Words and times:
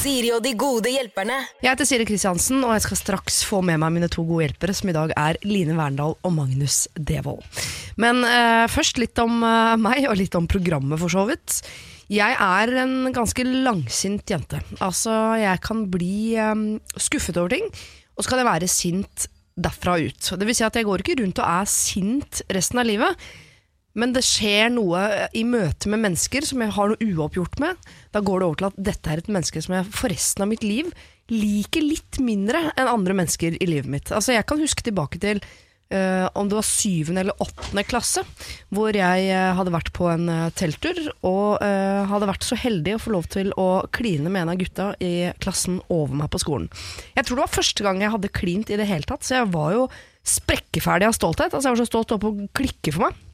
Siri 0.00 0.30
og 0.32 0.40
de 0.40 0.54
gode 0.56 0.88
hjelperne. 0.88 1.34
Jeg 1.60 1.74
heter 1.74 1.84
Siri 1.84 2.04
Kristiansen, 2.08 2.62
og 2.64 2.72
jeg 2.72 2.86
skal 2.86 2.96
straks 2.96 3.42
få 3.44 3.58
med 3.60 3.76
meg 3.82 3.92
mine 3.92 4.08
to 4.08 4.22
gode 4.24 4.46
hjelpere, 4.46 4.72
som 4.72 4.88
i 4.88 4.94
dag 4.96 5.12
er 5.12 5.36
Line 5.44 5.74
Verndal 5.76 6.14
og 6.16 6.32
Magnus 6.32 6.86
Devold. 6.96 7.42
Men 8.00 8.22
eh, 8.24 8.64
først 8.72 8.96
litt 8.96 9.20
om 9.20 9.42
eh, 9.44 9.74
meg, 9.76 10.06
og 10.08 10.16
litt 10.16 10.38
om 10.38 10.48
programmet, 10.48 10.96
for 11.02 11.12
så 11.12 11.26
vidt. 11.28 11.58
Jeg 12.08 12.32
er 12.32 12.72
en 12.80 13.10
ganske 13.12 13.44
langsint 13.44 14.32
jente. 14.32 14.62
Altså, 14.80 15.12
jeg 15.36 15.60
kan 15.66 15.84
bli 15.92 16.32
eh, 16.40 16.64
skuffet 16.96 17.36
over 17.36 17.52
ting, 17.52 17.68
og 18.16 18.24
så 18.24 18.32
kan 18.32 18.40
jeg 18.40 18.48
være 18.48 18.72
sint 18.72 19.28
derfra 19.60 19.98
ut. 20.00 20.32
Det 20.32 20.48
vil 20.48 20.56
si 20.56 20.64
at 20.64 20.80
jeg 20.80 20.88
går 20.88 21.04
ikke 21.04 21.20
rundt 21.20 21.44
og 21.44 21.52
er 21.60 21.68
sint 21.68 22.40
resten 22.48 22.80
av 22.80 22.88
livet. 22.88 23.28
Men 23.98 24.12
det 24.14 24.22
skjer 24.26 24.68
noe 24.74 25.00
i 25.34 25.42
møte 25.46 25.90
med 25.90 26.04
mennesker 26.04 26.46
som 26.46 26.62
jeg 26.62 26.74
har 26.76 26.92
noe 26.92 27.08
uoppgjort 27.10 27.58
med. 27.62 27.88
Da 28.14 28.22
går 28.22 28.40
det 28.40 28.46
over 28.48 28.60
til 28.60 28.68
at 28.70 28.84
dette 28.90 29.10
er 29.10 29.22
et 29.22 29.32
menneske 29.32 29.62
som 29.64 29.74
jeg 29.76 29.88
for 29.90 30.12
resten 30.12 30.46
av 30.46 30.52
mitt 30.52 30.66
liv 30.66 30.92
liker 31.30 31.84
litt 31.84 32.18
mindre 32.22 32.70
enn 32.74 32.90
andre 32.90 33.14
mennesker 33.18 33.58
i 33.58 33.66
livet 33.70 33.90
mitt. 33.90 34.14
Altså 34.14 34.34
Jeg 34.34 34.46
kan 34.50 34.62
huske 34.62 34.82
tilbake 34.86 35.20
til 35.22 35.38
uh, 35.42 36.26
om 36.38 36.50
det 36.50 36.58
var 36.58 36.66
syvende 36.66 37.22
eller 37.22 37.42
åttende 37.42 37.84
klasse, 37.86 38.24
hvor 38.74 38.94
jeg 38.94 39.30
uh, 39.30 39.54
hadde 39.58 39.74
vært 39.74 39.92
på 39.94 40.08
en 40.10 40.26
uh, 40.26 40.50
telttur 40.58 40.98
og 41.26 41.62
hadde 41.62 42.30
vært 42.30 42.46
så 42.46 42.58
heldig 42.58 42.96
å 42.96 43.02
få 43.02 43.14
lov 43.14 43.30
til 43.30 43.54
å 43.58 43.68
kline 43.94 44.30
med 44.30 44.44
en 44.44 44.52
av 44.54 44.60
gutta 44.60 44.90
i 45.02 45.30
klassen 45.42 45.78
over 45.88 46.18
meg 46.22 46.30
på 46.34 46.42
skolen. 46.42 46.70
Jeg 47.14 47.26
tror 47.26 47.38
det 47.38 47.46
var 47.46 47.58
første 47.58 47.86
gang 47.86 48.02
jeg 48.02 48.14
hadde 48.14 48.34
klint 48.34 48.70
i 48.70 48.78
det 48.80 48.88
hele 48.90 49.06
tatt, 49.06 49.26
så 49.26 49.40
jeg 49.40 49.50
var 49.54 49.74
jo 49.76 49.88
sprekkeferdig 50.26 51.08
av 51.08 51.16
stolthet. 51.16 51.54
Altså 51.54 51.70
Jeg 51.70 51.76
var 51.76 51.84
så 51.84 51.90
stolt 51.90 52.14
oppe 52.16 52.30
å 52.30 52.48
klikke 52.56 52.94
for 52.94 53.06
meg. 53.08 53.26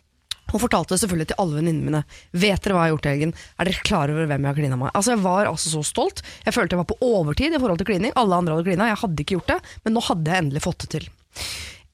Og 0.54 0.62
fortalte 0.62 0.94
det 0.94 1.00
selvfølgelig 1.02 1.28
til 1.32 1.40
alle 1.42 1.58
venninnene 1.58 1.90
mine. 1.90 2.02
Vet 2.36 2.62
dere 2.62 2.76
hva 2.76 2.86
jeg 2.86 2.92
har 2.92 2.94
gjort 2.94 3.08
i 3.08 3.12
helgen? 3.14 3.34
Er 3.58 3.68
dere 3.68 3.86
klar 3.88 4.12
over 4.12 4.28
hvem 4.30 4.46
jeg 4.46 4.50
har 4.52 4.58
klina 4.60 4.78
med? 4.78 4.92
Altså 4.94 5.16
Jeg 5.16 5.22
var 5.24 5.50
altså 5.50 5.72
så 5.72 5.82
stolt. 5.86 6.22
Jeg 6.46 6.54
følte 6.54 6.76
jeg 6.76 6.82
var 6.84 6.90
på 6.92 6.98
overtid 7.02 7.56
i 7.56 7.60
forhold 7.60 7.82
til 7.82 7.90
klining. 7.90 8.14
Alle 8.14 8.38
andre 8.38 8.54
hadde 8.54 8.68
klina, 8.68 8.90
jeg 8.92 9.00
hadde 9.02 9.24
ikke 9.24 9.38
gjort 9.38 9.54
det, 9.54 9.60
men 9.84 9.96
nå 9.96 10.04
hadde 10.06 10.32
jeg 10.32 10.44
endelig 10.44 10.62
fått 10.64 10.84
det 10.84 10.92
til. 10.94 11.08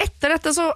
Etter 0.03 0.37
dette 0.37 0.53
så 0.57 0.69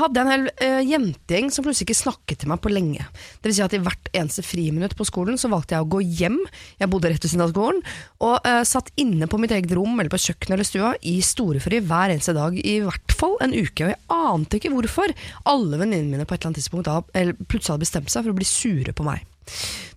hadde 0.00 0.20
jeg 0.20 0.26
en 0.26 0.32
hel 0.32 0.46
uh, 0.50 0.80
jentegjeng 0.86 1.50
som 1.52 1.66
plutselig 1.66 1.88
ikke 1.88 1.98
snakket 1.98 2.42
til 2.42 2.52
meg 2.52 2.62
på 2.64 2.72
lenge. 2.72 3.06
Det 3.40 3.50
vil 3.50 3.56
si 3.58 3.64
at 3.64 3.76
I 3.76 3.82
hvert 3.84 4.10
eneste 4.12 4.44
friminutt 4.46 4.96
på 4.98 5.06
skolen 5.08 5.40
så 5.40 5.50
valgte 5.52 5.76
jeg 5.76 5.86
å 5.86 5.90
gå 5.92 6.02
hjem, 6.20 6.38
jeg 6.80 6.92
bodde 6.92 7.12
rett 7.12 7.24
ved 7.24 7.32
siden 7.32 7.46
av 7.46 7.52
skolen, 7.54 7.82
og 8.24 8.48
uh, 8.48 8.62
satt 8.68 8.92
inne 9.00 9.28
på 9.30 9.40
mitt 9.42 9.54
eget 9.54 9.74
rom 9.76 9.96
eller 9.96 10.12
på 10.12 10.20
kjøkkenet 10.24 10.56
eller 10.56 10.68
stua 10.68 10.94
i 11.08 11.18
storefri 11.24 11.82
hver 11.84 12.14
eneste 12.14 12.36
dag 12.36 12.56
i 12.58 12.78
hvert 12.84 13.16
fall 13.16 13.36
en 13.44 13.54
uke. 13.56 13.86
Og 13.86 13.92
jeg 13.94 14.00
ante 14.18 14.60
ikke 14.60 14.72
hvorfor 14.74 15.14
alle 15.48 15.82
venninnene 15.82 16.16
mine 16.16 16.28
på 16.28 16.36
et 16.36 16.42
eller 16.42 16.52
annet 16.52 16.62
tidspunkt 16.62 16.88
da, 16.90 17.02
plutselig 17.46 17.74
hadde 17.74 17.86
bestemt 17.86 18.12
seg 18.12 18.24
for 18.24 18.34
å 18.34 18.40
bli 18.40 18.48
sure 18.48 18.96
på 18.96 19.06
meg. 19.06 19.28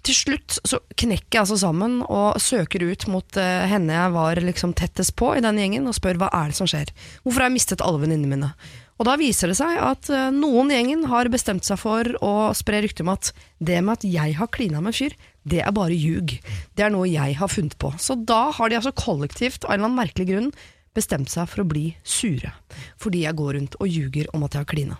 Til 0.05 0.13
slutt 0.17 0.57
så 0.67 0.79
knekker 0.99 1.33
jeg 1.33 1.41
altså 1.41 1.57
sammen 1.57 1.99
og 2.03 2.37
søker 2.43 2.83
ut 2.85 3.07
mot 3.09 3.37
uh, 3.39 3.65
henne 3.69 3.95
jeg 3.95 4.13
var 4.13 4.41
liksom 4.43 4.75
tettest 4.77 5.15
på 5.17 5.31
i 5.37 5.43
den 5.43 5.59
gjengen, 5.61 5.87
og 5.89 5.97
spør 5.97 6.19
hva 6.21 6.29
er 6.35 6.51
det 6.51 6.59
som 6.59 6.69
skjer. 6.69 6.91
Hvorfor 7.23 7.41
har 7.41 7.49
jeg 7.49 7.57
mistet 7.57 7.85
alle 7.85 8.03
venninnene 8.03 8.35
mine? 8.35 8.51
Og 8.95 9.07
da 9.07 9.17
viser 9.19 9.51
det 9.51 9.57
seg 9.59 9.75
at 9.81 10.09
uh, 10.13 10.29
noen 10.31 10.71
i 10.71 10.77
gjengen 10.77 11.07
har 11.11 11.31
bestemt 11.31 11.67
seg 11.67 11.79
for 11.81 12.07
å 12.23 12.51
spre 12.55 12.79
rykte 12.85 13.03
om 13.03 13.11
at 13.15 13.33
det 13.59 13.81
med 13.83 13.97
at 13.97 14.05
jeg 14.07 14.37
har 14.39 14.51
klina 14.53 14.79
med 14.79 14.93
en 14.93 14.99
fyr, 14.99 15.17
det 15.45 15.61
er 15.61 15.75
bare 15.75 15.95
ljug. 15.95 16.37
Det 16.77 16.85
er 16.85 16.93
noe 16.93 17.09
jeg 17.09 17.35
har 17.39 17.51
funnet 17.51 17.75
på. 17.81 17.91
Så 18.01 18.15
da 18.17 18.47
har 18.55 18.71
de 18.71 18.79
altså 18.79 18.95
kollektivt, 18.95 19.65
av 19.65 19.75
en 19.75 19.79
eller 19.79 19.89
annen 19.89 19.99
merkelig 19.99 20.29
grunn, 20.31 20.53
bestemt 20.95 21.31
seg 21.31 21.49
for 21.51 21.65
å 21.65 21.67
bli 21.67 21.89
sure. 22.07 22.53
Fordi 23.01 23.25
jeg 23.25 23.37
går 23.37 23.57
rundt 23.57 23.75
og 23.81 23.91
ljuger 23.91 24.31
om 24.33 24.47
at 24.47 24.55
jeg 24.55 24.63
har 24.63 24.71
klina. 24.71 24.97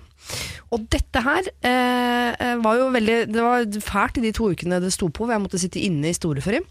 Og 0.74 0.88
dette 0.92 1.22
her 1.22 1.48
eh, 1.70 2.56
var 2.58 2.80
jo 2.80 2.88
veldig 2.90 3.18
Det 3.30 3.44
var 3.46 3.68
fælt 3.86 4.18
i 4.18 4.24
de 4.24 4.32
to 4.34 4.48
ukene 4.50 4.80
det 4.82 4.90
sto 4.96 5.12
på, 5.14 5.24
hvor 5.24 5.36
jeg 5.36 5.44
måtte 5.44 5.62
sitte 5.62 5.84
inne 5.86 6.10
i 6.10 6.18
storefri. 6.18 6.64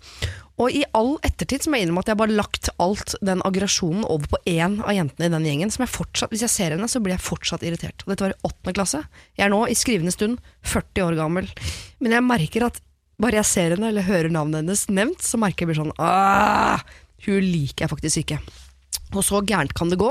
Og 0.63 0.71
i 0.71 0.85
all 0.95 1.17
ettertid 1.27 1.65
så 1.65 1.71
må 1.71 1.79
jeg 1.79 1.89
innrømme 1.89 2.05
at 2.05 2.11
jeg 2.13 2.19
bare 2.21 2.37
lagt 2.39 2.69
alt 2.83 3.17
den 3.27 3.43
aggresjonen 3.47 4.05
over 4.07 4.29
på 4.31 4.39
én 4.47 4.77
av 4.85 4.95
jentene 4.95 5.27
i 5.27 5.33
den 5.33 5.49
gjengen. 5.49 5.73
Som 5.75 5.83
jeg 5.83 5.95
fortsatt, 5.97 6.31
Hvis 6.31 6.45
jeg 6.47 6.55
ser 6.55 6.75
henne, 6.77 6.89
så 6.91 7.03
blir 7.03 7.17
jeg 7.17 7.27
fortsatt 7.27 7.67
irritert. 7.67 8.05
Og 8.05 8.13
dette 8.13 8.27
var 8.27 8.37
i 8.37 8.47
åttende 8.47 8.77
klasse. 8.77 9.03
Jeg 9.35 9.49
er 9.49 9.55
nå 9.55 9.65
i 9.67 9.75
skrivende 9.79 10.15
stund 10.15 10.39
40 10.63 11.09
år 11.09 11.19
gammel. 11.19 11.51
Men 11.99 12.15
jeg 12.15 12.29
merker 12.29 12.69
at 12.69 12.79
bare 13.19 13.41
jeg 13.43 13.51
ser 13.51 13.75
henne 13.75 13.91
eller 13.91 14.07
hører 14.07 14.31
navnet 14.31 14.63
hennes 14.63 14.87
nevnt, 14.91 15.23
så 15.23 15.39
merker 15.39 15.65
jeg 15.65 15.73
blir 15.73 15.83
sånn 15.83 15.95
Hun 17.25 17.43
liker 17.43 17.87
jeg 17.87 17.91
faktisk 17.91 18.23
ikke. 18.23 18.39
Og 19.15 19.25
så 19.27 19.41
gærent 19.47 19.75
kan 19.77 19.91
det 19.93 20.01
gå 20.01 20.11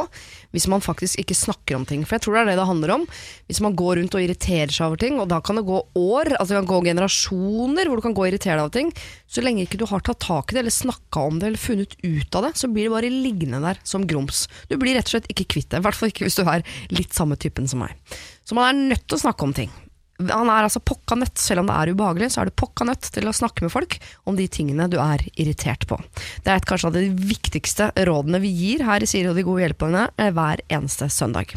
hvis 0.54 0.68
man 0.70 0.84
faktisk 0.86 1.18
ikke 1.18 1.36
snakker 1.38 1.78
om 1.80 1.86
ting. 1.90 2.04
For 2.06 2.16
jeg 2.16 2.26
tror 2.26 2.36
det 2.36 2.42
er 2.44 2.50
det 2.52 2.58
det 2.60 2.68
handler 2.70 2.94
om. 2.94 3.06
Hvis 3.50 3.62
man 3.66 3.76
går 3.78 3.98
rundt 4.00 4.18
og 4.18 4.22
irriterer 4.22 4.70
seg 4.74 4.86
over 4.86 5.02
ting, 5.02 5.18
og 5.22 5.30
da 5.32 5.40
kan 5.42 5.58
det 5.58 5.66
gå 5.66 5.80
år, 5.98 6.36
altså 6.38 6.54
det 6.54 6.60
kan 6.60 6.70
gå 6.70 6.82
generasjoner 6.90 7.90
hvor 7.90 7.98
du 7.98 8.06
kan 8.06 8.14
gå 8.14 8.26
og 8.26 8.30
irritere 8.30 8.60
deg 8.60 8.66
over 8.68 8.76
ting. 8.76 8.92
Så 9.26 9.42
lenge 9.42 9.66
ikke 9.66 9.82
du 9.82 9.88
har 9.90 10.04
tatt 10.06 10.22
tak 10.22 10.54
i 10.54 10.58
det, 10.58 10.62
eller 10.64 10.76
snakka 10.76 11.26
om 11.32 11.40
det, 11.42 11.50
eller 11.50 11.64
funnet 11.64 11.98
ut 12.04 12.38
av 12.38 12.46
det, 12.48 12.54
så 12.62 12.70
blir 12.70 12.86
det 12.86 12.94
bare 12.94 13.14
liggende 13.14 13.64
der 13.66 13.82
som 13.88 14.06
grums. 14.10 14.46
Du 14.70 14.78
blir 14.78 14.94
rett 14.98 15.10
og 15.10 15.18
slett 15.18 15.32
ikke 15.34 15.50
kvitt 15.56 15.72
det. 15.74 15.82
I 15.82 15.88
hvert 15.88 15.98
fall 15.98 16.14
ikke 16.14 16.28
hvis 16.28 16.38
du 16.38 16.46
er 16.46 16.68
litt 16.94 17.18
samme 17.18 17.40
typen 17.42 17.66
som 17.70 17.82
meg. 17.82 17.98
Så 18.46 18.54
man 18.58 18.70
er 18.70 18.94
nødt 18.94 19.08
til 19.08 19.18
å 19.18 19.24
snakke 19.26 19.50
om 19.50 19.58
ting. 19.58 19.74
Han 20.22 20.50
er 20.52 20.68
altså 20.68 20.82
pokka 20.84 21.18
nødt, 21.18 21.42
selv 21.42 21.64
om 21.64 21.70
det 21.70 21.76
er 21.76 21.94
ubehagelig, 21.96 22.30
så 22.34 22.44
er 22.44 22.50
du 22.50 22.56
pokka 22.62 22.86
nødt 22.86 23.10
til 23.16 23.26
å 23.28 23.34
snakke 23.34 23.66
med 23.66 23.74
folk 23.74 23.98
om 24.30 24.38
de 24.38 24.46
tingene 24.52 24.86
du 24.92 25.00
er 25.02 25.26
irritert 25.34 25.88
på. 25.90 25.98
Det 26.46 26.54
er 26.54 26.62
et, 26.62 26.70
kanskje 26.70 26.92
av 26.92 26.98
de 26.98 27.08
viktigste 27.34 27.90
rådene 27.98 28.42
vi 28.44 28.54
gir 28.54 28.86
her 28.86 29.04
i 29.04 29.10
Siri 29.10 29.32
og 29.32 29.40
de 29.40 29.46
gode 29.48 29.66
hjelperne 29.66 30.08
eh, 30.22 30.30
hver 30.36 30.62
eneste 30.70 31.10
søndag. 31.12 31.56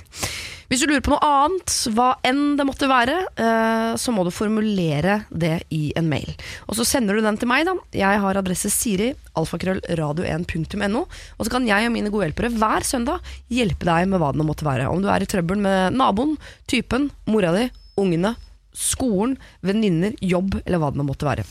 Hvis 0.66 0.80
du 0.82 0.88
lurer 0.88 1.02
på 1.04 1.12
noe 1.12 1.22
annet, 1.22 1.74
hva 1.94 2.08
enn 2.26 2.56
det 2.58 2.64
måtte 2.66 2.88
være, 2.90 3.14
eh, 3.38 3.92
så 4.00 4.14
må 4.14 4.24
du 4.26 4.32
formulere 4.34 5.20
det 5.30 5.60
i 5.70 5.92
en 5.98 6.08
mail. 6.10 6.32
Og 6.66 6.74
så 6.78 6.86
sender 6.88 7.14
du 7.14 7.22
den 7.22 7.38
til 7.38 7.50
meg, 7.50 7.68
da. 7.68 7.76
Jeg 7.94 8.22
har 8.24 8.40
adresse 8.40 8.72
siri, 8.74 9.12
alfakrøllradio1.no. 9.38 11.04
Og 11.06 11.46
så 11.46 11.52
kan 11.52 11.68
jeg 11.68 11.86
og 11.86 11.94
mine 11.94 12.10
gode 12.10 12.30
hjelpere 12.30 12.50
hver 12.56 12.88
søndag 12.88 13.36
hjelpe 13.52 13.86
deg 13.86 14.10
med 14.10 14.22
hva 14.22 14.32
det 14.34 14.48
måtte 14.48 14.66
være. 14.66 14.90
Om 14.90 15.04
du 15.04 15.10
er 15.12 15.22
i 15.22 15.30
trøbbel 15.30 15.62
med 15.62 16.00
naboen, 16.00 16.34
typen, 16.66 17.12
mora 17.30 17.54
di, 17.54 17.68
ungene, 18.02 18.34
skolen, 18.76 19.36
venninner, 19.64 20.14
jobb 20.20 20.60
eller 20.64 20.82
hva 20.82 20.92
det 20.92 21.00
nå 21.00 21.08
måtte 21.08 21.28
være. 21.28 21.46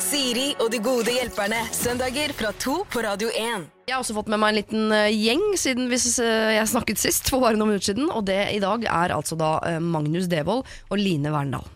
Siri 0.00 0.54
og 0.62 0.70
de 0.72 0.80
gode 0.82 1.12
hjelperne. 1.12 1.58
Søndager 1.76 2.32
fra 2.34 2.54
to 2.58 2.80
på 2.90 3.02
Radio 3.04 3.28
1. 3.36 3.66
Jeg 3.90 3.94
har 3.94 4.00
også 4.00 4.16
fått 4.16 4.30
med 4.32 4.40
meg 4.40 4.52
en 4.52 4.58
liten 4.60 4.94
eh, 4.96 5.10
gjeng 5.12 5.42
siden 5.60 5.90
vi 5.90 5.98
eh, 5.98 6.54
jeg 6.56 6.70
snakket 6.72 7.02
sist, 7.02 7.28
for 7.30 7.44
bare 7.44 7.58
noen 7.58 7.74
minutter 7.74 7.92
siden. 7.92 8.08
Og 8.14 8.24
det 8.30 8.38
i 8.54 8.62
dag 8.62 8.86
er 8.88 9.14
altså 9.14 9.36
da 9.38 9.58
eh, 9.68 9.80
Magnus 9.82 10.30
Devold 10.30 10.64
og 10.64 10.96
Line 10.98 11.34
Verndal. 11.34 11.68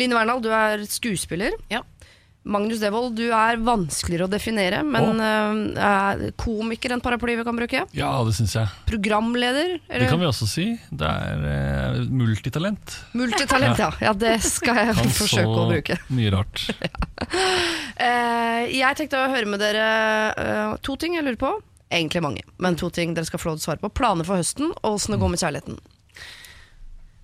Line 0.00 0.16
Verndal, 0.16 0.40
du 0.42 0.48
er 0.54 0.86
skuespiller. 0.88 1.58
Ja. 1.72 1.82
Magnus 2.46 2.80
Devold, 2.82 3.16
du 3.18 3.26
er 3.34 3.58
vanskeligere 3.58 4.28
å 4.28 4.30
definere, 4.30 4.82
men 4.86 5.20
er 5.20 6.28
komiker 6.38 6.94
en 6.94 7.02
paraply 7.02 7.34
vi 7.40 7.46
kan 7.46 7.58
bruke? 7.58 7.84
Ja, 7.96 8.10
det 8.26 8.36
syns 8.36 8.54
jeg. 8.54 8.70
Programleder? 8.86 9.76
Det 9.90 10.06
kan 10.10 10.20
vi 10.20 10.28
også 10.28 10.46
si. 10.50 10.66
Det 10.90 11.08
er 11.10 11.42
uh, 11.42 12.00
multitalent. 12.06 12.96
Multitalent, 13.18 13.80
ja. 13.82 13.90
ja. 14.02 14.14
Det 14.16 14.36
skal 14.46 14.78
jeg 14.80 14.96
Kan 15.00 15.14
forsøke 15.16 15.46
så 15.46 15.64
å 15.64 15.68
bruke. 15.70 15.98
mye 16.18 16.34
rart. 16.34 16.66
uh, 18.04 18.62
jeg 18.70 19.00
tenkte 19.00 19.22
å 19.22 19.32
høre 19.32 19.50
med 19.50 19.62
dere 19.62 20.76
to 20.86 20.98
ting 21.00 21.18
jeg 21.18 21.26
lurer 21.26 21.40
på. 21.40 21.56
Egentlig 21.86 22.22
mange, 22.22 22.42
men 22.58 22.74
to 22.78 22.90
ting 22.90 23.14
dere 23.14 23.28
skal 23.28 23.38
få 23.42 23.52
lov 23.52 23.60
til 23.60 23.66
å 23.66 23.68
svare 23.70 23.82
på. 23.82 23.92
Planer 23.94 24.26
for 24.26 24.42
høsten, 24.42 24.72
og 24.82 24.96
åssen 24.96 25.14
det 25.14 25.22
går 25.22 25.34
med 25.34 25.42
kjærligheten. 25.42 25.78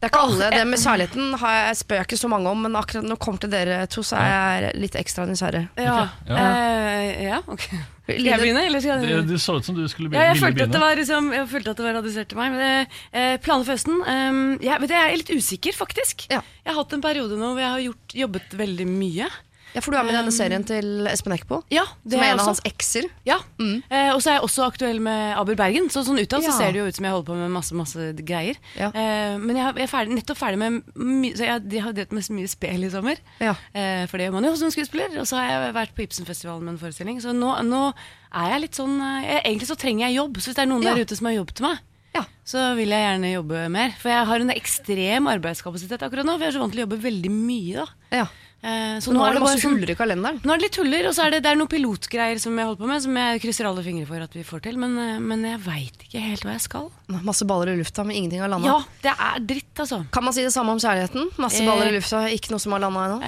Det 0.03 0.09
er 0.09 0.11
ikke 0.11 0.21
alle. 0.27 0.47
Det 0.51 0.63
med 0.67 0.81
kjærligheten 0.83 1.35
har 1.39 1.53
jeg, 1.61 1.77
spør 1.79 2.01
jeg 2.01 2.07
ikke 2.09 2.17
så 2.19 2.29
mange 2.33 2.51
om, 2.51 2.63
men 2.67 2.75
akkurat 2.75 3.05
når 3.07 3.15
det 3.15 3.23
kommer 3.23 3.43
til 3.45 3.51
dere 3.53 3.77
to, 3.87 4.03
så 4.03 4.17
er 4.19 4.33
jeg 4.67 4.73
litt 4.83 4.97
ekstra 4.99 5.27
nysgjerrig. 5.31 5.61
Ja. 5.79 5.93
Ja. 6.27 6.41
Eh, 6.43 7.11
ja, 7.29 7.39
ok. 7.47 7.69
Skal 8.09 8.27
jeg 8.27 8.41
begynne, 8.43 8.65
eller 8.67 8.83
skal 8.83 9.05
Det, 9.07 9.13
du? 9.23 9.31
det 9.31 9.39
så 9.41 9.55
ut 9.61 9.65
som 9.69 9.77
du 9.79 9.85
skulle 9.87 10.11
Ja, 10.11 10.11
begynne. 10.11 10.25
jeg, 10.27 10.35
ville 10.35 10.43
følte 10.43 10.51
at 10.51 10.59
det 10.59 10.73
begynne. 10.75 10.83
var, 10.89 10.99
liksom, 10.99 11.31
jeg 11.39 11.49
følte 11.53 11.71
at 11.71 11.77
det 11.79 11.87
var 11.87 11.95
radisert 12.01 12.29
til 12.33 12.41
meg. 12.43 12.51
Men 12.59 12.91
eh, 13.15 13.37
planer 13.47 13.69
for 13.69 13.77
høsten 13.77 14.03
um, 14.03 14.43
jeg, 14.59 14.81
vet 14.83 14.91
du, 14.91 14.95
jeg 14.99 15.07
er 15.13 15.17
litt 15.23 15.33
usikker, 15.39 15.79
faktisk. 15.79 16.27
Ja. 16.35 16.43
Jeg 16.67 16.75
har 16.75 16.81
hatt 16.83 16.99
en 16.99 17.05
periode 17.07 17.39
nå 17.39 17.53
hvor 17.55 17.63
jeg 17.63 17.71
har 17.77 17.85
gjort, 17.87 18.17
jobbet 18.25 18.59
veldig 18.59 18.89
mye. 18.91 19.31
Ja, 19.75 19.81
for 19.81 19.91
du 19.91 19.97
er 19.97 20.05
med 20.05 20.13
i 20.13 20.19
denne 20.19 20.33
serien 20.35 20.65
til 20.69 21.07
Espen 21.09 21.33
Eckbo, 21.33 21.63
Ja, 21.73 21.85
det 22.05 22.19
som 22.19 22.23
er 22.27 22.33
en 22.35 22.41
av 22.43 22.47
hans 22.51 22.61
ekser. 22.69 23.07
Ja, 23.25 23.39
eh, 23.59 24.11
Og 24.13 24.21
så 24.21 24.31
er 24.31 24.35
jeg 24.37 24.43
også 24.45 24.67
aktuell 24.67 25.01
med 25.01 25.37
Aber 25.39 25.55
Bergen. 25.57 25.89
Så 25.89 26.03
sånn 26.05 26.19
utad 26.21 26.43
Ja. 26.43 26.51
så 26.51 26.59
ser 26.59 26.73
det 26.73 26.81
jo 26.83 26.87
ut 26.87 26.95
som 26.97 27.05
jeg 27.05 27.13
holder 27.13 27.29
på 27.33 27.37
med 27.39 27.51
masse 27.51 27.73
masse 27.75 28.13
greier. 28.25 28.57
Ja. 28.77 28.91
Eh, 28.93 29.39
men 29.39 29.57
jeg, 29.57 29.75
jeg 29.77 29.85
er 29.85 29.93
ferdig, 29.95 30.15
nettopp 30.19 30.37
ferdig 30.39 30.59
med 30.59 30.83
mye 30.95 31.33
Så 31.37 31.45
jeg, 31.49 31.63
jeg 31.73 31.83
har 31.83 31.93
drevet 31.93 32.13
med 32.13 32.23
så 32.25 32.33
mye 32.37 32.49
spel 32.49 32.85
i 32.85 32.91
sommer. 32.91 33.17
Ja. 33.41 33.55
Eh, 33.75 34.07
for 34.07 34.19
det 34.19 34.27
gjør 34.29 34.33
man 34.37 34.45
jo 34.45 34.57
som 34.57 34.71
skuespiller. 34.71 35.17
Og 35.21 35.27
så 35.27 35.37
har 35.41 35.49
jeg 35.49 35.75
vært 35.75 35.95
på 35.97 36.03
Ibsenfestivalen 36.05 36.63
med 36.65 36.75
en 36.75 36.79
forestilling. 36.83 37.21
Så 37.25 37.33
nå, 37.33 37.55
nå 37.65 37.95
er 38.35 38.51
jeg 38.53 38.61
litt 38.67 38.75
sånn 38.77 39.01
eh, 39.01 39.25
jeg, 39.25 39.41
Egentlig 39.47 39.69
så 39.73 39.77
trenger 39.81 40.07
jeg 40.09 40.17
jobb. 40.21 40.37
Så 40.37 40.53
hvis 40.53 40.57
det 40.61 40.63
er 40.67 40.71
noen 40.75 40.85
der 40.85 41.01
ute 41.01 41.17
som 41.17 41.27
har 41.27 41.35
jobb 41.41 41.55
til 41.57 41.67
meg, 41.71 41.79
Ja. 42.15 42.25
så 42.45 42.75
vil 42.77 42.91
jeg 42.93 43.01
gjerne 43.09 43.33
jobbe 43.33 43.61
mer. 43.73 43.95
For 43.97 44.11
jeg 44.13 44.27
har 44.29 44.41
en 44.45 44.51
ekstrem 44.53 45.27
arbeidskapasitet 45.33 46.03
akkurat 46.05 46.27
nå. 46.29 46.35
For 46.37 46.45
jeg 46.45 46.53
er 46.53 46.59
så 46.59 46.61
vant 46.61 46.73
til 46.75 46.83
å 46.83 46.87
jobbe 46.87 47.01
veldig 47.01 47.31
mye. 47.33 47.75
da 47.81 47.87
Ja. 48.19 48.27
Eh, 48.63 48.95
så 49.03 49.11
Nå 49.11 49.19
nå 49.19 49.25
er 49.27 49.35
det 49.35 49.41
masse 49.43 49.59
sånn 49.59 49.73
huller 49.75 49.91
i 49.91 49.97
kalenderen. 49.99 50.37
Nå 50.47 50.53
er 50.55 50.59
det 50.61 50.69
litt 50.69 50.77
huller, 50.79 51.03
og 51.11 51.15
så 51.17 51.25
er 51.25 51.33
det, 51.35 51.41
det 51.43 51.51
er 51.51 51.57
noen 51.59 51.67
pilotgreier 51.73 52.39
som 52.39 52.55
jeg 52.55 52.63
holder 52.69 52.79
på 52.79 52.87
med, 52.93 53.01
som 53.03 53.17
jeg 53.19 53.41
krysser 53.43 53.67
alle 53.67 53.83
fingre 53.83 54.07
for 54.07 54.23
at 54.23 54.31
vi 54.39 54.45
får 54.47 54.61
til. 54.69 54.77
Men, 54.79 54.93
eh, 55.03 55.17
men 55.19 55.43
jeg 55.49 55.59
veit 55.65 55.99
ikke 56.07 56.23
helt 56.23 56.45
hva 56.47 56.55
jeg 56.55 56.63
skal. 56.69 56.87
Masse 57.27 57.43
baller 57.51 57.73
i 57.73 57.75
lufta, 57.81 58.05
men 58.07 58.15
ingenting 58.21 58.39
har 58.45 58.53
landa. 58.53 58.71
Ja, 58.71 58.79
det 59.03 59.15
er 59.27 59.43
dritt, 59.51 59.75
altså. 59.83 59.99
Kan 60.15 60.23
man 60.29 60.35
si 60.37 60.45
det 60.47 60.55
samme 60.55 60.71
om 60.77 60.79
kjærligheten? 60.79 61.23
Masse 61.43 61.59
Eh. 61.59 61.67
baller 61.67 61.91
i 61.91 61.97
lufta, 61.99 62.19
ikke 62.31 62.55
noe 62.55 62.63
som 62.63 62.71
har 62.77 62.83
landa 62.87 63.01
ennå? 63.09 63.19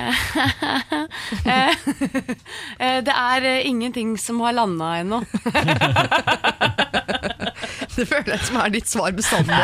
Eh, 2.79 3.01
det 3.05 3.13
er 3.15 3.45
eh, 3.47 3.67
ingenting 3.69 4.17
som 4.19 4.41
har 4.45 4.53
landa 4.57 4.85
ennå. 5.03 5.21
Det 7.95 8.09
føler 8.11 8.33
jeg 8.35 8.43
som 8.49 8.57
er 8.59 8.73
ditt 8.75 8.89
svar 8.91 9.13
bestandig. 9.15 9.55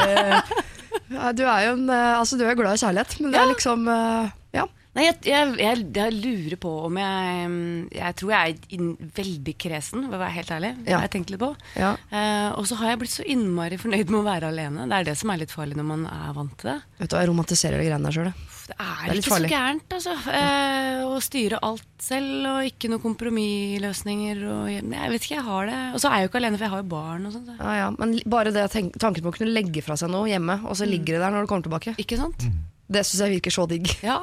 Du 1.11 1.43
er 1.46 1.64
jo 1.66 1.73
en, 1.75 1.88
eh, 1.90 2.14
altså 2.19 2.37
du 2.38 2.44
er 2.46 2.55
glad 2.58 2.76
i 2.78 2.82
kjærlighet, 2.84 3.16
men 3.23 3.32
det 3.34 3.40
er 3.40 3.49
liksom 3.50 3.88
eh, 3.90 4.28
Ja. 4.55 4.64
Nei, 4.90 5.04
jeg, 5.06 5.16
jeg, 5.31 5.50
jeg, 5.62 5.82
jeg 5.94 6.14
lurer 6.19 6.56
på 6.58 6.70
om 6.88 6.96
jeg 6.98 7.44
mm, 7.46 7.90
Jeg 7.94 8.14
tror 8.19 8.32
jeg 8.34 8.54
er 8.56 8.72
inn, 8.75 8.88
veldig 9.14 9.52
kresen, 9.62 10.02
for 10.08 10.16
å 10.16 10.22
være 10.25 10.34
helt 10.34 10.50
ærlig. 10.56 10.70
Det 10.82 10.90
Ja. 10.90 10.98
jeg 11.04 11.12
tenkt 11.14 11.31
litt 11.31 11.38
på. 11.42 11.52
ja. 11.78 11.92
Uh, 12.10 12.58
og 12.58 12.66
så 12.66 12.75
har 12.81 12.90
jeg 12.90 12.98
blitt 13.04 13.14
så 13.14 13.22
innmari 13.31 13.78
fornøyd 13.78 14.10
med 14.10 14.19
å 14.19 14.25
være 14.26 14.48
alene. 14.50 14.88
Det 14.90 14.96
er 14.98 15.06
det 15.12 15.14
som 15.20 15.31
er 15.31 15.38
litt 15.44 15.54
farlig 15.54 15.78
når 15.78 15.87
man 15.92 16.02
er 16.10 16.32
vant 16.34 16.56
til 16.58 16.72
det. 16.72 16.78
Vet 16.98 17.12
du, 17.12 17.16
Jeg 17.20 17.31
romantiserer 17.31 17.78
de 17.78 17.87
greiene 17.87 18.08
der 18.10 18.16
sjøl. 18.19 18.32
Det 18.70 18.75
er, 18.78 18.98
er 19.06 19.14
litt 19.14 19.25
ikke 19.25 19.34
farlig. 19.34 19.48
så 19.50 19.54
gærent, 19.54 19.94
altså. 19.96 20.16
Uh, 20.26 21.06
å 21.14 21.20
styre 21.22 21.62
alt 21.70 21.87
selv, 22.02 22.34
og 22.50 22.66
ikke 22.72 22.90
noen 22.90 23.02
kompromissløsninger. 23.06 24.42
Og, 24.50 24.69
jeg 24.75 25.10
vet 25.14 25.22
ikke, 25.26 25.37
jeg 25.38 25.46
har 25.46 25.70
det. 25.70 25.78
Og 25.94 26.02
så 26.02 26.10
er 26.10 26.19
jeg 26.19 26.26
jo 26.26 26.32
ikke 26.32 26.40
alene, 26.42 26.58
for 26.58 26.66
jeg 26.66 26.75
har 26.75 26.82
jo 26.82 26.90
barn 26.90 27.31
og 27.31 27.34
sånt. 27.34 27.54
Ja, 27.58 27.72
ja. 27.78 27.88
Men 27.98 28.19
bare 28.31 28.52
det 28.54 28.66
tenk, 28.75 28.98
tanken 29.02 29.22
på 29.26 29.32
å 29.32 29.38
kunne 29.38 29.54
legge 29.54 29.82
fra 29.87 29.96
seg 30.00 30.10
noe 30.12 30.28
hjemme, 30.31 30.60
og 30.66 30.75
så 30.78 30.87
ligger 30.88 31.16
det 31.16 31.22
der 31.25 31.34
når 31.34 31.46
du 31.46 31.50
kommer 31.54 31.66
tilbake, 31.66 31.94
Ikke 32.00 32.19
sant? 32.20 32.46
Det 32.90 33.04
syns 33.06 33.20
jeg 33.22 33.37
virker 33.38 33.54
så 33.54 33.66
digg. 33.70 33.87
Ja. 34.10 34.19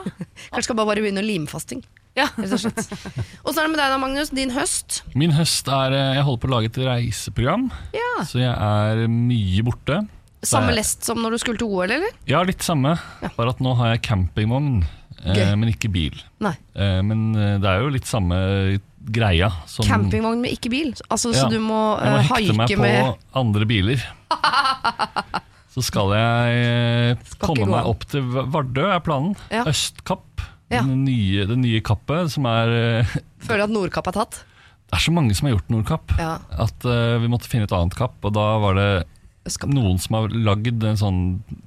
Kanskje 0.51 0.67
skal 0.67 0.77
bare 0.79 0.89
bare 0.91 1.03
begynne 1.05 1.23
å 1.23 1.27
limfasting. 1.27 1.81
ja. 2.17 2.25
Åssen 2.35 2.71
er 2.73 3.63
det 3.63 3.71
med 3.71 3.79
deg 3.79 3.91
da, 3.93 3.97
Magnus? 4.01 4.31
Din 4.33 4.51
høst? 4.55 5.01
Min 5.15 5.31
høst 5.37 5.67
er 5.71 5.93
eh, 5.95 6.15
Jeg 6.17 6.25
holder 6.27 6.41
på 6.43 6.49
å 6.49 6.53
lage 6.57 6.71
et 6.71 6.79
reiseprogram, 6.87 7.67
Ja. 7.95 8.11
så 8.27 8.41
jeg 8.41 8.51
er 8.53 9.07
mye 9.11 9.63
borte. 9.67 10.01
Samme 10.45 10.69
jeg- 10.73 10.79
lest 10.81 11.03
som 11.07 11.17
når 11.23 11.31
du 11.37 11.37
skulle 11.41 11.57
til 11.61 11.67
OL, 11.71 11.89
eller? 11.91 12.11
Ja, 12.29 12.43
litt 12.45 12.61
samme. 12.65 12.95
Ja. 13.23 13.29
Bare 13.37 13.53
at 13.55 13.59
nå 13.63 13.73
har 13.79 13.93
jeg 13.95 14.03
campingvogn, 14.09 14.83
eh, 15.25 15.55
men 15.55 15.71
ikke 15.73 15.89
bil. 15.93 16.19
Nei. 16.43 16.53
Eh, 16.75 16.99
men 17.05 17.31
eh, 17.35 17.55
det 17.63 17.69
er 17.71 17.81
jo 17.85 17.89
litt 17.95 18.05
samme 18.09 18.37
greia. 19.07 19.47
Som 19.71 19.85
Campingvogn 19.87 20.41
med 20.43 20.51
ikke 20.57 20.69
bil. 20.73 20.91
Altså, 21.09 21.31
Ja. 21.33 21.45
Så 21.45 21.49
du 21.53 21.59
må, 21.63 21.79
Jeg 22.01 22.11
må 22.11 22.17
eh, 22.19 22.29
hekte 22.33 22.57
meg 22.57 22.73
på 22.75 22.81
med 22.83 23.15
andre 23.39 23.65
biler. 23.69 24.03
Så 25.77 25.83
skal 25.91 26.09
jeg 26.17 26.53
eh, 26.57 27.19
Skal 27.35 27.51
komme 27.53 27.67
meg 27.69 27.85
opp 27.85 28.05
til 28.09 28.25
Vardø, 28.25 28.87
er 28.89 29.01
planen. 29.05 29.35
Ja. 29.53 29.61
Østkapp. 29.69 30.41
Ja. 30.73 30.81
Det, 30.81 30.97
nye, 30.99 31.45
det 31.47 31.57
nye 31.61 31.79
kappet 31.85 32.33
som 32.33 32.47
er 32.49 33.05
Føler 33.45 33.61
du 33.61 33.65
at 33.69 33.75
Nordkapp 33.75 34.09
er 34.09 34.17
tatt. 34.17 34.39
Det 34.87 34.97
er 34.97 35.03
så 35.05 35.13
mange 35.13 35.35
som 35.37 35.47
har 35.47 35.53
gjort 35.57 35.69
Nordkapp 35.71 36.15
Ja. 36.19 36.33
at 36.65 36.87
uh, 36.87 37.19
vi 37.21 37.29
måtte 37.31 37.47
finne 37.51 37.67
et 37.69 37.75
annet 37.77 37.95
kapp. 37.99 38.17
Og 38.25 38.33
da 38.35 38.47
var 38.63 38.75
det 38.79 38.89
Østkapp. 39.47 39.71
noen 39.71 40.01
som 40.01 40.17
har 40.17 40.33
lagd 40.33 40.83
en 40.83 40.99
sånn 40.99 41.21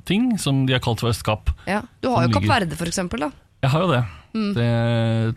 ting 0.08 0.34
som 0.42 0.64
de 0.68 0.74
har 0.76 0.82
kalt 0.84 1.00
for 1.04 1.12
Østkapp. 1.14 1.54
Ja. 1.70 1.80
Du 2.02 2.10
har 2.12 2.26
jo 2.26 2.34
Kapp 2.34 2.48
Verde, 2.50 2.76
for 2.80 2.90
eksempel. 2.90 3.24
Da. 3.28 3.30
Jeg 3.64 3.72
har 3.74 3.84
jo 3.86 3.90
det. 3.92 4.02
Mm. 4.32 4.50
Det, 4.56 4.68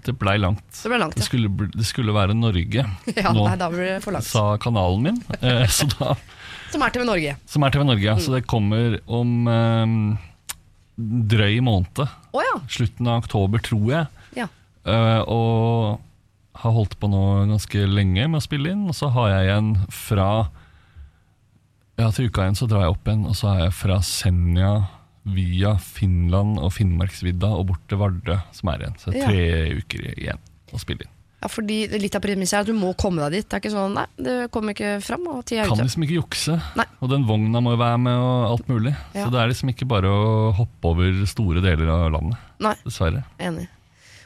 det 0.06 0.14
blei 0.22 0.36
langt. 0.40 0.64
Det 0.75 0.90
ble 0.92 1.00
langt, 1.02 1.16
Det 1.18 1.25
skulle, 1.25 1.50
det 1.74 1.86
skulle 1.88 2.14
være 2.16 2.36
Norge, 2.38 2.84
ja 3.18 3.31
nå, 3.34 3.48
nei, 3.48 3.56
da 3.60 3.68
blir 3.74 3.88
det 3.96 4.02
for 4.04 4.16
langt. 4.16 4.28
sa 4.28 4.44
kanalen 4.62 5.08
min. 5.08 5.22
Eh, 5.40 5.64
så 5.78 5.88
da, 5.96 6.14
Som 6.74 6.84
er 6.86 6.94
TV 6.94 7.06
Norge. 7.08 7.36
som 7.50 7.66
er 7.66 7.74
TV 7.74 7.86
Norge, 7.88 8.08
ja. 8.08 8.16
Så 8.20 8.34
det 8.34 8.46
kommer 8.50 8.98
om 9.06 9.48
um, 9.48 9.98
drøy 10.98 11.60
måned. 11.66 12.04
Oh, 12.34 12.42
ja. 12.42 12.58
Slutten 12.72 13.10
av 13.10 13.24
oktober, 13.24 13.62
tror 13.64 13.94
jeg. 13.94 14.10
ja. 14.42 14.50
Uh, 14.84 15.22
og 15.31 16.02
har 16.64 16.74
holdt 16.75 16.98
på 17.00 17.08
nå 17.10 17.22
ganske 17.50 17.86
lenge 17.90 18.28
med 18.30 18.40
å 18.40 18.44
spille 18.44 18.74
inn. 18.74 18.84
Og 18.92 18.98
så 18.98 19.10
har 19.14 19.31
jeg 19.31 19.48
igjen 19.50 19.72
fra 19.94 20.28
Ja, 22.00 22.10
til 22.10 22.30
uka 22.30 22.48
igjen 22.48 22.58
så 22.58 22.68
drar 22.70 22.88
jeg 22.88 22.96
opp 22.96 23.08
igjen, 23.08 23.25
og 23.30 23.38
så 23.38 23.52
er 23.54 23.66
jeg 23.68 23.75
fra 23.78 24.00
Senja 24.06 24.74
via 25.24 25.75
Finland 25.80 26.58
og 26.60 26.74
Finnmarksvidda 26.75 27.52
og 27.56 27.68
bort 27.70 27.84
til 27.88 28.02
Vardø, 28.02 28.40
som 28.56 28.74
er 28.74 28.84
igjen. 28.84 28.98
Så 29.00 29.14
det 29.14 29.22
er 29.22 29.30
tre 29.30 29.44
uker 29.80 30.08
igjen 30.18 30.42
å 30.74 30.81
spille 30.81 31.06
inn. 31.06 31.12
Ja, 31.44 31.50
fordi 31.51 31.78
Litt 32.00 32.16
av 32.16 32.24
premisset 32.24 32.56
er 32.56 32.63
at 32.63 32.69
du 32.72 32.74
må 32.78 32.94
komme 32.95 33.19
deg 33.25 33.34
dit. 33.42 33.48
Det 33.51 33.57
er 33.57 33.62
ikke 33.66 33.74
sånn, 33.74 33.98
nei, 33.98 34.06
det 34.24 34.36
kommer 34.54 34.72
ikke 34.78 34.94
fram, 35.04 35.25
og 35.28 35.42
tida 35.44 35.66
er 35.66 35.68
Kan 35.68 35.75
ute. 35.81 35.86
liksom 35.90 36.06
ikke 36.07 36.16
jukse. 36.22 36.56
Nei. 36.80 36.86
Og 37.04 37.12
den 37.12 37.25
vogna 37.28 37.60
må 37.66 37.74
jo 37.75 37.81
være 37.84 38.00
med, 38.00 38.16
og 38.24 38.45
alt 38.54 38.69
mulig. 38.72 38.94
Ja. 39.12 39.25
Så 39.25 39.34
det 39.36 39.42
er 39.44 39.51
liksom 39.51 39.74
ikke 39.74 39.88
bare 39.92 40.07
å 40.07 40.54
hoppe 40.56 40.94
over 40.94 41.19
store 41.28 41.60
deler 41.66 41.92
av 41.92 42.06
landet. 42.16 42.40
Nei, 42.63 42.74
Dessverre. 42.86 43.25
enig. 43.44 43.68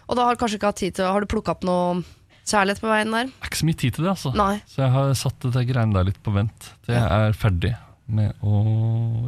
Og 0.08 0.16
da 0.16 0.28
har 0.30 0.38
du 0.38 0.40
kanskje 0.46 0.60
ikke 0.62 0.70
hatt 0.72 0.78
tid 0.80 0.94
til 0.96 1.10
Har 1.10 1.20
du 1.20 1.28
plukka 1.28 1.52
opp 1.58 1.66
noe 1.68 2.04
kjærlighet 2.48 2.80
på 2.80 2.88
veien 2.94 3.12
der? 3.12 3.26
Det 3.34 3.44
er 3.44 3.50
ikke 3.52 3.60
så 3.60 3.66
mye 3.68 3.80
tid 3.82 3.98
til 3.98 4.06
det, 4.06 4.12
altså. 4.14 4.36
Nei. 4.40 4.54
Så 4.72 4.84
jeg 4.86 4.94
har 4.94 5.14
satt 5.20 5.40
dette 5.50 5.66
greiene 5.68 5.98
der 5.98 6.08
litt 6.08 6.22
på 6.24 6.32
vent. 6.38 6.70
til 6.86 6.96
jeg 6.96 7.04
er 7.28 7.34
ferdig 7.36 7.74
med 8.08 8.38
å 8.46 8.62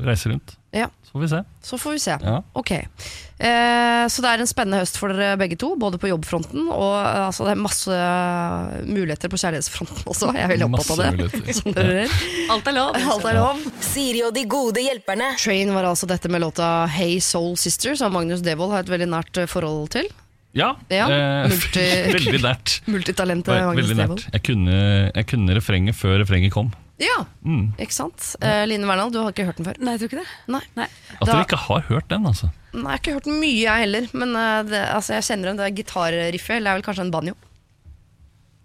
reise 0.07 0.30
rundt. 0.31 0.53
Ja. 0.71 0.85
Så 1.03 1.18
får 1.18 1.24
vi 1.25 1.27
se. 1.33 1.42
Så 1.68 1.77
får 1.81 1.92
vi 1.97 2.00
se. 2.06 2.15
Ja. 2.24 2.38
Ok. 2.56 2.71
Eh, 2.71 3.78
så 4.07 4.21
det 4.23 4.29
er 4.31 4.43
en 4.43 4.47
spennende 4.49 4.79
høst 4.83 4.95
for 5.01 5.11
dere 5.11 5.35
begge 5.41 5.57
to, 5.59 5.73
både 5.81 5.97
på 5.99 6.07
jobbfronten 6.11 6.69
og 6.69 6.93
eh, 7.01 7.25
altså, 7.27 7.43
det 7.47 7.51
er 7.55 7.59
masse 7.59 7.97
eh, 7.97 8.79
muligheter 8.87 9.31
på 9.33 9.39
kjærlighetsfronten 9.41 10.07
også. 10.09 10.31
Jeg 10.37 10.45
er 10.45 10.51
veldig 10.53 10.67
opptatt 10.69 10.93
av 10.93 11.01
det. 11.01 11.09
muligheter. 11.17 11.57
Som 11.59 11.75
dere 11.75 11.97
hører. 11.97 12.15
Alt 12.55 12.71
er 12.71 12.77
lov. 12.79 12.97
Alt 13.15 13.27
er 13.33 13.37
lov. 13.41 13.61
Siri 13.89 14.23
og 14.27 14.33
de 14.37 14.45
gode 14.49 14.85
hjelperne. 14.85 15.31
Train 15.41 15.73
var 15.75 15.89
altså 15.91 16.09
dette 16.09 16.31
med 16.31 16.43
låta 16.45 16.69
Hey 16.95 17.19
Soul 17.23 17.55
Sister, 17.59 17.95
som 17.99 18.13
Magnus 18.15 18.41
Devold 18.45 18.73
har 18.77 18.85
et 18.87 18.91
veldig 18.95 19.09
nært 19.11 19.41
eh, 19.43 19.49
forhold 19.49 19.89
til. 19.97 20.09
Ja, 20.57 20.71
Ja, 20.89 21.05
eh, 21.13 21.47
multi- 21.51 21.87
veldig 22.17 22.39
nært. 22.41 22.79
Multitalentet 22.93 23.65
Magnus 23.67 23.91
Devold. 23.93 24.23
Jeg 24.33 24.45
kunne, 24.47 24.77
jeg 25.13 25.27
kunne 25.29 25.57
refrenget 25.59 25.97
før 25.99 26.21
refrenget 26.23 26.55
kom. 26.55 26.71
Ja, 26.99 27.25
Mm. 27.45 27.73
ikke 27.79 27.95
sant? 27.95 28.35
Eh, 28.43 28.65
Line 28.67 28.83
Wernald, 28.87 29.13
du 29.15 29.21
har 29.23 29.31
ikke 29.31 29.45
hørt 29.47 29.55
den 29.61 29.65
før? 29.69 29.77
Nei, 29.79 29.93
jeg 29.95 30.01
tror 30.01 30.09
ikke 30.11 30.19
det. 30.19 30.31
Nei. 30.51 30.61
Nei. 30.75 30.87
At 31.15 31.25
Da- 31.25 31.31
dere 31.33 31.45
ikke 31.45 31.57
har 31.67 31.81
hørt 31.87 32.07
den, 32.11 32.25
altså. 32.27 32.49
Nei, 32.73 32.81
jeg 32.81 32.89
har 32.91 32.97
ikke 32.99 33.13
hørt 33.15 33.23
den 33.29 33.39
mye, 33.39 33.61
jeg 33.63 33.79
heller. 33.85 34.07
Men 34.13 34.35
eh, 34.35 34.63
det, 34.63 34.81
altså, 34.93 35.13
jeg 35.15 35.23
kjenner 35.29 35.45
den, 35.53 35.57
det 35.57 35.65
er 35.69 35.77
gitarriffet. 35.83 36.57
Eller 36.57 36.67
det 36.67 36.73
er 36.73 36.81
vel 36.81 36.87
kanskje 36.89 37.05
en 37.07 37.11
banjo. 37.15 37.35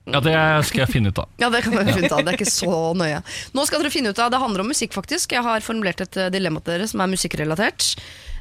Ja, 0.07 0.21
Det 0.21 0.35
skal 0.69 0.81
jeg 0.85 0.89
finne 0.93 1.09
ut 1.15 1.19
av. 1.23 1.29
Ja, 1.41 1.49
det 1.49 1.63
kan 1.65 1.73
dere 1.73 1.95
finne 1.95 2.07
ut 2.11 2.13
av. 2.13 2.25
Det 2.27 2.35
er 2.35 2.39
ikke 2.43 2.51
så 2.53 2.75
nøye. 3.01 3.23
Nå 3.57 3.65
skal 3.67 3.81
dere 3.81 3.91
finne 3.95 4.11
ut 4.13 4.19
av, 4.21 4.31
Det 4.35 4.41
handler 4.43 4.61
om 4.61 4.69
musikk, 4.69 4.93
faktisk. 4.93 5.33
Jeg 5.33 5.43
har 5.47 5.61
formulert 5.65 6.01
et 6.05 6.17
eh, 6.21 6.29
dilemma 6.35 6.61
til 6.61 6.75
dere 6.77 6.89
som 6.91 7.01
er 7.01 7.13
musikkrelatert. 7.15 7.95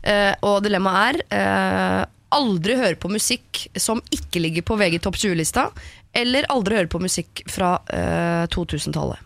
Eh, 0.03 0.33
og 0.43 0.63
dilemmaet 0.65 1.21
er 1.31 1.37
eh, 1.37 2.05
aldri 2.33 2.75
høre 2.75 2.97
på 2.99 3.11
musikk 3.13 3.67
som 3.79 4.01
ikke 4.11 4.41
ligger 4.41 4.65
på 4.65 4.75
VG 4.75 4.99
topp 5.05 5.15
20-lista. 5.21 5.69
Eller 6.13 6.43
aldri 6.49 6.75
høre 6.81 6.89
på 6.91 6.99
musikk 6.99 7.45
fra 7.47 7.77
eh, 7.93 8.43
2000-tallet. 8.51 9.21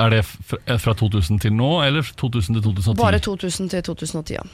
Er 0.00 0.10
det 0.14 0.22
fra, 0.24 0.58
fra 0.80 0.94
2000 0.96 1.40
til 1.44 1.52
nå, 1.52 1.70
eller 1.84 2.02
2000 2.16 2.56
til 2.56 2.62
2010? 2.64 2.98
Bare 3.02 3.18
2000 3.20 3.68
til 3.74 3.82
2010. 3.90 4.34
Ja. 4.38 4.44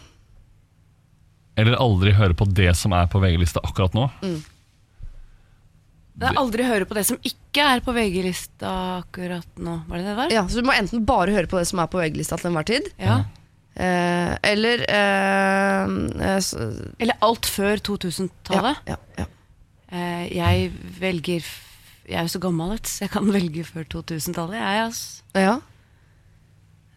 Eller 1.58 1.78
aldri 1.82 2.12
høre 2.14 2.34
på 2.38 2.46
det 2.54 2.72
som 2.78 2.92
er 2.94 3.06
på 3.10 3.20
VG-lista 3.22 3.62
akkurat 3.66 3.94
nå? 3.94 4.08
Det 6.18 6.26
er 6.26 6.38
aldri 6.40 6.64
høre 6.66 6.86
på 6.90 6.96
det 6.98 7.04
som 7.06 7.18
ikke 7.26 7.62
er 7.76 7.82
på 7.86 7.94
VG-lista 7.94 8.70
akkurat 8.98 9.46
nå. 9.62 9.76
Var 9.86 10.00
det 10.00 10.06
det 10.08 10.16
var? 10.18 10.32
Ja, 10.34 10.42
så 10.50 10.58
du 10.62 10.66
må 10.66 10.74
enten 10.74 11.04
bare 11.06 11.34
høre 11.34 11.50
på 11.50 11.58
det 11.60 11.68
som 11.70 11.78
er 11.82 11.90
på 11.90 12.00
VG-lista 12.02 12.38
til 12.40 12.50
enhver 12.50 12.66
tid, 12.66 12.88
Ja. 12.98 13.20
eh, 13.78 14.34
eller 14.50 14.82
eh, 14.90 15.94
eh, 16.34 16.50
Eller 16.98 17.14
alt 17.22 17.46
før 17.46 17.78
2000-tallet. 17.90 18.82
Ja, 18.90 18.96
ja, 18.96 19.22
ja. 19.22 19.26
Eh, 19.94 20.24
jeg 20.36 20.72
velger 20.98 21.46
Jeg 22.08 22.16
er 22.22 22.24
jo 22.28 22.32
så 22.32 22.40
gammel, 22.40 22.70
vet 22.72 22.86
du, 22.86 22.88
så 22.88 23.04
jeg 23.04 23.10
kan 23.12 23.26
velge 23.34 23.64
før 23.68 23.84
2000-tallet. 23.94 24.56
Jeg, 24.56 24.84
altså. 24.86 25.42
ja. 25.44 25.58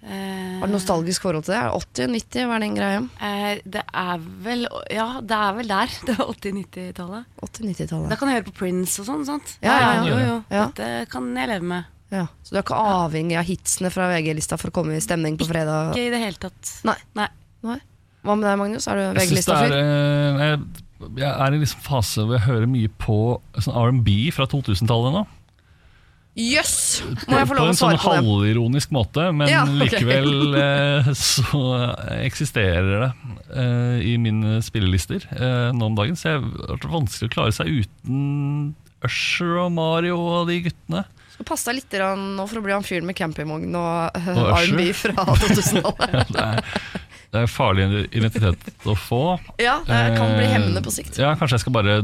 Eh, 0.01 0.55
Har 0.57 0.65
du 0.65 0.73
nostalgisk 0.73 1.21
forhold 1.21 1.43
til 1.45 1.53
det? 1.53 1.59
Er 1.61 1.67
det 1.69 2.23
80-90, 2.33 2.45
hva 2.49 2.55
er 2.55 2.63
den 2.63 2.77
greia? 2.79 3.01
eh, 3.21 3.59
det 3.69 3.83
er 3.85 4.23
vel 4.47 4.63
Ja, 4.89 5.05
det 5.21 5.37
er 5.37 5.51
vel 5.59 5.67
der. 5.69 5.91
Det 6.07 6.15
er 6.15 6.23
80-90-tallet. 6.25 7.27
80-90-tallet. 7.45 8.09
Da 8.09 8.17
kan 8.17 8.31
jeg 8.31 8.39
høre 8.39 8.47
på 8.47 8.55
Prince 8.63 8.97
og 9.03 9.09
sånn, 9.11 9.25
sant? 9.29 9.53
Ja, 9.61 9.75
ja, 9.75 9.91
ja. 9.91 10.07
Jo, 10.09 10.17
jo. 10.25 10.37
Ja. 10.49 10.63
Dette 10.71 10.89
kan 11.11 11.29
jeg 11.37 11.51
leve 11.53 11.69
med. 11.75 11.91
Ja. 12.11 12.25
Så 12.43 12.55
du 12.55 12.57
er 12.57 12.65
ikke 12.65 12.79
avhengig 12.81 13.37
av 13.39 13.45
hitsene 13.47 13.91
fra 13.93 14.09
VG-lista 14.15 14.57
for 14.59 14.71
å 14.71 14.75
komme 14.79 14.97
i 14.97 15.03
stemning 15.05 15.37
på 15.39 15.45
fredag? 15.47 15.93
Ikke 15.93 16.07
i 16.09 16.11
det 16.15 16.23
hele 16.25 16.41
tatt. 16.49 16.73
Nei. 16.89 16.97
Nei. 17.19 17.29
Nei. 17.69 17.77
Hva 18.25 18.35
med 18.39 18.49
deg, 18.49 18.57
Magnus? 18.59 18.87
Er 18.89 18.97
du 18.99 19.19
VG-lista-fyr? 19.21 20.57
Jeg, 21.17 21.27
er 21.31 21.51
i 21.53 21.57
en 21.57 21.63
liksom 21.63 21.83
fase 21.85 22.23
hvor 22.25 22.37
jeg 22.37 22.45
hører 22.47 22.71
mye 22.71 22.91
på 23.01 23.17
sånn 23.57 23.77
R&B 23.77 24.17
fra 24.35 24.47
2000-tallet 24.51 25.15
nå. 25.17 25.23
Jøss! 26.39 27.01
Må 27.27 27.41
jeg 27.41 27.47
få 27.49 27.51
på 27.51 27.57
lov 27.57 27.65
å 27.65 27.71
en 27.73 27.75
sånn 27.75 27.91
det? 27.91 27.99
på 27.99 28.11
det? 28.13 28.19
halvironisk 28.21 28.93
måte, 28.95 29.25
men 29.35 29.49
Ja, 29.51 29.65
okay. 29.67 29.81
likevel 29.81 30.55
eh, 30.61 31.09
så 31.17 31.63
eksisterer 32.21 33.03
det 33.03 33.09
eh, 33.51 33.97
i 34.13 34.15
mine 34.21 34.61
spillelister 34.63 35.25
eh, 35.35 35.73
nå 35.75 35.89
om 35.91 35.97
dagen. 35.97 36.15
Så 36.15 36.31
jeg- 36.31 36.53
det 36.55 36.77
er 36.77 36.93
vanskelig 36.93 37.27
å 37.31 37.33
klare 37.35 37.55
seg 37.57 37.73
uten 37.83 38.21
Usher 39.03 39.57
og 39.65 39.73
Mario 39.75 40.15
og 40.21 40.47
de 40.47 40.61
guttene. 40.69 41.03
Skal 41.35 41.47
passe 41.51 41.67
deg 41.67 41.81
litt 41.81 41.99
nå 41.99 42.47
for 42.47 42.61
å 42.61 42.63
bli 42.63 42.75
han 42.77 42.85
fyren 42.85 43.07
med 43.09 43.17
campingvogn 43.17 43.75
og 43.75 44.15
uh, 44.15 44.31
Og 44.37 44.51
R&B 44.61 44.91
fra 44.95 45.25
2000-tallet. 45.25 46.35
Ja, 46.41 46.53
det 47.31 47.41
er, 47.45 47.47
farlig 47.47 47.85
identitet 48.11 48.85
å 48.87 48.95
få. 48.99 49.21
Ja, 49.67 49.79
det 49.87 50.01
kan 50.17 50.33
bli 50.35 50.45
Eh, 50.45 50.51
hemmende 50.57 50.81
på 50.83 50.91
sikt. 50.91 51.17
Ja, 51.21 51.31
Kanskje 51.39 51.57
jeg 51.59 51.63
skal 51.65 51.73
bare 51.79 51.99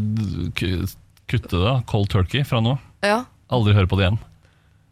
kutte 1.28 1.60
det. 1.64 1.76
Cold 1.90 2.10
turkey 2.14 2.46
fra 2.48 2.62
nå. 2.64 2.78
Ja, 3.06 3.26
Aldri 3.52 3.76
høre 3.78 3.88
på 3.88 3.96
det 4.00 4.08
igjen. 4.08 4.18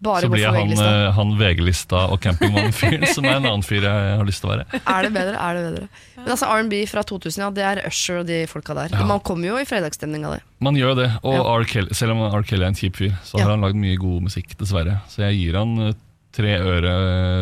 bare 0.06 0.22
Så 0.24 0.30
blir 0.32 0.44
jeg 0.44 0.54
han, 0.54 0.72
eh, 0.72 1.12
han 1.16 1.32
VG-lista 1.40 2.06
og 2.14 2.20
campingvognfyren, 2.24 3.04
som 3.10 3.26
er 3.26 3.36
en 3.40 3.48
annen 3.50 3.64
fyr 3.66 3.82
jeg 3.84 4.18
har 4.20 4.24
lyst 4.28 4.44
til 4.44 4.50
å 4.52 4.54
være. 4.54 4.66
Er 4.96 5.08
det 5.08 5.12
bedre? 5.16 5.36
Er 5.40 5.58
det 5.58 5.64
bedre? 5.66 5.88
Men 6.20 6.30
altså 6.36 6.48
R&B 6.52 6.82
fra 6.92 7.04
2000, 7.04 7.42
ja, 7.44 7.50
det 7.56 7.66
er 7.68 7.82
Usher 7.90 8.22
og 8.22 8.28
de 8.30 8.38
folka 8.52 8.76
der. 8.78 8.94
Ja. 8.96 9.04
Man 9.10 9.20
kommer 9.26 9.50
jo 9.50 9.58
i 9.60 9.66
fredagsstemning 9.68 10.24
av 10.28 10.38
det. 10.38 10.42
Man 10.64 10.78
gjør 10.80 10.96
det, 11.02 11.10
og 11.24 11.36
Ja. 11.40 11.58
Kelly, 11.72 11.96
selv 11.98 12.16
om 12.16 12.24
R. 12.28 12.44
Kelly 12.48 12.64
er 12.64 12.72
en 12.72 12.80
kjip 12.80 12.96
fyr, 13.02 13.16
så 13.28 13.40
har 13.42 13.52
han 13.56 13.64
lagd 13.66 13.76
mye 13.82 13.98
god 14.00 14.28
musikk, 14.30 14.56
dessverre. 14.60 15.00
Så 15.12 15.24
jeg 15.26 15.40
gir 15.42 15.58
han 15.60 15.76
eh, 15.90 15.94
tre 16.36 16.56
øre 16.60 16.94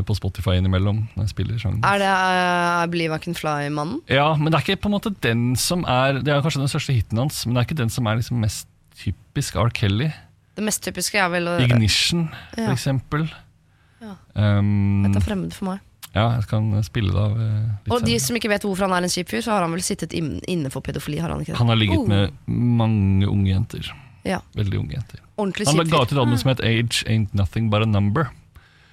på 0.05 0.15
Spotify 0.17 0.57
innimellom 0.59 0.99
når 1.15 1.23
jeg 1.25 1.31
spiller 1.33 1.57
sjangen. 1.61 1.79
Er 1.87 1.97
det 2.03 2.09
uh, 2.13 2.83
Believe 2.93 3.17
I 3.17 3.23
Can 3.23 3.33
Fly-mannen? 3.37 4.01
Ja, 4.11 4.27
men 4.37 4.51
det 4.53 4.59
er 4.59 4.65
ikke 4.67 4.81
på 4.85 4.91
en 4.91 4.95
måte 4.97 5.13
den 5.25 5.55
som 5.59 5.83
er 5.89 6.21
Det 6.21 6.29
er 6.35 6.43
kanskje 6.45 6.61
den 6.61 6.69
største 6.71 6.93
hiten 6.95 7.17
hans, 7.23 7.41
men 7.47 7.55
det 7.57 7.63
er 7.63 7.67
ikke 7.69 7.79
den 7.81 7.89
som 7.93 8.05
er 8.11 8.19
liksom 8.21 8.37
mest 8.43 8.67
typisk 9.01 9.55
R. 9.57 9.71
Kelly. 9.73 10.11
Det 10.53 10.63
mest 10.67 10.83
typiske 10.85 11.17
er 11.17 11.31
vel 11.33 11.47
å, 11.49 11.55
Ignition, 11.65 12.27
for 12.53 12.61
Ja. 12.67 12.75
eksempel. 12.75 13.25
Ja. 14.03 14.13
Um, 14.37 15.01
Dette 15.07 15.17
er 15.23 15.25
fremmed 15.25 15.53
for 15.57 15.71
meg. 15.71 15.79
ja, 16.13 16.27
jeg 16.37 16.45
kan 16.51 16.67
spille 16.85 17.09
det 17.15 17.17
av 17.23 17.37
eh, 17.39 17.69
litt 17.87 17.93
Og 17.95 18.03
de 18.05 18.17
som 18.21 18.35
ikke 18.37 18.49
vet 18.51 18.61
hvorfor 18.67 18.85
han 18.85 18.93
er 18.99 19.07
en 19.07 19.13
kjip 19.13 19.31
fyr, 19.31 19.41
så 19.41 19.55
har 19.55 19.63
han 19.65 19.71
vel 19.73 19.81
sittet 19.81 20.13
inn- 20.13 20.43
inne 20.51 20.69
for 20.69 20.83
pedofili, 20.85 21.17
har 21.23 21.31
han 21.33 21.41
ikke 21.41 21.55
det? 21.55 21.57
Han 21.57 21.71
har 21.71 21.79
ligget 21.79 22.03
Oh. 22.03 22.07
med 22.07 22.31
mange 22.47 23.25
unge 23.31 23.49
jenter. 23.49 23.89
Ja, 24.23 24.39
Veldig 24.55 24.77
unge 24.79 24.93
jenter. 24.99 25.19
Ordentlig 25.37 25.67
Han 25.67 25.81
ga 25.89 26.03
ut 26.03 26.11
et 26.13 26.17
album 26.21 26.37
som 26.37 26.49
het 26.53 26.61
Age 26.61 27.03
Ain't 27.09 27.33
Nothing 27.33 27.69
But 27.73 27.81
A 27.81 27.85
Number. 27.89 28.29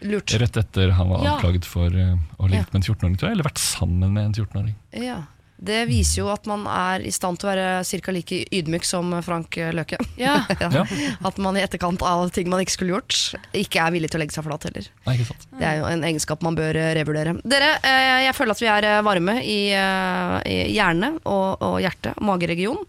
Lurt. 0.01 0.33
Rett 0.41 0.57
etter 0.57 0.95
han 0.97 1.11
var 1.13 1.27
anklaget 1.27 1.67
for 1.69 1.93
eh, 1.93 2.15
å 2.39 2.47
ha 2.47 2.49
ligget 2.49 2.73
med 2.73 2.81
en 2.81 2.87
14-åring, 2.87 3.19
tror 3.21 3.29
jeg. 3.31 3.37
Eller 3.37 3.49
vært 3.51 3.63
sammen 3.63 4.15
med 4.15 4.31
en 4.31 4.35
14-åring. 4.35 4.75
Ja. 5.05 5.19
Det 5.61 5.83
viser 5.91 6.23
jo 6.23 6.31
at 6.33 6.47
man 6.49 6.65
er 6.71 7.05
i 7.05 7.13
stand 7.13 7.41
til 7.41 7.49
å 7.49 7.53
være 7.53 7.69
ca. 7.85 8.15
like 8.17 8.39
ydmyk 8.57 8.87
som 8.89 9.13
Frank 9.25 9.59
Løke. 9.77 9.99
Ja. 10.21 10.43
Ja. 10.61 10.83
At 11.25 11.39
man 11.41 11.57
i 11.57 11.63
etterkant 11.63 12.03
av 12.05 12.29
ting 12.35 12.49
man 12.53 12.61
ikke 12.61 12.75
skulle 12.75 12.93
gjort, 12.93 13.17
ikke 13.57 13.81
er 13.81 13.95
villig 13.95 14.11
til 14.13 14.19
å 14.19 14.23
legge 14.23 14.35
seg 14.35 14.45
flat 14.45 14.67
heller. 14.69 14.89
Nei, 15.07 15.15
ikke 15.17 15.29
sant. 15.31 15.47
Det 15.61 15.67
er 15.67 15.79
jo 15.81 15.87
en 15.89 16.05
egenskap 16.07 16.45
man 16.45 16.57
bør 16.59 16.77
eh, 16.77 16.91
revurdere. 16.99 17.35
Dere, 17.49 17.71
eh, 17.87 18.17
jeg 18.27 18.37
føler 18.37 18.57
at 18.57 18.63
vi 18.63 18.71
er 18.73 18.89
eh, 18.91 19.01
varme 19.07 19.37
i, 19.41 19.59
i 19.73 20.59
hjerne 20.75 21.13
og, 21.23 21.65
og 21.67 21.77
hjerte, 21.83 22.15
mageregion. 22.25 22.81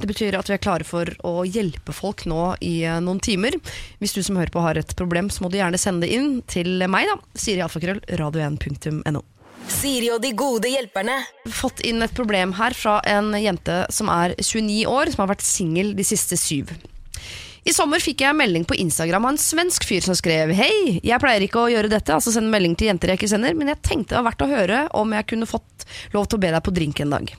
Det 0.00 0.10
betyr 0.10 0.38
at 0.40 0.50
vi 0.50 0.56
er 0.56 0.62
klare 0.62 0.86
for 0.88 1.10
å 1.26 1.44
hjelpe 1.46 1.94
folk 1.96 2.26
nå 2.30 2.54
i 2.66 2.74
noen 3.02 3.22
timer. 3.22 3.58
Hvis 4.02 4.16
du 4.16 4.22
som 4.26 4.38
hører 4.40 4.54
på 4.54 4.64
har 4.64 4.80
et 4.80 4.96
problem, 4.98 5.30
så 5.30 5.44
må 5.44 5.52
du 5.52 5.60
gjerne 5.60 5.80
sende 5.80 6.06
det 6.06 6.14
inn 6.16 6.40
til 6.50 6.82
meg, 6.90 7.10
da. 7.10 7.18
Siri 7.38 7.62
Alfakrøll, 7.66 8.02
radio1.no. 8.20 9.22
Siri 9.70 10.10
og 10.12 10.20
de 10.22 10.32
gode 10.36 10.70
hjelperne. 10.70 11.16
Fått 11.54 11.80
inn 11.86 12.02
et 12.04 12.14
problem 12.16 12.54
her 12.58 12.74
fra 12.76 12.98
en 13.08 13.32
jente 13.38 13.84
som 13.94 14.10
er 14.12 14.34
29 14.38 14.82
år, 14.90 15.12
som 15.12 15.24
har 15.24 15.30
vært 15.32 15.46
singel 15.46 15.94
de 15.96 16.06
siste 16.06 16.38
syv. 16.40 16.72
I 17.68 17.74
sommer 17.76 18.00
fikk 18.00 18.22
jeg 18.24 18.36
melding 18.36 18.64
på 18.64 18.76
Instagram 18.80 19.26
av 19.28 19.34
en 19.34 19.40
svensk 19.40 19.84
fyr 19.84 20.04
som 20.04 20.16
skrev 20.16 20.52
Hei, 20.56 20.96
jeg 21.04 21.20
pleier 21.20 21.44
ikke 21.44 21.60
å 21.60 21.68
gjøre 21.68 21.90
dette, 21.92 22.14
altså 22.14 22.32
sende 22.32 22.52
melding 22.52 22.72
til 22.78 22.88
jenter 22.88 23.12
jeg 23.12 23.20
ikke 23.20 23.30
sender, 23.34 23.56
men 23.58 23.68
jeg 23.68 23.82
tenkte 23.84 24.14
det 24.14 24.22
var 24.22 24.30
verdt 24.30 24.44
å 24.46 24.50
høre 24.50 24.78
om 24.96 25.12
jeg 25.12 25.28
kunne 25.34 25.48
fått 25.50 25.84
lov 26.14 26.24
til 26.24 26.40
å 26.40 26.42
be 26.42 26.52
deg 26.54 26.64
på 26.64 26.74
drink 26.74 27.02
en 27.04 27.16
dag. 27.18 27.32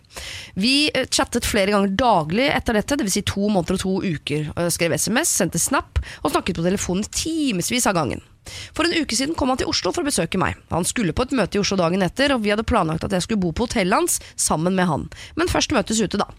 Vi 0.61 0.75
eh, 0.93 1.07
chattet 1.09 1.47
flere 1.47 1.73
ganger 1.73 1.95
daglig 1.97 2.51
etter 2.53 2.77
dette, 2.77 2.99
dvs. 3.01 3.17
Si 3.17 3.25
to 3.27 3.49
måneder 3.49 3.79
og 3.79 3.81
to 3.81 3.95
uker. 4.05 4.51
Skrev 4.71 4.93
SMS, 4.95 5.33
sendte 5.41 5.61
snap 5.61 5.99
og 6.21 6.33
snakket 6.35 6.61
på 6.61 6.67
telefonen 6.69 7.09
timevis 7.09 7.89
av 7.89 7.97
gangen. 7.97 8.21
For 8.75 8.87
en 8.87 8.95
uke 9.03 9.17
siden 9.17 9.35
kom 9.37 9.51
han 9.53 9.59
til 9.61 9.69
Oslo 9.71 9.93
for 9.93 10.03
å 10.03 10.09
besøke 10.09 10.39
meg. 10.41 10.59
Han 10.73 10.87
skulle 10.87 11.15
på 11.15 11.27
et 11.27 11.35
møte 11.37 11.59
i 11.59 11.61
Oslo 11.61 11.77
dagen 11.79 12.05
etter, 12.05 12.33
og 12.35 12.45
vi 12.45 12.53
hadde 12.53 12.67
planlagt 12.67 13.05
at 13.07 13.13
jeg 13.15 13.27
skulle 13.27 13.43
bo 13.43 13.53
på 13.55 13.67
hotellet 13.69 14.01
hans 14.01 14.21
sammen 14.39 14.77
med 14.77 14.89
han. 14.89 15.09
Men 15.39 15.51
først 15.51 15.75
møtes 15.75 16.01
ute, 16.01 16.21
da. 16.21 16.29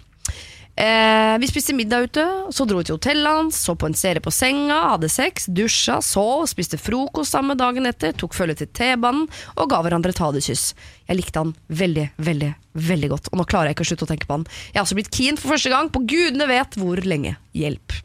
Eh, 0.75 1.38
vi 1.38 1.49
spiste 1.50 1.75
middag 1.76 2.06
ute, 2.09 2.25
så 2.50 2.64
dro 2.64 2.78
vi 2.80 2.87
til 2.88 2.97
hotellet 2.97 3.28
hans, 3.28 3.59
så 3.61 3.75
på 3.76 3.90
en 3.90 3.97
serie 3.97 4.25
på 4.25 4.32
senga, 4.32 4.78
hadde 4.94 5.11
sex, 5.12 5.44
dusja, 5.52 5.99
sov, 6.00 6.47
spiste 6.49 6.80
frokost 6.80 7.37
sammen 7.37 7.61
dagen 7.61 7.85
etter, 7.88 8.14
tok 8.16 8.32
følge 8.37 8.62
til 8.62 8.71
T-banen 8.73 9.26
og 9.52 9.68
ga 9.68 9.82
hverandre 9.85 10.14
et 10.14 10.23
hadekyss. 10.23 10.71
Jeg 11.11 11.18
likte 11.21 11.44
han 11.44 11.52
veldig, 11.68 12.06
veldig, 12.25 12.49
veldig 12.88 13.12
godt, 13.12 13.28
og 13.32 13.42
nå 13.42 13.47
klarer 13.50 13.71
jeg 13.71 13.76
ikke 13.76 13.87
å 13.88 13.90
slutte 13.92 14.09
å 14.09 14.12
tenke 14.14 14.30
på 14.30 14.38
han. 14.38 14.49
Jeg 14.73 14.80
har 14.80 14.88
også 14.88 14.97
blitt 14.97 15.12
keen 15.12 15.40
for 15.40 15.52
første 15.52 15.75
gang, 15.75 15.92
på 15.92 16.06
gudene 16.09 16.49
vet 16.49 16.80
hvor 16.80 17.04
lenge. 17.04 17.37
Hjelp. 17.52 18.00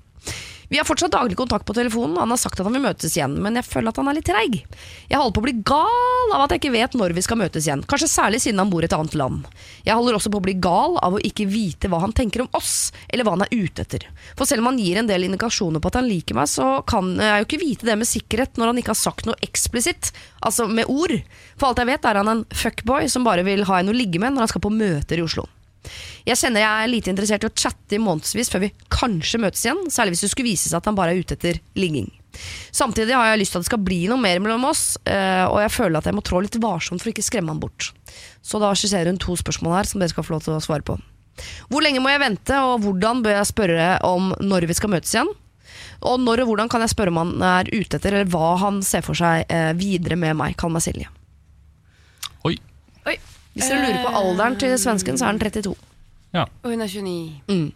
Vi 0.69 0.77
har 0.77 0.85
fortsatt 0.85 1.13
daglig 1.13 1.37
kontakt 1.39 1.65
på 1.65 1.73
telefonen, 1.73 2.17
han 2.19 2.31
har 2.33 2.39
sagt 2.41 2.59
at 2.59 2.67
han 2.67 2.75
vil 2.75 2.83
møtes 2.83 3.13
igjen, 3.15 3.37
men 3.39 3.55
jeg 3.55 3.63
føler 3.63 3.93
at 3.93 3.99
han 4.01 4.09
er 4.11 4.17
litt 4.17 4.27
treig. 4.27 4.57
Jeg 5.07 5.15
holder 5.19 5.35
på 5.37 5.39
å 5.39 5.45
bli 5.45 5.53
gal 5.69 6.33
av 6.35 6.43
at 6.43 6.51
jeg 6.53 6.59
ikke 6.59 6.73
vet 6.73 6.97
når 6.99 7.15
vi 7.15 7.23
skal 7.23 7.39
møtes 7.39 7.69
igjen, 7.69 7.85
kanskje 7.87 8.09
særlig 8.11 8.41
siden 8.43 8.59
han 8.59 8.73
bor 8.73 8.83
et 8.83 8.95
annet 8.97 9.15
land. 9.15 9.47
Jeg 9.87 9.95
holder 9.95 10.17
også 10.17 10.31
på 10.33 10.41
å 10.41 10.43
bli 10.43 10.57
gal 10.59 10.99
av 10.99 11.15
å 11.15 11.23
ikke 11.23 11.47
vite 11.47 11.87
hva 11.87 12.01
han 12.03 12.15
tenker 12.17 12.43
om 12.43 12.51
oss, 12.59 12.91
eller 13.07 13.23
hva 13.23 13.37
han 13.37 13.47
er 13.47 13.55
ute 13.55 13.87
etter. 13.87 14.09
For 14.35 14.49
selv 14.49 14.65
om 14.65 14.73
han 14.73 14.83
gir 14.83 14.99
en 14.99 15.07
del 15.07 15.29
indikasjoner 15.29 15.79
på 15.79 15.93
at 15.93 16.01
han 16.01 16.11
liker 16.11 16.35
meg, 16.35 16.51
så 16.51 16.81
kan 16.89 17.15
jeg 17.15 17.39
jo 17.39 17.47
ikke 17.47 17.63
vite 17.63 17.87
det 17.87 17.99
med 18.03 18.11
sikkerhet 18.11 18.59
når 18.59 18.73
han 18.73 18.83
ikke 18.83 18.91
har 18.91 19.03
sagt 19.05 19.29
noe 19.29 19.39
eksplisitt, 19.47 20.11
altså 20.43 20.67
med 20.67 20.91
ord. 20.91 21.15
For 21.55 21.71
alt 21.71 21.79
jeg 21.79 21.93
vet 21.93 22.11
er 22.11 22.19
han 22.19 22.33
en 22.33 22.47
fuckboy 22.51 23.07
som 23.11 23.23
bare 23.27 23.47
vil 23.47 23.63
ha 23.71 23.79
en 23.79 23.93
å 23.93 23.95
ligge 23.95 24.19
med 24.19 24.35
når 24.35 24.49
han 24.49 24.57
skal 24.57 24.67
på 24.67 24.75
møter 24.75 25.21
i 25.21 25.23
Oslo. 25.23 25.47
Jeg 26.27 26.39
kjenner 26.41 26.63
jeg 26.63 26.83
er 26.83 26.91
lite 26.91 27.11
interessert 27.13 27.45
i 27.45 27.49
å 27.49 27.55
chatte 27.55 27.95
i 27.95 28.01
månedsvis 28.03 28.51
før 28.51 28.65
vi 28.65 28.73
kanskje 28.91 29.39
møtes 29.41 29.63
igjen, 29.63 29.85
særlig 29.93 30.15
hvis 30.15 30.25
det 30.25 30.31
skulle 30.33 30.51
vise 30.51 30.69
seg 30.69 30.81
at 30.81 30.89
han 30.89 30.97
bare 30.97 31.15
er 31.15 31.23
ute 31.23 31.37
etter 31.37 31.61
ligging. 31.79 32.09
Samtidig 32.75 33.15
har 33.15 33.31
jeg 33.31 33.41
lyst 33.41 33.55
til 33.55 33.61
at 33.61 33.65
det 33.65 33.71
skal 33.71 33.85
bli 33.85 33.99
noe 34.11 34.21
mer 34.21 34.41
mellom 34.43 34.67
oss, 34.69 34.97
eh, 35.07 35.45
og 35.47 35.61
jeg 35.63 35.73
føler 35.73 35.99
at 35.99 36.09
jeg 36.09 36.17
må 36.17 36.23
trå 36.25 36.41
litt 36.43 36.59
varsomt 36.61 37.01
for 37.01 37.09
å 37.09 37.15
ikke 37.15 37.25
skremme 37.25 37.53
han 37.53 37.61
bort. 37.61 37.91
Så 38.45 38.61
da 38.61 38.73
skisserer 38.77 39.09
hun 39.11 39.21
to 39.21 39.37
spørsmål 39.39 39.79
her 39.79 39.89
som 39.89 40.03
dere 40.03 40.13
skal 40.13 40.27
få 40.27 40.35
lov 40.35 40.45
til 40.45 40.57
å 40.57 40.63
svare 40.63 40.85
på. 40.85 40.97
Hvor 41.71 41.83
lenge 41.85 42.01
må 42.01 42.11
jeg 42.11 42.23
vente, 42.23 42.61
og 42.65 42.81
hvordan 42.83 43.21
bør 43.25 43.37
jeg 43.37 43.51
spørre 43.51 43.89
om 44.07 44.31
når 44.41 44.67
vi 44.69 44.77
skal 44.77 44.93
møtes 44.93 45.13
igjen? 45.15 45.31
Og 46.07 46.21
når 46.21 46.43
og 46.43 46.51
hvordan 46.51 46.69
kan 46.69 46.83
jeg 46.83 46.93
spørre 46.93 47.13
om 47.13 47.21
han 47.21 47.33
er 47.45 47.71
ute 47.73 47.97
etter, 47.97 48.13
eller 48.13 48.29
hva 48.29 48.55
han 48.61 48.83
ser 48.85 49.05
for 49.05 49.17
seg 49.17 49.47
eh, 49.53 49.71
videre 49.77 50.17
med 50.19 50.37
meg? 50.37 50.57
Kall 50.59 50.73
meg 50.73 50.85
Silje. 50.85 51.09
Oi. 52.45 52.57
Oi. 53.09 53.17
Hvis 53.57 53.71
dere 53.71 53.83
lurer 53.83 54.05
på 54.05 54.13
alderen 54.21 54.57
til 54.61 54.77
svensken, 54.79 55.17
så 55.17 55.27
er 55.27 55.33
han 55.33 55.41
32. 55.41 55.75
Ja. 56.35 56.45
Og 56.63 56.71
hun 56.73 56.83
er 56.85 56.91
29. 56.91 57.41
Mm. 57.49 57.67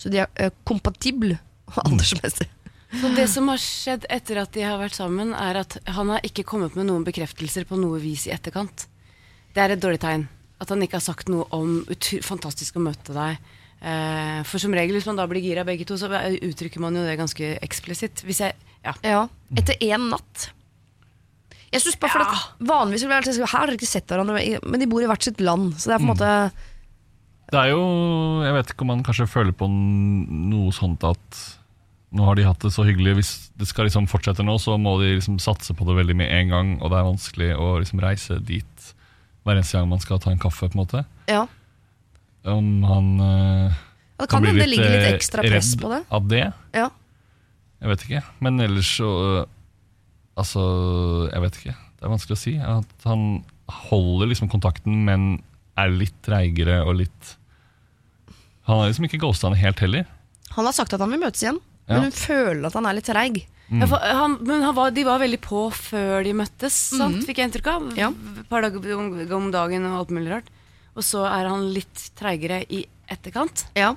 Så 0.00 0.10
de 0.12 0.22
er 0.22 0.30
eh, 0.40 0.52
kompatible 0.68 1.38
aldersmessig. 1.84 2.48
Så 2.92 3.08
det 3.16 3.24
som 3.32 3.48
har 3.48 3.60
skjedd 3.60 4.04
etter 4.12 4.42
at 4.42 4.52
de 4.52 4.64
har 4.66 4.76
vært 4.80 4.98
sammen, 4.98 5.32
er 5.32 5.62
at 5.62 5.78
han 5.96 6.12
har 6.12 6.24
ikke 6.26 6.44
kommet 6.48 6.76
med 6.76 6.90
noen 6.90 7.06
bekreftelser 7.06 7.64
på 7.68 7.78
noe 7.80 8.00
vis 8.02 8.26
i 8.28 8.34
etterkant. 8.34 8.86
Det 9.52 9.62
er 9.62 9.72
et 9.72 9.80
dårlig 9.80 10.00
tegn. 10.02 10.26
At 10.60 10.70
han 10.72 10.84
ikke 10.84 10.98
har 11.00 11.04
sagt 11.04 11.32
noe 11.32 11.46
om 11.56 11.84
'fantastisk 11.88 12.76
å 12.76 12.84
møte 12.84 13.16
deg'. 13.16 13.40
Uh, 13.82 14.44
for 14.46 14.62
som 14.62 14.70
regel, 14.70 14.94
hvis 14.94 15.08
man 15.08 15.16
da 15.18 15.26
blir 15.26 15.42
gira 15.42 15.64
begge 15.66 15.84
to, 15.84 15.96
så 15.98 16.06
uttrykker 16.06 16.78
man 16.78 16.94
jo 16.94 17.02
det 17.02 17.18
ganske 17.18 17.58
eksplisitt. 17.66 18.22
Hvis 18.22 18.40
jeg, 18.44 18.54
ja. 18.84 18.94
Ja, 19.02 19.28
etter 19.58 19.74
én 19.82 20.10
natt. 20.12 20.52
Jeg 21.72 21.80
synes 21.86 21.96
bare 22.02 22.12
for 22.12 22.26
at 22.26 22.66
Vanligvis 22.68 23.06
ville 23.06 23.22
jeg 23.24 23.40
Her 23.40 23.54
har 23.54 23.70
dere 23.70 23.78
ikke 23.78 23.88
sett 23.88 24.12
hverandre, 24.12 24.42
men 24.68 24.82
de 24.82 24.88
bor 24.90 25.02
i 25.02 25.08
hvert 25.08 25.24
sitt 25.24 25.40
land. 25.40 25.72
Så 25.80 25.88
det 25.88 25.96
er 25.96 26.02
på 26.02 26.08
en 26.08 26.12
måte 26.12 26.30
Det 27.52 27.58
er 27.62 27.72
jo 27.72 27.82
Jeg 28.44 28.56
vet 28.58 28.72
ikke 28.74 28.84
om 28.86 28.92
man 28.92 29.04
kanskje 29.06 29.28
føler 29.30 29.56
på 29.56 29.68
noe 29.70 30.72
sånt 30.76 31.04
at 31.08 31.42
nå 32.12 32.26
har 32.26 32.36
de 32.36 32.44
hatt 32.44 32.60
det 32.60 32.68
så 32.74 32.84
hyggelig. 32.84 33.14
Hvis 33.16 33.30
det 33.56 33.64
skal 33.70 33.86
liksom 33.88 34.04
fortsette 34.04 34.44
nå, 34.44 34.58
så 34.60 34.74
må 34.76 34.98
de 35.00 35.14
liksom 35.14 35.38
satse 35.40 35.72
på 35.72 35.86
det 35.88 35.94
veldig 35.96 36.16
med 36.20 36.28
en 36.28 36.50
gang. 36.52 36.72
Og 36.82 36.92
det 36.92 36.98
er 36.98 37.06
vanskelig 37.08 37.48
å 37.56 37.68
liksom 37.80 38.02
reise 38.04 38.36
dit 38.44 38.90
hver 39.46 39.56
eneste 39.56 39.78
gang 39.78 39.88
man 39.88 40.02
skal 40.02 40.20
ta 40.20 40.28
en 40.28 40.42
kaffe. 40.42 40.68
på 40.68 40.76
en 40.76 40.82
måte 40.82 41.04
Ja, 41.30 41.46
Om 42.44 42.84
han 42.84 43.08
eh, 43.20 43.80
Det 44.20 44.28
kan 44.28 44.44
hende 44.44 44.60
det 44.60 44.68
ligger 44.74 44.92
litt 44.92 45.08
eh, 45.08 45.14
ekstra 45.16 45.46
press 45.46 45.72
på 45.80 45.88
det. 45.94 46.02
Av 46.12 46.28
det. 46.28 46.44
Ja. 46.76 46.90
Jeg 47.80 47.94
vet 47.94 48.04
ikke. 48.06 48.22
Men 48.44 48.60
ellers 48.60 48.92
så 49.00 49.08
øh, 49.08 49.42
Altså, 50.38 50.62
jeg 51.32 51.42
vet 51.44 51.58
ikke. 51.60 51.74
Det 51.98 52.06
er 52.08 52.12
vanskelig 52.14 52.36
å 52.38 52.40
si. 52.42 52.54
At 52.58 53.06
han 53.08 53.24
holder 53.90 54.30
liksom 54.32 54.48
kontakten, 54.52 55.02
men 55.06 55.42
er 55.80 55.92
litt 55.92 56.16
treigere 56.24 56.82
og 56.84 56.98
litt 57.00 57.30
Han 58.68 58.78
har 58.82 58.90
liksom 58.90 59.06
ikke 59.08 59.18
ghosta 59.22 59.48
henne 59.48 59.58
helt 59.58 59.80
heller. 59.82 60.04
Han 60.54 60.66
har 60.68 60.74
sagt 60.76 60.92
at 60.94 61.00
han 61.02 61.10
vil 61.10 61.18
møtes 61.22 61.42
igjen, 61.42 61.58
Ja. 61.88 61.96
men 61.96 62.04
hun 62.10 62.14
føler 62.14 62.66
at 62.68 62.76
han 62.78 62.86
er 62.86 62.94
litt 62.94 63.08
treig. 63.08 63.40
Ja, 63.72 63.86
han, 63.88 64.36
men 64.44 64.60
han 64.62 64.74
var, 64.76 64.90
de 64.92 65.02
var 65.06 65.18
veldig 65.18 65.40
på 65.40 65.64
før 65.72 66.22
de 66.26 66.34
møttes, 66.36 66.76
sant? 66.92 67.24
fikk 67.24 67.40
jeg 67.40 67.48
inntrykk 67.48 67.70
av. 67.72 67.86
Ja. 67.96 68.10
Et 68.38 68.48
par 68.50 68.60
dager 68.62 68.84
om, 68.98 69.08
om 69.32 69.46
dagen 69.50 69.86
og 69.88 69.96
alt 70.02 70.12
mulig 70.12 70.30
rart. 70.34 70.50
Og 70.92 71.02
så 71.08 71.24
er 71.24 71.48
han 71.48 71.70
litt 71.72 72.02
treigere 72.20 72.60
i 72.68 72.82
etterkant. 73.10 73.64
Ja. 73.74 73.94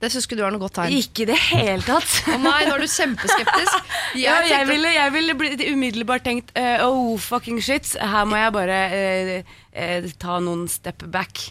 Det 0.00 0.08
syns 0.08 0.24
ikke 0.24 0.38
du 0.38 0.42
er 0.46 0.54
noe 0.54 0.62
godt 0.62 0.78
tegn. 0.78 0.94
Ikke 0.96 1.26
i 1.26 1.28
det 1.28 1.36
hele 1.50 1.84
tatt. 1.84 2.08
Å 2.32 2.38
nei, 2.40 2.58
nå 2.68 2.76
er 2.76 2.84
du 2.84 2.88
kjempeskeptisk. 2.88 3.88
Ja, 4.18 4.40
jeg, 4.42 4.66
ville, 4.66 4.90
jeg 4.90 5.12
ville 5.14 5.34
blitt 5.38 5.60
umiddelbart 5.62 6.24
tenkt 6.26 6.48
uh, 6.58 6.82
Oh, 6.88 7.14
fucking 7.20 7.60
shit, 7.62 7.92
her 8.00 8.24
må 8.26 8.40
jeg 8.40 8.54
bare 8.56 8.78
uh, 8.90 9.52
uh, 9.76 10.08
ta 10.18 10.40
noen 10.42 10.66
step 10.72 11.06
back. 11.12 11.50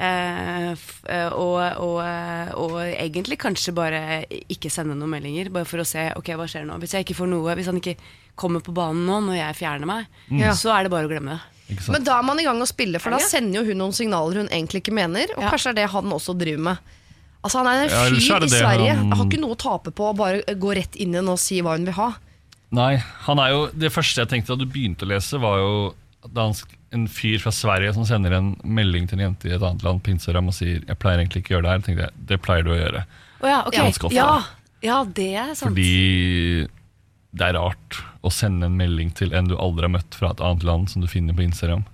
F- 0.00 1.02
og, 1.36 1.58
og, 1.84 1.98
og 2.56 2.76
egentlig 2.88 3.36
kanskje 3.42 3.74
bare 3.76 3.98
ikke 4.48 4.70
sende 4.72 4.94
noen 4.96 5.12
meldinger, 5.12 5.50
bare 5.52 5.68
for 5.68 5.82
å 5.82 5.84
se 5.84 6.06
ok, 6.16 6.30
hva 6.40 6.46
skjer 6.48 6.64
nå. 6.64 6.78
Hvis 6.80 6.94
jeg 6.96 7.04
ikke 7.04 7.18
får 7.18 7.28
noe, 7.28 7.56
hvis 7.58 7.68
han 7.68 7.82
ikke 7.82 7.98
kommer 8.40 8.64
på 8.64 8.72
banen 8.72 9.04
nå 9.04 9.18
når 9.26 9.36
jeg 9.42 9.58
fjerner 9.58 9.90
meg, 9.90 10.08
mm. 10.32 10.46
så 10.56 10.72
er 10.72 10.88
det 10.88 10.94
bare 10.94 11.04
å 11.04 11.12
glemme 11.12 11.36
det. 11.36 11.84
Men 11.92 12.06
da 12.06 12.16
er 12.16 12.24
man 12.26 12.40
i 12.40 12.46
gang 12.46 12.64
å 12.64 12.68
spille, 12.70 13.02
for 13.02 13.12
da 13.12 13.20
sender 13.22 13.60
jo 13.60 13.66
hun 13.68 13.82
noen 13.82 13.94
signaler 13.94 14.40
hun 14.40 14.48
egentlig 14.48 14.80
ikke 14.82 14.96
mener. 14.96 15.30
Og 15.36 15.44
Ja. 15.44 15.52
kanskje 15.52 15.74
er 15.74 15.78
det 15.82 15.90
han 15.92 16.16
også 16.16 16.34
driver 16.38 16.64
med. 16.70 16.96
Altså 17.42 17.58
Han 17.62 17.66
er 17.66 17.84
en 17.84 17.90
Ja, 17.90 18.02
fyr 18.04 18.34
er 18.36 18.40
det 18.40 18.48
i 18.50 18.54
det 18.54 18.58
Sverige. 18.60 18.94
han- 18.96 19.12
Har 19.12 19.24
ikke 19.26 19.40
noe 19.40 19.54
å 19.54 19.58
tape 19.58 19.90
på 19.96 20.10
å 20.12 20.16
bare 20.16 20.42
gå 20.44 20.74
rett 20.76 20.96
inn 20.96 21.12
igjen 21.14 21.28
og 21.28 21.38
si 21.38 21.60
hva 21.62 21.76
hun 21.76 21.84
vil 21.86 21.94
ha. 21.94 22.10
Nei, 22.72 22.96
han 22.96 23.38
er 23.38 23.48
jo 23.50 23.66
Det 23.76 23.90
første 23.92 24.16
jeg 24.22 24.28
tenkte 24.28 24.46
da 24.48 24.56
du 24.56 24.66
begynte 24.66 25.02
å 25.06 25.08
lese, 25.08 25.40
var 25.40 25.58
jo 25.58 25.94
dansk, 26.34 26.66
en 26.92 27.06
fyr 27.08 27.38
fra 27.40 27.50
Sverige 27.50 27.94
som 27.94 28.04
sender 28.04 28.32
en 28.36 28.56
melding 28.64 29.08
til 29.08 29.18
en 29.20 29.30
jente 29.34 29.48
i 29.48 29.54
et 29.54 29.62
annet 29.62 29.82
land 29.82 30.02
på 30.02 30.10
Instagram 30.10 30.48
og 30.48 30.54
sier 30.54 30.80
'jeg 30.84 30.98
pleier 30.98 31.18
egentlig 31.18 31.42
ikke 31.44 31.54
å 31.54 31.56
gjøre 31.56 31.62
det 31.62 31.70
her', 31.70 31.82
tenkte 31.86 32.02
jeg, 32.02 32.26
det 32.26 32.42
pleier 32.42 32.62
du 32.64 32.70
å 32.70 32.78
gjøre. 32.78 33.04
Oh, 33.42 33.48
ja, 33.48 33.62
ok. 33.66 33.72
Ganske 33.72 34.04
ofte. 34.06 34.14
Ja, 34.14 34.42
ja, 34.82 35.04
det 35.04 35.34
er 35.34 35.54
sant. 35.54 35.70
Fordi 35.74 36.68
det 37.32 37.40
er 37.48 37.52
rart 37.54 38.02
å 38.24 38.30
sende 38.30 38.64
en 38.66 38.76
melding 38.76 39.12
til 39.14 39.32
en 39.32 39.46
du 39.48 39.56
aldri 39.56 39.82
har 39.82 39.88
møtt 39.88 40.14
fra 40.14 40.30
et 40.30 40.40
annet 40.40 40.64
land, 40.64 40.90
som 40.90 41.00
du 41.00 41.08
finner 41.08 41.32
på 41.32 41.42
Instagram. 41.48 41.84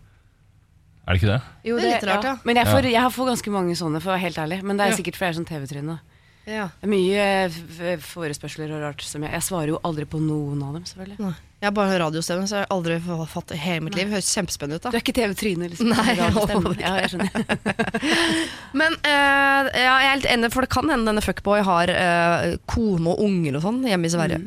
Er 1.07 1.15
det 1.15 1.23
ikke 1.23 1.31
det? 1.31 1.41
Jo, 1.65 1.77
Det 1.79 1.85
er 1.87 1.93
litt 2.01 2.09
rart, 2.11 2.25
ja. 2.27 2.35
Men 2.45 2.57
jeg 2.59 2.67
får, 2.67 2.91
jeg 2.91 3.01
har 3.05 3.11
fått 3.15 3.29
ganske 3.31 3.51
mange 3.55 3.77
sånne, 3.79 4.01
for 4.03 4.11
å 4.11 4.17
være 4.17 4.25
helt 4.27 4.39
ærlig. 4.43 4.61
Men 4.67 4.77
det 4.81 4.87
er 4.89 4.97
sikkert 4.99 5.15
fordi 5.19 5.29
jeg 5.29 5.35
er 5.37 5.39
sånn 5.41 5.51
TV-tryne. 5.53 5.99
Ja. 6.47 6.65
Mye 6.87 7.23
eh, 7.51 7.97
forespørsler 8.07 8.71
og 8.71 8.79
rart 8.85 9.01
som 9.03 9.25
jeg 9.27 9.33
Jeg 9.35 9.43
svarer 9.43 9.73
jo 9.73 9.81
aldri 9.83 10.05
på 10.07 10.21
noen 10.23 10.61
av 10.63 10.77
dem, 10.77 10.85
selvfølgelig. 10.87 11.17
Nei. 11.19 11.33
Jeg 11.57 11.67
har 11.67 11.73
bare 11.75 11.97
radiostemme, 11.99 12.45
så 12.47 12.59
jeg 12.61 12.67
har 12.67 12.75
aldri 12.77 12.99
f- 13.01 13.31
fått 13.33 13.49
det 13.51 13.57
i 13.57 13.63
hele 13.65 13.83
mitt 13.87 13.97
liv. 13.99 14.11
Høres 14.13 14.29
kjempespennende 14.31 14.77
ut. 14.79 14.83
da 14.85 14.91
Du 14.93 14.99
er 14.99 15.03
ikke 15.03 15.15
TV-tryne, 15.17 15.71
liksom? 15.73 15.89
Nei, 15.91 16.15
Radiostemme. 16.21 16.75
ja, 16.79 16.93
jeg 17.01 17.11
skjønner. 17.15 17.97
Men 18.83 18.95
uh, 19.01 19.71
ja, 19.73 19.95
jeg 20.05 20.11
er 20.13 20.21
litt 20.21 20.31
enig, 20.37 20.53
for 20.55 20.67
det 20.67 20.71
kan 20.77 20.91
hende 20.93 21.09
denne 21.11 21.25
fuckboy 21.25 21.63
har 21.67 21.91
uh, 21.97 22.57
kone 22.71 23.15
og 23.15 23.23
unger 23.27 23.59
og 23.59 23.65
sånn 23.67 23.81
hjemme 23.89 24.07
i 24.11 24.13
Sverige. 24.15 24.43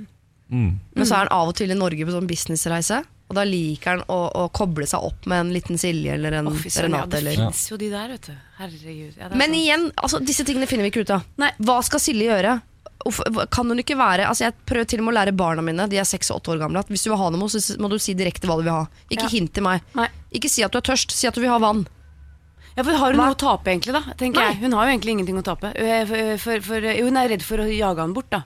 Mm. 0.49 0.69
Men 0.95 1.05
så 1.09 1.17
er 1.17 1.25
han 1.25 1.33
av 1.35 1.51
og 1.51 1.57
til 1.59 1.71
i 1.73 1.77
Norge 1.77 2.05
på 2.07 2.13
sånn 2.15 2.29
businessreise. 2.29 3.01
Og 3.29 3.35
da 3.37 3.43
liker 3.45 3.91
han 3.91 3.99
å, 4.09 4.15
å 4.33 4.47
koble 4.49 4.87
seg 4.89 5.03
opp 5.05 5.27
med 5.29 5.39
en 5.43 5.51
liten 5.53 5.77
Silje 5.77 6.15
eller 6.15 6.39
en 6.39 6.47
Å, 6.49 6.53
Renate. 6.81 7.19
ja, 7.21 7.29
det 7.29 7.35
fins 7.37 7.67
jo 7.69 7.77
de 7.77 7.89
der, 7.93 8.07
vet 8.15 8.29
du. 8.31 8.33
Herregud. 8.57 9.19
Ja, 9.19 9.29
Men 9.37 9.53
igjen, 9.53 9.91
altså, 10.01 10.17
disse 10.25 10.43
tingene 10.47 10.65
finner 10.65 10.87
vi 10.87 10.89
ikke 10.89 11.03
ut 11.05 11.13
av. 11.13 11.27
Nei. 11.37 11.51
Hva 11.61 11.77
skal 11.85 12.01
Silje 12.01 12.25
gjøre? 12.31 12.55
Kan 13.53 13.69
hun 13.71 13.79
ikke 13.79 13.95
være 13.95 14.25
altså 14.27 14.43
Jeg 14.49 14.53
prøver 14.67 14.87
til 14.91 14.99
og 14.99 15.05
med 15.07 15.13
å 15.13 15.17
lære 15.21 15.31
barna 15.39 15.63
mine 15.63 15.85
De 15.87 15.95
er 16.01 16.03
seks 16.03 16.27
og 16.33 16.41
åtte 16.41 16.51
år 16.51 16.57
gamle 16.65 16.81
at 16.81 16.89
Hvis 16.91 17.05
du 17.05 17.07
vil 17.13 17.17
ha 17.21 17.29
noe, 17.31 17.47
så 17.47 17.77
må 17.79 17.87
du 17.87 17.95
si 17.97 18.11
direkte 18.17 18.43
hva 18.49 18.57
du 18.59 18.65
vil 18.65 18.73
ha. 18.75 18.81
Ikke 19.07 19.23
Ja. 19.23 19.31
hint 19.37 19.53
til 19.55 19.63
meg. 19.63 19.85
Nei. 19.95 20.09
Ikke 20.35 20.49
si 20.51 20.65
at 20.67 20.73
du 20.75 20.77
er 20.81 20.85
tørst, 20.89 21.11
si 21.15 21.27
at 21.29 21.33
du 21.37 21.39
vil 21.39 21.49
ha 21.53 21.57
vann. 21.63 21.85
Ja, 22.75 22.83
for 22.83 22.91
Har 22.91 23.11
hun 23.13 23.19
Hva? 23.21 23.29
noe 23.31 23.35
å 23.35 23.39
tape, 23.39 23.71
egentlig? 23.71 23.93
da? 23.95 24.01
tenker 24.19 24.41
Nei. 24.43 24.49
jeg. 24.51 24.59
Hun 24.65 24.75
har 24.75 24.85
jo 24.89 24.97
egentlig 24.97 25.15
ingenting 25.15 25.39
å 25.39 25.43
tape. 25.47 25.71
Eh, 25.79 26.03
For, 26.05 26.37
for, 26.43 26.61
for, 26.61 26.81
hun 26.99 27.17
er 27.17 27.29
redd 27.29 27.41
for 27.43 27.57
å 27.63 27.69
jage 27.71 28.03
han 28.03 28.13
bort, 28.13 28.29
da. 28.35 28.43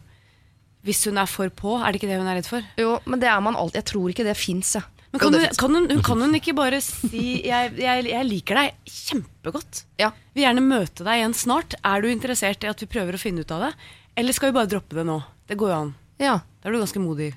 Hvis 0.84 1.06
hun 1.08 1.20
er 1.22 1.30
for 1.32 1.52
på, 1.54 1.78
er 1.80 1.92
det 1.92 2.02
ikke 2.02 2.10
det 2.12 2.20
hun 2.20 2.28
er 2.28 2.40
redd 2.42 2.50
for? 2.50 2.66
Jo, 2.80 2.98
men 3.08 3.22
det 3.22 3.30
er 3.32 3.40
man 3.44 3.56
alltid 3.56 3.80
Jeg 3.80 3.90
tror 3.94 4.12
ikke 4.12 4.26
det 4.28 4.36
fins, 4.36 4.74
jeg. 4.76 4.84
Men 5.14 5.22
kan, 5.22 5.36
hun, 5.38 5.44
kan, 5.62 5.76
hun, 5.78 5.86
hun, 5.92 6.02
kan 6.04 6.22
hun 6.26 6.36
ikke 6.40 6.56
bare 6.58 6.80
si 6.82 7.44
jeg, 7.46 7.74
jeg, 7.78 8.06
'jeg 8.10 8.26
liker 8.26 8.58
deg 8.58 8.72
kjempegodt'? 8.90 9.84
Ja. 10.02 10.10
Vil 10.34 10.48
gjerne 10.48 10.64
møte 10.66 11.06
deg 11.06 11.20
igjen 11.22 11.36
snart. 11.38 11.76
Er 11.86 12.02
du 12.02 12.10
interessert 12.10 12.66
i 12.66 12.72
at 12.72 12.82
vi 12.82 12.90
prøver 12.90 13.14
å 13.14 13.22
finne 13.22 13.46
ut 13.46 13.54
av 13.54 13.68
det? 13.68 13.72
Eller 14.18 14.34
skal 14.34 14.50
vi 14.50 14.58
bare 14.58 14.72
droppe 14.72 14.98
det 14.98 15.06
nå? 15.06 15.20
Det 15.48 15.58
går 15.60 15.70
jo 15.70 15.78
an. 15.78 15.96
ja. 16.18 16.40
Da 16.64 16.70
er 16.70 16.74
du 16.74 16.80
ganske 16.80 17.02
modig. 17.04 17.34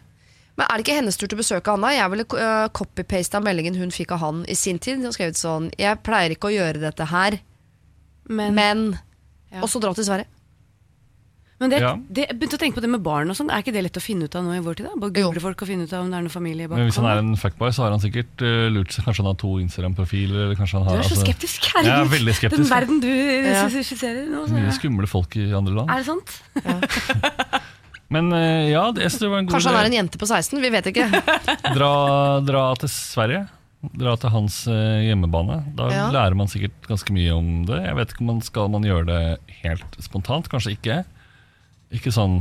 Men 0.57 0.69
er 0.71 0.79
det 0.79 0.87
ikke 0.87 0.97
hennes 0.97 1.17
tur 1.19 1.27
til 1.27 1.37
å 1.37 1.43
besøke 1.43 1.73
Anna? 1.73 1.91
Jeg 1.93 2.11
ville 2.13 2.25
uh, 2.33 2.69
copy-pasta 2.73 3.41
meldingen 3.45 3.77
hun 3.77 3.91
fikk 3.93 4.15
av 4.17 4.23
han 4.23 4.45
i 4.49 4.55
sin 4.57 4.79
tid. 4.79 5.03
Og 5.05 5.13
skrevet 5.17 5.37
sånn 5.37 5.69
Jeg 5.77 6.01
pleier 6.07 6.33
ikke 6.33 6.49
å 6.49 6.55
gjøre 6.55 6.81
dette 6.81 7.09
her, 7.13 7.41
Men, 8.29 8.55
men 8.55 8.87
Ja. 9.53 9.61
Og 9.63 9.69
så 9.71 9.79
dra 9.83 9.93
til 9.95 10.07
Sverige. 10.07 10.27
Men 11.61 11.71
det, 11.73 11.79
Ja. 11.81 11.95
det, 11.97 12.27
jeg 12.29 12.37
begynte 12.39 12.57
å 12.59 12.61
tenke 12.61 12.77
på 12.77 12.83
det 12.85 12.91
med 12.93 13.01
barn 13.03 13.31
og 13.33 13.37
sånn. 13.39 13.49
Er 13.51 13.63
ikke 13.63 13.73
det 13.73 13.83
lett 13.87 13.97
å 13.97 14.03
finne 14.05 14.25
ut 14.29 14.35
av 14.37 14.45
nå 14.45 14.53
i 14.57 14.61
vår 14.61 14.75
tid? 14.77 14.87
da? 14.91 14.93
Bare 15.01 15.13
Jo. 15.17 15.29
google 15.31 15.41
folk 15.41 15.63
og 15.65 15.69
finne 15.71 15.87
ut 15.89 15.93
av 15.97 16.03
om 16.05 16.11
det 16.11 16.19
er 16.19 16.25
noen 16.27 16.35
familie 16.35 16.69
bak. 16.69 16.77
Men 16.79 16.91
hvis 16.91 16.97
han 17.01 17.07
er 17.09 17.19
en 17.23 17.37
fuckboy, 17.41 17.71
så 17.73 17.83
har 17.87 17.91
han 17.97 18.01
sikkert 18.05 18.45
uh, 18.45 18.69
lurt 18.75 18.93
seg 18.93 19.05
Kanskje 19.07 19.23
han 19.25 19.31
har 19.33 19.39
to 19.41 19.55
Instagram-profiler? 19.65 20.43
Eller 20.51 20.55
kanskje 20.61 20.77
han 20.83 20.85
Du 20.85 20.93
er 20.93 21.03
så 21.03 21.15
altså, 21.17 21.25
skeptisk, 21.25 21.71
Jeg 21.73 21.87
er 21.89 22.05
veldig 22.13 22.35
skeptisk. 22.37 22.61
Den 22.61 22.71
verden 22.71 23.01
du 23.01 23.09
Ja. 23.09 23.65
skisserer 23.73 24.29
nå. 24.29 24.45
Mye 24.53 24.73
skumle 24.77 25.09
folk 25.09 25.37
i 25.41 25.49
andre 25.57 25.75
land. 25.81 25.89
er 25.91 26.05
det 26.05 26.07
sant? 26.13 26.29
Men 28.15 28.31
uh, 28.31 28.69
ja, 28.71 28.85
det, 28.95 29.09
det 29.11 29.29
var 29.29 29.41
en 29.41 29.47
god 29.49 29.57
Kanskje 29.57 29.73
han 29.73 29.81
er 29.81 29.89
en 29.91 29.97
jente 29.99 30.19
på 30.21 30.27
16? 30.31 30.61
Vi 30.63 30.71
vet 30.71 30.87
ikke. 30.93 31.09
Dra, 31.77 31.93
dra 32.47 32.63
til 32.79 32.89
Sverige. 32.93 33.47
Dra 33.97 34.15
til 34.19 34.31
hans 34.33 34.61
eh, 34.71 35.03
hjemmebane. 35.09 35.59
Da 35.79 35.89
Ja. 35.93 36.07
lærer 36.15 36.35
man 36.39 36.49
sikkert 36.51 36.87
ganske 36.89 37.13
mye 37.15 37.35
om 37.35 37.65
det. 37.69 37.81
Jeg 37.85 37.97
vet 37.99 38.13
ikke 38.15 38.23
om 38.25 38.31
man 38.35 38.41
skal 38.43 38.69
man 38.73 38.83
gjøre 38.87 39.07
det 39.07 39.21
helt 39.63 39.99
spontant. 40.03 40.49
Kanskje 40.51 40.75
ikke. 40.77 40.97
Ikke 41.97 42.13
sånn 42.15 42.41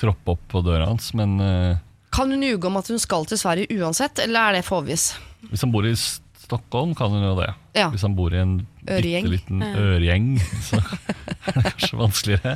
troppe 0.00 0.34
opp 0.34 0.42
på 0.50 0.62
døra 0.66 0.88
hans, 0.90 1.12
men 1.16 1.36
eh, 1.42 1.76
Kan 2.14 2.30
hun 2.34 2.42
ljuge 2.44 2.68
om 2.68 2.76
at 2.78 2.88
hun 2.92 3.00
skal 3.02 3.26
til 3.30 3.38
Sverige 3.40 3.78
uansett, 3.80 4.20
eller 4.22 4.50
er 4.50 4.58
det 4.58 4.64
for 4.66 4.82
obvious? 4.82 5.12
hvis 5.50 5.60
han 5.60 5.72
bor 5.74 5.84
i 5.84 5.92
Stockholm, 5.98 6.94
kan 6.96 7.12
hun 7.12 7.24
jo 7.24 7.34
det. 7.38 7.50
Ja. 7.76 7.88
Hvis 7.92 8.02
han 8.06 8.14
bor 8.16 8.32
i 8.34 8.38
en 8.40 8.54
Øregjeng. 8.88 9.26
bitte 9.26 9.32
liten 9.34 9.62
øregjeng, 9.64 10.26
så 10.68 10.78
er 11.48 11.58
det 11.58 11.64
kanskje 11.72 11.98
vanskeligere. 12.00 12.54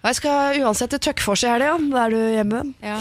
Jeg 0.00 0.16
skal 0.16 0.60
uansett 0.62 0.94
til 0.94 1.02
Tøkkfors 1.08 1.44
i 1.44 1.50
helga, 1.52 1.74
da 1.92 2.04
er 2.06 2.14
du 2.14 2.20
hjemme. 2.36 2.62
Ja. 2.84 2.98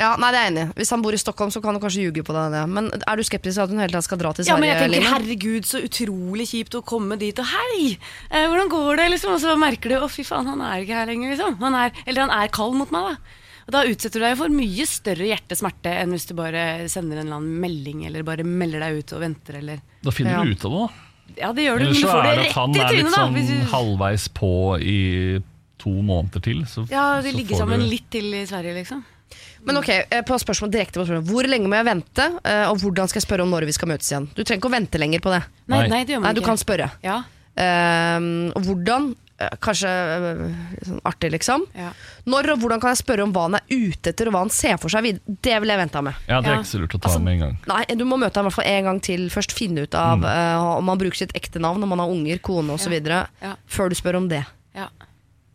Ja, 0.00 0.14
nei, 0.16 0.30
det 0.32 0.38
er 0.40 0.46
jeg 0.46 0.52
enig 0.54 0.62
i. 0.64 0.72
Hvis 0.80 0.90
han 0.94 1.02
bor 1.04 1.12
i 1.12 1.20
Stockholm, 1.20 1.50
så 1.52 1.60
kan 1.62 1.76
du 1.76 1.80
kanskje 1.82 2.06
ljuge 2.06 2.22
på 2.24 2.32
deg. 2.32 2.54
det. 2.54 2.62
Men 2.72 2.88
er 2.96 3.20
du 3.20 3.22
skeptisk 3.26 3.58
til 3.58 3.64
at 3.66 3.72
hun 3.74 3.82
hele 3.82 3.92
tatt 3.92 4.06
skal 4.06 4.20
dra 4.22 4.30
til 4.32 4.46
Sverige? 4.46 4.56
Ja, 4.56 4.60
men 4.62 4.70
jeg 4.70 4.80
tenker, 4.80 5.10
herregud, 5.12 5.68
så 5.68 5.82
utrolig 5.84 6.46
kjipt 6.48 6.78
å 6.78 6.82
komme 6.86 7.18
dit 7.20 7.36
og 7.42 7.50
hei, 7.52 7.98
eh, 8.30 8.46
hvordan 8.48 8.70
går 8.72 8.96
det, 9.02 9.10
liksom? 9.12 9.34
Og 9.36 9.42
så 9.44 9.52
merker 9.60 9.92
du, 9.92 9.98
å 10.00 10.08
fy 10.08 10.24
faen, 10.24 10.48
han 10.48 10.62
er 10.64 10.80
ikke 10.86 10.96
her 11.02 11.10
lenger, 11.12 11.34
liksom. 11.36 11.58
Han 11.60 11.74
er, 11.82 11.92
eller 12.06 12.26
han 12.26 12.34
er 12.40 12.48
kald 12.56 12.74
mot 12.80 12.90
meg, 12.96 13.12
da. 13.12 13.36
Og 13.68 13.74
da 13.76 13.84
utsetter 13.86 14.18
du 14.18 14.24
deg 14.24 14.38
for 14.40 14.48
mye 14.50 14.86
større 14.88 15.28
hjertesmerte 15.28 15.92
enn 16.00 16.10
hvis 16.16 16.24
du 16.26 16.32
bare 16.34 16.64
sender 16.90 17.20
en 17.20 17.26
eller 17.28 17.36
annen 17.36 17.60
melding, 17.62 18.00
eller 18.08 18.24
bare 18.26 18.42
melder 18.42 18.80
deg 18.86 19.02
ut 19.04 19.12
og 19.14 19.20
venter, 19.22 19.60
eller 19.60 19.84
Da 20.02 20.10
finner 20.10 20.32
Ja. 20.40 20.42
du 20.42 20.50
ut 20.56 20.64
av 20.64 20.72
det, 20.72 20.80
da. 20.80 20.88
Ja, 21.44 21.52
det 21.54 21.62
gjør 21.68 21.78
du, 21.78 21.84
Ellers 21.84 22.00
men 22.00 22.02
du 22.02 22.08
så 22.08 22.10
får 22.10 22.24
er 22.24 22.24
det 22.24 22.40
det 22.40 22.48
at 22.48 22.56
han 22.56 22.74
er 22.74 22.96
litt 22.96 23.14
sånn 23.14 23.34
du, 23.36 23.70
halvveis 23.70 24.24
på 24.34 24.50
i 24.82 24.98
to 25.78 25.92
måneder 26.02 26.42
til. 26.42 26.64
Så, 26.66 26.88
ja, 26.90 27.20
de 27.22 27.30
ligger 27.36 27.56
sammen 27.62 27.78
du- 27.84 27.86
litt 27.92 28.08
til 28.10 28.32
i 28.34 28.42
Sverige, 28.48 28.74
liksom. 28.80 29.04
Men 29.64 29.76
ok, 29.80 29.88
eh, 30.10 30.22
på 30.26 30.38
spørsmål, 30.40 30.70
direkte 30.72 31.00
på 31.00 31.06
spørsmål. 31.06 31.26
Hvor 31.30 31.48
lenge 31.50 31.68
må 31.68 31.76
jeg 31.80 31.88
vente, 31.90 32.28
eh, 32.44 32.64
og 32.70 32.78
hvordan 32.80 33.08
skal 33.08 33.20
jeg 33.20 33.26
spørre 33.28 33.42
om 33.44 33.50
når 33.50 33.66
vi 33.68 33.72
skal 33.76 33.88
møtes 33.92 34.08
igjen? 34.12 34.28
Du 34.34 34.42
trenger 34.42 34.60
ikke 34.62 34.70
å 34.72 34.76
vente 34.78 34.98
lenger 35.02 35.20
på 35.20 35.34
det. 35.34 35.42
Nei, 35.66 35.78
Nei. 35.82 35.88
nei, 35.88 36.04
det 36.04 36.14
gjør 36.16 36.20
Nei, 36.22 36.28
man 36.30 36.34
du 36.34 36.40
ikke. 36.40 36.52
kan 36.54 36.64
spørre. 36.66 36.90
Ja, 37.06 37.20
Uh, 37.60 38.48
og 38.56 38.62
hvordan? 38.64 39.08
Eh, 39.40 39.48
kanskje 39.60 39.88
sånn 40.86 41.00
artig, 41.04 41.30
liksom. 41.34 41.64
ja. 41.76 41.90
Når 42.30 42.52
og 42.54 42.60
hvordan 42.62 42.80
kan 42.80 42.92
jeg 42.94 43.00
spørre 43.02 43.24
om 43.26 43.32
hva 43.34 43.42
han 43.48 43.56
er 43.58 43.64
ute 43.68 44.12
etter, 44.12 44.28
og 44.30 44.36
hva 44.36 44.42
han 44.46 44.52
ser 44.54 44.78
for 44.80 44.88
seg 44.92 45.02
videre? 45.04 45.34
Det 45.44 45.58
vil 45.60 45.72
jeg 45.72 45.80
vente 45.82 46.02
med. 46.06 46.14
Ja, 46.30 46.38
det 46.40 46.52
er 46.52 46.60
ikke 46.60 46.70
så 46.70 46.80
lurt 46.80 46.94
å 46.96 47.00
ta 47.02 47.08
Altså, 47.10 47.20
med 47.24 47.34
en 47.34 47.42
gang. 47.42 47.58
Nei, 47.68 47.82
Du 47.98 48.04
må 48.08 48.16
møte 48.22 48.38
ham 48.40 48.46
i 48.46 48.48
hvert 48.48 48.58
fall 48.60 48.70
en 48.70 48.84
gang 48.88 49.00
til. 49.04 49.26
Først 49.34 49.52
finne 49.56 49.84
ut 49.84 49.94
av 49.98 50.24
eh, 50.24 50.64
om 50.78 50.88
han 50.94 51.02
bruker 51.02 51.16
sitt 51.24 51.34
ekte 51.36 51.60
navn, 51.60 51.82
om 51.84 51.90
han 51.96 52.04
har 52.04 52.14
unger, 52.14 52.38
kone 52.38 52.78
osv. 52.78 52.88
videre 52.94 53.26
Ja. 53.42 53.56
Før 53.66 53.90
du 53.90 53.98
spør 53.98 54.20
om 54.22 54.28
det. 54.30 54.44
ja. 54.78 54.88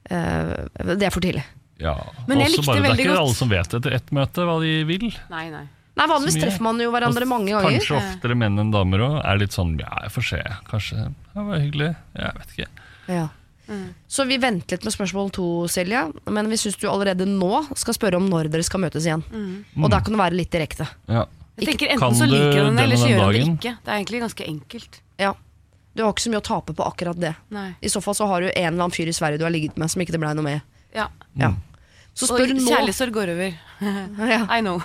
Eh, 0.09 0.67
det 0.99 1.07
er 1.07 1.09
for 1.15 1.23
tidlig. 1.25 1.45
Ja. 1.81 1.95
Men 2.27 2.39
jeg 2.39 2.47
Også 2.47 2.57
likte 2.61 2.65
bare, 2.71 2.81
det 2.81 2.89
er 2.91 2.99
ikke 3.03 3.09
godt- 3.11 3.19
alle 3.25 3.35
som 3.35 3.49
vet 3.49 3.73
etter 3.79 3.93
ett 3.97 4.11
møte 4.15 4.45
hva 4.47 4.59
de 4.61 4.73
vil. 4.87 5.09
Nei, 5.29 5.49
nei. 5.49 5.65
Nei, 5.95 6.07
Vanligvis 6.11 6.35
treffer 6.41 6.61
man 6.61 6.79
jo 6.79 6.91
hverandre 6.91 7.25
mange 7.27 7.51
ganger. 7.51 7.79
Kanskje 7.79 7.95
oftere 7.95 8.35
menn 8.35 8.59
enn 8.59 8.71
damer 8.71 8.99
òg. 8.99 9.15
Er 9.25 9.37
litt 9.39 9.51
sånn 9.55 9.77
ja, 9.79 9.87
jeg 10.03 10.11
får 10.11 10.25
se. 10.27 10.41
Kanskje 10.67 10.95
det 11.07 11.45
var 11.47 11.59
hyggelig. 11.59 11.95
Jeg 12.15 12.33
vet 12.35 12.55
ikke. 12.57 12.67
Ja. 13.07 13.27
Så 14.07 14.25
vi 14.27 14.37
venter 14.37 14.75
litt 14.77 14.83
med 14.85 14.93
spørsmål 14.93 15.31
to, 15.33 15.45
Silje. 15.71 16.01
Men 16.29 16.49
vi 16.51 16.55
syns 16.59 16.75
du 16.77 16.87
allerede 16.91 17.25
nå 17.25 17.63
skal 17.77 17.93
spørre 17.97 18.19
om 18.19 18.27
når 18.29 18.51
dere 18.51 18.63
skal 18.67 18.83
møtes 18.83 19.07
igjen. 19.07 19.23
Og 19.79 19.89
der 19.89 20.01
kan 20.01 20.11
du 20.13 20.19
være 20.19 20.35
litt 20.35 20.51
direkte. 20.51 20.87
Ja. 21.07 21.25
Jeg 21.57 21.69
tenker 21.71 21.93
Enten 21.95 22.15
så 22.19 22.27
liker 22.27 22.51
du 22.51 22.69
den 22.75 22.79
eller 22.83 22.99
så 22.99 23.07
gjør 23.07 23.31
du 23.31 23.37
det 23.39 23.47
ikke. 23.47 23.77
Det 23.79 23.87
er 23.91 23.97
egentlig 24.03 24.21
ganske 24.25 24.47
enkelt. 24.51 24.99
Ja. 25.17 25.33
Du 25.95 26.03
har 26.03 26.11
ikke 26.11 26.25
så 26.27 26.31
mye 26.33 26.41
å 26.43 26.43
tape 26.43 26.73
på 26.75 26.83
akkurat 26.83 27.15
det. 27.17 27.35
Nei. 27.55 27.69
I 27.81 27.87
så 27.87 28.01
fall 28.03 28.13
så 28.17 28.27
har 28.27 28.41
du 28.43 28.49
en 28.51 28.73
eller 28.73 28.83
annen 28.83 28.91
fyr 28.91 29.07
i 29.07 29.15
Sverige 29.15 29.39
du 29.39 29.45
har 29.47 29.53
ligget 29.55 29.77
med 29.79 29.89
som 29.89 30.01
ikke 30.03 30.11
det 30.11 30.19
blei 30.19 30.33
noe 30.35 30.43
med. 30.43 30.61
Ja. 30.95 31.09
Ja. 31.39 31.53
Så 32.15 32.29
spør 32.29 32.47
og 32.47 32.55
nå. 32.55 32.63
kjærlighetssorg 32.63 33.11
går 33.11 33.31
over. 33.33 33.55
I 34.55 34.61
know. 34.63 34.77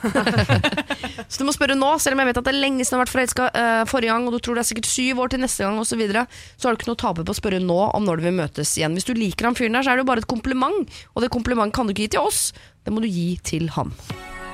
Så 1.31 1.39
du 1.39 1.45
må 1.47 1.55
spørre 1.55 1.77
nå, 1.79 1.93
selv 2.03 2.17
om 2.17 2.23
jeg 2.25 2.31
vet 2.33 2.41
at 2.41 2.49
det 2.49 2.51
er 2.51 2.59
lenge 2.59 2.83
siden 2.83 2.97
du 2.97 2.99
har 2.99 3.05
vært 3.05 3.13
forelska 3.13 3.47
uh, 3.55 3.83
forrige 3.87 4.11
gang, 4.11 4.27
og 4.27 4.35
du 4.35 4.41
tror 4.43 4.59
det 4.59 4.65
er 4.65 4.71
sikkert 4.73 4.89
syv 4.91 5.21
år 5.23 5.31
til 5.31 5.43
neste 5.45 5.63
gang 5.63 5.79
osv., 5.79 5.93
så, 5.93 6.01
videre, 6.01 6.25
så 6.59 6.67
har 6.67 6.75
du 6.75 6.81
ikke 6.81 6.91
noe 6.91 6.99
å 6.99 7.03
tape 7.05 7.23
på 7.23 7.37
å 7.37 7.39
spørre 7.39 7.63
nå 7.63 7.79
om 7.87 8.09
når 8.09 8.19
du 8.19 8.27
vil 8.27 8.37
møtes 8.41 8.75
igjen. 8.81 8.99
Hvis 8.99 9.07
du 9.07 9.15
liker 9.15 9.47
han 9.47 9.59
fyren 9.59 9.79
der, 9.79 9.87
så 9.87 9.93
er 9.93 10.01
det 10.01 10.05
jo 10.05 10.11
bare 10.11 10.25
et 10.25 10.31
kompliment, 10.31 10.99
og 11.15 11.23
det 11.23 11.31
komplimentet 11.31 11.79
kan 11.79 11.87
du 11.87 11.95
ikke 11.95 12.09
gi 12.09 12.13
til 12.17 12.27
oss, 12.27 12.43
det 12.83 12.97
må 12.97 13.05
du 13.05 13.07
gi 13.07 13.31
til 13.47 13.71
han. 13.77 13.95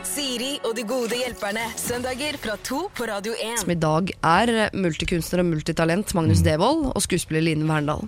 Siri 0.06 0.52
og 0.64 0.76
de 0.76 0.84
gode 0.86 1.16
hjelperne. 1.18 1.64
Søndager 1.80 2.36
fra 2.40 2.54
to 2.64 2.84
på 2.94 3.08
Radio 3.08 3.34
1. 3.34 3.64
Som 3.64 3.72
i 3.72 3.80
dag 3.80 4.12
er 4.20 4.52
multikunstner 4.76 5.42
og 5.42 5.48
multitalent 5.48 6.12
Magnus 6.16 6.44
Devold 6.46 6.90
og 6.92 7.02
skuespiller 7.04 7.44
Line 7.48 7.66
Verndal. 7.68 8.04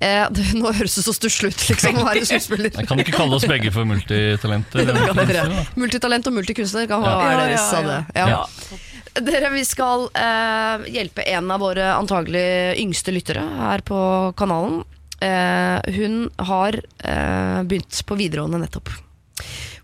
Eh, 0.00 0.22
det, 0.32 0.46
nå 0.56 0.70
høres 0.72 0.94
det 0.96 1.02
så 1.04 1.12
stusslig 1.12 1.50
ut 1.52 1.64
liksom, 1.68 1.98
å 2.00 2.06
være 2.06 2.22
skuespiller. 2.24 2.70
Jeg 2.72 2.88
kan 2.88 3.02
ikke 3.02 3.12
kalle 3.18 3.36
oss 3.36 3.44
begge 3.48 3.72
for 3.74 3.84
multitalenter. 3.88 4.86
da. 4.88 5.64
Multitalent 5.76 6.30
og 6.30 6.38
multikunstner 6.38 6.88
kan 6.88 7.04
Ja. 7.04 7.18
være 7.20 7.34
Ja, 7.34 7.42
deres 7.44 7.66
ja, 7.66 7.76
av 7.76 7.84
ja. 7.84 7.90
det. 7.90 8.00
Ja. 8.16 8.28
Ja. 8.30 8.80
Dere, 9.26 9.50
vi 9.52 9.64
skal 9.66 10.06
eh, 10.14 10.88
hjelpe 10.94 11.24
en 11.34 11.50
av 11.52 11.60
våre 11.60 11.90
antagelig 11.98 12.78
yngste 12.80 13.12
lyttere 13.12 13.42
her 13.58 13.82
på 13.84 14.00
kanalen. 14.40 14.84
Eh, 15.20 15.92
hun 15.98 16.30
har 16.48 16.78
eh, 16.80 17.60
begynt 17.68 18.00
på 18.08 18.16
videregående 18.16 18.62
nettopp. 18.62 18.88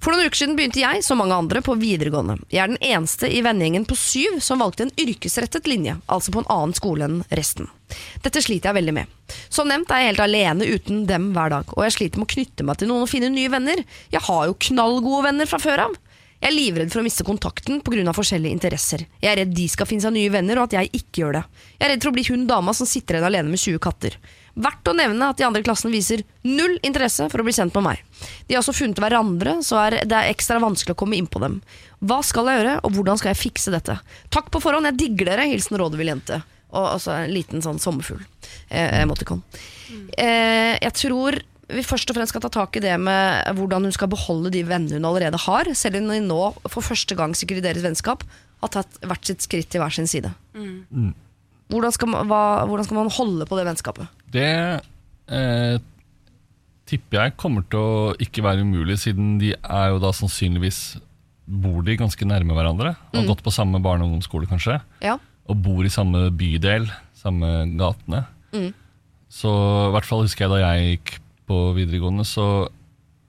For 0.00 0.14
noen 0.14 0.28
uker 0.30 0.38
siden 0.38 0.56
begynte 0.56 0.80
jeg, 0.80 1.02
som 1.04 1.18
mange 1.20 1.34
andre, 1.36 1.60
på 1.66 1.74
videregående. 1.80 2.38
Jeg 2.52 2.62
er 2.62 2.72
den 2.72 2.80
eneste 2.84 3.28
i 3.28 3.42
vennegjengen 3.44 3.84
på 3.88 3.96
syv 3.98 4.38
som 4.44 4.62
valgte 4.62 4.86
en 4.86 4.94
yrkesrettet 5.02 5.66
linje, 5.68 5.96
altså 6.06 6.32
på 6.32 6.44
en 6.44 6.50
annen 6.52 6.76
skole 6.78 7.04
enn 7.08 7.18
resten. 7.34 7.66
Dette 8.24 8.42
sliter 8.42 8.70
jeg 8.70 8.78
veldig 8.80 8.94
med. 8.96 9.12
Som 9.52 9.70
nevnt 9.70 9.90
er 9.94 10.02
jeg 10.02 10.12
helt 10.12 10.24
alene 10.26 10.66
uten 10.66 11.04
dem 11.08 11.30
hver 11.36 11.52
dag, 11.52 11.70
og 11.76 11.86
jeg 11.86 11.96
sliter 11.96 12.22
med 12.22 12.28
å 12.28 12.34
knytte 12.34 12.66
meg 12.66 12.80
til 12.80 12.90
noen 12.90 13.06
og 13.06 13.10
finne 13.10 13.30
nye 13.32 13.52
venner. 13.52 13.82
Jeg 14.12 14.24
har 14.26 14.48
jo 14.48 14.58
knallgode 14.68 15.26
venner 15.28 15.50
fra 15.50 15.62
før 15.62 15.88
av. 15.88 15.96
Jeg 16.36 16.50
er 16.50 16.52
livredd 16.52 16.90
for 16.92 17.00
å 17.00 17.04
miste 17.06 17.24
kontakten 17.24 17.78
pga. 17.80 18.12
forskjellige 18.12 18.52
interesser. 18.52 19.06
Jeg 19.22 19.30
er 19.30 19.38
redd 19.40 19.54
de 19.56 19.68
skal 19.72 19.88
finne 19.88 20.04
seg 20.04 20.12
nye 20.12 20.30
venner, 20.30 20.58
og 20.58 20.68
at 20.68 20.76
jeg 20.76 20.90
ikke 20.92 21.22
gjør 21.22 21.38
det. 21.38 21.44
Jeg 21.78 21.86
er 21.86 21.90
redd 21.94 22.02
for 22.04 22.12
å 22.12 22.16
bli 22.16 22.24
hun 22.28 22.44
dama 22.46 22.74
som 22.76 22.86
sitter 22.86 23.16
igjen 23.16 23.28
alene 23.30 23.48
med 23.48 23.62
20 23.62 23.80
katter. 23.80 24.18
Verdt 24.56 24.88
å 24.88 24.94
nevne 24.96 25.30
at 25.32 25.40
de 25.40 25.46
andre 25.48 25.60
i 25.60 25.64
klassen 25.64 25.92
viser 25.92 26.22
null 26.44 26.76
interesse 26.84 27.26
for 27.32 27.40
å 27.40 27.46
bli 27.46 27.56
kjent 27.56 27.74
med 27.76 27.86
meg. 27.88 28.02
De 28.48 28.54
har 28.54 28.60
også 28.60 28.76
funnet 28.76 29.00
hverandre, 29.00 29.58
så 29.64 29.80
er 29.86 29.98
det 30.04 30.16
er 30.16 30.32
ekstra 30.32 30.60
vanskelig 30.60 30.92
å 30.92 31.00
komme 31.00 31.16
inn 31.16 31.28
på 31.28 31.40
dem. 31.40 31.62
Hva 32.04 32.20
skal 32.24 32.52
jeg 32.52 32.60
gjøre, 32.60 32.76
og 32.84 32.96
hvordan 32.96 33.20
skal 33.20 33.32
jeg 33.32 33.40
fikse 33.40 33.72
dette? 33.72 33.96
Takk 34.32 34.52
på 34.52 34.60
forhånd, 34.60 34.88
jeg 34.92 35.00
digger 35.02 35.32
dere. 35.32 35.48
Hilsen 35.48 35.80
rådevill 35.80 36.12
jente. 36.12 36.42
Og 36.74 36.88
altså 36.96 37.14
en 37.14 37.32
liten 37.32 37.62
sånn 37.64 37.78
sommerfugl. 37.82 38.24
Eh, 38.68 39.02
emoticon. 39.02 39.42
Eh, 40.18 40.74
jeg 40.82 40.92
tror 40.98 41.38
vi 41.66 41.82
først 41.82 42.10
og 42.10 42.18
fremst 42.18 42.30
skal 42.30 42.44
ta 42.44 42.50
tak 42.54 42.76
i 42.78 42.82
det 42.84 42.94
med 43.02 43.56
hvordan 43.58 43.88
hun 43.88 43.94
skal 43.94 44.10
beholde 44.10 44.52
de 44.54 44.62
vennene 44.66 45.00
hun 45.00 45.08
allerede 45.08 45.40
har, 45.48 45.70
selv 45.74 45.98
om 45.98 46.12
de 46.12 46.20
nå 46.22 46.42
for 46.70 46.84
første 46.84 47.16
gang 47.18 47.34
sikkert 47.34 47.62
i 47.62 47.66
deres 47.66 47.82
vennskap 47.86 48.22
har 48.62 48.72
tatt 48.72 49.00
hvert 49.02 49.26
sitt 49.26 49.42
skritt 49.44 49.70
til 49.72 49.82
hver 49.82 49.94
sin 49.94 50.06
side. 50.10 50.30
Hvordan, 50.54 51.94
skal 51.94 52.12
man, 52.12 52.30
hva, 52.30 52.64
hvordan 52.70 52.86
skal 52.86 53.00
man 53.00 53.12
holde 53.12 53.48
på 53.50 53.58
det 53.58 53.66
vennskapet? 53.66 54.22
Det 54.32 54.46
eh, 55.26 55.76
tipper 56.86 57.20
jeg 57.20 57.36
kommer 57.40 57.66
til 57.66 57.82
å 57.82 58.14
ikke 58.22 58.44
være 58.46 58.62
umulig, 58.62 59.00
siden 59.02 59.36
de 59.42 59.52
er 59.56 59.90
jo 59.90 60.00
da 60.02 60.14
sannsynligvis 60.14 61.00
bor 61.46 61.82
de 61.86 61.98
ganske 61.98 62.26
nærme 62.26 62.54
hverandre. 62.56 62.94
Har 63.12 63.26
gått 63.26 63.44
på 63.46 63.54
samme 63.54 63.78
barne- 63.82 64.06
og 64.06 64.10
ungdomsskole, 64.10 64.48
kanskje. 64.50 64.80
Ja. 65.02 65.18
Og 65.48 65.60
bor 65.62 65.84
i 65.86 65.92
samme 65.92 66.26
bydel, 66.34 66.88
samme 67.14 67.50
gatene. 67.78 68.24
Så 69.30 69.50
i 69.88 69.92
hvert 69.94 70.06
fall 70.08 70.22
husker 70.24 70.46
jeg 70.46 70.50
da 70.54 70.58
jeg 70.72 70.96
gikk 70.96 71.18
på 71.46 71.58
videregående, 71.76 72.24
så 72.26 72.68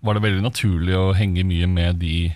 var 0.05 0.13
det 0.17 0.23
veldig 0.23 0.43
naturlig 0.45 0.95
å 0.97 1.13
henge 1.17 1.43
mye 1.45 1.67
med 1.69 1.99
de 1.99 2.33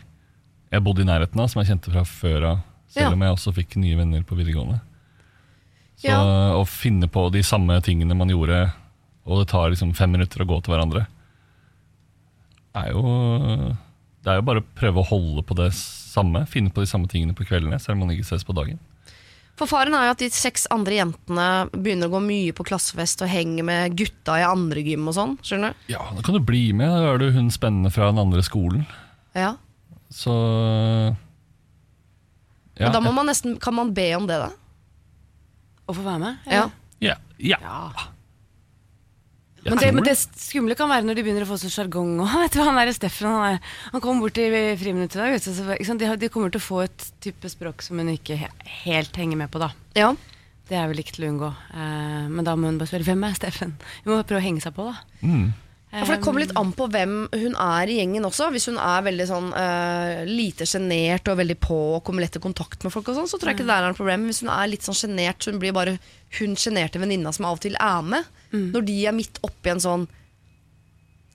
jeg 0.72 0.84
bodde 0.86 1.04
i 1.04 1.08
nærheten 1.08 1.39
av, 1.41 1.50
som 1.52 1.62
jeg 1.62 1.72
kjente 1.72 1.91
fra 1.94 2.04
før 2.08 2.46
av. 2.52 2.60
Selv 2.91 3.08
Ja. 3.08 3.12
om 3.13 3.22
jeg 3.22 3.32
også 3.36 3.54
fikk 3.56 3.76
nye 3.78 3.96
venner 3.98 4.24
på 4.24 4.36
videregående. 4.36 4.82
Så 5.98 6.08
Ja. 6.10 6.20
å 6.56 6.65
finne 6.67 7.08
på 7.08 7.32
de 7.32 7.41
samme 7.44 7.82
tingene 7.82 8.15
man 8.17 8.30
gjorde, 8.30 8.74
og 9.26 9.39
det 9.39 9.48
tar 9.52 9.70
liksom 9.70 9.94
fem 9.96 10.12
minutter 10.12 10.44
å 10.44 10.48
gå 10.48 10.62
til 10.63 10.74
hverandre, 10.74 11.08
er 12.76 12.91
jo 12.91 13.78
Det 14.24 14.30
er 14.30 14.36
jo 14.36 14.41
bare 14.46 14.62
å 14.62 14.65
prøve 14.78 15.02
å 15.02 15.08
holde 15.08 15.41
på 15.41 15.56
det 15.56 15.72
samme. 15.74 16.46
Finne 16.46 16.70
på 16.70 16.82
de 16.84 16.86
samme 16.86 17.08
tingene 17.10 17.34
på 17.34 17.44
kveldene, 17.44 17.80
selv 17.82 17.94
om 17.98 18.06
man 18.06 18.15
ikke 18.15 18.22
ses 18.28 18.44
på 18.44 18.54
dagen. 18.54 18.78
For 19.62 19.69
faren 19.69 19.93
er 19.93 20.08
jo 20.08 20.13
at 20.15 20.21
de 20.24 20.28
seks 20.34 20.63
andre 20.74 20.95
jentene 20.97 21.47
begynner 21.69 22.10
å 22.10 22.15
gå 22.15 22.21
mye 22.26 22.54
på 22.58 22.65
klassefest 22.65 23.21
og 23.21 23.30
henger 23.30 23.65
med 23.67 23.93
gutta 24.00 24.39
i 24.41 24.45
andre 24.47 24.82
gym 24.82 25.06
og 25.12 25.13
sånn. 25.13 25.36
Skjønner 25.45 25.76
du? 25.76 25.84
Ja, 25.93 26.02
da 26.17 26.24
kan 26.26 26.34
du 26.34 26.41
bli 26.41 26.63
med. 26.74 26.89
Da 26.89 27.12
er 27.12 27.21
du 27.21 27.28
hun 27.36 27.52
spennende 27.54 27.91
fra 27.93 28.08
den 28.10 28.17
andre 28.24 28.41
skolen. 28.41 28.88
Ja. 29.38 29.52
Så 30.10 30.34
ja, 32.74 32.88
Men 32.88 32.95
da 32.97 33.04
må 33.06 33.13
man 33.13 33.30
nesten, 33.30 33.60
kan 33.62 33.78
man 33.78 33.93
be 33.93 34.08
om 34.17 34.26
det, 34.26 34.39
da? 34.41 34.50
Å 35.86 35.93
få 35.93 36.08
være 36.10 36.24
med? 36.24 36.50
Ja. 36.50 36.65
ja, 37.06 37.15
ja. 37.38 37.62
Ja. 37.62 38.08
Men 39.63 39.78
det, 39.78 39.91
men 39.93 40.06
det 40.06 40.15
skumle 40.17 40.76
kan 40.78 40.89
være 40.89 41.06
når 41.06 41.19
de 41.19 41.24
begynner 41.26 41.45
å 41.45 41.50
få 41.52 41.60
sånn 41.62 41.74
sjargong. 41.74 42.15
og 42.24 42.34
vet 42.41 42.56
du 42.56 42.60
hva, 42.62 42.71
Han 42.71 42.80
der 42.82 42.93
Steffen 42.95 43.30
han, 43.30 43.56
er, 43.56 43.74
han 43.93 44.04
kom 44.04 44.21
bort 44.24 44.39
i 44.41 44.50
friminuttet 44.80 45.19
i 45.19 45.21
dag. 45.21 45.38
Så, 45.43 45.54
så, 45.54 45.97
de, 46.00 46.10
de 46.24 46.30
kommer 46.34 46.54
til 46.54 46.62
å 46.62 46.65
få 46.65 46.84
et 46.88 47.08
type 47.24 47.52
språk 47.52 47.86
som 47.86 48.02
hun 48.02 48.10
ikke 48.15 48.39
he 48.41 48.50
helt 48.86 49.17
henger 49.21 49.43
med 49.43 49.54
på. 49.54 49.62
da 49.62 49.71
Ja. 49.97 50.13
Det 50.71 50.78
er 50.80 50.88
vel 50.88 51.02
ikke 51.04 51.17
til 51.17 51.28
å 51.28 51.34
unngå. 51.34 51.50
Eh, 51.76 52.28
men 52.32 52.47
da 52.47 52.56
må 52.56 52.69
hun 52.69 52.78
bare 52.80 52.89
spørre 52.89 53.10
hvem 53.10 53.26
er 53.28 53.36
Steffen. 53.36 53.74
Hun 54.06 54.13
må 54.13 54.21
prøve 54.24 54.39
å 54.39 54.45
henge 54.45 54.63
seg 54.63 54.74
på, 54.78 54.88
da. 54.88 54.95
Mm. 55.19 55.50
Ja, 55.91 56.06
for 56.06 56.15
Det 56.15 56.23
kommer 56.23 56.39
litt 56.39 56.54
an 56.56 56.69
på 56.71 56.86
hvem 56.88 57.15
hun 57.36 57.56
er 57.60 57.89
i 57.91 57.97
gjengen 57.97 58.23
også. 58.23 58.47
Hvis 58.54 58.69
hun 58.71 58.77
er 58.80 59.04
veldig 59.04 59.25
sånn 59.27 59.49
uh, 59.51 60.21
lite 60.27 60.63
sjenert 60.69 61.27
og 61.27 61.41
veldig 61.41 61.58
på 61.60 61.80
og 61.97 62.06
kommer 62.08 62.23
lett 62.23 62.38
i 62.39 62.43
kontakt 62.43 62.86
med 62.86 62.93
folk, 62.93 63.10
og 63.12 63.19
sånn, 63.19 63.27
så 63.27 63.39
tror 63.39 63.51
jeg 63.51 63.60
ikke 63.60 63.67
det 63.67 63.75
er 63.75 63.89
noe 63.89 63.97
problem. 63.97 64.30
Hvis 64.32 64.39
hun 64.45 64.54
er 64.56 64.71
litt 64.71 64.88
sånn 64.88 64.95
sjenert, 64.95 65.43
så 65.43 65.51
hun 65.51 65.60
blir 65.60 65.75
bare 65.75 65.97
hun 66.39 66.56
sjenerte 66.56 67.01
venninna 67.01 67.36
som 67.36 67.49
av 67.49 67.60
og 67.60 67.63
til 67.65 67.75
er 67.75 68.08
med, 68.08 68.32
når 68.51 68.88
de 68.88 68.97
er 69.08 69.15
midt 69.15 69.39
oppi 69.47 69.71
en 69.71 69.84
sånn 69.84 70.10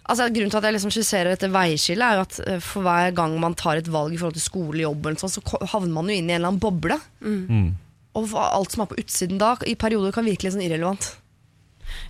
Altså 0.06 0.28
Grunnen 0.30 0.52
til 0.52 0.60
at 0.60 0.66
jeg 0.68 0.74
liksom 0.76 0.92
skisserer 0.94 1.32
dette 1.32 1.48
veiskillet, 1.50 2.04
er 2.06 2.20
jo 2.20 2.22
at 2.22 2.36
eh, 2.46 2.60
for 2.62 2.86
hver 2.86 3.10
gang 3.16 3.32
man 3.42 3.56
tar 3.58 3.80
et 3.80 3.88
valg 3.90 4.14
i 4.14 4.20
forhold 4.20 4.36
til 4.36 4.44
skole, 4.44 4.78
jobb, 4.84 5.08
eller 5.10 5.18
så 5.18 5.42
havner 5.72 5.90
man 5.96 6.12
jo 6.12 6.14
inn 6.14 6.30
i 6.30 6.36
en 6.36 6.38
eller 6.38 6.52
annen 6.52 6.62
boble. 6.62 6.98
Mm. 7.26 7.72
Og 8.14 8.36
alt 8.38 8.76
som 8.76 8.84
er 8.84 8.90
på 8.92 9.00
utsiden 9.02 9.40
da, 9.42 9.56
i 9.66 9.74
perioder 9.74 10.14
kan 10.14 10.28
virke 10.28 10.46
litt 10.46 10.54
sånn 10.54 10.62
irrelevant. 10.62 11.08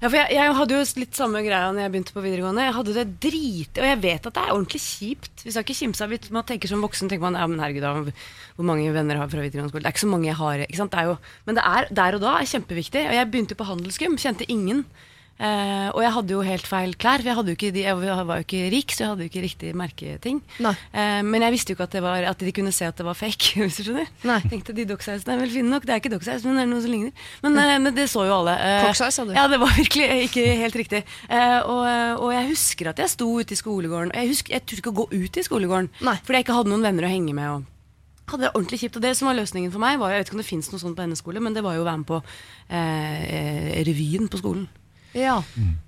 Ja, 0.01 0.09
for 0.09 0.17
jeg, 0.19 0.35
jeg 0.37 0.55
hadde 0.59 0.77
jo 0.77 0.85
litt 1.01 1.17
samme 1.19 1.41
greia 1.45 1.71
når 1.73 1.85
jeg 1.85 1.93
begynte 1.95 2.15
på 2.17 2.25
videregående. 2.25 2.67
Jeg 2.67 2.77
hadde 2.77 2.95
det 2.97 3.07
drit, 3.25 3.81
Og 3.81 3.89
jeg 3.89 4.01
vet 4.03 4.29
at 4.29 4.37
det 4.37 4.43
er 4.43 4.55
ordentlig 4.55 4.81
kjipt. 4.83 5.45
Vi 5.45 5.55
skal 5.55 5.67
ikke 5.67 5.79
kimse 5.81 6.07
av 6.07 6.15
Man 6.37 6.47
tenker 6.49 6.73
som 6.73 6.85
voksen 6.85 7.11
tenker 7.11 7.25
man, 7.25 7.39
ja, 7.41 7.49
men 7.51 7.63
herregud, 7.63 8.13
hvor 8.57 8.69
mange 8.69 8.93
venner 8.93 9.21
har 9.21 9.29
fra 9.33 9.45
videregående 9.45 9.73
skole? 9.73 9.85
Det 9.85 9.91
er 9.91 9.97
ikke 9.97 10.07
så 10.07 10.13
mange 10.13 10.31
jeg 10.31 10.41
har. 10.41 10.65
Det 10.65 11.05
jo, 11.11 11.19
men 11.49 11.59
det 11.59 11.67
er 11.67 11.91
der 12.01 12.19
og 12.19 12.25
da 12.25 12.39
er 12.39 12.51
kjempeviktig. 12.53 13.05
Og 13.09 13.19
jeg 13.19 13.31
begynte 13.33 13.59
på 13.59 13.69
handelsgym, 13.69 14.19
kjente 14.21 14.49
ingen. 14.53 14.85
Eh, 15.37 15.89
og 15.93 16.01
jeg 16.01 16.13
hadde 16.15 16.33
jo 16.33 16.43
helt 16.47 16.69
feil 16.69 16.95
klær. 16.97 17.25
For 17.25 17.51
jeg, 17.53 17.73
de, 17.75 17.85
jeg 17.85 17.97
var 17.99 18.41
jo 18.41 18.47
ikke 18.47 18.63
rik, 18.73 18.95
så 18.95 19.05
jeg 19.05 19.13
hadde 19.13 19.27
jo 19.27 19.31
ikke 19.31 19.45
riktig 19.45 19.73
merketing. 19.77 20.41
Eh, 20.65 21.21
men 21.27 21.45
jeg 21.45 21.55
visste 21.57 21.73
jo 21.73 21.79
ikke 21.79 21.89
at, 21.89 21.97
det 21.99 22.03
var, 22.07 22.29
at 22.33 22.45
de 22.47 22.55
kunne 22.57 22.73
se 22.75 22.89
at 22.89 22.97
det 22.97 23.07
var 23.07 23.19
fake. 23.19 23.53
Hvis 23.67 23.81
du 23.81 23.91
skjønner 23.91 24.09
Nei. 24.27 24.41
Tenkte 24.49 24.77
de 24.77 24.87
docksizene 24.89 25.37
er 25.37 25.43
vel 25.45 25.53
fine 25.53 25.73
nok. 25.73 25.87
Det 25.87 25.95
er 25.97 26.03
ikke 26.03 26.15
docksize, 26.17 26.47
men 26.49 26.61
det 26.61 26.67
er 26.67 26.73
noe 26.73 26.85
som 26.85 26.95
ligner. 26.95 27.29
Men, 27.45 27.61
eh, 27.63 27.77
men 27.85 27.97
det 27.97 28.09
så 28.13 28.27
jo 28.29 28.41
alle. 28.41 28.57
Eh, 28.57 28.91
sa 28.97 29.29
du. 29.29 29.35
Ja, 29.37 29.47
det 29.53 29.61
var 29.63 29.77
virkelig 29.77 30.09
ikke 30.31 30.49
helt 30.63 30.81
riktig. 30.83 31.05
Eh, 31.29 31.61
og, 31.63 31.85
og 32.25 32.29
jeg 32.35 32.51
husker 32.55 32.93
at 32.93 33.05
jeg 33.05 33.13
sto 33.13 33.31
ute 33.37 33.57
i 33.57 33.61
skolegården. 33.61 34.15
Og 34.15 34.21
jeg, 34.23 34.33
husker, 34.33 34.57
jeg 34.57 34.65
turte 34.67 34.83
ikke 34.85 34.95
å 34.95 35.01
gå 35.05 35.09
ut 35.13 35.41
i 35.41 35.47
skolegården 35.47 35.93
Nei. 36.07 36.19
fordi 36.25 36.41
jeg 36.41 36.49
ikke 36.49 36.61
hadde 36.61 36.73
noen 36.73 36.87
venner 36.87 37.09
å 37.09 37.13
henge 37.13 37.37
med. 37.37 37.53
Og 37.57 37.73
hadde 38.33 38.49
det 38.49 38.55
ordentlig 38.57 38.81
kjipt, 38.83 38.97
og 38.99 39.05
det 39.05 39.13
som 39.19 39.29
var 39.29 39.37
løsningen 39.39 39.71
for 39.71 39.83
meg, 39.83 40.01
var 40.01 40.13
jeg 40.13 40.23
vet 40.23 40.31
ikke 40.31 40.39
om 40.39 40.43
det 40.43 40.49
finnes 40.49 40.73
noe 40.73 40.83
sånt 40.83 40.97
på 40.99 41.05
hennes 41.05 41.21
skole, 41.23 41.43
men 41.43 41.55
det 41.55 41.63
var 41.63 41.77
jo 41.77 41.85
å 41.85 41.87
være 41.87 42.01
med 42.01 42.09
på 42.09 42.19
eh, 42.75 43.85
revyen 43.87 44.27
på 44.33 44.41
skolen. 44.41 44.67
Ja. 45.17 45.41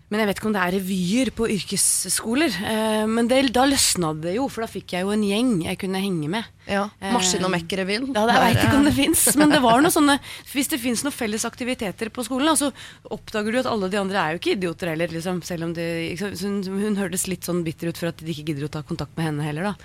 Men 0.09 0.23
jeg 0.23 0.29
vet 0.31 0.38
ikke 0.41 0.49
om 0.49 0.55
det 0.55 0.61
er 0.62 0.73
revyer 0.73 1.31
på 1.37 1.47
yrkesskoler. 1.53 2.55
Eh, 2.64 3.03
men 3.11 3.29
det, 3.29 3.43
da 3.53 3.67
løsna 3.69 4.14
det 4.17 4.38
jo, 4.38 4.47
for 4.49 4.64
da 4.64 4.69
fikk 4.71 4.95
jeg 4.97 5.05
jo 5.05 5.12
en 5.12 5.25
gjeng 5.27 5.51
jeg 5.67 5.81
kunne 5.83 6.01
henge 6.01 6.31
med. 6.33 6.49
ja. 6.64 6.87
Maskin- 7.12 7.45
og 7.45 7.53
Mekk-revyen. 7.53 8.09
Ja, 8.17 8.25
jeg 8.33 8.45
vet 8.47 8.62
ikke 8.64 8.81
om 8.81 8.88
det 8.88 8.95
fins, 8.97 9.27
men 9.37 9.53
det 9.53 9.61
var 9.64 9.85
noe 9.85 9.93
sånne 9.93 10.17
Hvis 10.49 10.73
det 10.73 10.81
fins 10.81 11.05
noen 11.05 11.17
felles 11.17 11.45
aktiviteter 11.45 12.09
på 12.09 12.25
skolen, 12.25 12.57
så 12.57 12.73
oppdager 13.05 13.53
du 13.53 13.61
at 13.61 13.69
alle 13.69 13.93
de 13.93 14.01
andre 14.01 14.23
er 14.23 14.35
jo 14.35 14.43
ikke 14.43 14.57
idioter 14.57 14.95
heller, 14.95 15.12
liksom, 15.12 15.43
selv 15.45 15.69
om 15.69 15.77
det, 15.77 15.88
hun, 16.25 16.62
hun 16.64 17.01
hørtes 17.01 17.29
litt 17.29 17.45
sånn 17.45 17.61
bitter 17.67 17.93
ut 17.93 18.01
for 18.01 18.09
at 18.09 18.25
de 18.25 18.33
ikke 18.33 18.49
gidder 18.49 18.69
å 18.69 18.73
ta 18.79 18.85
kontakt 18.87 19.12
med 19.21 19.29
henne 19.29 19.45
heller, 19.45 19.73
da. 19.73 19.77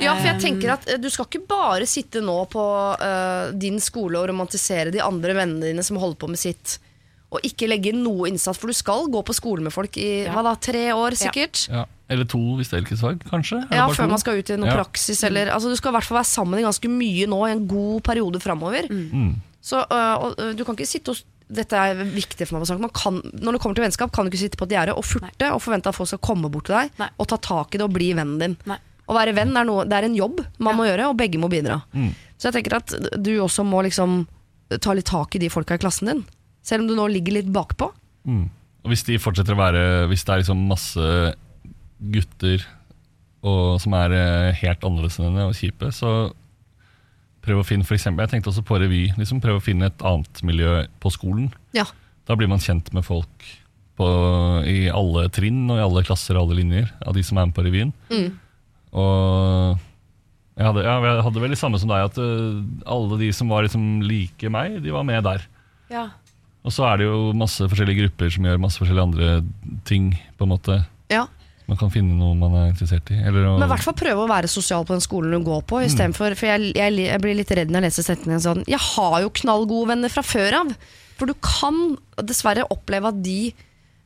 Ja, 0.00 0.14
for 0.16 0.28
jeg 0.30 0.40
tenker 0.40 0.72
at 0.74 0.86
eh, 0.88 1.00
Du 1.00 1.08
skal 1.12 1.28
ikke 1.28 1.44
bare 1.50 1.88
sitte 1.90 2.22
nå 2.24 2.36
på 2.52 2.62
uh, 2.96 3.52
din 3.52 3.76
skole 3.82 4.20
og 4.20 4.30
romantisere 4.30 4.92
de 4.94 5.02
andre 5.04 5.36
vennene 5.36 5.68
dine 5.68 5.84
som 5.86 6.00
holder 6.00 6.20
på 6.20 6.30
med 6.32 6.40
sitt, 6.40 6.78
og 7.32 7.40
ikke 7.48 7.66
legge 7.70 7.88
inn 7.92 8.02
noe 8.04 8.28
innsats, 8.28 8.58
for 8.60 8.68
du 8.68 8.76
skal 8.76 9.06
gå 9.12 9.22
på 9.24 9.32
skole 9.34 9.64
med 9.64 9.72
folk 9.72 9.96
i 9.96 10.24
Ja. 10.26 10.34
hva 10.36 10.42
da, 10.44 10.54
tre 10.60 10.90
år 10.92 11.16
sikkert. 11.16 11.66
Ja. 11.72 11.86
Eller 12.12 12.26
to 12.28 12.38
hvis 12.58 12.68
det 12.68 12.76
er 12.76 12.82
yrkesfag, 12.84 13.22
kanskje? 13.30 13.62
Ja, 13.72 13.86
Før 13.88 14.04
to? 14.04 14.08
man 14.12 14.18
skal 14.20 14.38
ut 14.42 14.50
i 14.52 14.56
noe 14.60 14.68
Ja. 14.68 14.76
praksis. 14.82 15.22
Eller, 15.24 15.48
altså, 15.48 15.70
du 15.72 15.76
skal 15.76 15.92
i 15.92 15.96
hvert 15.96 16.04
fall 16.04 16.18
være 16.18 16.28
sammen 16.28 16.58
i 16.60 16.62
ganske 16.66 16.88
mye 16.92 17.26
nå 17.26 17.38
i 17.48 17.52
en 17.52 17.66
god 17.66 18.02
periode 18.02 18.38
framover. 18.40 18.86
Mm. 18.90 19.40
Så 19.62 19.80
øh, 19.90 20.34
øh, 20.38 20.52
du 20.56 20.64
kan 20.64 20.76
ikke 20.76 20.86
sitte 20.86 21.10
og 21.10 21.16
dette 21.52 21.72
er 21.76 21.94
viktig 22.04 22.46
for 22.48 22.56
meg 22.58 22.64
å 22.64 22.68
snakke. 22.68 22.80
Man 22.80 22.90
kan, 22.96 23.14
når 23.40 23.52
det 23.52 23.60
kommer 23.62 23.74
til 23.76 23.84
vennskap, 23.84 24.12
kan 24.12 24.24
du 24.24 24.30
ikke 24.30 24.40
sitte 24.44 24.56
på 24.60 24.64
et 24.64 24.76
gjerde 24.76 24.94
og 24.96 25.04
furte 25.04 25.48
og 25.52 25.60
forvente 25.62 25.88
at 25.88 25.94
folk 25.94 26.08
skal 26.08 26.18
komme 26.24 26.50
bort 26.50 26.64
til 26.68 26.74
deg 26.76 26.90
Nei. 26.98 27.08
og 27.18 27.28
ta 27.28 27.36
tak 27.36 27.74
i 27.74 27.78
det 27.78 27.84
og 27.84 27.92
bli 27.92 28.12
vennen 28.16 28.38
din. 28.40 28.56
Nei. 28.66 28.76
Å 29.08 29.14
være 29.16 29.34
venn 29.34 29.56
er, 29.56 29.64
noe, 29.64 29.84
det 29.84 29.92
er 29.98 30.04
en 30.04 30.14
jobb 30.16 30.40
man 30.58 30.72
Ja. 30.74 30.76
må 30.78 30.84
gjøre, 30.88 31.08
og 31.10 31.16
begge 31.16 31.38
må 31.40 31.48
bidra. 31.50 31.82
Mm. 31.94 32.14
Så 32.38 32.50
jeg 32.52 32.64
tenker 32.64 32.76
at 32.76 32.94
du 33.22 33.32
også 33.40 33.64
må 33.64 33.82
liksom 33.84 34.26
ta 34.80 34.92
litt 34.94 35.04
tak 35.06 35.34
i 35.34 35.38
de 35.38 35.48
folka 35.48 35.74
i 35.74 35.78
klassen 35.78 36.06
din. 36.08 36.24
Selv 36.62 36.84
om 36.84 36.90
du 36.90 36.96
nå 36.98 37.08
ligger 37.10 37.40
litt 37.40 37.50
bakpå. 37.52 37.90
Mm. 38.28 38.46
Og 38.82 38.92
hvis 38.92 39.04
de 39.06 39.18
fortsetter 39.18 39.54
å 39.54 39.58
være 39.58 39.82
Hvis 40.10 40.22
det 40.26 40.30
er 40.30 40.40
liksom 40.42 40.60
masse 40.70 41.06
gutter 42.12 42.62
og, 43.42 43.80
som 43.82 43.94
er 43.98 44.14
eh, 44.14 44.60
helt 44.60 44.84
annerledes 44.86 45.18
enn 45.18 45.32
henne 45.32 45.48
og 45.50 45.56
kjipe, 45.58 45.88
så 45.94 46.30
prøv 47.42 47.62
å 47.62 47.66
finne 47.66 47.86
for 47.86 47.96
eksempel, 47.96 48.22
Jeg 48.22 48.36
tenkte 48.36 48.52
også 48.52 48.62
på 48.66 48.78
revy. 48.78 49.08
Liksom 49.18 49.40
Prøv 49.42 49.58
å 49.58 49.64
finne 49.64 49.90
et 49.90 50.04
annet 50.06 50.42
miljø 50.46 50.84
på 51.02 51.10
skolen. 51.10 51.50
Ja. 51.74 51.88
Da 52.30 52.36
blir 52.38 52.50
man 52.50 52.62
kjent 52.62 52.92
med 52.94 53.02
folk 53.06 53.48
på, 53.98 54.06
i 54.68 54.86
alle 54.94 55.26
trinn 55.34 55.64
og 55.66 55.80
i 55.80 55.82
alle 55.84 56.04
klasser 56.06 56.38
og 56.38 56.46
alle 56.46 56.60
linjer 56.62 56.92
av 57.02 57.18
de 57.18 57.24
som 57.26 57.40
er 57.40 57.50
med 57.50 57.56
på 57.56 57.66
revyen. 57.66 57.90
Mm. 58.12 58.30
Og 58.92 59.82
Jeg 60.52 60.68
hadde, 60.68 60.82
jeg 60.84 61.26
hadde 61.26 61.42
vel 61.42 61.54
det 61.54 61.58
samme 61.58 61.78
som 61.80 61.90
deg, 61.90 62.10
at 62.10 62.18
øh, 62.20 62.62
alle 62.84 63.18
de 63.18 63.30
som 63.34 63.48
var 63.50 63.64
liksom 63.64 64.02
like 64.04 64.50
meg, 64.52 64.82
de 64.84 64.92
var 64.92 65.06
med 65.08 65.24
der. 65.24 65.46
Ja. 65.90 66.10
Og 66.62 66.74
så 66.74 66.86
er 66.86 67.00
det 67.00 67.06
jo 67.08 67.32
masse 67.34 67.66
forskjellige 67.66 68.04
grupper 68.04 68.32
som 68.34 68.46
gjør 68.46 68.60
masse 68.62 68.78
forskjellige 68.78 69.06
andre 69.08 69.30
ting, 69.88 70.12
på 70.38 70.46
en 70.46 70.52
måte. 70.52 70.76
Ja. 71.10 71.26
Man 71.70 71.78
kan 71.78 71.90
finne 71.94 72.14
noe 72.18 72.36
man 72.38 72.54
er 72.58 72.70
interessert 72.70 73.10
i. 73.14 73.18
Eller 73.18 73.46
å, 73.48 73.56
Men 73.56 73.66
i 73.66 73.72
hvert 73.72 73.84
fall 73.86 73.96
prøve 73.98 74.24
å 74.24 74.30
være 74.30 74.50
sosial 74.50 74.86
på 74.86 74.94
den 74.96 75.04
skolen 75.04 75.34
du 75.34 75.42
går 75.46 75.62
på. 75.70 75.82
Istedenfor, 75.86 76.36
for 76.38 76.50
jeg, 76.50 76.72
jeg, 76.78 76.96
jeg 77.06 77.22
blir 77.22 77.38
litt 77.38 77.52
redd 77.54 77.72
når 77.72 77.86
jeg 77.86 77.88
leser 77.88 78.08
setningen 78.10 78.42
sånn 78.42 78.64
Jeg 78.70 78.82
har 78.82 79.18
jo 79.24 79.34
knallgode 79.42 79.92
venner 79.94 80.12
fra 80.12 80.24
før 80.26 80.58
av. 80.62 80.72
For 81.18 81.30
du 81.30 81.36
kan 81.42 81.78
dessverre 82.22 82.66
oppleve 82.74 83.12
at 83.12 83.20
de 83.24 83.52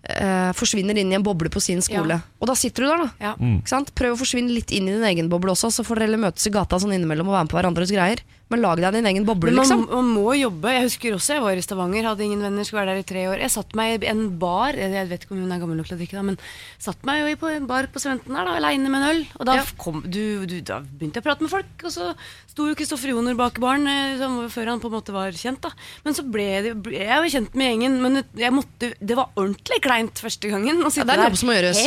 eh, 0.09 0.53
forsvinner 0.57 0.97
inn 0.99 1.13
i 1.13 1.19
en 1.19 1.27
boble 1.27 1.51
på 1.53 1.61
sin 1.63 1.83
skole. 1.85 2.21
Og 2.41 2.49
da 2.51 2.55
sitter 2.59 2.85
du 2.85 2.89
der, 2.91 3.05
da. 3.05 3.11
Ja. 3.21 3.35
Ikke 3.59 3.73
sant? 3.73 3.95
Prøv 3.99 4.15
å 4.17 4.21
forsvinne 4.23 4.53
litt 4.53 4.71
inn 4.73 4.89
i 4.89 4.95
din 4.97 5.05
egen 5.11 5.29
boble 5.33 5.53
også, 5.55 5.71
så 5.73 5.85
får 5.87 6.05
dere 6.05 6.21
møtes 6.21 6.47
i 6.47 6.55
gata 6.55 6.79
sånn 6.83 6.95
innimellom 6.97 7.29
og 7.29 7.37
være 7.39 7.47
med 7.49 7.55
på 7.55 7.61
hverandres 7.61 7.93
greier. 7.95 8.23
Men 8.47 8.61
lag 8.63 8.79
deg 8.79 8.95
din 8.95 9.07
egen 9.11 9.25
boble, 9.27 9.51
Men 9.51 9.57
man, 9.59 9.65
liksom. 9.67 9.81
man 9.91 10.11
må 10.15 10.31
jobbe. 10.39 10.71
Jeg 10.71 10.85
husker 10.85 11.15
også 11.17 11.35
jeg 11.35 11.43
var 11.43 11.59
i 11.59 11.63
Stavanger, 11.67 12.05
hadde 12.07 12.23
ingen 12.23 12.45
venner, 12.45 12.63
skulle 12.63 12.85
være 12.85 12.93
der 12.95 13.03
i 13.03 13.07
tre 13.09 13.25
år. 13.27 13.41
Jeg 13.43 13.51
satt 13.51 13.75
meg 13.75 14.05
i 14.05 14.11
en 14.13 14.21
bar, 14.39 14.77
jeg 14.79 15.09
vet 15.11 15.25
ikke 15.27 15.35
om 15.35 15.41
hun 15.43 15.51
er 15.51 15.59
gammel 15.59 15.81
nok 15.81 15.89
til 15.89 15.97
å 15.97 15.99
drikke, 15.99 16.15
da, 16.15 16.23
men 16.29 16.39
satt 16.79 17.03
meg 17.09 17.25
jo 17.25 17.33
i 17.51 17.57
en 17.57 17.67
bar 17.67 17.89
på 17.91 17.99
Sventen 17.99 18.37
der, 18.39 18.47
da, 18.47 18.55
aleine 18.61 18.87
med 18.93 19.03
en 19.03 19.09
øl. 19.09 19.25
Og 19.41 19.49
da, 19.51 19.57
Ja. 19.59 19.65
kom, 19.83 19.99
du, 20.07 20.47
du, 20.47 20.61
da 20.63 20.79
begynte 20.79 21.19
jeg 21.19 21.25
å 21.25 21.27
prate 21.27 21.43
med 21.43 21.51
folk, 21.51 21.75
og 21.83 21.91
så 21.91 22.13
sto 22.47 22.69
jo 22.71 22.77
Kristoffer 22.79 23.11
Joner 23.11 23.35
bak 23.35 23.59
baren, 23.59 23.89
eh, 23.91 24.23
før 24.55 24.71
han 24.71 24.79
på 24.85 24.93
en 24.93 24.95
måte 24.95 25.11
var 25.17 25.35
kjent. 25.35 25.61
da. 25.67 25.75
Men 26.05 26.15
så 26.15 26.23
ble 26.23 26.47
det, 26.63 26.77
ble, 26.87 27.03
jeg 27.03 27.19
var 27.19 27.33
kjent 27.35 27.59
med 27.59 27.67
gjengen, 27.73 27.99
men 28.01 28.23
jeg 28.39 28.55
måtte, 28.55 28.93
det 29.03 29.17
var 29.19 29.35
ordentlig 29.35 29.83
kleint 29.83 29.96
første 30.23 30.51
gangen. 30.53 30.83
Å 30.85 30.91
sitte 30.93 31.07
jobb 31.07 31.17
der 31.17 31.23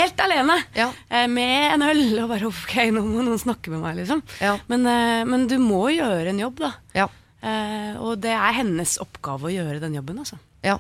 helt 0.04 0.20
alene 0.26 0.58
Ja. 0.76 0.90
eh, 1.10 1.28
med 1.28 1.74
en 1.74 1.82
øl, 1.90 2.20
og 2.24 2.30
bare 2.30 2.48
ok, 2.50 2.76
nå 2.96 3.04
må 3.06 3.24
noen 3.24 3.40
snakke 3.42 3.70
med 3.74 3.80
meg, 3.82 3.96
liksom. 4.02 4.22
Ja. 4.42 4.58
Men, 4.68 4.86
eh, 4.88 5.24
men 5.26 5.48
du 5.48 5.58
må 5.60 5.86
gjøre 5.94 6.30
en 6.30 6.40
jobb, 6.40 6.60
da. 6.60 6.74
Ja. 6.96 7.08
Eh, 7.42 7.96
og 8.02 8.20
det 8.22 8.32
er 8.36 8.52
hennes 8.54 8.98
oppgave 9.00 9.48
å 9.48 9.54
gjøre 9.54 9.80
den 9.80 9.94
jobben. 9.96 10.18
Altså. 10.20 10.40
Ja. 10.64 10.78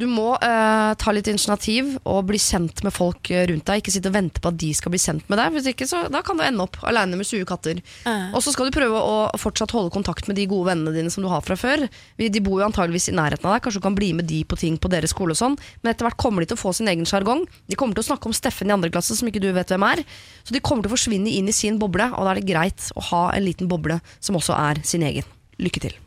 Du 0.00 0.06
må 0.08 0.30
eh, 0.40 0.90
ta 0.96 1.12
litt 1.12 1.28
initiativ 1.28 1.92
og 2.08 2.22
bli 2.30 2.38
kjent 2.40 2.80
med 2.86 2.94
folk 2.94 3.28
eh, 3.34 3.44
rundt 3.50 3.66
deg. 3.68 3.82
Ikke 3.82 3.92
sitte 3.92 4.08
og 4.08 4.16
vente 4.16 4.40
på 4.40 4.48
at 4.48 4.56
de 4.60 4.70
skal 4.76 4.94
bli 4.94 5.00
kjent 5.02 5.26
med 5.28 5.36
deg. 5.36 5.52
Hvis 5.52 5.68
ikke, 5.74 5.88
så 5.90 6.06
da 6.12 6.22
kan 6.24 6.40
du 6.40 6.44
ende 6.46 6.64
opp 6.64 6.78
aleine 6.88 7.18
med 7.20 7.28
20 7.28 7.44
katter. 7.48 7.82
Uh. 8.06 8.32
Og 8.32 8.40
så 8.44 8.54
skal 8.54 8.70
du 8.70 8.76
prøve 8.78 8.96
å 8.96 9.18
fortsatt 9.40 9.74
holde 9.76 9.92
kontakt 9.92 10.30
med 10.30 10.40
de 10.40 10.48
gode 10.48 10.70
vennene 10.70 10.94
dine 10.96 11.12
som 11.12 11.26
du 11.26 11.28
har 11.32 11.44
fra 11.44 11.58
før. 11.60 11.84
De 12.16 12.44
bor 12.44 12.62
jo 12.62 12.68
antageligvis 12.70 13.10
i 13.12 13.16
nærheten 13.18 13.44
av 13.44 13.58
deg, 13.58 13.64
kanskje 13.66 13.82
du 13.82 13.86
kan 13.90 13.98
bli 13.98 14.12
med 14.16 14.30
de 14.30 14.40
på 14.48 14.58
ting 14.60 14.80
på 14.80 14.92
deres 14.92 15.12
skole 15.12 15.36
og 15.36 15.42
sånn. 15.42 15.60
Men 15.82 15.92
etter 15.92 16.08
hvert 16.08 16.20
kommer 16.20 16.40
de 16.40 16.52
til 16.52 16.60
å 16.60 16.64
få 16.64 16.72
sin 16.76 16.88
egen 16.88 17.08
sjargong. 17.08 17.44
De 17.68 17.76
kommer 17.76 17.98
til 17.98 18.06
å 18.06 18.10
snakke 18.12 18.30
om 18.30 18.36
Steffen 18.36 18.72
i 18.72 18.76
andre 18.76 18.92
klasse 18.94 19.18
som 19.18 19.28
ikke 19.28 19.44
du 19.44 19.50
vet 19.52 19.74
hvem 19.74 19.84
er. 19.90 20.04
Så 20.48 20.56
de 20.56 20.64
kommer 20.64 20.86
til 20.86 20.94
å 20.94 20.96
forsvinne 20.96 21.28
inn 21.28 21.50
i 21.50 21.56
sin 21.56 21.76
boble, 21.82 22.08
og 22.14 22.24
da 22.24 22.32
er 22.32 22.40
det 22.40 22.48
greit 22.48 22.92
å 22.96 23.04
ha 23.12 23.26
en 23.36 23.44
liten 23.44 23.68
boble 23.68 24.00
som 24.16 24.40
også 24.40 24.56
er 24.56 24.80
sin 24.88 25.04
egen. 25.04 25.28
Lykke 25.60 25.90
til. 25.90 26.00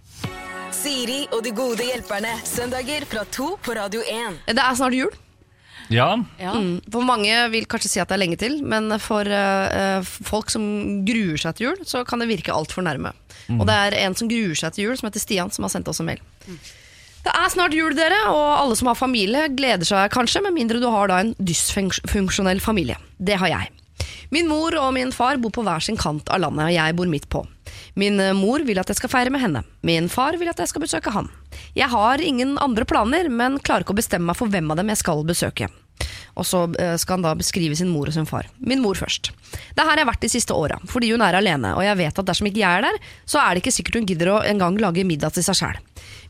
Siri 0.83 1.21
og 1.31 1.45
de 1.45 1.51
gode 1.55 1.85
hjelperne. 1.87 2.33
Søndager 2.43 3.05
fra 3.07 3.21
to 3.31 3.53
på 3.63 3.75
Radio 3.77 4.01
1. 4.03 4.41
Det 4.51 4.59
er 4.59 4.75
snart 4.75 4.95
jul. 4.97 5.13
Ja, 5.91 6.17
Ja. 6.39 6.53
Mm. 6.59 6.81
For 6.91 7.05
mange 7.07 7.31
vil 7.53 7.67
kanskje 7.69 7.91
si 7.91 8.01
at 8.01 8.09
det 8.09 8.17
er 8.17 8.21
lenge 8.23 8.37
til, 8.39 8.57
men 8.67 8.91
for 9.03 9.23
eh, 9.27 10.03
folk 10.27 10.51
som 10.51 10.65
gruer 11.07 11.39
seg 11.39 11.55
til 11.55 11.69
jul, 11.69 11.81
så 11.87 12.03
kan 12.07 12.19
det 12.19 12.27
virke 12.31 12.51
altfor 12.55 12.83
nærme. 12.83 13.13
Og 13.59 13.63
det 13.67 13.75
er 13.75 13.97
en 14.05 14.15
som 14.15 14.27
gruer 14.31 14.55
seg 14.59 14.75
til 14.75 14.89
jul, 14.89 14.97
som 14.99 15.07
heter 15.07 15.23
Stian, 15.23 15.51
som 15.55 15.67
har 15.67 15.71
sendt 15.71 15.87
oss 15.91 16.01
en 16.03 16.09
mail. 16.09 16.19
Det 17.23 17.31
er 17.31 17.51
snart 17.53 17.75
jul, 17.75 17.95
dere, 17.95 18.19
og 18.31 18.43
alle 18.59 18.75
som 18.79 18.91
har 18.91 18.99
familie, 18.99 19.47
gleder 19.55 19.87
seg 19.87 20.11
kanskje, 20.11 20.43
med 20.43 20.55
mindre 20.57 20.81
du 20.83 20.89
har 20.91 21.11
da 21.11 21.21
en 21.23 21.31
dysfunksjonell 21.39 22.59
familie. 22.63 22.99
Det 23.19 23.39
har 23.39 23.51
jeg. 23.51 23.71
Min 24.35 24.49
mor 24.51 24.75
og 24.79 24.91
min 24.95 25.11
far 25.15 25.39
bor 25.39 25.53
på 25.55 25.63
hver 25.63 25.83
sin 25.83 25.99
kant 25.99 26.27
av 26.33 26.43
landet, 26.43 26.71
og 26.71 26.75
jeg 26.75 26.95
bor 26.99 27.11
midt 27.11 27.29
på. 27.31 27.45
Min 27.99 28.19
eh, 28.19 28.33
mor 28.33 28.63
vil 28.65 28.79
at 28.81 28.89
jeg 28.89 28.99
skal 28.99 29.11
feire 29.11 29.33
med 29.33 29.43
henne. 29.43 29.63
Min 29.85 30.09
far 30.09 30.37
vil 30.39 30.49
at 30.49 30.59
jeg 30.59 30.71
skal 30.71 30.83
besøke 30.83 31.13
han. 31.13 31.29
Jeg 31.77 31.91
har 31.93 32.21
ingen 32.21 32.57
andre 32.61 32.85
planer, 32.89 33.29
men 33.29 33.59
klarer 33.61 33.85
ikke 33.85 33.95
å 33.95 34.01
bestemme 34.01 34.31
meg 34.31 34.39
for 34.39 34.51
hvem 34.51 34.71
av 34.73 34.79
dem 34.81 34.91
jeg 34.93 35.01
skal 35.03 35.25
besøke. 35.27 35.69
Og 36.33 36.47
så 36.49 36.63
eh, 36.81 36.95
skal 36.97 37.19
han 37.19 37.25
da 37.27 37.35
beskrive 37.37 37.77
sin 37.77 37.91
mor 37.93 38.09
og 38.09 38.15
sin 38.15 38.29
far. 38.29 38.49
Min 38.57 38.81
mor 38.81 38.97
først. 38.97 39.29
Det 39.53 39.83
er 39.83 39.89
her 39.89 40.01
jeg 40.01 40.07
har 40.07 40.11
vært 40.13 40.25
de 40.25 40.31
siste 40.33 40.57
åra, 40.57 40.79
fordi 40.89 41.11
hun 41.13 41.21
er 41.25 41.37
alene, 41.37 41.75
og 41.77 41.85
jeg 41.85 41.99
vet 42.01 42.23
at 42.23 42.29
dersom 42.29 42.49
ikke 42.49 42.63
jeg 42.63 42.79
er 42.79 42.87
der, 42.87 42.97
så 43.29 43.43
er 43.43 43.53
det 43.53 43.63
ikke 43.63 43.75
sikkert 43.77 44.01
hun 44.01 44.09
gidder 44.09 44.33
å 44.33 44.41
engang 44.47 44.79
lage 44.81 45.05
middag 45.07 45.35
til 45.35 45.45
seg 45.45 45.59
sjæl. 45.59 45.83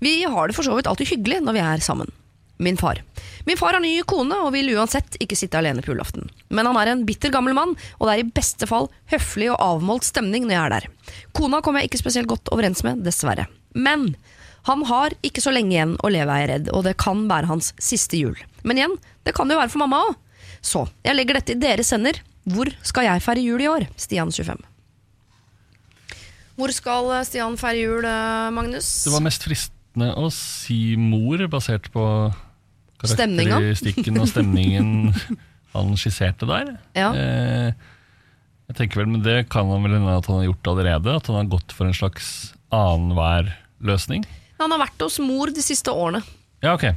Vi 0.03 0.19
har 0.27 0.51
det 0.51 0.57
for 0.57 0.67
så 0.67 0.75
vidt 0.75 0.89
alltid 0.91 1.15
hyggelig 1.15 1.39
når 1.45 1.55
vi 1.55 1.63
er 1.63 1.85
sammen. 1.85 2.11
Min 2.57 2.77
far. 2.77 3.01
Min 3.45 3.57
far 3.57 3.73
har 3.73 3.81
ny 3.81 3.95
kone 4.07 4.35
og 4.45 4.53
vil 4.53 4.69
uansett 4.75 5.17
ikke 5.23 5.37
sitte 5.37 5.57
alene 5.57 5.81
på 5.83 5.91
julaften. 5.91 6.29
Men 6.53 6.69
han 6.69 6.77
er 6.79 6.91
en 6.91 7.05
bitter 7.07 7.33
gammel 7.33 7.55
mann, 7.57 7.73
og 7.97 8.07
det 8.07 8.13
er 8.13 8.21
i 8.21 8.29
beste 8.35 8.69
fall 8.69 8.87
høflig 9.11 9.49
og 9.51 9.59
avmålt 9.63 10.05
stemning 10.07 10.45
når 10.45 10.55
jeg 10.55 10.63
er 10.63 10.75
der. 10.75 10.87
Kona 11.33 11.63
kommer 11.65 11.81
jeg 11.81 11.91
ikke 11.91 12.03
spesielt 12.03 12.29
godt 12.31 12.51
overens 12.53 12.83
med, 12.85 13.01
dessverre. 13.03 13.47
Men 13.73 14.13
han 14.69 14.85
har 14.87 15.15
ikke 15.25 15.41
så 15.43 15.51
lenge 15.51 15.73
igjen 15.75 15.95
å 15.99 16.11
leve, 16.13 16.29
er 16.31 16.45
jeg 16.45 16.51
redd, 16.53 16.69
og 16.71 16.85
det 16.87 16.95
kan 17.01 17.25
være 17.27 17.49
hans 17.49 17.73
siste 17.81 18.19
jul. 18.21 18.37
Men 18.63 18.79
igjen, 18.79 18.93
det 19.27 19.33
kan 19.35 19.49
det 19.49 19.57
jo 19.57 19.63
være 19.63 19.73
for 19.73 19.83
mamma 19.83 20.03
òg. 20.07 20.19
Så 20.63 20.85
jeg 21.03 21.17
legger 21.17 21.41
dette 21.41 21.57
i 21.57 21.59
deres 21.59 21.91
hender. 21.91 22.21
Hvor 22.47 22.69
skal 22.85 23.09
jeg 23.09 23.23
feire 23.23 23.43
jul 23.43 23.63
i 23.63 23.67
år? 23.71 23.87
Stian 23.99 24.31
25. 24.31 24.61
Hvor 26.59 26.71
skal 26.75 27.09
eh, 27.17 27.25
Stian 27.27 27.55
feire 27.59 27.81
jul, 27.81 28.05
eh, 28.07 28.49
Magnus? 28.55 28.87
det 29.03 29.13
var 29.15 29.23
mest 29.25 29.47
fristende 29.93 30.13
å 30.17 30.29
si 30.31 30.95
mor, 30.97 31.37
basert 31.47 31.91
på 31.91 32.33
karakteristikken 33.03 34.17
og 34.19 34.27
stemningen 34.27 35.13
han 35.73 35.95
skisserte 35.97 36.45
der. 36.45 36.77
Ja. 36.95 37.13
Eh, 37.13 37.73
jeg 38.69 38.75
tenker 38.77 39.01
vel, 39.01 39.11
men 39.11 39.23
Det 39.23 39.49
kan 39.49 39.69
han 39.69 39.83
vel 39.83 39.93
hende 39.97 40.17
at 40.17 40.25
han 40.27 40.39
har 40.41 40.45
gjort 40.51 40.67
allerede. 40.67 41.15
At 41.15 41.27
han 41.27 41.35
har 41.35 41.49
gått 41.51 41.71
for 41.73 41.85
en 41.85 41.93
slags 41.93 42.53
annenhver 42.71 43.53
løsning. 43.81 44.23
Han 44.59 44.71
har 44.71 44.79
vært 44.79 45.01
hos 45.01 45.19
mor 45.19 45.51
de 45.51 45.61
siste 45.61 45.91
årene. 45.91 46.23
Ja, 46.61 46.75
ok. 46.75 46.93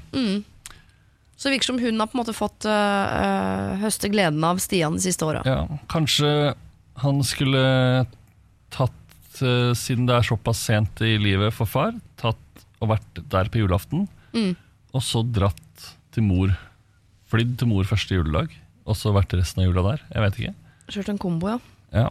Så 1.36 1.48
det 1.48 1.56
virker 1.56 1.72
som 1.72 1.80
hun 1.80 1.98
har 2.00 2.06
på 2.06 2.16
en 2.16 2.22
måte 2.22 2.36
fått 2.36 2.64
øh, 2.64 2.72
øh, 2.72 3.80
høste 3.82 4.08
gleden 4.08 4.44
av 4.46 4.60
Stian 4.62 4.96
de 4.96 5.02
siste 5.04 5.26
åra. 5.26 5.42
Ja, 5.44 5.66
kanskje 5.90 6.54
han 7.02 7.20
skulle 7.26 8.06
tatt, 8.72 9.42
eh, 9.42 9.74
siden 9.76 10.06
det 10.08 10.16
er 10.16 10.28
såpass 10.30 10.62
sent 10.68 11.02
i 11.04 11.16
livet 11.20 11.52
for 11.56 11.68
far, 11.68 11.96
tatt 12.20 12.40
og 12.80 12.88
vært 12.94 13.22
der 13.28 13.48
på 13.52 13.58
julaften, 13.62 14.08
Mm. 14.34 14.54
og 14.94 15.00
så 15.02 15.22
dratt 15.24 15.94
til 16.12 16.22
mor. 16.22 16.56
Flydd 17.30 17.56
til 17.58 17.68
mor 17.68 17.84
første 17.84 18.14
juledag, 18.14 18.50
og 18.86 18.94
så 18.96 19.12
vært 19.14 19.32
resten 19.38 19.62
av 19.64 19.68
jula 19.72 19.82
der. 19.96 20.02
Jeg 20.14 20.22
vet 20.22 20.38
ikke. 20.40 20.54
Kjørt 20.92 21.08
en 21.08 21.18
kombo, 21.18 21.48
ja. 21.48 21.58
Ja. 21.92 22.10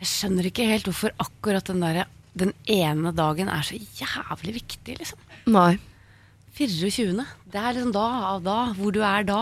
Jeg 0.00 0.06
skjønner 0.08 0.44
ikke 0.50 0.66
helt 0.68 0.84
hvorfor 0.84 1.10
akkurat 1.18 1.64
den, 1.64 1.80
der, 1.80 2.04
den 2.36 2.52
ene 2.68 3.12
dagen 3.16 3.48
er 3.48 3.62
så 3.64 3.74
jævlig 3.98 4.54
viktig, 4.62 4.98
liksom. 4.98 5.18
Nei. 5.46 5.78
24. 6.56 7.24
Det 7.52 7.60
er 7.60 7.72
liksom 7.76 7.92
da 7.94 8.04
av 8.34 8.42
da, 8.46 8.58
hvor 8.76 8.92
du 8.94 9.00
er 9.04 9.24
da. 9.28 9.40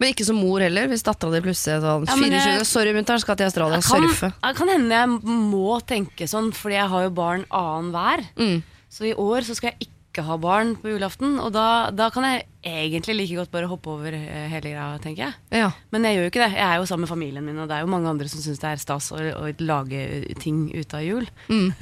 Men 0.00 0.10
ikke 0.10 0.24
som 0.26 0.36
mor 0.36 0.60
heller, 0.60 0.88
hvis 0.90 1.04
dattera 1.06 1.30
di 1.36 1.40
plutselig 1.44 1.76
er 1.76 1.84
sånn 1.84 2.06
Ja, 2.08 2.14
24, 2.16 2.58
jeg- 2.58 2.66
Sorry, 2.66 2.92
mutter'n, 2.92 3.20
skal 3.20 3.36
til 3.36 3.46
Australia 3.46 3.76
og 3.78 3.82
surfe. 3.84 4.32
det 4.42 4.56
kan 4.56 4.68
hende 4.68 4.90
jeg 4.90 5.08
må 5.24 5.80
tenke 5.86 6.26
sånn, 6.28 6.52
fordi 6.52 6.74
jeg 6.74 6.88
har 6.88 7.02
jo 7.04 7.10
barn 7.10 7.44
annenhver. 7.50 8.26
Mm. 8.36 8.62
Så 8.94 9.08
i 9.10 9.14
år 9.18 9.42
så 9.46 9.56
skal 9.58 9.72
jeg 9.72 9.88
ikke 9.88 10.22
ha 10.22 10.36
barn 10.38 10.76
på 10.78 10.92
julaften, 10.92 11.40
og 11.42 11.50
da, 11.56 11.90
da 11.90 12.06
kan 12.14 12.22
jeg 12.28 12.44
egentlig 12.62 13.16
like 13.18 13.38
godt 13.40 13.50
bare 13.50 13.66
hoppe 13.66 13.90
over 13.90 14.14
eh, 14.14 14.44
hele 14.52 14.70
greia, 14.70 14.84
tenker 15.02 15.24
jeg. 15.24 15.34
Ja. 15.64 15.72
Men 15.90 16.06
jeg 16.06 16.14
gjør 16.20 16.28
jo 16.28 16.30
ikke 16.30 16.42
det. 16.44 16.50
Jeg 16.54 16.66
er 16.68 16.78
jo 16.78 16.86
sammen 16.86 17.02
med 17.08 17.10
familien 17.10 17.42
min, 17.48 17.58
og 17.58 17.66
det 17.66 17.74
er 17.74 17.82
jo 17.82 17.90
mange 17.90 18.12
andre 18.12 18.30
som 18.30 18.44
syns 18.44 18.62
det 18.62 18.70
er 18.70 18.82
stas 18.84 19.10
å, 19.10 19.18
å 19.18 19.50
lage 19.66 20.04
ting 20.44 20.68
ut 20.70 20.94
av 20.94 21.02
jul. 21.02 21.26
Mm. 21.50 21.74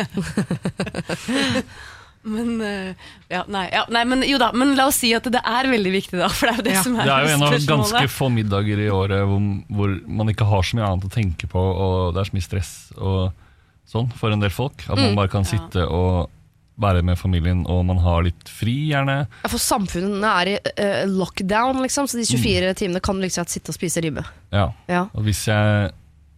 men 2.32 2.50
eh, 2.64 3.06
ja 3.34 3.44
nei, 3.50 3.66
ja, 3.74 3.84
nei, 3.92 4.06
men 4.08 4.24
jo 4.24 4.40
da. 4.40 4.48
Men 4.56 4.72
la 4.80 4.88
oss 4.88 5.04
si 5.04 5.12
at 5.12 5.28
det 5.28 5.44
er 5.44 5.68
veldig 5.76 5.96
viktig, 6.00 6.16
da. 6.24 6.32
For 6.32 6.48
det 6.48 6.54
er 6.54 6.60
jo 6.62 6.68
det 6.70 6.76
Ja. 6.78 6.88
som 6.88 6.96
er 6.96 7.12
Det 7.12 7.14
er 7.18 7.28
jo 7.28 7.36
en 7.36 7.48
av 7.50 7.56
ganske 7.76 8.06
få 8.16 8.32
middager 8.32 8.80
i 8.80 8.88
året 8.88 9.28
hvor, 9.28 9.48
hvor 9.68 9.96
man 10.08 10.32
ikke 10.32 10.48
har 10.48 10.64
så 10.64 10.80
mye 10.80 10.88
annet 10.88 11.10
å 11.10 11.16
tenke 11.20 11.52
på, 11.52 11.60
og 11.60 12.14
det 12.16 12.24
er 12.24 12.32
så 12.32 12.40
mye 12.40 12.48
stress 12.48 12.76
og 12.96 13.50
sånn 13.92 14.08
for 14.16 14.32
en 14.32 14.40
del 14.40 14.54
folk. 14.54 14.86
At 14.88 14.96
man 14.96 15.18
bare 15.18 15.28
kan 15.36 15.44
sitte 15.44 15.84
og 15.84 16.30
være 16.80 17.02
med 17.04 17.18
familien, 17.20 17.64
og 17.68 17.84
man 17.86 17.98
har 18.00 18.22
litt 18.24 18.48
fri, 18.48 18.88
gjerne. 18.90 19.26
Ja, 19.42 19.48
For 19.52 19.60
samfunnet 19.60 20.24
er 20.24 20.50
i 20.52 20.54
uh, 20.56 21.02
lockdown, 21.10 21.82
liksom, 21.84 22.08
så 22.08 22.16
de 22.20 22.24
24 22.26 22.72
timene 22.80 23.02
kan 23.04 23.18
du 23.20 23.26
liksom 23.26 23.48
sitte 23.50 23.70
og 23.74 23.76
spise 23.76 24.00
ribbe. 24.04 24.24
Ja. 24.54 24.70
Ja. 24.88 25.04
Og 25.12 25.26
hvis 25.28 25.44
jeg 25.50 25.90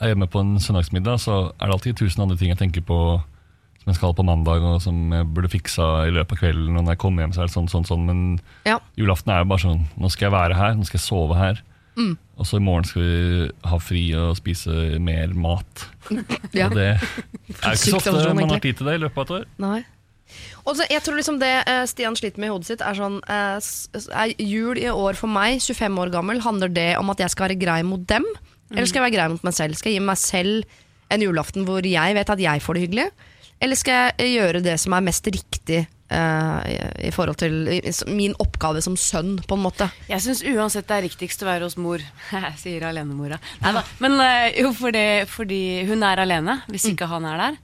er 0.02 0.10
hjemme 0.10 0.26
på 0.28 0.42
en 0.42 0.56
søndagsmiddag, 0.60 1.20
så 1.22 1.52
er 1.54 1.70
det 1.70 1.76
alltid 1.76 2.00
tusen 2.02 2.24
andre 2.26 2.36
ting 2.40 2.50
jeg 2.50 2.58
tenker 2.60 2.82
på 2.84 2.98
som 3.84 3.92
jeg 3.92 3.98
skal 3.98 4.14
på 4.16 4.24
mandag, 4.24 4.64
og 4.64 4.80
som 4.80 5.12
jeg 5.12 5.26
burde 5.36 5.50
fiksa 5.52 6.06
i 6.08 6.12
løpet 6.16 6.38
av 6.38 6.40
kvelden. 6.40 6.72
Og 6.72 6.86
når 6.86 6.94
jeg 6.94 7.00
kommer 7.02 7.24
hjem, 7.24 7.34
så 7.36 7.42
er 7.44 7.50
det 7.50 7.52
sånn, 7.54 7.68
sånn, 7.68 7.84
sånn. 7.84 8.06
Men 8.08 8.20
Ja. 8.64 8.78
julaften 8.96 9.28
er 9.34 9.42
jo 9.44 9.50
bare 9.52 9.60
sånn 9.60 9.82
Nå 10.00 10.08
skal 10.10 10.30
jeg 10.30 10.32
være 10.32 10.56
her, 10.56 10.74
nå 10.74 10.86
skal 10.88 10.98
jeg 10.98 11.04
sove 11.04 11.36
her. 11.36 11.60
Og 12.34 12.46
så 12.48 12.58
i 12.58 12.64
morgen 12.64 12.86
skal 12.88 13.02
vi 13.04 13.50
ha 13.70 13.78
fri 13.78 14.02
og 14.18 14.34
spise 14.40 14.98
mer 14.98 15.34
mat. 15.38 15.84
Ja. 16.54 16.68
Og 16.68 16.74
det 16.78 16.86
er 16.94 17.00
jo 17.00 17.74
ikke 17.74 17.76
så 17.76 17.96
ofte 17.98 18.34
man 18.34 18.50
har 18.52 18.60
tid 18.62 18.76
til 18.78 18.86
det 18.86 18.94
i 18.98 19.02
løpet 19.02 19.18
av 19.18 19.24
et 19.24 19.32
år. 19.40 19.46
Nei. 19.62 19.78
Og 20.64 20.78
så, 20.78 20.86
jeg 20.88 21.02
tror 21.04 21.18
liksom 21.18 21.36
det 21.42 21.50
eh, 21.68 21.82
Stian 21.90 22.16
sliter 22.16 22.40
med 22.40 22.48
i 22.48 22.52
hodet 22.54 22.70
sitt, 22.70 22.80
er 22.84 22.96
sånn 22.96 23.18
eh, 23.28 23.58
s- 23.60 24.08
er 24.08 24.32
Jul 24.40 24.78
i 24.80 24.88
år 24.88 25.18
for 25.18 25.28
meg, 25.28 25.58
25 25.60 25.98
år 26.00 26.12
gammel, 26.14 26.40
handler 26.44 26.72
det 26.72 26.90
om 26.96 27.10
at 27.12 27.20
jeg 27.20 27.34
skal 27.34 27.50
være 27.50 27.60
grei 27.60 27.82
mot 27.84 28.06
dem? 28.08 28.24
Eller 28.72 28.88
skal 28.88 29.02
jeg 29.02 29.10
være 29.10 29.16
grei 29.18 29.26
mot 29.34 29.44
meg 29.44 29.54
selv? 29.54 29.76
Skal 29.78 29.92
jeg 29.92 30.00
gi 30.00 30.06
meg 30.08 30.18
selv 30.18 30.64
en 31.12 31.20
julaften 31.22 31.66
hvor 31.68 31.84
jeg 31.84 32.14
vet 32.16 32.30
at 32.32 32.40
jeg 32.40 32.62
får 32.64 32.74
det 32.78 32.86
hyggelig? 32.86 33.04
Eller 33.62 33.78
skal 33.78 34.08
jeg 34.18 34.32
gjøre 34.38 34.62
det 34.64 34.78
som 34.82 34.96
er 34.96 35.04
mest 35.04 35.28
riktig 35.30 35.82
eh, 35.84 36.64
i, 36.72 36.78
i 37.06 37.12
forhold 37.14 37.36
til 37.44 37.54
i, 37.76 37.78
min 38.10 38.34
oppgave 38.42 38.80
som 38.82 38.96
sønn, 38.98 39.36
på 39.46 39.54
en 39.58 39.62
måte? 39.68 39.86
Jeg 40.08 40.24
syns 40.24 40.40
uansett 40.48 40.88
det 40.88 40.96
er 40.96 41.04
riktigst 41.06 41.44
å 41.44 41.50
være 41.52 41.68
hos 41.68 41.76
mor. 41.80 42.02
sier 42.64 42.88
alenemora. 42.88 43.38
Neida. 43.62 43.84
Men 44.02 44.16
eh, 44.24 44.48
jo, 44.64 44.72
fordi, 44.80 45.04
fordi 45.30 45.62
hun 45.92 46.02
er 46.08 46.24
alene, 46.24 46.58
hvis 46.72 46.88
ikke 46.90 47.08
han 47.12 47.28
er 47.30 47.44
der. 47.44 47.60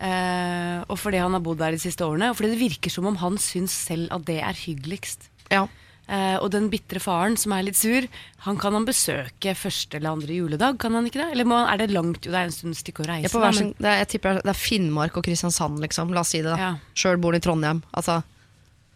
Eh, 0.00 0.80
og 0.88 0.96
fordi 0.98 1.18
han 1.20 1.34
har 1.36 1.42
bodd 1.44 1.58
der 1.60 1.76
de 1.76 1.82
siste 1.82 2.06
årene. 2.06 2.30
Og 2.32 2.36
fordi 2.38 2.54
det 2.54 2.62
virker 2.62 2.90
som 2.92 3.06
om 3.10 3.16
han 3.20 3.36
syns 3.38 3.74
selv 3.88 4.08
at 4.16 4.24
det 4.24 4.38
er 4.40 4.56
hyggeligst. 4.56 5.28
Ja. 5.52 5.66
Eh, 6.10 6.36
og 6.42 6.48
den 6.50 6.66
bitre 6.72 6.98
faren 6.98 7.36
som 7.38 7.52
er 7.54 7.62
litt 7.68 7.76
sur, 7.78 8.06
han 8.46 8.56
kan 8.58 8.74
han 8.74 8.86
besøke 8.88 9.52
første 9.54 9.98
eller 10.00 10.10
andre 10.16 10.34
juledag? 10.34 10.78
Kan 10.82 10.96
han 10.96 11.06
ikke 11.06 11.20
det? 11.20 11.28
Eller 11.36 11.46
må, 11.46 11.60
er 11.70 11.78
det 11.78 11.90
langt? 11.94 12.24
Jo, 12.26 12.32
det 12.32 12.40
er 12.40 12.48
en 12.48 12.56
stund 12.56 12.74
stykke 12.80 13.04
å 13.04 13.06
reise. 13.12 13.28
Jeg, 13.28 13.30
på 13.30 13.38
da, 13.38 13.44
hver 13.44 13.54
men- 13.54 13.60
sin, 13.60 13.74
det 13.78 13.90
er, 13.92 13.98
jeg 14.02 14.08
tipper 14.16 14.40
det 14.40 14.50
er 14.50 14.58
Finnmark 14.58 15.16
og 15.20 15.24
Kristiansand, 15.28 15.78
liksom. 15.84 16.10
La 16.16 16.24
oss 16.24 16.32
si 16.34 16.40
det. 16.42 16.50
da 16.50 16.56
Ja. 16.58 16.72
Sjøl 16.94 17.20
bor 17.22 17.32
han 17.36 17.38
i 17.38 17.44
Trondheim. 17.44 17.82
Altså, 17.94 18.22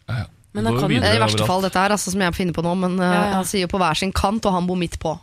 Ja, 0.09 0.15
ja. 0.17 0.25
Men 0.53 0.65
han 0.65 0.73
kan 0.79 0.89
jo- 0.89 0.95
videre 0.99 1.15
I 1.15 1.19
verste 1.19 1.45
fall 1.45 1.61
dette 1.61 1.75
her, 1.79 1.89
altså, 1.91 2.11
som 2.11 2.21
jeg 2.21 2.33
finner 2.33 2.53
på 2.53 2.63
nå, 2.63 2.75
men 2.79 2.97
Ja, 2.97 3.13
ja. 3.13 3.31
han 3.33 3.43
sier 3.45 3.61
jo 3.67 3.67
på 3.67 3.79
hver 3.79 3.95
sin 3.97 4.11
kant, 4.11 4.45
og 4.45 4.53
han 4.53 4.65
bor 4.67 4.75
midt 4.75 4.97
på. 4.99 5.19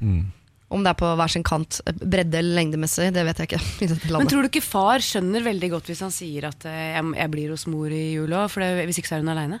Mm. 0.00 0.26
Om 0.74 0.82
det 0.82 0.90
er 0.90 0.98
på 0.98 1.10
hver 1.20 1.30
sin 1.30 1.44
kant, 1.46 1.78
bredde 2.02 2.40
eller 2.40 2.58
lengdemessig, 2.58 3.12
det 3.14 3.22
vet 3.28 3.42
jeg 3.42 3.50
ikke. 3.52 3.60
Men 4.18 4.30
tror 4.30 4.42
du 4.42 4.50
ikke 4.50 4.64
far 4.64 5.04
skjønner 5.04 5.44
veldig 5.46 5.70
godt 5.76 5.92
hvis 5.92 6.02
han 6.02 6.14
sier 6.14 6.48
at 6.50 6.66
eh, 6.66 6.96
jeg, 6.96 7.04
jeg 7.20 7.32
blir 7.32 7.54
hos 7.54 7.68
mor 7.70 7.94
i 7.94 8.02
jula? 8.16 8.44
For 8.50 8.64
det, 8.64 8.88
hvis 8.88 8.98
ikke 9.00 9.12
så 9.12 9.18
er 9.18 9.24
hun 9.24 9.32
aleine. 9.36 9.60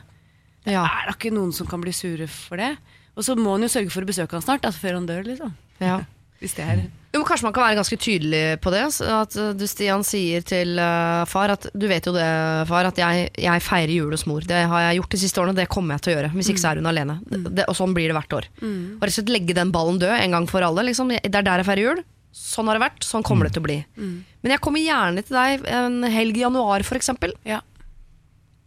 ja. 0.66 0.82
Er 0.82 1.08
det 1.08 1.16
ikke 1.16 1.34
noen 1.36 1.54
som 1.54 1.70
kan 1.70 1.84
bli 1.84 1.94
sure 1.94 2.26
for 2.30 2.58
det? 2.60 2.74
Og 3.14 3.22
så 3.22 3.36
må 3.38 3.54
han 3.54 3.62
jo 3.62 3.70
sørge 3.70 3.92
for 3.94 4.02
å 4.02 4.10
besøke 4.10 4.34
han 4.34 4.42
snart, 4.42 4.66
altså 4.66 4.82
før 4.82 4.98
han 4.98 5.06
dør, 5.06 5.22
liksom. 5.28 5.54
Ja. 5.78 6.00
Hvis 6.44 6.54
det 6.58 6.66
er 6.68 6.82
Jo, 6.84 7.20
men 7.22 7.26
Kanskje 7.28 7.46
man 7.46 7.54
kan 7.56 7.64
være 7.64 7.78
ganske 7.78 7.96
tydelig 8.04 8.42
på 8.60 8.72
det. 8.74 8.82
At 9.08 9.36
uh, 9.38 9.50
du 9.56 9.64
Stian 9.70 10.02
sier 10.04 10.44
til 10.44 10.76
uh, 10.76 11.22
far 11.30 11.52
at 11.54 11.68
du 11.72 11.86
vet 11.88 12.04
jo 12.08 12.12
det, 12.16 12.24
far, 12.68 12.88
at 12.90 12.98
jeg, 13.00 13.28
jeg 13.40 13.62
feirer 13.64 13.92
jul 13.94 14.12
hos 14.12 14.26
mor. 14.28 14.44
Det 14.44 14.64
har 14.70 14.88
jeg 14.88 14.98
gjort 15.00 15.14
de 15.14 15.20
siste 15.22 15.40
årene, 15.40 15.56
det 15.56 15.68
kommer 15.72 15.96
jeg 15.96 16.04
til 16.04 16.12
å 16.12 16.16
gjøre. 16.18 16.32
Hvis 16.34 16.50
ikke 16.52 16.62
så 16.64 16.72
er 16.72 16.82
hun 16.82 16.90
alene. 16.90 17.20
Det, 17.30 17.68
og 17.70 17.78
sånn 17.78 17.94
blir 17.96 18.10
det 18.10 18.18
hvert 18.18 18.36
år. 18.40 18.48
Og 18.60 19.04
rett 19.06 19.14
og 19.14 19.18
slett 19.20 19.32
legge 19.32 19.56
den 19.56 19.70
ballen 19.74 20.02
død 20.02 20.16
en 20.18 20.36
gang 20.38 20.48
for 20.50 20.66
alle. 20.66 20.84
Liksom. 20.90 21.14
Det 21.16 21.30
er 21.30 21.46
der 21.46 21.62
jeg 21.62 21.68
feirer 21.70 21.86
jul. 21.88 22.02
Sånn 22.34 22.66
har 22.66 22.74
det 22.80 22.82
vært, 22.82 23.04
sånn 23.06 23.22
kommer 23.22 23.46
det 23.46 23.54
til 23.54 23.62
å 23.62 23.68
bli. 23.68 23.78
Men 23.94 24.56
jeg 24.56 24.60
kommer 24.64 24.82
gjerne 24.82 25.22
til 25.22 25.38
deg 25.38 25.68
en 25.70 26.00
helg 26.10 26.40
i 26.40 26.42
januar, 26.42 26.82
f.eks. 26.82 27.12
Ja. 27.46 27.60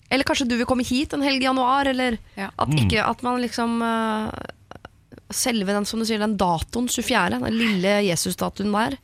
Eller 0.07 0.23
kanskje 0.23 0.47
du 0.47 0.55
vil 0.55 0.67
komme 0.69 0.85
hit 0.87 1.11
en 1.11 1.25
helg 1.25 1.43
i 1.43 1.49
januar, 1.49 1.89
eller 1.91 2.15
Ja. 2.39 2.47
at, 2.55 2.71
ikke, 2.79 3.03
at 3.03 3.23
man 3.27 3.41
liksom 3.43 3.81
uh, 3.83 4.31
Selve 5.33 5.73
den 5.75 5.85
som 5.85 5.99
du 5.99 6.05
sier, 6.07 6.19
den 6.23 6.37
datoen, 6.39 6.87
24., 6.87 7.39
den 7.43 7.57
lille 7.57 7.95
Jesus-datoen 8.07 8.71
der, 8.71 8.95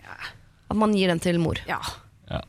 at 0.70 0.78
man 0.80 0.94
gir 0.96 1.08
den 1.12 1.20
til 1.24 1.40
mor. 1.44 1.60
ja. 1.68 1.80
Ja. 2.32 2.40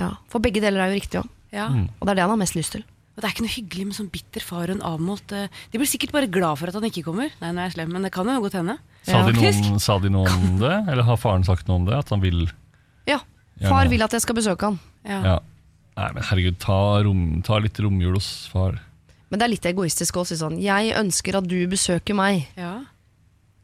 Ja. 0.00 0.08
For 0.32 0.40
begge 0.42 0.60
deler 0.62 0.80
er 0.82 0.90
jo 0.90 0.98
riktig 1.00 1.20
òg. 1.20 1.28
ja. 1.52 1.66
Og 1.68 2.06
det 2.06 2.10
er 2.12 2.14
det 2.18 2.24
han 2.24 2.30
har 2.34 2.40
mest 2.40 2.56
lyst 2.56 2.72
til. 2.72 2.82
Og 3.16 3.22
det 3.22 3.28
er 3.28 3.34
ikke 3.34 3.44
noe 3.44 3.52
hyggelig 3.52 3.84
med 3.86 3.94
sånn 3.98 4.08
bitter 4.10 4.40
far 4.40 4.70
og 4.70 4.76
en 4.78 4.82
avmålt 4.86 5.32
eh, 5.36 5.48
De 5.72 5.78
blir 5.78 5.88
sikkert 5.90 6.12
bare 6.14 6.28
glad 6.30 6.56
for 6.56 6.70
at 6.70 6.74
han 6.78 6.86
ikke 6.88 7.02
kommer. 7.04 7.28
Nei, 7.42 7.50
nå 7.52 7.60
er 7.60 7.68
jeg 7.68 7.74
slem, 7.74 7.90
men 7.92 8.06
det 8.06 8.12
kan 8.14 8.24
jo 8.30 8.38
godt 8.40 8.56
hende. 8.56 8.78
Sa, 9.04 9.20
de 9.26 9.34
noen, 9.36 9.80
sa 9.82 9.98
de 10.00 10.08
noe 10.14 10.30
om 10.30 10.56
det, 10.62 10.72
eller 10.88 11.04
har 11.04 11.18
faren 11.20 11.44
sagt 11.44 11.68
noe 11.68 11.82
om 11.82 11.88
det? 11.90 11.98
At 11.98 12.08
han 12.14 12.22
vil 12.24 12.46
Ja. 13.06 13.18
Ja. 13.60 13.68
Far 13.68 13.90
vil 13.92 14.00
at 14.02 14.14
jeg 14.16 14.22
skal 14.24 14.38
besøke 14.38 14.70
han. 14.70 14.78
Ja. 15.04 15.20
Ja. 15.26 15.38
Nei, 16.00 16.06
men 16.16 16.22
herregud, 16.30 16.56
ta, 16.62 16.78
rom, 17.04 17.42
ta 17.44 17.58
litt 17.60 17.76
romjul 17.82 18.14
hos 18.16 18.46
far. 18.48 18.78
Men 19.28 19.38
det 19.42 19.44
er 19.46 19.52
litt 19.52 19.66
egoistisk 19.68 20.16
å 20.16 20.24
si 20.26 20.34
sånn 20.40 20.56
Jeg 20.62 20.94
ønsker 20.96 21.36
at 21.38 21.46
du 21.50 21.58
besøker 21.70 22.16
meg. 22.16 22.48
ja. 22.56 22.78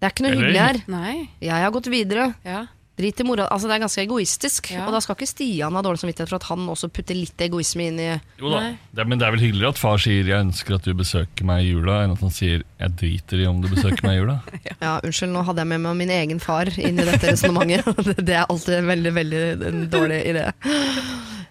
Det 0.06 0.12
er 0.12 0.14
ikke 0.14 0.26
noe 0.28 0.32
Eller- 0.32 0.46
hyggelig 0.46 0.62
her. 0.62 0.82
Nei. 0.86 1.28
Jeg 1.42 1.62
har 1.66 1.70
gått 1.74 1.90
videre. 1.90 2.34
Ja. 2.46 2.66
Drit 2.96 3.18
i 3.20 3.24
mora. 3.28 3.44
Altså, 3.52 3.68
det 3.68 3.74
er 3.74 3.80
ganske 3.82 4.02
egoistisk. 4.06 4.70
Ja. 4.72 4.86
Og 4.86 4.94
da 4.94 5.00
skal 5.04 5.16
ikke 5.18 5.26
Stian 5.28 5.74
ha 5.74 5.82
dårlig 5.84 6.00
samvittighet 6.00 6.30
for 6.30 6.38
at 6.38 6.46
han 6.48 6.62
også 6.72 6.88
putter 6.88 7.18
litt 7.18 7.36
egoisme 7.44 7.90
inn 7.90 7.98
i 8.00 8.06
Jo 8.38 8.52
da, 8.54 8.60
det, 8.94 9.04
men 9.04 9.18
det 9.18 9.26
er 9.26 9.34
vel 9.34 9.42
hyggeligere 9.42 9.74
at 9.74 9.78
far 9.78 9.98
sier 9.98 10.24
'jeg 10.24 10.46
ønsker 10.46 10.76
at 10.76 10.86
du 10.86 10.94
besøker 10.94 11.44
meg 11.44 11.66
i 11.66 11.74
jula', 11.74 12.04
enn 12.04 12.12
at 12.12 12.20
han 12.20 12.30
sier 12.30 12.62
'jeg 12.62 12.96
driter 12.96 13.42
i 13.42 13.46
om 13.50 13.60
du 13.60 13.68
besøker 13.68 14.00
meg 14.06 14.16
i 14.16 14.20
jula'. 14.22 14.40
Ja, 14.80 15.00
unnskyld, 15.02 15.32
nå 15.32 15.44
hadde 15.44 15.60
jeg 15.60 15.66
med 15.66 15.80
meg 15.80 15.96
min 15.96 16.10
egen 16.10 16.40
far 16.40 16.70
inn 16.78 16.98
i 16.98 17.04
dette 17.04 17.26
resonnementet. 17.34 18.16
det 18.28 18.34
er 18.34 18.46
alltid 18.48 18.78
en 18.78 18.86
veldig, 18.86 19.12
veldig 19.12 19.42
en 19.66 19.88
dårlig 19.90 20.22
idé. 20.32 20.52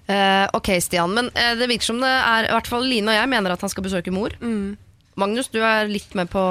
Uh, 0.10 0.48
ok, 0.54 0.82
Stian, 0.82 1.14
men 1.14 1.30
uh, 1.36 1.54
det 1.60 1.70
virker 1.70 1.84
som 1.84 2.00
det 2.02 2.10
er 2.10 2.46
I 2.46 2.54
hvert 2.54 2.68
fall 2.70 2.86
Line 2.86 3.10
og 3.10 3.18
jeg 3.18 3.30
mener 3.30 3.52
at 3.54 3.62
han 3.62 3.70
skal 3.70 3.84
besøke 3.84 4.14
mor. 4.14 4.34
Mm. 4.42 4.78
Magnus, 5.16 5.48
du 5.50 5.62
er 5.62 5.86
litt 5.90 6.14
med 6.16 6.30
på 6.30 6.42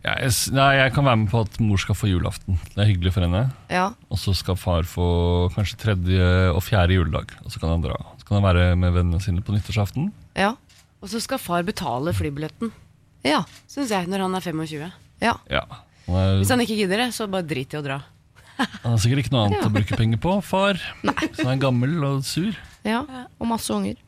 Jeg, 0.00 0.30
nei, 0.56 0.68
jeg 0.78 0.92
kan 0.96 1.04
være 1.04 1.18
med 1.20 1.28
på 1.28 1.42
at 1.44 1.58
mor 1.60 1.80
skal 1.82 1.96
få 1.98 2.08
julaften. 2.08 2.56
Det 2.72 2.80
er 2.80 2.88
hyggelig 2.88 3.10
for 3.12 3.26
henne. 3.26 3.42
Ja, 3.68 3.90
Og 4.08 4.16
så 4.22 4.32
skal 4.36 4.56
far 4.56 4.86
få 4.88 5.50
kanskje 5.52 5.76
tredje 5.82 6.28
og 6.54 6.62
fjerde 6.64 6.96
juledag. 6.96 7.34
Og 7.44 7.52
så 7.52 7.60
kan 7.60 7.74
han 7.74 7.84
dra. 7.84 7.98
Så 8.16 8.24
kan 8.24 8.38
han 8.38 8.46
være 8.46 8.70
med 8.80 8.94
vennene 8.96 9.20
sine 9.20 9.44
på 9.44 9.52
nyttårsaften. 9.52 10.08
ja, 10.38 10.54
Og 11.02 11.08
så 11.12 11.20
skal 11.20 11.38
far 11.40 11.62
betale 11.64 12.12
flybilletten, 12.16 12.72
ja. 13.24 13.42
syns 13.68 13.90
jeg, 13.92 14.08
når 14.08 14.24
han 14.24 14.34
er 14.36 14.40
25. 14.40 14.88
ja. 15.20 15.34
Ja. 15.50 15.62
Han 16.06 16.16
er, 16.16 16.38
Hvis 16.40 16.50
han 16.50 16.60
ikke 16.64 16.76
gidder 16.80 17.04
det, 17.04 17.10
så 17.14 17.28
bare 17.28 17.44
drit 17.46 17.72
i 17.72 17.78
å 17.78 17.82
dra. 17.84 18.00
han 18.82 18.92
har 18.92 18.98
sikkert 19.00 19.24
ikke 19.26 19.32
noe 19.36 19.46
annet 19.48 19.64
å 19.68 19.72
bruke 19.72 19.96
penger 20.00 20.20
på, 20.20 20.32
far. 20.44 20.80
Så 21.04 21.44
han 21.44 21.54
er 21.58 21.60
gammel 21.60 22.00
og 22.04 22.24
sur. 22.24 22.56
Ja, 22.84 23.04
og 23.38 23.46
masse 23.52 23.72
unger. 23.72 24.00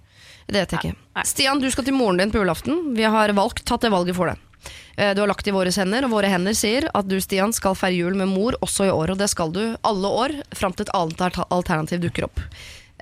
Det 0.48 0.56
vet 0.56 0.72
jeg 0.72 0.80
ikke. 0.80 1.24
Stian, 1.28 1.60
du 1.60 1.68
skal 1.72 1.84
til 1.84 1.94
moren 1.96 2.18
din 2.20 2.32
på 2.32 2.40
julaften. 2.40 2.94
Vi 2.96 3.04
har 3.04 3.32
valgt, 3.36 3.62
tatt 3.68 3.84
det 3.84 3.92
valget 3.92 4.16
for 4.16 4.32
deg. 4.32 4.40
Eh, 4.96 5.14
Du 5.14 5.20
har 5.22 5.28
lagt 5.28 5.46
i 5.46 5.54
våre 5.54 5.70
hender, 5.70 6.04
og 6.04 6.10
våre 6.10 6.30
hender 6.32 6.54
sier 6.54 6.88
at 6.94 7.08
du 7.08 7.18
Stian, 7.20 7.52
skal 7.52 7.74
feire 7.74 7.96
jul 7.96 8.14
med 8.14 8.28
mor 8.28 8.56
også 8.60 8.86
i 8.88 8.92
år. 8.92 9.14
Og 9.14 9.18
det 9.18 9.30
skal 9.30 9.52
du 9.52 9.76
alle 9.82 10.08
år, 10.08 10.36
fram 10.54 10.72
til 10.72 10.86
et 10.86 10.94
annet 10.94 11.42
alternativ 11.50 12.00
dukker 12.00 12.28
opp. 12.28 12.40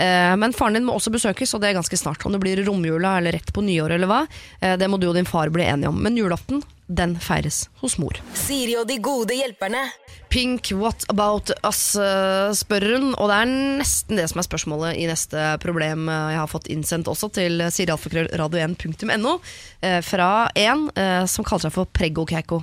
Eh, 0.00 0.34
Men 0.40 0.52
faren 0.56 0.78
din 0.78 0.86
må 0.88 0.94
også 0.96 1.12
besøkes, 1.12 1.52
og 1.54 1.60
det 1.60 1.70
er 1.70 1.78
ganske 1.80 1.98
snart. 2.00 2.24
Om 2.24 2.32
det 2.32 2.40
blir 2.40 2.62
romjula 2.64 3.18
eller 3.20 3.36
rett 3.36 3.52
på 3.52 3.60
nyår 3.66 3.92
eller 3.98 4.08
hva, 4.08 4.20
eh, 4.60 4.76
det 4.80 4.88
må 4.88 4.96
du 5.00 5.08
og 5.10 5.14
din 5.18 5.28
far 5.28 5.50
bli 5.52 5.66
enige 5.68 5.90
om. 5.92 5.98
Men 6.02 6.16
julaften, 6.16 6.62
den 6.90 7.12
feires 7.22 7.68
hos 7.82 7.98
mor. 8.02 8.16
Siri 8.34 8.74
og 8.80 8.88
de 8.88 8.96
gode 8.98 9.36
hjelperne. 9.36 9.84
Pink, 10.30 10.70
what 10.78 11.04
about 11.10 11.50
us, 11.66 11.94
eh, 11.96 12.50
spør 12.56 12.86
hun. 12.96 13.14
Og 13.14 13.28
det 13.30 13.36
er 13.42 13.52
nesten 13.82 14.16
det 14.16 14.28
som 14.30 14.40
er 14.40 14.48
spørsmålet 14.48 14.96
i 14.98 15.06
neste 15.10 15.44
problem 15.62 16.08
jeg 16.08 16.38
har 16.40 16.48
fått 16.50 16.66
innsendt 16.72 17.06
også 17.10 17.30
til 17.34 17.60
sirialfakrøllradio1.no. 17.70 19.40
eh, 19.82 20.00
Fra 20.02 20.48
en 20.54 20.88
som 21.28 21.44
kaller 21.44 21.68
seg 21.68 21.72
for 21.74 21.84
Preggo 21.92 22.24
Keiko. 22.26 22.62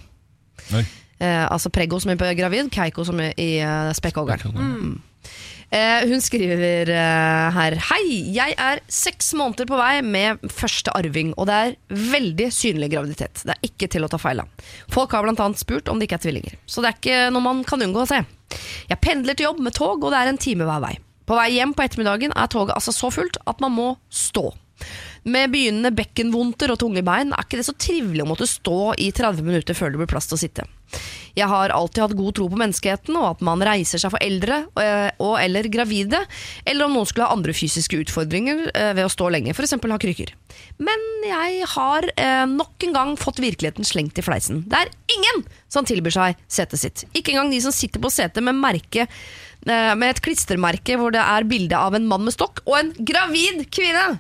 Eh, 1.19 1.45
altså 1.50 1.69
Preggo 1.73 2.00
som 2.00 2.12
er 2.13 2.34
gravid, 2.38 2.69
Keiko 2.73 3.06
som 3.06 3.19
er 3.19 3.34
i 3.38 3.60
spekkhoggeren. 3.97 4.58
Eh, 4.58 5.04
hun 6.08 6.22
skriver 6.24 6.88
eh, 6.96 7.48
her 7.52 7.76
Hei, 7.90 8.04
jeg 8.32 8.56
er 8.56 8.80
seks 8.88 9.34
måneder 9.36 9.68
på 9.68 9.80
vei 9.80 10.00
med 10.06 10.46
første 10.54 10.94
arving, 10.96 11.34
og 11.36 11.50
det 11.50 11.58
er 11.58 11.76
veldig 12.14 12.48
synlig 12.56 12.92
graviditet. 12.94 13.44
Det 13.44 13.56
er 13.56 13.68
ikke 13.68 13.90
til 13.92 14.08
å 14.08 14.12
ta 14.12 14.20
feil 14.22 14.46
av. 14.46 14.70
Folk 14.94 15.12
har 15.12 15.28
annet 15.28 15.60
spurt 15.60 15.92
om 15.92 16.00
det 16.00 16.08
ikke 16.08 16.22
er 16.22 16.24
tvillinger, 16.24 16.56
så 16.64 16.84
det 16.84 16.92
er 16.92 17.02
ikke 17.02 17.20
noe 17.36 17.48
man 17.50 17.66
kan 17.68 17.84
unngå 17.84 18.06
å 18.06 18.10
se. 18.10 18.22
Jeg 18.88 19.04
pendler 19.04 19.36
til 19.36 19.50
jobb 19.50 19.60
med 19.66 19.76
tog, 19.76 20.00
og 20.00 20.14
det 20.14 20.22
er 20.22 20.32
en 20.32 20.40
time 20.40 20.70
hver 20.70 20.86
vei. 20.86 20.94
På 21.28 21.36
vei 21.36 21.50
hjem 21.58 21.76
på 21.76 21.84
ettermiddagen 21.84 22.32
er 22.32 22.48
toget 22.48 22.78
altså 22.78 22.96
så 22.96 23.12
fullt 23.12 23.42
at 23.44 23.60
man 23.60 23.76
må 23.76 23.90
stå. 24.08 24.48
Med 25.28 25.52
begynnende 25.52 25.92
bekkenvondter 25.92 26.72
og 26.72 26.80
tunge 26.80 27.04
bein 27.04 27.34
er 27.36 27.44
ikke 27.44 27.60
det 27.60 27.68
så 27.68 27.76
trivelig 27.76 28.24
å 28.24 28.30
måtte 28.30 28.48
stå 28.48 28.94
i 29.04 29.12
30 29.12 29.44
minutter 29.44 29.76
før 29.76 29.92
det 29.92 30.00
blir 30.00 30.12
plass 30.16 30.30
til 30.30 30.38
å 30.38 30.44
sitte. 30.46 30.68
Jeg 31.38 31.50
har 31.52 31.73
alltid 31.73 32.02
hatt 32.02 32.17
god 32.17 32.36
tro 32.38 32.47
på 32.50 32.58
menneskeheten 32.58 33.17
og 33.19 33.28
at 33.36 33.43
man 33.45 33.62
reiser 33.65 34.02
seg 34.02 34.13
for 34.13 34.23
eldre 34.26 34.63
eh, 34.82 35.10
og 35.21 35.36
eller 35.41 35.69
gravide, 35.71 36.23
eller 36.65 36.88
om 36.88 36.97
noen 36.97 37.10
skulle 37.10 37.28
ha 37.28 37.36
andre 37.36 37.54
fysiske 37.56 38.00
utfordringer 38.02 38.67
eh, 38.71 38.93
ved 38.97 39.06
å 39.06 39.12
stå 39.12 39.30
lenge, 39.34 39.54
f.eks. 39.54 39.78
ha 39.78 40.00
krykker. 40.02 40.34
Men 40.82 41.04
jeg 41.28 41.67
har 41.76 42.10
eh, 42.15 42.45
nok 42.50 42.88
en 42.88 42.95
gang 42.95 43.13
fått 43.19 43.41
virkeligheten 43.43 43.86
slengt 43.88 44.17
i 44.17 44.26
fleisen. 44.26 44.63
Det 44.69 44.82
er 44.82 44.93
ingen 45.13 45.43
som 45.69 45.86
tilbyr 45.88 46.15
seg 46.15 46.47
setet 46.50 46.82
sitt. 46.82 47.06
Ikke 47.13 47.36
engang 47.36 47.54
de 47.54 47.62
som 47.62 47.76
sitter 47.76 48.02
på 48.02 48.12
setet 48.13 48.41
med, 48.45 48.58
merke, 48.58 49.06
med 49.67 50.06
et 50.08 50.21
klistremerke 50.23 50.95
hvor 50.97 51.12
det 51.12 51.21
er 51.21 51.45
bilde 51.50 51.78
av 51.78 51.97
en 51.97 52.06
mann 52.08 52.23
med 52.26 52.34
stokk 52.34 52.62
og 52.65 52.78
en 52.80 52.93
gravid 52.97 53.65
kvinne. 53.73 54.15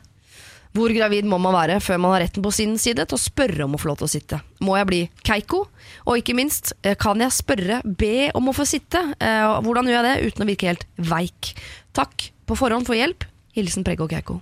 Hvor 0.77 0.93
gravid 0.93 1.25
må 1.25 1.39
man 1.41 1.55
være 1.57 1.79
før 1.81 1.97
man 2.03 2.11
har 2.13 2.21
retten 2.27 2.43
på 2.45 2.51
sin 2.53 2.75
side 2.77 3.01
til 3.09 3.17
å 3.17 3.21
spørre 3.21 3.65
om 3.65 3.73
å 3.73 3.79
få 3.81 3.89
lov 3.89 3.97
til 4.01 4.05
å 4.07 4.11
sitte? 4.13 4.37
Må 4.61 4.75
jeg 4.77 4.87
bli 4.89 4.99
Keiko? 5.25 5.63
Og 6.05 6.19
ikke 6.21 6.35
minst, 6.37 6.73
eh, 6.85 6.93
kan 6.99 7.17
jeg 7.23 7.33
spørre, 7.33 7.79
be 7.97 8.29
om 8.37 8.51
å 8.51 8.53
få 8.55 8.65
sitte? 8.69 9.01
Eh, 9.19 9.57
Hvordan 9.65 9.89
gjør 9.89 9.97
jeg 9.97 10.05
det 10.05 10.27
uten 10.29 10.45
å 10.45 10.49
virke 10.51 10.69
helt 10.69 10.85
veik? 10.99 11.53
Takk 11.97 12.27
på 12.45 12.55
forhånd 12.59 12.85
for 12.85 12.93
hjelp. 12.99 13.25
Hilsen 13.57 13.83
Preggo 13.83 14.05
Keiko. 14.07 14.39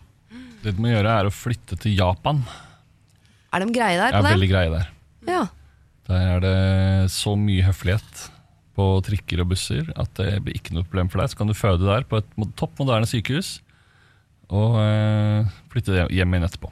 Det 0.62 0.76
du 0.76 0.82
må 0.82 0.90
gjøre, 0.92 1.14
er 1.22 1.30
å 1.30 1.32
flytte 1.32 1.78
til 1.80 1.96
Japan. 1.96 2.44
Er 3.54 3.64
de 3.64 3.72
greie 3.72 3.96
der 3.96 4.12
Det 4.12 4.20
på 4.20 4.20
er 4.20 4.28
det? 4.28 4.36
veldig 4.36 4.50
greie 4.52 4.72
der. 4.74 4.88
Ja. 5.30 5.44
Der 6.10 6.36
er 6.36 6.40
det 6.44 7.12
så 7.12 7.36
mye 7.40 7.64
høflighet 7.64 8.30
på 8.76 9.02
trikker 9.06 9.40
og 9.42 9.50
busser 9.54 9.88
at 9.96 10.12
det 10.20 10.44
blir 10.44 10.58
ikke 10.60 10.74
noe 10.76 10.84
problem 10.84 11.08
for 11.10 11.22
deg. 11.22 11.30
Så 11.32 11.38
kan 11.40 11.48
du 11.48 11.54
føde 11.56 11.86
der 11.88 12.04
på 12.04 12.18
et 12.20 12.26
topp 12.60 12.76
moderne 12.82 13.08
sykehus 13.08 13.62
og 14.50 14.76
eh, 14.82 15.46
flytte 15.74 16.08
hjem 16.14 16.34
igjen 16.36 16.50
etterpå. 16.50 16.72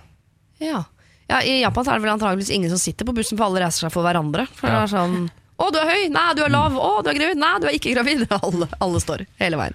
ja. 0.63 0.83
Ja, 1.31 1.37
I 1.39 1.61
Japan 1.61 1.87
er 1.87 1.95
det 1.97 2.03
vel 2.03 2.11
antageligvis 2.11 2.49
ingen 2.51 2.69
som 2.69 2.77
sitter 2.77 3.07
på 3.07 3.13
bussen, 3.15 3.37
for 3.39 3.47
alle 3.47 3.61
reiser 3.63 3.85
seg 3.87 3.93
for 3.93 4.03
hverandre. 4.03 4.43
For 4.59 4.67
Ja. 4.67 4.81
det 4.83 4.91
er 4.91 4.91
sånn 4.97 5.29
Å, 5.57 5.69
du 5.71 5.77
er 5.79 5.87
høy! 5.87 6.09
Nei, 6.11 6.33
du 6.35 6.41
er 6.43 6.49
lav! 6.51 6.75
Å, 6.75 6.89
du 7.01 7.09
er 7.09 7.15
gravid! 7.15 7.37
Nei, 7.39 7.51
du 7.63 7.67
er 7.69 7.77
ikke 7.77 7.93
gravid! 7.95 8.25
Alle, 8.43 8.67
alle 8.83 8.99
står 9.01 9.23
hele 9.39 9.57
veien. 9.57 9.73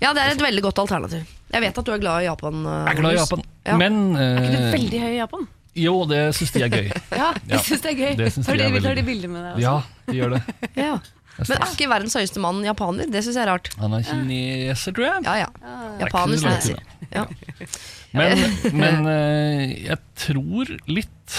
Ja, 0.00 0.12
det 0.14 0.22
er 0.22 0.30
et 0.36 0.40
veldig 0.44 0.62
godt 0.62 0.78
alternativ. 0.84 1.26
Jeg 1.52 1.64
vet 1.66 1.78
at 1.82 1.84
du 1.88 1.92
er 1.92 1.98
glad 2.00 2.22
i 2.22 2.28
Japan. 2.28 2.62
eh, 2.64 2.78
Jeg 2.86 2.94
er 2.94 3.00
glad 3.02 3.16
i 3.16 3.18
Japan, 3.18 3.42
Ja. 3.66 3.76
men 3.82 3.98
Er 4.14 4.38
ikke 4.38 4.52
du 4.54 4.58
eh, 4.62 4.72
veldig 4.76 5.00
høy 5.02 5.10
i 5.10 5.18
Japan? 5.18 5.46
Jo, 5.76 5.94
det 6.08 6.22
syns 6.38 6.52
de 6.54 6.62
er 6.62 6.72
gøy. 6.78 6.88
Ja, 7.20 7.28
de 7.50 7.58
syns 7.66 7.82
det 7.82 7.90
er 7.92 7.98
gøy. 7.98 8.14
det 8.16 8.30
er 8.30 8.70
de, 8.78 8.80
tar 8.86 8.94
de 9.02 9.06
bilder 9.10 9.28
med 9.34 9.42
deg 9.42 9.52
også? 9.56 9.66
Ja, 9.66 9.76
de 10.06 10.16
gjør 10.22 10.36
det. 10.38 10.42
Ja. 10.78 10.94
Men 11.36 11.58
er 11.58 11.72
ikke 11.74 11.88
verdens 11.90 12.16
høyeste 12.16 12.40
mann 12.42 12.62
japaner? 12.64 13.08
Det 13.12 13.20
syns 13.24 13.36
jeg 13.36 13.44
er 13.44 13.50
rart. 13.52 13.68
Han 13.80 13.96
er 13.98 14.04
kineser, 14.06 14.94
tror 14.96 15.06
jeg. 15.08 15.24
Ja, 15.26 15.34
ja. 15.44 15.76
Japaner 16.00 16.32
er 16.32 16.38
ikke 16.38 16.42
så 16.42 16.76
kineser. 16.76 16.82
Ja. 17.12 17.26
Men, 18.16 18.40
men 18.72 19.06
eh, 19.10 19.72
jeg 19.90 19.98
tror 20.16 20.70
litt 20.88 21.34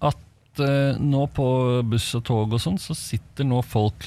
at 0.00 0.62
eh, 0.62 0.96
nå 0.96 1.26
på 1.36 1.48
buss 1.90 2.06
og 2.16 2.22
tog 2.24 2.54
og 2.56 2.62
sånn, 2.62 2.78
så 2.80 2.96
sitter 2.96 3.44
nå 3.44 3.58
folk 3.66 4.06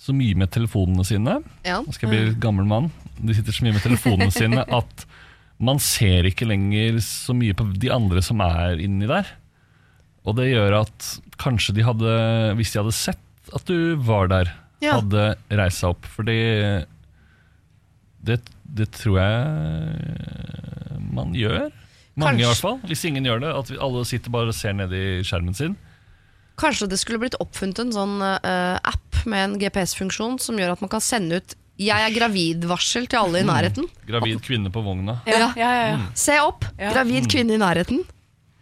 så 0.00 0.12
mye 0.16 0.36
med 0.36 0.50
telefonene 0.52 1.06
sine. 1.08 1.38
Ja. 1.64 1.78
Nå 1.80 1.94
skal 1.96 2.10
jeg 2.10 2.12
bli 2.12 2.28
litt 2.32 2.42
gammel 2.42 2.68
mann. 2.68 2.90
De 3.16 3.36
sitter 3.36 3.56
så 3.56 3.64
mye 3.64 3.78
med 3.78 3.86
telefonene 3.86 4.28
sine 4.34 4.66
at 4.80 5.06
man 5.60 5.80
ser 5.80 6.28
ikke 6.28 6.48
lenger 6.48 7.00
så 7.04 7.32
mye 7.36 7.56
på 7.56 7.70
de 7.80 7.88
andre 7.92 8.20
som 8.24 8.40
er 8.44 8.80
inni 8.80 9.08
der. 9.08 9.28
Og 10.28 10.36
det 10.36 10.50
gjør 10.50 10.82
at 10.82 11.10
kanskje 11.40 11.78
de 11.78 11.84
hadde, 11.84 12.14
hvis 12.58 12.72
de 12.74 12.82
hadde 12.82 12.96
sett 12.96 13.24
at 13.54 13.64
du 13.66 13.96
var 13.96 14.28
der, 14.30 14.52
Ja. 14.80 15.00
hadde 15.00 15.36
reist 15.50 15.82
seg 15.82 15.90
opp. 15.94 16.06
Fordi 16.08 16.38
det, 18.24 18.40
det 18.64 18.90
tror 18.96 19.18
jeg 19.20 19.36
man 21.10 21.34
gjør. 21.36 21.70
Mange 22.20 22.42
i 22.42 22.46
hvert 22.48 22.60
fall. 22.60 22.80
Hvis 22.88 23.04
ingen 23.08 23.24
gjør 23.24 23.40
det. 23.44 23.52
At 23.56 23.70
vi 23.72 23.78
alle 23.80 24.04
sitter 24.08 24.32
bare 24.34 24.52
og 24.52 24.56
ser 24.56 24.76
ned 24.76 24.92
i 24.92 25.22
skjermen 25.26 25.56
sin. 25.56 25.76
Kanskje 26.60 26.90
det 26.92 26.98
skulle 27.00 27.20
blitt 27.22 27.38
oppfunnet 27.40 27.78
en 27.80 27.94
sånn 27.94 28.18
uh, 28.20 28.76
app 28.84 29.22
med 29.30 29.40
en 29.46 29.56
GPS-funksjon 29.60 30.36
som 30.42 30.58
gjør 30.60 30.74
at 30.74 30.82
man 30.84 30.92
kan 30.92 31.00
sende 31.00 31.40
ut 31.40 31.56
'jeg 31.80 31.96
er 31.96 32.12
gravid'-varsel 32.12 33.06
til 33.08 33.16
alle 33.16 33.40
i 33.40 33.46
nærheten. 33.48 33.86
Gravid 34.04 34.42
kvinne 34.44 34.68
på 34.68 34.82
vogna. 34.84 35.22
Ja, 35.24 35.38
ja, 35.56 35.70
ja, 35.72 35.86
ja. 35.94 36.00
Se 36.12 36.36
opp! 36.44 36.66
Ja. 36.76 36.92
Gravid 36.92 37.24
kvinne 37.32 37.56
i 37.56 37.60
nærheten. 37.62 38.04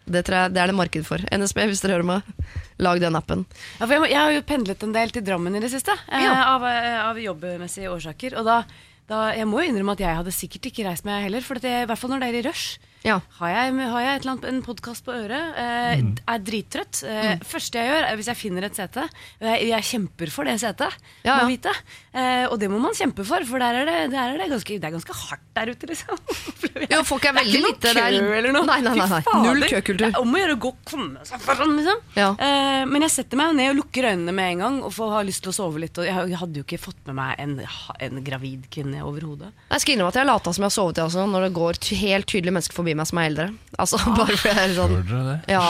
Det, 0.09 0.23
tror 0.25 0.37
jeg, 0.41 0.53
det 0.55 0.61
er 0.63 0.71
det 0.71 0.75
marked 0.79 1.05
for. 1.07 1.21
NSB, 1.29 1.59
hvis 1.69 1.81
dere 1.85 1.97
hører 1.99 2.07
meg, 2.09 2.33
lag 2.81 2.99
den 3.03 3.15
appen. 3.19 3.45
Ja, 3.79 3.85
for 3.85 3.93
jeg, 3.95 4.09
jeg 4.15 4.19
har 4.19 4.33
jo 4.33 4.41
pendlet 4.49 4.83
en 4.87 4.95
del 4.95 5.13
til 5.13 5.25
Drammen 5.27 5.55
i 5.55 5.61
det 5.63 5.69
siste, 5.73 5.93
eh, 6.09 6.23
Ja. 6.25 6.35
av, 6.55 6.65
eh, 6.65 6.99
av 7.05 7.19
jobbmessige 7.21 7.91
årsaker. 7.93 8.37
Og 8.41 8.45
da, 8.49 8.63
da, 9.09 9.19
jeg 9.37 9.45
må 9.49 9.61
jo 9.63 9.69
innrømme 9.71 9.93
at 9.97 10.03
jeg 10.05 10.15
hadde 10.21 10.33
sikkert 10.35 10.65
ikke 10.71 10.87
reist 10.89 11.05
meg 11.05 11.23
heller, 11.27 11.41
for 11.45 11.61
det, 11.61 11.75
i 11.83 11.85
hvert 11.89 12.01
fall 12.01 12.09
når 12.15 12.25
det 12.25 12.29
er 12.33 12.39
i 12.41 12.47
rush. 12.49 12.79
Ja. 13.05 13.19
Har 13.39 13.49
jeg, 13.53 13.75
har 13.93 14.01
jeg 14.03 14.25
annet, 14.27 14.45
en 14.49 14.61
podkast 14.65 15.05
på 15.07 15.13
øret, 15.15 15.55
eh, 15.55 16.01
er 16.27 16.39
drittrøtt. 16.43 17.03
Eh, 17.07 17.17
Mm. 17.29 17.43
første 17.45 17.77
jeg 17.79 17.87
gjør, 17.91 18.03
er 18.09 18.15
hvis 18.17 18.27
jeg 18.27 18.35
finner 18.39 18.63
et 18.65 18.75
sete 18.75 19.03
jeg, 19.39 19.67
jeg 19.69 19.83
kjemper 19.83 20.31
for 20.31 20.43
det 20.47 20.55
setet, 20.59 20.93
Ja, 21.23 21.39
ja. 21.41 21.45
vite. 21.47 21.71
Eh, 22.13 22.45
og 22.49 22.57
det 22.59 22.69
må 22.71 22.79
man 22.81 22.91
kjempe 22.97 23.23
for, 23.27 23.43
for 23.45 23.59
der 23.59 23.75
er 23.81 23.85
det, 23.85 24.11
der 24.11 24.33
er 24.33 24.37
det, 24.41 24.49
ganske, 24.49 24.79
det 24.79 24.83
er 24.89 24.95
ganske 24.95 25.13
hardt 25.15 25.45
der 25.55 25.71
ute, 25.71 25.87
liksom. 25.87 26.17
Jo, 26.91 27.01
folk 27.03 27.25
er 27.29 27.33
veldig 27.37 27.61
lite 27.61 27.93
der. 27.93 28.01
er-. 28.09 28.51
Nei, 28.51 28.79
nei, 28.81 28.95
nei, 28.97 29.07
nei. 29.07 29.21
Null 29.45 29.63
køkultur. 29.69 30.15
Om 30.19 30.33
å 30.35 30.39
gjøre 30.41 30.55
å 30.57 30.61
gå 30.63 30.71
komme 30.89 31.25
seg 31.27 31.41
foran, 31.43 31.75
liksom. 31.77 32.01
Ja. 32.17 32.29
Eh, 32.35 32.83
men 32.89 33.05
jeg 33.05 33.11
setter 33.15 33.37
meg 33.39 33.55
ned 33.55 33.71
og 33.73 33.79
lukker 33.83 34.09
øynene 34.11 34.33
med 34.35 34.53
en 34.55 34.63
gang 34.65 34.79
og 34.83 34.91
får 34.95 35.11
ha 35.15 35.21
lyst 35.27 35.43
til 35.45 35.53
å 35.53 35.57
sove 35.59 35.79
litt. 35.83 35.97
Og 36.01 36.07
jeg, 36.07 36.37
hadde 36.39 36.61
jo 36.61 36.65
ikke 36.67 36.79
fått 36.81 36.99
med 37.07 37.15
meg 37.19 37.35
en, 37.43 37.55
en 37.99 38.23
gravid 38.25 38.67
kvinne 38.73 39.03
overhodet. 39.05 39.51
Jeg 39.71 39.83
skal 39.85 39.95
innrømme 39.95 40.13
at 40.15 40.19
jeg 40.19 40.25
har 40.25 40.31
lata 40.33 40.53
som 40.55 40.63
jeg 40.65 40.71
har 40.71 40.77
sovet, 40.79 40.97
jeg 40.99 41.05
også, 41.11 41.27
når 41.29 41.47
det 41.47 41.53
går 41.59 41.81
helt 42.03 42.29
tydelige 42.31 42.55
mennesker 42.57 42.79
forbi 42.79 42.88
meg 42.97 43.07
som 43.09 43.21
er 43.21 43.29
eldre. 43.29 43.47
Altså, 43.77 43.99
bare 44.17 44.35
for 44.37 44.49
jeg 44.51 44.63
er 44.63 44.75
sånn 44.77 44.97
dere 44.97 45.21
det? 45.27 45.37
Ja, 45.53 45.63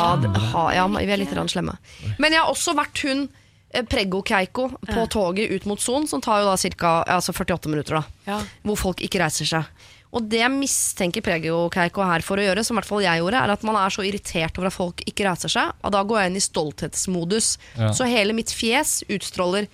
ha, 0.53 0.63
ja, 0.76 0.88
vi 0.95 1.05
er 1.09 1.22
litt 1.22 1.36
slemme. 1.51 1.78
Men 2.17 2.36
jeg 2.36 2.41
har 2.43 2.51
også 2.51 2.76
vært 2.78 3.03
hun 3.07 3.28
eh, 3.74 3.84
Preggo-Keiko 3.84 4.70
på 4.89 5.05
toget 5.13 5.51
ut 5.51 5.70
mot 5.70 5.82
Son, 5.82 6.07
som 6.07 6.22
tar 6.22 6.43
jo 6.43 6.49
da 6.51 6.57
ca. 6.80 6.93
Altså 7.20 7.36
48 7.36 7.72
minutter. 7.72 7.99
da 8.01 8.34
Ja. 8.34 8.41
Hvor 8.63 8.80
folk 8.88 9.01
ikke 9.05 9.22
reiser 9.24 9.49
seg. 9.49 9.88
Og 10.09 10.26
det 10.26 10.39
jeg 10.41 10.49
mistenker 10.55 11.22
Preggo-Keiko 11.22 12.01
her 12.01 12.24
for 12.26 12.41
å 12.41 12.45
gjøre, 12.47 12.63
som 12.65 12.76
i 12.76 12.80
hvert 12.80 12.89
fall 12.89 13.03
jeg 13.05 13.22
gjorde, 13.22 13.43
er 13.43 13.53
at 13.53 13.65
man 13.67 13.78
er 13.78 13.93
så 13.93 14.01
irritert 14.07 14.57
over 14.57 14.72
at 14.72 14.74
folk 14.74 15.03
ikke 15.05 15.28
reiser 15.28 15.51
seg, 15.53 15.76
og 15.86 15.93
da 15.93 16.01
går 16.01 16.24
jeg 16.24 16.32
inn 16.32 16.39
i 16.39 16.47
stolthetsmodus. 16.47 17.49
Ja. 17.78 17.91
Så 17.93 18.07
hele 18.09 18.34
mitt 18.34 18.49
fjes 18.55 19.03
utstråler 19.05 19.70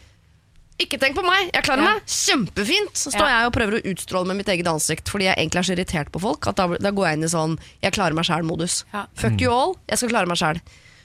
ikke 0.80 1.00
tenk 1.00 1.16
på 1.16 1.24
meg, 1.24 1.52
jeg 1.54 1.64
klarer 1.64 1.84
Ja. 1.84 1.94
meg 1.94 2.06
kjempefint! 2.06 2.94
Så 2.94 3.12
står 3.14 3.28
Ja. 3.30 3.40
jeg 3.40 3.48
og 3.48 3.54
prøver 3.54 3.80
å 3.80 3.86
utstråle 3.94 4.28
med 4.28 4.38
mitt 4.38 4.48
eget 4.48 4.66
ansikt 4.68 5.08
fordi 5.10 5.24
jeg 5.30 5.38
egentlig 5.38 5.60
er 5.60 5.64
så 5.64 5.76
irritert 5.78 6.12
på 6.12 6.20
folk 6.22 6.48
at 6.48 6.56
da, 6.56 6.68
da 6.68 6.92
går 6.92 7.06
jeg 7.08 7.18
inn 7.18 7.24
i 7.24 7.28
sånn 7.32 7.60
jeg 7.82 7.94
klarer 7.94 8.14
meg 8.14 8.26
sjæl-modus. 8.26 8.84
Ja. 8.94 9.06
Fuck 9.16 9.40
you 9.42 9.52
all, 9.52 9.76
jeg 9.88 9.98
skal 9.98 10.10
klare 10.10 10.28
meg 10.28 10.38
sjæl. 10.38 10.60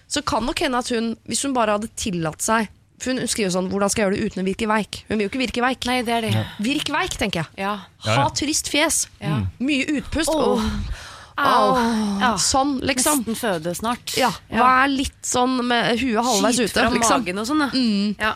Så 0.08 0.24
kan 0.24 0.44
nok 0.44 0.58
hende 0.58 0.78
at 0.78 0.88
hun, 0.90 1.16
hvis 1.28 1.42
hun 1.44 1.52
bare 1.54 1.78
hadde 1.78 1.88
tillatt 1.96 2.40
seg 2.42 2.68
For 3.00 3.14
hun 3.14 3.22
skriver 3.26 3.48
sånn 3.48 3.70
'hvordan 3.70 3.88
skal 3.90 4.02
jeg 4.04 4.12
gjøre 4.12 4.16
det 4.20 4.32
uten 4.32 4.42
å 4.44 4.46
virke 4.46 4.66
veik'? 4.68 5.04
Hun 5.08 5.16
vil 5.18 5.24
jo 5.26 5.30
ikke 5.30 5.40
virke 5.46 5.62
veik. 5.64 5.86
Nei, 5.86 6.02
det 6.02 6.12
er 6.12 6.20
det. 6.20 6.32
Ja. 6.34 6.44
Virk 6.60 6.84
veik, 6.92 7.16
tenker 7.16 7.32
jeg. 7.40 7.46
ja. 7.56 7.78
Ha 8.04 8.28
trist 8.28 8.68
fjes. 8.68 9.06
Ja. 9.22 9.46
Mye 9.58 9.86
utpust. 9.86 10.28
Åh. 10.28 10.60
Au. 11.38 11.74
Ja. 12.20 12.34
Sånn, 12.36 12.80
liksom. 12.82 13.24
Nesten 13.24 13.34
føde 13.36 13.74
snart. 13.74 14.14
Ja, 14.18 14.30
Vær 14.52 14.86
litt 14.94 15.22
sånn 15.22 15.64
med 15.64 15.98
huet 15.98 16.22
halvveis 16.22 16.56
Skit 16.56 16.70
ute. 16.70 16.80
fra 16.82 16.90
Liksom. 16.90 17.24
magen 17.24 17.38
og 17.38 17.46
sånn, 17.46 18.16
ja. 18.18 18.26
ja. 18.26 18.34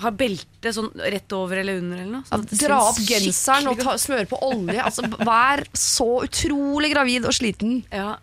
Ha 0.00 0.10
belte 0.10 0.72
sånn 0.72 0.88
rett 0.96 1.32
over 1.36 1.58
eller 1.60 1.76
under 1.82 1.98
eller 2.00 2.12
noe. 2.14 2.24
Ja, 2.24 2.38
sånn 2.38 2.60
dra 2.62 2.78
opp 2.88 2.96
genseren 3.04 3.68
og 3.68 3.78
ta, 3.84 3.92
smøre 4.00 4.24
på 4.30 4.38
olje. 4.42 4.80
Altså, 4.80 5.04
vær 5.20 5.64
så 5.76 6.06
utrolig 6.24 6.92
gravid 6.94 7.26
og 7.28 7.34
sliten. 7.36 7.82
Ja. 7.92 8.14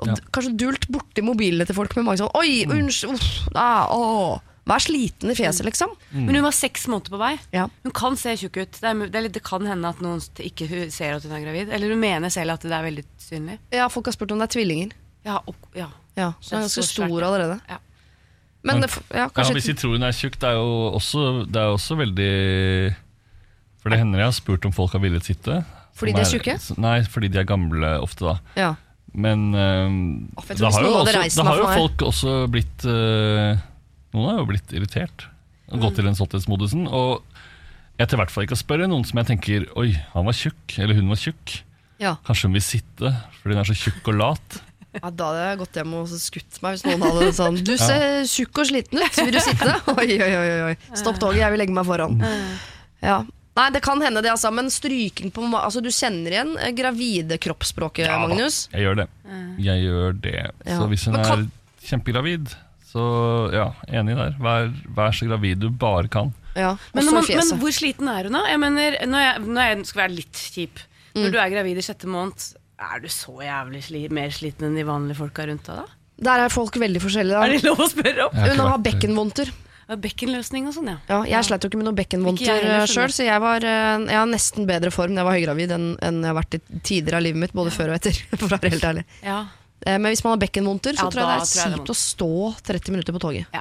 Og 0.00 0.08
Ja. 0.08 0.14
d- 0.14 0.22
kanskje 0.32 0.56
dult 0.56 0.88
borti 0.92 1.22
mobilene 1.24 1.66
til 1.66 1.74
folk 1.76 1.94
med 1.96 2.04
mange 2.04 2.18
sånn 2.20 2.32
Oi, 2.34 2.64
unnskyld, 2.68 3.52
ah. 3.54 4.40
Vær 4.66 4.80
sliten 4.82 5.30
i 5.30 5.34
fjeset, 5.38 5.62
liksom. 5.64 5.92
Men 6.10 6.34
hun 6.34 6.42
var 6.42 6.50
seks 6.50 6.88
måneder 6.90 7.12
på 7.14 7.18
vei. 7.20 7.38
Ja. 7.52 7.68
Hun 7.84 7.92
kan 7.94 8.16
se 8.18 8.32
tjukk 8.34 8.56
ut. 8.64 8.72
Det, 8.80 8.82
er, 8.82 8.94
det, 9.06 9.14
er 9.14 9.22
litt, 9.28 9.32
det 9.36 9.42
kan 9.46 9.62
hende 9.64 9.88
at 9.88 10.00
noen 10.02 10.18
ikke 10.42 10.90
ser 10.90 11.14
at 11.14 11.22
hun 11.22 11.30
er 11.36 11.44
gravid. 11.44 11.70
Eller 11.70 11.88
hun 11.94 12.00
mener 12.02 12.28
selv 12.34 12.56
at 12.56 12.62
det 12.66 12.72
er 12.74 12.82
veldig 12.82 13.04
synlig. 13.22 13.58
ja, 13.70 13.86
folk 13.88 14.06
har 14.10 14.12
spurt 14.16 14.32
om 14.34 14.38
det 14.42 14.48
er 14.50 14.54
tvillinger. 14.58 14.90
Ja, 15.24 15.38
og, 15.46 15.54
ja. 15.76 15.86
Ja, 16.16 16.32
så 16.40 16.56
hun 16.56 16.64
er 16.64 16.66
ganske 16.66 16.82
stor 16.88 17.22
allerede. 17.28 17.60
Ja. 17.70 17.78
Men 18.66 18.82
ja, 18.84 18.88
Ja, 19.22 19.26
kanskje 19.34 19.56
hvis 19.58 19.68
de 19.70 19.74
tror 19.78 19.94
hun 19.96 20.06
er 20.06 20.14
tjukk, 20.16 20.38
det 20.42 20.48
er 20.50 20.58
jo 20.58 20.70
også, 20.98 21.26
det 21.46 21.60
er 21.62 21.74
også 21.74 21.96
veldig 22.00 22.32
For 23.82 23.92
det 23.94 24.00
hender 24.02 24.24
jeg 24.24 24.30
har 24.32 24.36
spurt 24.36 24.66
om 24.68 24.74
folk 24.74 24.96
har 24.96 25.02
villet 25.04 25.26
sitte. 25.28 25.60
Fordi 25.96 26.12
de 26.16 26.24
er 26.24 26.28
tjukke? 26.28 26.56
Nei, 26.82 26.98
fordi 27.08 27.30
de 27.32 27.40
er 27.40 27.46
gamle 27.48 27.94
ofte, 28.04 28.26
da. 28.26 28.36
ja. 28.58 28.72
Men 29.16 29.46
um, 29.54 30.00
Åh, 30.36 30.48
da 30.58 30.68
har 30.74 30.84
jo, 30.84 30.90
også, 30.98 31.38
da 31.38 31.44
har 31.46 31.60
jo 31.62 31.68
folk 31.72 32.02
også 32.04 32.32
blitt 32.52 32.84
uh, 32.84 33.54
Noen 34.12 34.26
har 34.28 34.42
jo 34.42 34.48
blitt 34.50 34.74
irritert 34.76 35.24
og 35.72 35.80
gått 35.82 35.96
til 35.98 36.04
den 36.06 36.14
stolthetsmodusen. 36.18 36.84
Og 36.86 37.22
jeg 37.96 38.12
i 38.12 38.18
hvert 38.20 38.30
fall 38.34 38.44
ikke 38.44 38.58
å 38.58 38.60
spørre 38.60 38.90
noen 38.90 39.06
som 39.08 39.18
jeg 39.22 39.30
tenker 39.30 39.64
Oi, 39.80 39.94
han 40.12 40.28
var 40.28 40.36
tjukk, 40.36 40.76
eller 40.76 40.98
hun 40.98 41.08
var 41.08 41.18
tjukk. 41.22 41.56
ja. 42.02 42.12
Kanskje 42.26 42.50
hun 42.50 42.58
vil 42.58 42.66
sitte 42.66 43.14
fordi 43.40 43.56
hun 43.56 43.62
er 43.62 43.70
så 43.70 43.78
tjukk 43.86 44.12
og 44.12 44.18
lat. 44.20 44.58
Ja, 44.96 45.10
Da 45.10 45.28
hadde 45.30 45.44
jeg 45.44 45.60
gått 45.62 45.78
hjem 45.80 45.94
og 45.98 46.12
skutt 46.20 46.58
meg 46.64 46.76
hvis 46.76 46.84
noen 46.86 47.04
hadde 47.06 47.30
sånn 47.36 47.58
Du 47.66 47.74
ser 47.80 48.24
tjukk 48.30 48.62
og 48.62 48.68
sliten 48.70 49.00
ut, 49.02 49.18
vil 49.20 49.34
du 49.34 49.40
sitte? 49.44 49.74
Oi, 49.96 50.10
oi, 50.16 50.32
oi, 50.40 50.60
oi. 50.70 50.74
Stopp 50.96 51.20
toget, 51.22 51.42
jeg 51.44 51.54
vil 51.54 51.62
legge 51.64 51.76
meg 51.76 51.88
foran. 51.88 52.16
Ja. 53.04 53.20
Nei, 53.56 53.66
det 53.72 53.80
kan 53.84 54.02
hende 54.04 54.20
det, 54.24 54.30
altså. 54.34 54.50
Men 54.52 54.68
stryking 54.72 55.32
på 55.32 55.46
Altså, 55.56 55.80
du 55.84 55.88
kjenner 55.94 56.34
igjen 56.34 56.56
eh, 56.60 56.72
gravide 56.76 57.38
kroppsspråket, 57.40 58.04
Ja 58.04 58.18
da, 58.18 58.26
Magnus. 58.28 58.66
Jeg 58.74 58.84
gjør 58.84 58.98
det. 59.02 59.06
Jeg 59.64 59.86
gjør 59.86 60.18
det. 60.26 60.34
Ja. 60.66 60.80
Så 60.80 60.88
hvis 60.92 61.06
hun 61.08 61.20
er 61.20 61.46
kjempegravid, 61.86 62.52
så 62.90 63.06
ja, 63.54 63.70
enig 63.92 64.16
der. 64.18 64.36
Vær, 64.42 64.68
vær 64.98 65.16
så 65.16 65.28
gravid 65.28 65.62
du 65.64 65.70
bare 65.72 66.10
kan. 66.12 66.34
Ja, 66.56 66.74
Men, 66.96 67.08
man, 67.12 67.24
men 67.28 67.58
hvor 67.60 67.72
sliten 67.74 68.08
er 68.08 68.28
hun 68.28 68.36
da? 68.38 68.46
Jeg 68.48 68.60
mener, 68.60 68.94
når 69.04 69.24
jeg, 69.26 69.40
når 69.44 69.66
jeg 69.66 69.88
skal 69.90 70.06
være 70.06 70.16
litt 70.22 70.44
kjip 70.56 70.84
Mm. 71.16 71.22
Når 71.24 71.32
du 71.32 71.36
er 71.40 71.52
gravid 71.54 71.78
i 71.80 71.82
sjette 71.84 72.08
måned, 72.12 72.42
er 72.78 73.00
du 73.00 73.08
så 73.08 73.32
jævlig 73.40 73.82
sli, 73.86 74.08
mer 74.12 74.28
sliten 74.34 74.66
enn 74.68 74.74
de 74.76 74.84
vanlige 74.84 75.16
folka 75.20 75.46
rundt 75.48 75.64
deg 75.64 75.76
da? 75.82 75.86
Der 76.26 76.40
er 76.46 76.48
folk 76.52 76.74
veldig 76.80 77.00
forskjellige. 77.04 77.40
Er 77.44 77.52
det 77.56 77.62
lov 77.64 77.76
å 77.84 77.88
spørre 77.92 78.26
om? 78.28 78.36
Hun 78.36 78.58
har 78.62 78.78
vært- 78.78 78.84
bekkenvondter. 78.90 79.50
Bekkenløsning 79.86 80.64
og 80.66 80.74
sånn, 80.74 80.88
ja. 80.90 80.96
Ja, 81.08 81.18
jeg 81.30 81.44
sleit 81.46 81.62
jo 81.62 81.68
ikke 81.70 81.78
med 81.78 81.86
noen 81.86 81.94
bekkenvonter 81.94 82.42
bekkenvondter 82.42 82.90
sjøl, 82.90 83.12
så 83.14 83.22
jeg, 83.28 83.38
var, 83.40 83.62
eh, 83.62 83.98
jeg 84.10 84.18
har 84.18 84.26
nesten 84.26 84.66
bedre 84.66 84.90
form 84.90 85.14
da 85.14 85.22
jeg 85.22 85.28
var 85.28 85.36
høygravid 85.36 85.70
enn, 85.76 85.84
enn 86.02 86.16
jeg 86.24 86.26
har 86.32 86.34
vært 86.40 86.56
i 86.58 86.60
tider 86.82 87.14
av 87.14 87.22
livet 87.22 87.38
mitt, 87.44 87.52
både 87.54 87.70
før 87.70 87.92
og 87.92 88.00
etter. 88.00 88.18
For 88.40 88.48
å 88.48 88.58
være 88.58 88.72
helt 88.74 88.82
ærlig. 88.92 89.04
Ja, 89.22 89.44
Eh, 89.86 89.98
Men 90.00 90.10
hvis 90.10 90.24
man 90.24 90.32
har 90.32 90.40
bekkenvondter, 90.48 90.96
så 90.96 91.04
Ja, 91.04 91.10
tror 91.12 91.20
jeg 91.20 91.28
det 91.28 91.60
er 91.62 91.76
kjipt 91.76 91.90
å 91.92 91.94
stå 91.94 92.28
30 92.64 92.90
minutter 92.96 93.12
på 93.12 93.20
toget. 93.22 93.46
ja. 93.54 93.60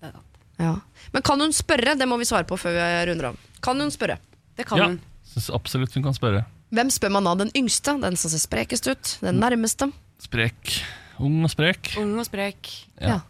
Det, 0.00 0.08
er 0.08 0.12
sant. 0.12 0.38
Ja. 0.62 0.74
Men 1.12 1.22
kan 1.26 1.40
hun 1.42 1.50
spørre? 1.52 1.96
Det 1.98 2.06
må 2.08 2.16
vi 2.16 2.24
svare 2.24 2.46
på 2.46 2.56
før 2.56 2.72
vi 2.72 3.10
runder 3.10 3.26
av. 3.32 3.36
Kan 3.60 3.76
hun 3.82 3.90
spørre? 3.90 4.16
det 4.56 4.64
kan 4.64 4.78
Ja, 4.78 4.86
hun. 4.86 5.00
syns 5.26 5.50
absolutt 5.52 5.92
hun 5.92 6.04
kan 6.06 6.14
spørre. 6.14 6.46
Hvem 6.74 6.90
spør 6.90 7.12
man 7.14 7.26
da? 7.28 7.34
Den 7.44 7.52
yngste? 7.56 7.94
Den 8.02 8.16
som 8.18 8.32
ser 8.32 8.42
sprekest 8.42 8.88
ut? 8.90 9.16
Den 9.22 9.38
nærmeste? 9.42 9.88
Sprek. 10.22 10.78
Ung 11.22 11.38
og 11.46 11.52
sprek. 11.52 11.94
Ung 12.00 12.16
og 12.18 12.26
sprek. 12.26 12.70
Ja. 13.00 13.20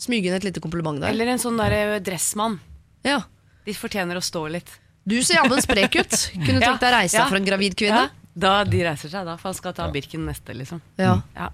Smyge 0.00 0.30
inn 0.30 0.36
et 0.38 0.46
lite 0.46 0.62
kompliment 0.62 1.00
der. 1.02 1.12
Eller 1.12 1.32
en 1.34 1.42
sånn 1.42 1.58
der 1.58 1.98
dressmann. 2.04 2.58
Ja. 3.06 3.20
De 3.66 3.74
fortjener 3.76 4.18
å 4.18 4.24
stå 4.24 4.46
litt. 4.50 4.70
Du 5.08 5.16
ser 5.24 5.40
jammen 5.40 5.60
sprek 5.64 5.94
ut. 6.00 6.16
Kunne 6.34 6.58
du 6.60 6.64
tenkt 6.64 6.82
deg 6.82 6.90
å 6.90 6.96
reise 6.96 7.16
deg 7.16 7.22
ja. 7.22 7.28
for 7.30 7.38
en 7.40 7.46
gravid 7.46 7.74
Ja, 7.74 7.78
kvinne? 7.82 8.32
da 8.38 8.52
de 8.68 8.82
reiser 8.86 9.10
seg, 9.12 9.26
da. 9.26 9.36
For 9.40 9.50
han 9.50 9.58
skal 9.58 9.74
ta 9.76 9.88
Birken 9.92 10.26
neste, 10.28 10.54
liksom. 10.56 10.82
Ja. 11.00 11.16
Ja. 11.36 11.48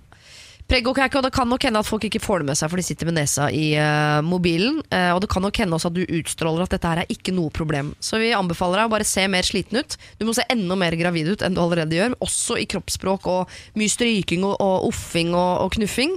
Pregg 0.64 0.86
og 0.88 0.96
kake, 0.96 1.18
og 1.20 1.26
det 1.26 1.32
kan 1.36 1.48
nok 1.48 1.64
hende 1.66 1.80
at 1.82 1.88
folk 1.88 2.06
ikke 2.08 2.22
får 2.24 2.40
det 2.40 2.48
med 2.48 2.56
seg, 2.56 2.70
for 2.72 2.80
de 2.80 2.84
sitter 2.86 3.08
med 3.10 3.18
nesa 3.18 3.50
i 3.52 3.66
uh, 3.76 4.24
mobilen. 4.24 4.78
Uh, 4.88 5.12
og 5.12 5.20
det 5.20 5.28
kan 5.34 5.44
nok 5.44 5.60
hende 5.60 5.76
også 5.76 5.90
at 5.90 5.98
du 5.98 6.06
utstråler 6.06 6.64
at 6.64 6.72
dette 6.72 6.88
her 6.88 7.02
er 7.02 7.12
ikke 7.12 7.34
noe 7.36 7.52
problem. 7.52 7.92
Så 8.00 8.16
vi 8.22 8.32
anbefaler 8.32 8.80
deg 8.80 8.88
å 8.88 8.94
bare 8.94 9.08
se 9.08 9.26
mer 9.28 9.44
sliten 9.44 9.82
ut. 9.82 9.98
Du 10.16 10.24
må 10.24 10.32
se 10.36 10.46
enda 10.48 10.78
mer 10.80 10.96
gravid 10.96 11.34
ut 11.34 11.44
enn 11.44 11.56
du 11.56 11.60
allerede 11.60 11.98
gjør, 11.98 12.16
også 12.24 12.56
i 12.62 12.68
kroppsspråk 12.72 13.28
og 13.28 13.52
mye 13.76 13.92
stryking 13.92 14.46
og, 14.48 14.56
og 14.56 14.88
offing 14.88 15.36
og, 15.36 15.66
og 15.66 15.76
knuffing. 15.76 16.16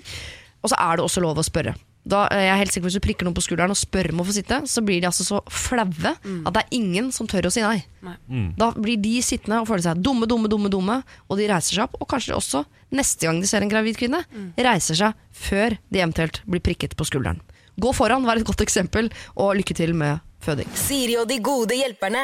Og 0.64 0.72
så 0.72 0.80
er 0.80 0.96
det 0.96 1.08
også 1.10 1.26
lov 1.28 1.44
å 1.44 1.46
spørre. 1.46 1.76
Da, 2.08 2.24
eh, 2.32 2.46
jeg 2.46 2.54
er 2.54 2.60
helt 2.62 2.72
sikker 2.72 2.86
på 2.86 2.92
Hvis 2.92 3.00
du 3.00 3.04
prikker 3.04 3.28
noen 3.28 3.36
på 3.36 3.44
skulderen 3.44 3.74
og 3.74 3.80
spør 3.80 4.12
om 4.14 4.22
å 4.24 4.28
få 4.28 4.36
sitte, 4.38 4.62
så 4.70 4.84
blir 4.86 5.02
de 5.04 5.10
altså 5.10 5.26
så 5.28 5.42
flaue 5.52 6.14
at 6.14 6.54
det 6.56 6.62
er 6.64 6.78
ingen 6.78 7.12
som 7.12 7.28
tør 7.28 7.50
å 7.50 7.52
si 7.54 7.64
nei. 7.66 7.82
Nei. 8.06 8.16
Da 8.58 8.72
blir 8.78 9.00
de 9.02 9.18
sittende 9.26 9.60
og 9.62 9.68
føler 9.68 9.84
seg 9.90 10.02
dumme, 10.06 10.30
dumme, 10.30 10.48
dumme, 10.52 10.72
dumme 10.72 11.02
og 11.28 11.38
de 11.40 11.50
reiser 11.52 11.76
seg 11.76 11.86
opp. 11.88 12.00
Og 12.00 12.08
kanskje 12.08 12.38
også, 12.38 12.64
neste 12.96 13.28
gang 13.28 13.42
de 13.44 13.50
ser 13.50 13.66
en 13.66 13.72
gravid 13.72 14.00
kvinne, 14.00 14.24
reiser 14.56 14.96
seg 14.96 15.14
før 15.36 15.78
de 15.92 16.00
eventuelt 16.02 16.42
blir 16.48 16.64
prikket 16.64 16.96
på 16.98 17.08
skulderen. 17.10 17.42
Gå 17.78 17.92
foran, 17.94 18.26
vær 18.26 18.40
et 18.40 18.48
godt 18.48 18.64
eksempel, 18.66 19.12
og 19.36 19.58
lykke 19.60 19.76
til 19.78 19.94
med 19.94 20.24
føding. 20.42 20.70
Siri 20.74 21.18
og 21.20 21.28
de 21.30 21.38
gode 21.44 21.78
hjelperne. 21.78 22.24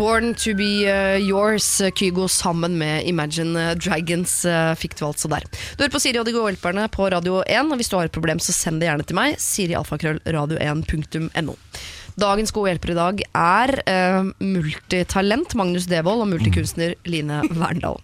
Born 0.00 0.32
to 0.34 0.54
be 0.56 0.88
uh, 0.88 1.20
yours, 1.20 1.80
uh, 1.80 1.90
Kygo 1.90 2.28
sammen 2.28 2.78
med 2.80 3.04
Imagine 3.04 3.52
uh, 3.52 3.74
Dragons 3.76 4.46
uh, 4.48 4.72
fikk 4.72 4.96
du 4.96 5.04
altså 5.04 5.28
der. 5.28 5.44
Du 5.76 5.82
hører 5.82 5.92
på 5.92 6.00
Siri 6.00 6.16
og 6.16 6.24
de 6.24 6.32
gode 6.32 6.54
hjelperne 6.54 6.88
på 6.88 7.04
Radio 7.12 7.44
1, 7.44 7.68
og 7.68 7.76
hvis 7.76 7.92
du 7.92 7.98
har 7.98 8.08
et 8.08 8.14
problem 8.14 8.40
så 8.40 8.48
send 8.56 8.80
det 8.80 8.88
gjerne 8.88 9.04
til 9.04 9.12
meg. 9.18 9.36
sirialfakrøllradio1.no 9.44 11.52
Dagens 12.24 12.48
gode 12.56 12.72
hjelper 12.72 12.90
i 12.94 12.96
dag 12.96 13.20
er 13.42 13.68
uh, 13.92 14.24
multitalent 14.40 15.52
Magnus 15.60 15.84
Devold 15.92 16.24
og 16.24 16.32
multikunstner 16.32 16.96
Line 17.04 17.44
Verndal. 17.60 18.00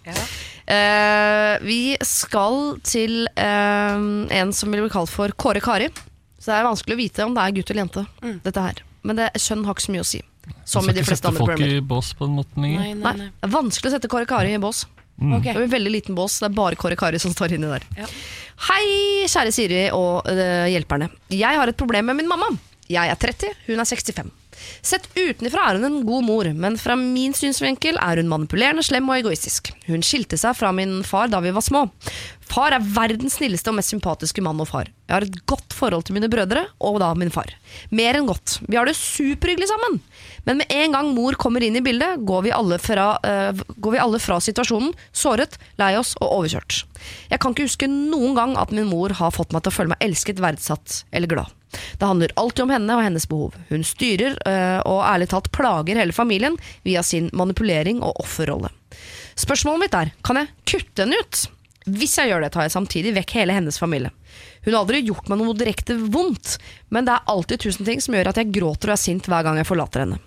Eh, 0.67 1.55
vi 1.63 1.95
skal 2.05 2.77
til 2.85 3.25
uh, 3.39 3.97
en 4.37 4.53
som 4.53 4.69
vil 4.69 4.85
bli 4.85 4.93
kalt 4.93 5.09
for 5.09 5.33
Kåre 5.33 5.57
Kari. 5.65 5.89
Så 6.37 6.53
det 6.53 6.61
er 6.61 6.69
vanskelig 6.69 6.93
å 6.93 7.03
vite 7.07 7.25
om 7.25 7.33
det 7.33 7.41
er 7.41 7.57
gutt 7.57 7.73
eller 7.73 7.87
jente, 7.87 8.05
dette 8.45 8.61
her. 8.69 8.77
Men 9.01 9.17
det, 9.17 9.33
kjønn 9.41 9.65
har 9.65 9.73
ikke 9.73 9.89
så 9.89 9.97
mye 9.97 10.05
å 10.05 10.13
si. 10.13 10.21
Som 10.67 10.85
i 10.87 10.93
Du 10.93 11.01
skal 11.01 11.03
ikke 11.03 11.15
sette 11.15 11.31
folk 11.37 11.63
i 11.63 11.79
bås 11.81 12.13
på 12.17 12.27
den 12.27 12.35
måten 12.39 12.63
lenger. 12.65 12.79
Nei, 12.83 12.93
nei, 12.93 13.03
Nei, 13.03 13.15
nei. 13.25 13.27
det 13.33 13.47
er 13.49 13.53
vanskelig 13.53 13.91
å 13.91 13.95
sette 13.97 14.09
Kåre 14.11 14.27
Kari 14.29 14.53
i 14.55 14.61
bås. 14.61 14.85
Ok. 15.17 15.43
Det 15.47 15.53
er 15.55 15.63
en 15.63 15.71
veldig 15.71 15.91
liten 15.91 16.15
bås, 16.17 16.39
det 16.43 16.49
er 16.51 16.55
bare 16.57 16.77
Kåre 16.77 16.95
Kari 16.99 17.19
som 17.19 17.33
står 17.33 17.55
inni 17.57 17.69
der. 17.71 17.85
Ja. 17.97 18.07
Hei, 18.67 18.83
kjære 19.29 19.53
Siri 19.55 19.83
og 19.95 20.27
uh, 20.29 20.67
hjelperne. 20.69 21.09
Jeg 21.33 21.57
har 21.57 21.71
et 21.71 21.77
problem 21.79 22.05
med 22.11 22.19
min 22.21 22.29
mamma. 22.29 22.51
Jeg 22.87 23.09
er 23.11 23.17
30, 23.19 23.55
hun 23.67 23.81
er 23.81 23.89
65. 23.89 24.29
Sett 24.85 25.07
utenfra 25.15 25.69
er 25.69 25.79
hun 25.79 25.87
en 25.89 25.99
god 26.07 26.25
mor, 26.27 26.49
men 26.53 26.77
fra 26.81 26.95
min 26.99 27.35
synsvinkel 27.37 27.99
er 28.01 28.21
hun 28.21 28.31
manipulerende, 28.31 28.85
slem 28.85 29.09
og 29.09 29.19
egoistisk. 29.19 29.71
Hun 29.87 30.05
skilte 30.05 30.39
seg 30.39 30.55
fra 30.57 30.73
min 30.75 30.99
far 31.07 31.31
da 31.31 31.41
vi 31.43 31.53
var 31.55 31.65
små. 31.65 31.87
Far 32.47 32.71
er 32.71 32.83
verdens 32.95 33.35
snilleste 33.37 33.71
og 33.71 33.77
mest 33.77 33.91
sympatiske 33.91 34.41
mann 34.43 34.61
og 34.63 34.69
far. 34.69 34.87
Jeg 35.07 35.13
har 35.13 35.25
et 35.25 35.39
godt 35.49 35.75
forhold 35.75 36.05
til 36.07 36.15
mine 36.15 36.29
brødre, 36.31 36.63
og 36.79 36.99
da 37.03 37.09
min 37.19 37.31
far. 37.33 37.51
Mer 37.91 38.17
enn 38.17 38.29
godt. 38.29 38.59
Vi 38.67 38.79
har 38.79 38.87
det 38.87 38.95
superhyggelig 38.99 39.67
sammen. 39.71 39.99
Men 40.47 40.61
med 40.61 40.71
en 40.71 40.95
gang 40.95 41.11
mor 41.15 41.35
kommer 41.39 41.63
inn 41.63 41.75
i 41.75 41.83
bildet, 41.83 42.23
går 42.27 42.47
vi 42.47 42.55
alle 42.55 42.79
fra, 42.79 43.09
uh, 43.19 43.65
vi 43.91 43.99
alle 43.99 44.21
fra 44.23 44.39
situasjonen, 44.43 44.95
såret, 45.11 45.59
lei 45.79 45.93
oss 45.99 46.15
og 46.21 46.39
overkjørt. 46.39 46.85
Jeg 47.33 47.43
kan 47.43 47.55
ikke 47.55 47.67
huske 47.67 47.91
noen 47.91 48.35
gang 48.37 48.55
at 48.59 48.71
min 48.75 48.87
mor 48.87 49.15
har 49.19 49.35
fått 49.35 49.51
meg 49.55 49.65
til 49.65 49.73
å 49.73 49.79
føle 49.81 49.95
meg 49.95 50.07
elsket, 50.07 50.43
verdsatt 50.43 51.01
eller 51.11 51.35
glad. 51.35 51.56
Det 51.71 52.05
handler 52.05 52.33
alltid 52.39 52.63
om 52.65 52.73
henne 52.75 52.95
og 52.95 53.03
hennes 53.03 53.27
behov. 53.29 53.57
Hun 53.69 53.83
styrer 53.87 54.37
øh, 54.47 54.79
og 54.87 55.01
ærlig 55.07 55.29
talt 55.33 55.51
plager 55.55 55.99
hele 55.99 56.15
familien 56.15 56.57
via 56.87 57.03
sin 57.03 57.29
manipulering 57.33 58.01
og 58.05 58.21
offerrolle. 58.23 58.71
Spørsmålet 59.37 59.85
mitt 59.85 59.97
er, 59.97 60.13
kan 60.25 60.41
jeg 60.41 60.53
kutte 60.71 61.05
henne 61.05 61.19
ut? 61.21 61.43
Hvis 61.87 62.17
jeg 62.19 62.31
gjør 62.31 62.43
det, 62.43 62.51
tar 62.55 62.65
jeg 62.65 62.75
samtidig 62.75 63.13
vekk 63.15 63.35
hele 63.37 63.55
hennes 63.55 63.77
familie. 63.79 64.11
Hun 64.65 64.73
har 64.73 64.81
aldri 64.81 65.05
gjort 65.07 65.29
meg 65.31 65.39
noe 65.39 65.55
direkte 65.55 65.95
vondt, 65.95 66.57
men 66.91 67.07
det 67.07 67.15
er 67.15 67.29
alltid 67.31 67.63
tusen 67.63 67.87
ting 67.87 68.01
som 68.03 68.17
gjør 68.17 68.33
at 68.33 68.41
jeg 68.41 68.51
gråter 68.57 68.91
og 68.91 68.97
er 68.97 68.99
sint 68.99 69.29
hver 69.29 69.45
gang 69.47 69.59
jeg 69.61 69.69
forlater 69.69 70.03
henne. 70.03 70.19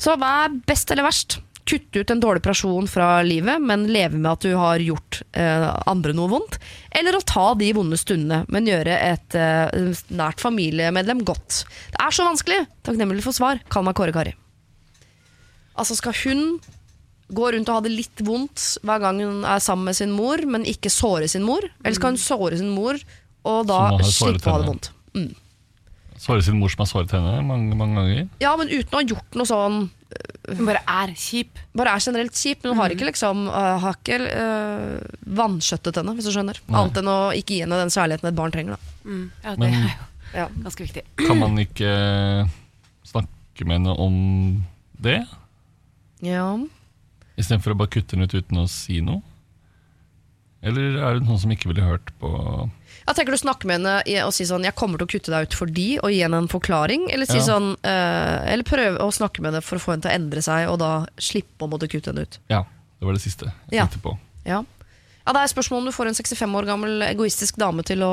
Så 0.00 0.16
hva 0.18 0.32
er 0.46 0.58
best 0.66 0.90
eller 0.90 1.06
verst? 1.06 1.38
Kutte 1.68 2.02
ut 2.02 2.10
en 2.10 2.20
dårlig 2.22 2.42
person 2.42 2.88
fra 2.90 3.20
livet, 3.26 3.60
men 3.62 3.86
leve 3.92 4.16
med 4.16 4.30
at 4.32 4.44
du 4.46 4.54
har 4.58 4.82
gjort 4.82 5.20
eh, 5.36 5.66
andre 5.90 6.14
noe 6.16 6.30
vondt? 6.32 6.58
Eller 6.96 7.16
å 7.16 7.22
ta 7.24 7.52
de 7.58 7.70
vonde 7.76 7.98
stundene, 8.00 8.42
men 8.48 8.68
gjøre 8.68 8.96
et 8.96 9.36
eh, 9.38 10.02
nært 10.16 10.42
familiemedlem 10.42 11.22
godt? 11.28 11.64
Det 11.92 12.00
er 12.02 12.16
så 12.16 12.26
vanskelig! 12.26 12.64
Takknemlig 12.86 13.24
for 13.26 13.36
svar. 13.36 13.62
Kall 13.70 13.86
meg 13.86 13.98
Kåre 13.98 14.14
Kari. 14.16 14.34
Altså, 15.78 15.96
skal 15.98 16.16
hun 16.24 16.58
gå 17.30 17.52
rundt 17.54 17.70
og 17.70 17.78
ha 17.78 17.84
det 17.84 17.92
litt 17.94 18.24
vondt 18.26 18.80
hver 18.86 19.02
gang 19.04 19.20
hun 19.22 19.44
er 19.46 19.62
sammen 19.62 19.90
med 19.90 19.98
sin 20.00 20.14
mor, 20.14 20.42
men 20.50 20.66
ikke 20.68 20.90
såre 20.92 21.28
sin 21.30 21.46
mor? 21.46 21.64
Eller 21.84 21.96
skal 21.98 22.16
hun 22.16 22.20
såre 22.20 22.58
sin 22.58 22.72
mor, 22.74 22.98
og 23.46 23.62
da 23.70 23.84
slippe 24.02 24.50
å 24.50 24.56
ha 24.56 24.64
det 24.64 24.72
vondt? 24.72 24.90
vondt? 25.14 25.38
Såre 26.20 26.42
sin 26.44 26.58
mor 26.60 26.68
som 26.68 26.82
har 26.84 26.88
såret 26.90 27.12
henne 27.16 27.38
mange, 27.48 27.72
mange 27.80 27.96
ganger. 27.96 28.26
Ja, 28.42 28.50
men 28.60 28.68
uten 28.68 28.92
å 28.92 28.98
ha 29.00 29.06
gjort 29.08 29.38
noe 29.40 29.48
sånn 29.48 29.78
Hun 30.50 30.66
bare 30.66 30.82
er 30.90 31.12
kjip. 31.16 31.56
Bare 31.78 31.94
er 31.96 32.02
generelt 32.04 32.36
kjip, 32.36 32.60
men 32.64 32.74
hun 32.74 32.80
har 32.82 32.92
ikke 32.92 33.06
liksom 33.08 33.46
uh, 33.48 33.78
Har 33.80 33.96
ikke 33.96 34.18
uh, 34.26 34.98
vanskjøttet 35.38 36.00
henne, 36.00 36.12
hvis 36.18 36.26
du 36.28 36.32
skjønner. 36.34 36.58
Nei. 36.66 36.76
Annet 36.80 37.00
enn 37.00 37.08
å 37.12 37.18
ikke 37.38 37.54
gi 37.56 37.60
henne 37.64 37.78
den 37.80 37.92
kjærligheten 37.94 38.28
et 38.32 38.36
barn 38.36 38.52
trenger. 38.52 38.76
Da. 38.76 38.96
Mm. 39.08 39.22
Ja, 39.44 39.54
det 39.54 39.58
Men- 39.62 39.74
er 39.78 39.86
jo 39.88 40.08
Ja. 40.34 40.46
ganske 40.66 40.84
viktig. 40.84 41.02
Kan 41.26 41.38
man 41.40 41.56
ikke 41.58 41.94
snakke 43.06 43.64
med 43.66 43.78
henne 43.80 43.96
om 43.98 44.66
det? 45.00 45.16
Ja. 46.22 46.44
Istedenfor 47.40 47.72
å 47.72 47.78
bare 47.80 47.90
kutte 47.96 48.14
henne 48.18 48.28
ut 48.28 48.34
uten 48.36 48.60
å 48.60 48.68
si 48.68 49.00
noe? 49.00 49.22
Eller 50.62 50.98
er 51.00 51.16
det 51.18 51.24
noen 51.24 51.40
som 51.40 51.52
ikke 51.54 51.70
ville 51.70 51.84
hørt 51.86 52.10
på 52.20 52.30
Jeg 53.06 53.16
tenker 53.16 53.32
du 53.32 53.40
snakke 53.40 53.64
med 53.68 53.80
henne 53.80 54.24
og 54.26 54.32
si 54.36 54.44
sånn 54.44 54.62
'jeg 54.66 54.74
kommer 54.76 54.98
til 55.00 55.06
å 55.06 55.10
kutte 55.10 55.32
deg 55.32 55.48
ut 55.48 55.56
fordi', 55.56 55.98
og 56.04 56.10
gi 56.12 56.20
henne 56.20 56.36
en 56.36 56.48
forklaring? 56.48 57.08
Eller, 57.10 57.24
si 57.26 57.38
Ja. 57.38 57.46
sånn, 57.48 57.76
øh, 57.80 58.52
eller 58.52 58.62
prøve 58.62 58.98
å 59.00 59.08
snakke 59.10 59.40
med 59.40 59.52
henne 59.54 59.62
for 59.62 59.76
å 59.76 59.80
få 59.80 59.92
henne 59.92 60.02
til 60.02 60.10
å 60.10 60.14
endre 60.14 60.42
seg, 60.42 60.68
og 60.68 60.78
da 60.78 61.06
slippe 61.18 61.64
å 61.64 61.70
måtte 61.70 61.88
kutte 61.88 62.12
henne 62.12 62.22
ut. 62.22 62.38
Ja, 62.50 62.62
det 63.00 63.06
var 63.06 63.12
det 63.14 63.22
siste 63.22 63.46
jeg 63.70 63.80
Ja. 63.80 63.86
tenkte 63.86 64.02
på. 64.02 64.18
Ja. 64.44 64.62
ja, 65.26 65.32
Det 65.32 65.40
er 65.40 65.54
spørsmål 65.54 65.78
om 65.78 65.84
du 65.86 65.92
får 65.92 66.06
en 66.08 66.14
65 66.14 66.54
år 66.54 66.66
gammel 66.66 67.02
egoistisk 67.08 67.56
dame 67.56 67.82
til 67.82 67.98
å, 68.00 68.12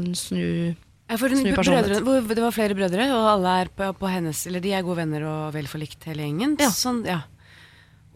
å 0.00 0.16
snu 0.16 0.74
Ja, 1.10 1.16
for 1.16 1.28
brødre, 1.28 2.28
det 2.28 2.38
var 2.38 2.50
flere 2.52 2.74
brødre, 2.74 3.08
og 3.12 3.44
alle 3.44 3.62
er 3.62 3.68
på, 3.68 3.94
på 3.96 4.08
hennes 4.10 4.46
Eller 4.46 4.60
de 4.60 4.72
er 4.72 4.82
gode 4.82 4.96
venner 4.96 5.24
og 5.24 5.52
vel 5.54 5.64
forlikt, 5.64 6.04
hele 6.04 6.22
gjengen. 6.22 6.56
Ja. 6.58 6.68
Sånn, 6.68 7.04
ja. 7.06 7.22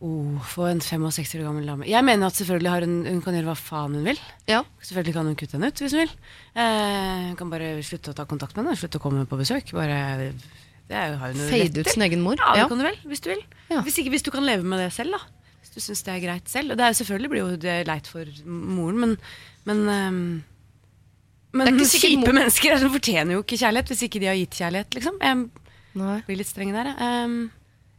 Oh, 0.02 0.38
for 0.50 0.66
en 0.66 0.80
65 0.82 1.36
år 1.38 1.44
gammel 1.46 1.68
dame. 1.68 1.86
Jeg 1.86 2.02
mener 2.02 2.26
at 2.26 2.34
selvfølgelig 2.34 2.70
har 2.72 2.82
hun, 2.82 2.94
hun 3.06 3.20
kan 3.22 3.36
gjøre 3.36 3.46
hva 3.52 3.54
faen 3.54 3.92
hun 3.94 4.08
vil. 4.08 4.18
Ja. 4.50 4.64
Selvfølgelig 4.82 5.14
kan 5.14 5.28
hun 5.30 5.36
kutte 5.38 5.54
henne 5.54 5.68
ut 5.70 5.78
hvis 5.84 5.92
hun 5.94 6.00
vil. 6.02 6.14
Eh, 6.58 7.20
hun 7.28 7.36
kan 7.38 7.52
bare 7.52 7.68
slutte 7.86 8.10
å 8.10 8.16
ta 8.18 8.24
kontakt 8.26 8.56
med 8.58 8.64
henne, 8.66 8.80
slutte 8.80 8.98
å 8.98 9.04
komme 9.04 9.22
på 9.30 9.38
besøk. 9.38 9.70
Bare, 9.78 10.00
det 10.90 10.96
er, 10.98 11.12
jo- 11.12 11.20
har 11.22 11.30
hun 11.36 11.44
Fade 11.52 11.84
ut 11.84 11.92
sin 11.94 12.02
egen 12.08 12.24
mor. 12.24 12.34
Ja, 12.42 12.50
Ja. 12.56 12.64
det 12.64 12.72
kan 12.74 12.82
du 12.82 12.86
vel, 12.88 12.98
hvis 13.06 13.22
du 13.22 13.30
vil. 13.30 13.44
Ja. 13.70 13.80
Hvis, 13.86 14.00
ikke, 14.02 14.10
hvis 14.16 14.26
du 14.26 14.32
kan 14.34 14.42
leve 14.44 14.66
med 14.66 14.82
det 14.82 14.90
selv, 14.92 15.14
da. 15.14 15.22
Hvis 15.62 15.70
du 15.76 15.80
syns 15.86 16.02
det 16.02 16.16
er 16.16 16.26
greit 16.26 16.48
selv. 16.50 16.74
Og 16.74 16.76
det 16.82 16.84
er 16.88 16.98
selvfølgelig 16.98 17.30
blir 17.30 17.44
jo 17.46 17.56
det 17.68 17.78
leit 17.86 18.06
for 18.10 18.26
moren, 18.44 18.98
men, 18.98 19.16
men 19.70 19.86
um, 19.86 20.44
men 21.54 21.78
kjipe 21.78 22.26
mor- 22.26 22.34
mennesker 22.42 22.74
fortjener 22.98 23.36
jo 23.38 23.42
ikke 23.46 23.60
kjærlighet 23.60 23.86
hvis 23.94 24.02
ikke 24.08 24.18
de 24.18 24.26
har 24.26 24.34
gitt 24.42 24.58
kjærlighet, 24.58 24.94
liksom. 24.98 25.18
Jeg 25.22 25.48
Nei. 25.94 26.20
blir 26.26 26.38
litt 26.42 26.50
streng 26.50 26.72
der, 26.74 26.90
jeg. 26.90 27.50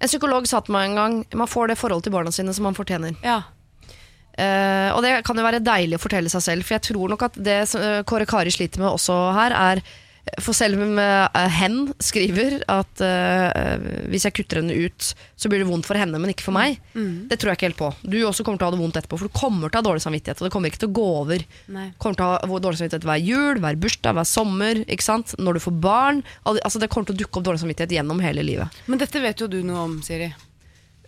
En 0.03 0.11
psykolog 0.11 0.47
sa 0.49 0.59
til 0.59 0.75
meg 0.75 0.89
en 0.89 0.99
gang 0.99 1.19
man 1.39 1.47
får 1.47 1.71
det 1.71 1.79
forholdet 1.79 2.09
til 2.09 2.15
barna 2.15 2.31
sine 2.35 2.53
som 2.55 2.67
man 2.67 2.77
fortjener. 2.77 3.15
ja. 3.23 3.41
Eh, 4.33 4.89
og 4.89 5.03
det 5.05 5.11
kan 5.27 5.37
jo 5.37 5.43
være 5.45 5.61
deilig 5.61 5.99
å 5.99 6.01
fortelle 6.01 6.31
seg 6.31 6.41
selv, 6.41 6.65
for 6.65 6.73
jeg 6.73 6.85
tror 6.87 7.11
nok 7.11 7.21
at 7.27 7.35
det 7.37 7.59
som, 7.69 7.83
eh, 7.85 7.99
Kåre 8.01 8.25
Kari 8.25 8.49
sliter 8.49 8.81
med 8.81 8.89
også 8.89 9.13
her, 9.37 9.53
er 9.53 9.81
For 10.39 10.55
selv 10.55 10.79
om 10.79 10.95
eh, 11.01 11.49
hen 11.59 11.89
skriver 12.01 12.61
at 12.71 13.01
uh, 13.03 13.83
hvis 14.07 14.23
jeg 14.23 14.35
kutter 14.37 14.61
henne 14.61 14.75
ut, 14.85 15.09
så 15.35 15.51
blir 15.51 15.59
det 15.59 15.67
vondt 15.67 15.87
for 15.87 15.99
henne, 15.99 16.19
men 16.21 16.31
ikke 16.31 16.45
for 16.45 16.55
meg. 16.55 16.79
Det 17.27 17.37
tror 17.41 17.51
jeg 17.51 17.59
ikke 17.59 17.67
helt 17.67 17.79
på. 17.81 17.89
Du 18.07 18.15
også 18.23 18.45
kommer 18.47 18.61
til 18.61 18.65
å 18.65 18.69
ha 18.71 18.75
det 18.75 18.79
vondt 18.79 18.99
etterpå, 19.01 19.19
for 19.19 19.27
du 19.27 19.35
kommer 19.35 19.67
til 19.67 19.77
å 19.77 19.83
ha 19.83 19.87
dårlig 19.89 20.05
samvittighet. 20.05 20.39
Og 20.39 20.47
det 20.47 20.53
kommer 20.55 20.71
ikke 20.71 20.83
til 20.85 20.91
å 20.93 20.95
gå 20.95 21.09
over. 21.19 21.45
Nei. 21.75 21.89
kommer 21.99 22.19
til 22.19 22.27
å 22.29 22.53
ha 22.53 22.61
dårlig 22.65 22.79
samvittighet 22.79 23.09
hver 23.11 23.21
jul, 23.21 23.61
hver 23.65 23.79
bursdag, 23.83 24.17
hver 24.17 24.29
sommer. 24.29 24.83
Når 25.43 25.59
du 25.59 25.63
får 25.67 25.77
barn. 25.83 26.23
Altså, 26.47 26.79
det 26.79 26.89
kommer 26.93 27.11
til 27.11 27.17
å 27.17 27.21
dukke 27.25 27.41
opp 27.41 27.47
dårlig 27.49 27.65
samvittighet 27.65 27.97
gjennom 27.99 28.23
hele 28.23 28.47
livet. 28.47 28.83
Men 28.87 29.03
dette 29.03 29.21
vet 29.23 29.43
jo 29.43 29.51
du 29.51 29.59
noe 29.67 29.83
om, 29.89 29.99
Siri. 30.05 30.31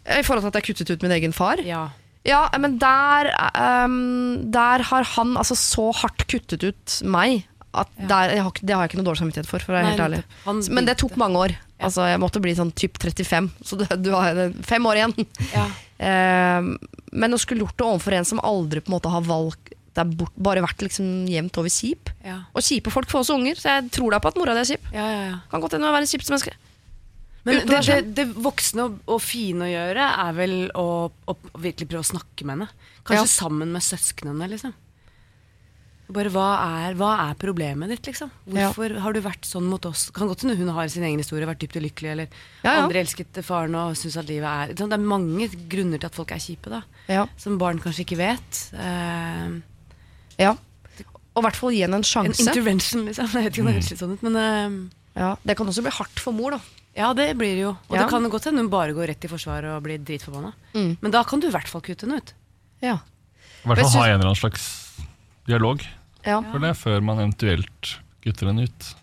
I 0.06 0.24
forhold 0.26 0.44
til 0.44 0.52
at 0.52 0.60
jeg 0.60 0.74
kuttet 0.74 0.92
ut 0.92 1.06
min 1.08 1.16
egen 1.16 1.34
far. 1.36 1.64
Ja. 1.66 1.88
Ja, 2.26 2.48
men 2.58 2.80
der, 2.82 3.30
um, 3.86 4.52
der 4.52 4.82
har 4.90 5.06
han 5.14 5.36
altså 5.38 5.58
så 5.58 5.92
hardt 5.94 6.26
kuttet 6.32 6.66
ut 6.66 7.00
meg 7.06 7.46
der, 8.00 8.34
jeg 8.38 8.44
har, 8.46 8.60
det 8.62 8.76
har 8.76 8.84
jeg 8.86 8.92
ikke 8.92 9.00
noe 9.02 9.08
dårlig 9.10 9.22
samvittighet 9.24 9.50
for. 9.50 9.64
for 9.64 9.74
å 9.74 9.78
være 9.78 9.86
Nei, 9.88 9.94
helt 9.96 10.06
ærlig. 10.06 10.22
Han 10.46 10.62
Men 10.78 10.90
det 10.90 10.98
tok 11.02 11.18
mange 11.22 11.42
år. 11.46 11.56
Altså, 11.86 12.06
jeg 12.08 12.22
måtte 12.24 12.42
bli 12.44 12.54
sånn 12.56 12.72
typ 12.72 12.98
35, 13.02 13.50
så 13.68 13.78
du, 13.82 13.84
du 14.00 14.12
har 14.16 14.40
fem 14.64 14.86
år 14.92 15.02
igjen. 15.02 15.18
Ja. 15.54 15.66
Ehm, 15.96 16.74
men 17.16 17.32
å 17.32 17.38
skulle 17.40 17.64
gjort 17.64 17.78
det 17.80 17.86
overfor 17.88 18.18
en 18.18 18.26
som 18.28 18.42
aldri 18.44 18.82
på 18.84 18.90
en 18.92 18.98
måte 18.98 19.08
har 19.14 19.24
valgt 19.24 19.70
det 19.96 20.04
er 20.04 20.10
bort, 20.20 20.34
bare 20.36 20.60
vært 20.60 20.82
liksom 20.84 21.06
jevnt 21.32 21.56
over 21.62 21.72
kjip. 21.72 22.10
Ja. 22.26 22.42
Og 22.52 22.66
kjipe 22.68 22.92
folk 22.92 23.08
får 23.08 23.22
også 23.24 23.38
unger, 23.40 23.56
så 23.56 23.78
jeg 23.78 23.94
tror 23.96 24.12
da 24.12 24.20
på 24.20 24.28
at 24.28 24.40
mora 24.42 24.56
di 24.58 24.60
er 24.66 24.68
kjip. 24.74 24.90
Ja, 24.92 25.06
ja, 25.08 25.22
ja. 25.30 25.38
Kan 25.54 25.64
godt 25.64 25.78
hende 25.78 25.88
å 25.88 25.94
være 25.96 26.04
et 26.04 26.12
kjipt 26.12 26.28
menneske. 26.34 26.52
Men 27.46 27.62
det, 27.70 27.80
det, 27.86 27.98
det 28.18 28.26
voksne 28.44 28.88
og, 28.90 28.98
og 29.08 29.22
fine 29.24 29.68
å 29.68 29.70
gjøre 29.70 30.10
er 30.26 30.36
vel 30.36 30.56
å, 30.76 30.86
å 31.08 31.38
virkelig 31.62 31.88
prøve 31.92 32.04
å 32.04 32.10
snakke 32.12 32.44
med 32.48 32.58
henne. 32.58 32.68
Kanskje 33.06 33.22
Ja. 33.22 33.32
sammen 33.38 33.72
med 33.72 33.86
søsknene, 33.86 34.50
liksom. 34.52 34.74
Bare 36.14 36.30
hva 36.30 36.46
er, 36.86 36.94
hva 37.00 37.12
er 37.30 37.38
problemet 37.42 37.90
ditt, 37.90 38.06
liksom? 38.12 38.30
Hvorfor 38.46 38.94
har 39.02 39.16
du 39.16 39.22
vært 39.26 39.48
sånn 39.50 39.66
mot 39.66 39.86
oss? 39.90 40.12
Kan 40.14 40.28
godt 40.30 40.44
hende 40.46 40.54
hun 40.60 40.70
har 40.76 40.88
sin 40.94 41.02
egen 41.08 41.18
historie, 41.18 41.48
vært 41.50 41.64
dypt 41.64 41.80
ulykkelig, 41.80 42.12
eller 42.12 42.28
Ja, 42.62 42.76
ja. 42.76 42.84
andre 42.84 43.02
elsket 43.02 43.40
faren 43.44 43.74
og 43.80 43.96
syns 43.98 44.18
at 44.22 44.30
livet 44.30 44.46
er 44.46 44.76
sånn, 44.78 44.92
Det 44.94 45.00
er 45.00 45.08
mange 45.10 45.48
grunner 45.72 45.98
til 45.98 46.06
at 46.12 46.14
folk 46.16 46.32
er 46.36 46.44
kjipe, 46.44 46.70
da. 46.70 46.84
Ja. 47.10 47.26
Som 47.42 47.58
barn 47.58 47.80
kanskje 47.82 48.06
ikke 48.06 48.20
vet. 48.22 48.62
Uh, 48.78 49.58
ja. 50.38 50.54
Og 51.36 51.42
i 51.42 51.46
hvert 51.48 51.58
fall 51.58 51.74
gi 51.74 51.82
henne 51.84 51.98
en 52.00 52.06
sjanse. 52.06 52.38
en 52.40 52.48
intervention, 52.54 53.06
liksom. 53.10 53.26
Jeg 53.34 53.44
vet 53.50 53.52
ikke 53.58 53.66
om 53.66 53.72
det 53.72 53.76
høres 53.80 53.90
litt 53.92 54.00
sånn 54.06 54.14
ut, 54.14 54.22
men 54.30 54.38
uh, 54.38 54.78
Ja, 55.18 55.34
det 55.44 55.58
kan 55.58 55.68
også 55.68 55.82
bli 55.82 55.92
hardt 55.98 56.22
for 56.22 56.38
mor, 56.38 56.52
da. 56.52 56.62
Ja, 56.96 57.10
det 57.18 57.32
blir 57.36 57.56
det 57.58 57.64
jo. 57.66 57.74
Og 57.90 57.98
Ja. 57.98 58.04
det 58.06 58.10
kan 58.14 58.24
godt 58.30 58.46
hende 58.46 58.62
hun 58.62 58.70
bare 58.70 58.94
går 58.94 59.10
rett 59.10 59.26
i 59.26 59.28
forsvaret 59.28 59.74
og 59.74 59.82
blir 59.84 59.98
dritforbanna. 60.00 60.54
Mm. 60.78 60.98
Men 61.02 61.12
da 61.12 61.24
kan 61.28 61.42
du 61.42 61.48
i 61.50 61.52
hvert 61.52 61.68
fall 61.68 61.82
kutte 61.82 62.06
henne 62.06 62.22
ut. 62.22 62.34
Ja. 62.82 63.00
I 63.66 63.68
hvert 63.68 63.82
fall 63.82 63.90
ha 64.00 64.06
en 64.06 64.20
eller 64.20 64.30
annen 64.30 64.36
slags 64.40 64.85
dialog 65.50 65.82
ja. 66.26 66.40
for 66.52 66.62
det, 66.64 66.76
før 66.80 67.04
man 67.06 67.22
eventuelt 67.22 67.98
gutter 68.26 68.50
den 68.52 68.66
ut. 68.66 68.94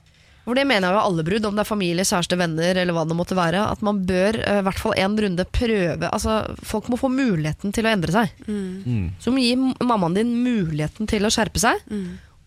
For 0.43 0.59
det 0.59 0.65
mener 0.67 0.89
jeg 0.89 0.97
jo 0.97 1.03
alle 1.07 1.25
brudd, 1.27 1.45
om 1.47 1.55
det 1.55 1.63
er 1.63 1.69
familie, 1.69 2.07
kjæreste, 2.07 2.37
venner 2.39 2.79
eller 2.83 2.97
hva 2.97 3.05
det 3.07 3.15
måtte 3.15 3.39
være. 3.39 3.63
At 3.63 3.85
man 3.87 4.01
bør 4.09 4.41
eh, 4.41 4.59
i 4.59 4.65
hvert 4.67 4.81
fall 4.83 4.97
en 4.99 5.15
runde 5.25 5.47
prøve 5.55 6.11
Altså, 6.11 6.41
Folk 6.67 6.91
må 6.91 6.99
få 6.99 7.13
muligheten 7.13 7.75
til 7.75 7.87
å 7.87 7.93
endre 7.93 8.15
seg. 8.15 8.33
Mm. 8.49 9.13
Så 9.23 9.31
du 9.31 9.37
må 9.37 9.45
gi 9.45 9.55
mammaen 9.87 10.19
din 10.19 10.35
muligheten 10.43 11.11
til 11.11 11.29
å 11.29 11.31
skjerpe 11.33 11.63
seg. 11.63 11.87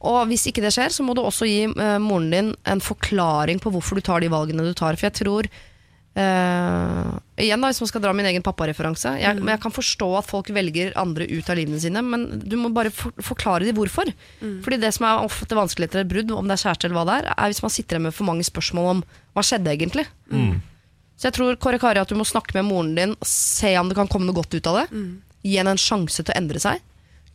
Og 0.06 0.20
hvis 0.30 0.44
ikke 0.52 0.66
det 0.66 0.74
skjer, 0.76 0.92
så 0.92 1.06
må 1.08 1.16
du 1.16 1.24
også 1.24 1.48
gi 1.48 1.64
eh, 1.70 1.96
moren 2.04 2.28
din 2.34 2.52
en 2.68 2.84
forklaring 2.84 3.64
på 3.64 3.72
hvorfor 3.74 3.98
du 3.98 4.06
tar 4.06 4.22
de 4.22 4.34
valgene 4.34 4.68
du 4.68 4.76
tar. 4.76 5.00
For 5.00 5.08
jeg 5.08 5.18
tror 5.24 5.50
eh, 6.16 7.12
Igjen 7.44 7.60
da, 7.62 7.68
Hvis 7.68 7.82
man 7.84 7.90
skal 7.92 8.02
dra 8.06 8.14
min 8.16 8.26
egen 8.30 8.44
pappareferanse 8.46 9.16
jeg, 9.20 9.36
men 9.42 9.52
jeg 9.56 9.62
kan 9.66 9.74
forstå 9.76 10.08
at 10.22 10.30
folk 10.30 10.48
velger 10.56 10.94
andre 10.98 11.28
ut 11.28 11.50
av 11.52 11.58
livene 11.60 11.80
sine, 11.84 12.02
men 12.02 12.40
du 12.40 12.56
må 12.58 12.70
bare 12.72 12.92
for, 12.96 13.12
forklare 13.20 13.66
dem 13.68 13.76
hvorfor. 13.76 14.08
Fordi 14.64 14.80
det 14.80 14.94
som 14.96 15.06
er 15.10 15.26
ofte 15.26 15.58
vanskelig 15.58 15.90
etter 15.90 16.06
et 16.06 16.12
brudd, 16.12 16.32
om 16.32 16.48
det 16.48 16.56
er 16.56 16.64
kjæreste 16.64 16.88
eller 16.88 16.96
hva 17.02 17.06
det 17.10 17.18
er, 17.20 17.28
er 17.36 17.52
hvis 17.52 17.62
man 17.66 17.74
sitter 17.76 17.98
igjen 17.98 18.08
med 18.08 18.16
for 18.16 18.30
mange 18.30 18.48
spørsmål 18.48 18.90
om 18.94 19.04
hva 19.36 19.44
skjedde 19.44 19.74
egentlig. 19.76 20.06
Så 21.18 21.30
jeg 21.30 21.36
tror 21.38 21.56
Kåre 21.60 21.80
Kari, 21.80 22.00
at 22.00 22.10
du 22.12 22.16
må 22.20 22.26
snakke 22.28 22.56
med 22.58 22.66
moren 22.68 22.96
din, 22.96 23.16
se 23.24 23.76
om 23.80 23.88
det 23.92 23.96
kan 24.00 24.08
komme 24.12 24.26
noe 24.28 24.36
godt 24.36 24.56
ut 24.56 24.68
av 24.68 24.82
det. 24.82 24.88
Gi 25.46 25.58
henne 25.60 25.76
en 25.76 25.80
sjanse 25.80 26.24
til 26.24 26.32
å 26.34 26.40
endre 26.40 26.60
seg. 26.60 26.80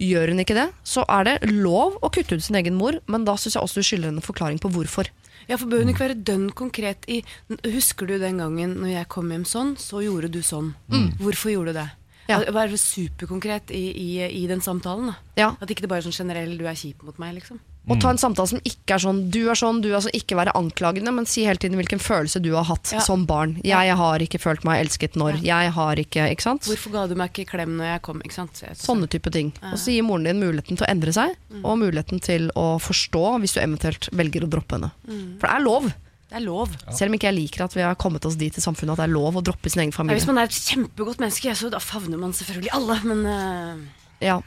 Gjør 0.00 0.32
hun 0.32 0.40
ikke 0.40 0.56
det, 0.56 0.70
så 0.88 1.04
er 1.12 1.24
det 1.28 1.34
lov 1.52 1.98
å 2.00 2.08
kutte 2.08 2.32
ut 2.36 2.42
sin 2.44 2.56
egen 2.56 2.74
mor, 2.80 2.96
men 3.06 3.24
da 3.28 3.34
syns 3.36 3.56
jeg 3.58 3.62
også 3.62 3.80
du 3.80 3.84
skylder 3.84 4.08
henne 4.08 4.22
en 4.24 4.24
forklaring 4.24 4.56
på 4.58 4.70
hvorfor. 4.72 5.10
Ja, 5.50 5.56
for 5.58 5.66
Bør 5.66 5.82
hun 5.82 5.90
ikke 5.90 6.04
være 6.04 6.22
dønn 6.22 6.50
konkret 6.54 7.06
i 7.10 7.24
Husker 7.64 8.06
du 8.06 8.18
den 8.22 8.38
gangen 8.38 8.76
når 8.78 8.92
jeg 8.92 9.08
kom 9.10 9.32
hjem 9.34 9.46
sånn, 9.48 9.72
så 9.80 10.02
gjorde 10.04 10.30
du 10.30 10.38
sånn. 10.46 10.74
Hvorfor 11.18 11.50
gjorde 11.50 11.74
du 11.74 11.80
det? 11.80 11.88
Ja. 12.30 12.38
Være 12.54 12.78
superkonkret 12.78 13.72
i, 13.74 13.82
i, 13.90 14.08
i 14.22 14.46
den 14.46 14.62
samtalen. 14.62 15.10
da 15.10 15.16
Ja. 15.40 15.48
At 15.58 15.70
ikke 15.72 15.82
det 15.82 15.90
bare 15.90 16.04
er 16.04 16.06
sånn 16.06 16.14
generell 16.14 16.54
'du 16.56 16.66
er 16.70 16.78
kjip 16.78 17.02
mot 17.02 17.18
meg', 17.18 17.34
liksom. 17.40 17.58
Og 17.90 17.98
ta 18.00 18.10
en 18.14 18.20
samtale 18.22 18.46
som 18.52 18.60
ikke 18.64 18.94
er 18.94 19.02
sånn 19.02 19.20
du 19.34 19.40
er 19.50 19.58
sånn, 19.58 19.80
du 19.82 19.88
er 19.90 20.00
sånn, 20.04 20.14
ikke 20.14 20.36
være 20.38 20.52
anklagende, 20.54 21.10
men 21.12 21.26
si 21.26 21.42
hele 21.44 21.58
tiden 21.58 21.74
hvilken 21.80 21.98
følelse 22.00 22.40
du 22.42 22.52
har 22.54 22.64
hatt 22.68 22.92
Ja. 22.94 23.00
som 23.02 23.26
barn. 23.26 23.56
Jeg 23.66 23.96
har 23.98 24.18
ikke 24.22 24.38
følt 24.38 24.62
meg 24.64 24.84
elsket 24.86 25.16
når. 25.18 25.40
Jeg 25.42 25.72
har 25.74 25.96
ikke 25.96 26.30
Ikke 26.30 26.42
sant? 26.42 26.62
Hvorfor 26.70 26.92
ga 26.92 27.06
du 27.08 27.14
meg 27.16 27.32
ikke 27.34 27.50
klem 27.50 27.76
når 27.76 27.84
jeg 27.94 28.02
kom? 28.02 28.20
ikke 28.24 28.34
sant? 28.34 28.52
Så 28.54 28.70
Sånne 28.78 29.08
type 29.10 29.30
ting. 29.32 29.52
Og 29.72 29.74
så 29.78 29.90
gir 29.92 30.02
moren 30.06 30.24
din 30.24 30.38
muligheten 30.40 30.76
til 30.78 30.86
å 30.86 30.90
endre 30.90 31.12
seg, 31.12 31.34
og 31.64 31.78
muligheten 31.78 32.20
til 32.22 32.50
å 32.54 32.78
forstå 32.78 33.40
hvis 33.40 33.54
du 33.54 33.60
eventuelt 33.60 34.08
velger 34.12 34.46
å 34.46 34.50
droppe 34.50 34.78
henne. 34.78 34.92
For 35.40 35.48
det 35.48 35.56
er 35.56 35.64
lov. 35.66 35.90
Det 36.30 36.36
er 36.38 36.44
lov. 36.46 36.68
Selv 36.94 37.10
om 37.10 37.14
ikke 37.18 37.26
jeg 37.26 37.34
liker 37.34 37.64
at 37.64 37.74
vi 37.74 37.82
har 37.82 37.96
kommet 37.96 38.24
oss 38.24 38.36
dit 38.36 38.54
i 38.54 38.60
samfunnet 38.62 38.92
at 38.94 38.98
det 39.02 39.08
er 39.10 39.14
lov 39.18 39.34
å 39.34 39.42
droppe 39.42 39.68
sin 39.68 39.82
egen 39.82 39.90
Ja, 39.90 39.96
familie. 39.96 40.20
hvis 40.20 40.28
man 40.28 40.38
er 40.38 40.44
et 40.46 40.50
kjempegodt 40.54 41.18
menneske, 41.18 41.50
så 41.58 41.68
da 41.72 41.78
favner 41.82 42.16
man 42.22 42.30
selvfølgelig 42.32 42.70
alle, 42.72 43.00
men 43.02 43.26
uh, 43.26 43.76
Ja. 44.22 44.40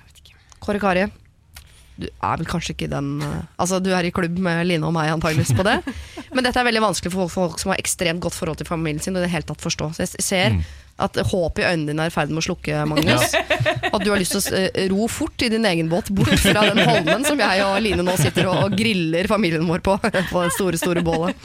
Kåre 0.63 0.79
Kari, 0.79 1.11
du 1.99 2.07
er 2.09 2.39
vel 2.41 2.47
kanskje 2.49 2.73
ikke 2.73 2.89
den 2.89 3.19
eh, 3.21 3.41
Altså, 3.61 3.77
du 3.83 3.91
er 3.93 4.07
i 4.07 4.11
klubb 4.15 4.39
med 4.41 4.63
Line 4.65 4.87
og 4.87 4.95
meg 4.95 5.11
antageligvis 5.13 5.53
på 5.57 5.65
det. 5.67 5.75
Men 6.35 6.45
dette 6.45 6.57
er 6.59 6.67
veldig 6.67 6.81
vanskelig 6.87 7.13
for 7.13 7.27
folk, 7.27 7.33
folk 7.53 7.61
som 7.61 7.73
har 7.73 7.81
ekstremt 7.81 8.23
godt 8.23 8.37
forhold 8.37 8.57
til 8.61 8.69
familien 8.69 9.01
sin. 9.03 9.17
Og 9.17 9.25
det 9.25 9.31
hele 9.33 9.45
tatt 9.47 9.61
forstå. 9.61 9.91
Så 9.93 10.05
jeg 10.05 10.25
ser 10.25 10.57
at 11.03 11.17
håpet 11.29 11.63
i 11.63 11.67
øynene 11.67 11.89
dine 11.89 12.05
er 12.05 12.11
i 12.11 12.13
ferd 12.13 12.29
med 12.33 12.43
å 12.43 12.45
slukke, 12.45 12.83
Magnus. 12.89 13.33
At 13.33 14.03
du 14.03 14.11
har 14.11 14.21
lyst 14.21 14.35
til 14.37 14.41
å 14.41 14.61
eh, 14.61 14.87
ro 14.93 15.07
fort 15.11 15.45
i 15.45 15.49
din 15.53 15.65
egen 15.69 15.89
båt 15.91 16.11
bort 16.13 16.33
fra 16.41 16.65
den 16.69 16.81
holmen 16.85 17.25
som 17.25 17.41
jeg 17.41 17.65
og 17.65 17.77
Line 17.81 18.05
nå 18.05 18.17
sitter 18.21 18.49
og, 18.49 18.59
og 18.67 18.77
griller 18.77 19.29
familien 19.29 19.65
vår 19.69 19.85
på. 19.85 19.97
På 20.33 20.45
det 20.45 20.53
store, 20.57 20.81
store 20.81 21.05
bålet. 21.05 21.37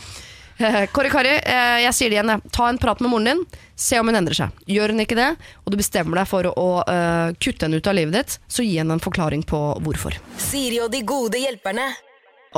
Kåre 0.95 1.11
Kari, 1.13 1.37
eh, 1.39 1.79
jeg 1.85 1.95
sier 1.95 2.11
det 2.11 2.19
igjen. 2.19 2.33
jeg. 2.35 2.53
Ta 2.55 2.69
en 2.69 2.81
prat 2.83 3.01
med 3.01 3.13
moren 3.13 3.31
din. 3.31 3.45
Se 3.79 3.99
om 4.01 4.11
hun 4.11 4.19
endrer 4.19 4.35
seg. 4.35 4.59
Gjør 4.67 4.95
hun 4.95 5.05
ikke 5.05 5.19
det, 5.19 5.31
og 5.63 5.73
du 5.73 5.79
bestemmer 5.79 6.19
deg 6.19 6.27
for 6.27 6.49
å 6.51 6.69
uh, 6.83 7.31
kutte 7.39 7.67
henne 7.67 7.79
ut 7.79 7.87
av 7.87 7.95
livet 7.95 8.17
ditt, 8.17 8.37
så 8.51 8.67
gi 8.67 8.75
henne 8.81 8.97
en 8.97 9.03
forklaring 9.03 9.45
på 9.47 9.61
hvorfor. 9.87 10.19
Siri 10.43 10.81
og 10.83 10.91
de 10.91 11.05
gode 11.07 11.39
hjelperne. 11.39 11.87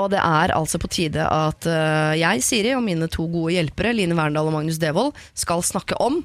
Og 0.00 0.08
det 0.14 0.20
er 0.22 0.54
altså 0.54 0.78
på 0.80 0.88
tide 0.88 1.24
at 1.26 1.66
eh, 1.66 2.20
jeg, 2.20 2.44
Siri, 2.46 2.74
og 2.76 2.84
mine 2.86 3.08
to 3.10 3.26
gode 3.28 3.56
hjelpere, 3.56 3.92
Line 3.96 4.16
Verndal 4.16 4.48
og 4.48 4.54
Magnus 4.54 4.78
Devold, 4.80 5.12
skal 5.34 5.64
snakke 5.66 5.98
om 6.00 6.20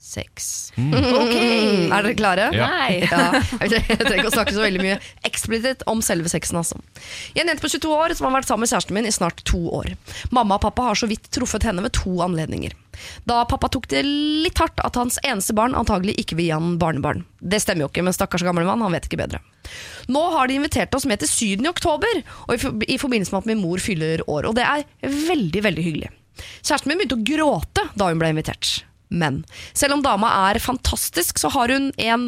sex. 0.00 0.72
Ok, 0.80 1.34
Er 1.36 2.02
dere 2.02 2.14
klare? 2.18 2.48
Ja. 2.56 2.66
Nei. 2.72 3.00
Ja, 3.10 3.40
jeg 3.60 3.98
trenger 4.00 4.22
ikke 4.22 4.30
å 4.30 4.34
snakke 4.34 4.54
så 4.56 4.62
veldig 4.64 4.80
mye 4.82 4.96
eksplisitt 5.28 5.84
om 5.90 6.00
selve 6.04 6.30
sexen. 6.32 6.58
Altså. 6.60 6.78
Jeg 7.34 7.42
er 7.42 7.44
en 7.44 7.52
jente 7.52 7.64
på 7.64 7.70
22 7.72 7.90
år 7.94 8.14
som 8.16 8.26
har 8.28 8.38
vært 8.38 8.48
sammen 8.50 8.64
med 8.64 8.72
kjæresten 8.72 8.96
min 8.96 9.08
i 9.08 9.12
snart 9.14 9.42
to 9.48 9.60
år. 9.76 9.92
Mamma 10.34 10.56
og 10.56 10.64
pappa 10.64 10.88
har 10.88 10.98
så 10.98 11.08
vidt 11.10 11.28
truffet 11.34 11.66
henne 11.68 11.84
ved 11.84 11.94
to 11.98 12.14
anledninger. 12.24 12.74
Da 13.28 13.42
pappa 13.48 13.68
tok 13.72 13.86
det 13.92 14.02
litt 14.06 14.58
hardt 14.60 14.80
at 14.84 14.98
hans 14.98 15.20
eneste 15.22 15.54
barn 15.56 15.76
antagelig 15.78 16.16
ikke 16.22 16.38
vil 16.40 16.48
gi 16.48 16.56
han 16.56 16.74
barnebarn. 16.80 17.22
Det 17.40 17.60
stemmer 17.62 17.86
jo 17.86 17.90
ikke, 17.92 18.04
men 18.06 18.16
stakkars 18.16 18.44
gamle 18.46 18.66
mann, 18.66 18.82
han 18.84 18.96
vet 18.96 19.06
ikke 19.08 19.20
bedre. 19.22 19.40
Nå 20.10 20.22
har 20.34 20.48
de 20.50 20.58
invitert 20.58 20.94
oss 20.96 21.06
med 21.08 21.22
til 21.22 21.30
Syden 21.30 21.68
i 21.68 21.72
oktober, 21.72 22.22
i 22.88 22.98
forbindelse 23.00 23.34
med 23.36 23.44
at 23.44 23.50
min 23.52 23.62
mor 23.62 23.80
fyller 23.82 24.24
år. 24.26 24.48
Og 24.50 24.56
det 24.58 24.66
er 24.66 24.84
veldig, 25.28 25.64
veldig 25.68 25.86
hyggelig. 25.86 26.12
Kjæresten 26.64 26.90
min 26.90 27.00
begynte 27.02 27.18
å 27.20 27.26
gråte 27.34 27.90
da 28.00 28.08
hun 28.10 28.20
ble 28.20 28.32
invitert. 28.34 28.80
Men 29.10 29.42
selv 29.74 29.98
om 29.98 30.04
dama 30.04 30.30
er 30.50 30.62
fantastisk, 30.62 31.40
så 31.42 31.50
har 31.52 31.72
hun 31.74 31.90
en 31.98 32.24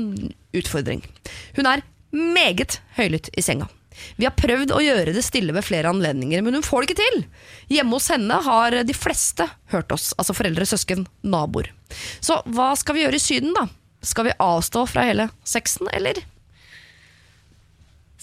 utfordring. 0.56 1.04
Hun 1.56 1.68
er 1.70 1.84
meget 2.12 2.80
høylytt 2.98 3.30
i 3.38 3.44
senga. 3.44 3.68
Vi 4.16 4.26
har 4.26 4.34
prøvd 4.36 4.72
å 4.74 4.80
gjøre 4.82 5.14
det 5.14 5.22
stille 5.24 5.54
ved 5.54 5.66
flere 5.66 5.90
anledninger, 5.92 6.42
men 6.42 6.56
hun 6.58 6.66
får 6.66 6.82
det 6.82 6.90
ikke 6.90 7.02
til. 7.02 7.22
Hjemme 7.72 7.98
hos 7.98 8.08
henne 8.12 8.38
har 8.46 8.76
de 8.88 8.96
fleste 8.96 9.46
hørt 9.72 9.92
oss, 9.94 10.10
altså 10.18 10.34
foreldre, 10.36 10.66
søsken, 10.68 11.06
naboer. 11.22 11.70
Så 12.24 12.40
hva 12.50 12.72
skal 12.78 12.96
vi 12.96 13.04
gjøre 13.04 13.20
i 13.20 13.22
Syden, 13.22 13.54
da? 13.56 13.68
Skal 14.02 14.26
vi 14.30 14.38
avstå 14.42 14.86
fra 14.90 15.04
hele 15.06 15.28
sexen, 15.46 15.86
eller? 15.94 16.18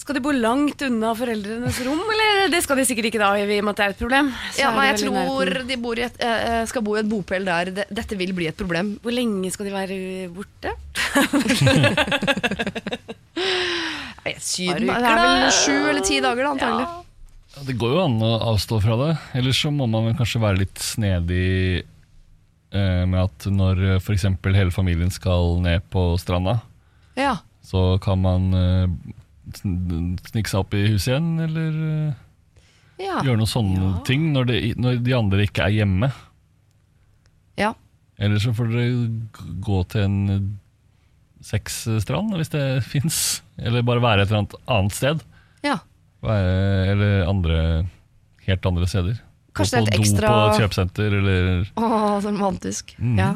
Skal 0.00 0.16
de 0.16 0.22
bo 0.24 0.30
langt 0.32 0.80
unna 0.86 1.10
foreldrenes 1.14 1.76
rom, 1.84 1.98
eller? 2.14 2.46
Det 2.54 2.62
skal 2.64 2.78
de 2.80 2.86
sikkert 2.88 3.10
ikke 3.10 3.20
da, 3.20 3.34
i 3.36 3.42
og 3.44 3.50
med 3.66 3.74
at 3.74 3.80
det 3.82 3.84
er 3.84 3.92
et 3.94 3.98
problem. 4.00 4.30
Så 4.54 4.62
Ja, 4.62 4.70
nei, 4.72 4.86
jeg 4.88 5.02
tror 5.02 5.50
de 5.68 5.76
bor 5.82 6.00
i 6.00 6.06
et, 6.06 6.16
eh, 6.24 6.62
skal 6.70 6.84
bo 6.86 6.94
i 6.96 7.02
et 7.02 7.10
bopel 7.10 7.44
der 7.44 7.68
det, 7.76 7.84
dette 7.92 8.16
vil 8.16 8.32
bli 8.36 8.48
et 8.48 8.56
problem. 8.56 8.94
Hvor 9.04 9.12
lenge 9.12 9.52
skal 9.52 9.68
de 9.68 9.74
være 9.76 9.98
borte? 10.32 10.70
Nei, 14.24 14.34
Syden 14.42 14.86
det 14.88 14.96
er 14.96 15.20
vel 15.20 15.46
sju 15.54 15.76
eller 15.90 16.02
ti 16.04 16.18
dager, 16.20 16.44
da, 16.44 16.50
antagelig. 16.54 16.86
Ja, 17.56 17.62
Det 17.68 17.76
går 17.80 17.94
jo 17.94 18.00
an 18.04 18.18
å 18.24 18.32
avstå 18.52 18.80
fra 18.84 18.96
det. 19.00 19.12
Eller 19.40 19.52
så 19.56 19.68
må 19.74 19.84
man 19.90 20.14
kanskje 20.18 20.42
være 20.42 20.60
litt 20.62 20.78
snedig 20.84 21.84
eh, 22.72 23.04
med 23.04 23.20
at 23.24 23.46
når 23.52 23.76
f.eks. 24.00 24.26
hele 24.48 24.72
familien 24.74 25.10
skal 25.12 25.56
ned 25.64 25.80
på 25.92 26.00
stranda, 26.20 26.58
Ja. 27.18 27.36
så 27.66 27.96
kan 28.02 28.20
man 28.22 28.52
eh, 28.54 28.86
snike 29.58 30.48
seg 30.50 30.60
opp 30.60 30.74
i 30.74 30.84
huset 30.88 31.12
igjen, 31.14 31.30
eller 31.44 31.78
eh, 31.88 32.14
Ja. 33.00 33.22
gjøre 33.24 33.38
noen 33.40 33.48
sånne 33.48 34.04
ting 34.04 34.32
når, 34.34 34.44
det, 34.50 34.58
når 34.76 34.98
de 35.02 35.14
andre 35.16 35.46
ikke 35.46 35.64
er 35.66 35.76
hjemme. 35.80 36.12
ja. 37.56 37.74
Eller 38.20 38.36
så 38.38 38.52
får 38.52 38.68
dere 38.68 39.06
gå 39.64 39.78
til 39.88 40.02
en 40.04 40.16
eh, 40.28 40.40
sexstrand, 41.40 42.34
hvis 42.36 42.50
det 42.52 42.64
fins. 42.92 43.40
Eller 43.56 43.80
bare 43.86 44.02
være 44.04 44.22
et 44.26 44.28
eller 44.28 44.42
annet 44.42 44.58
annet 44.68 44.92
sted. 44.98 45.22
ja. 45.64 45.78
Være, 46.20 46.90
eller 46.92 47.22
andre, 47.30 47.58
helt 48.44 48.66
andre 48.68 48.84
steder. 48.92 49.14
Kanskje 49.56 49.78
Gå 49.80 49.86
på 49.86 49.88
et 49.88 50.00
ekstra- 50.02 50.28
do 50.28 50.34
på 50.50 50.58
kjøpesenter, 50.60 51.14
eller 51.16 51.62
Å, 51.80 51.86
så 52.20 52.28
romantisk. 52.34 52.92
Mm. 53.00 53.14
Ja. 53.16 53.30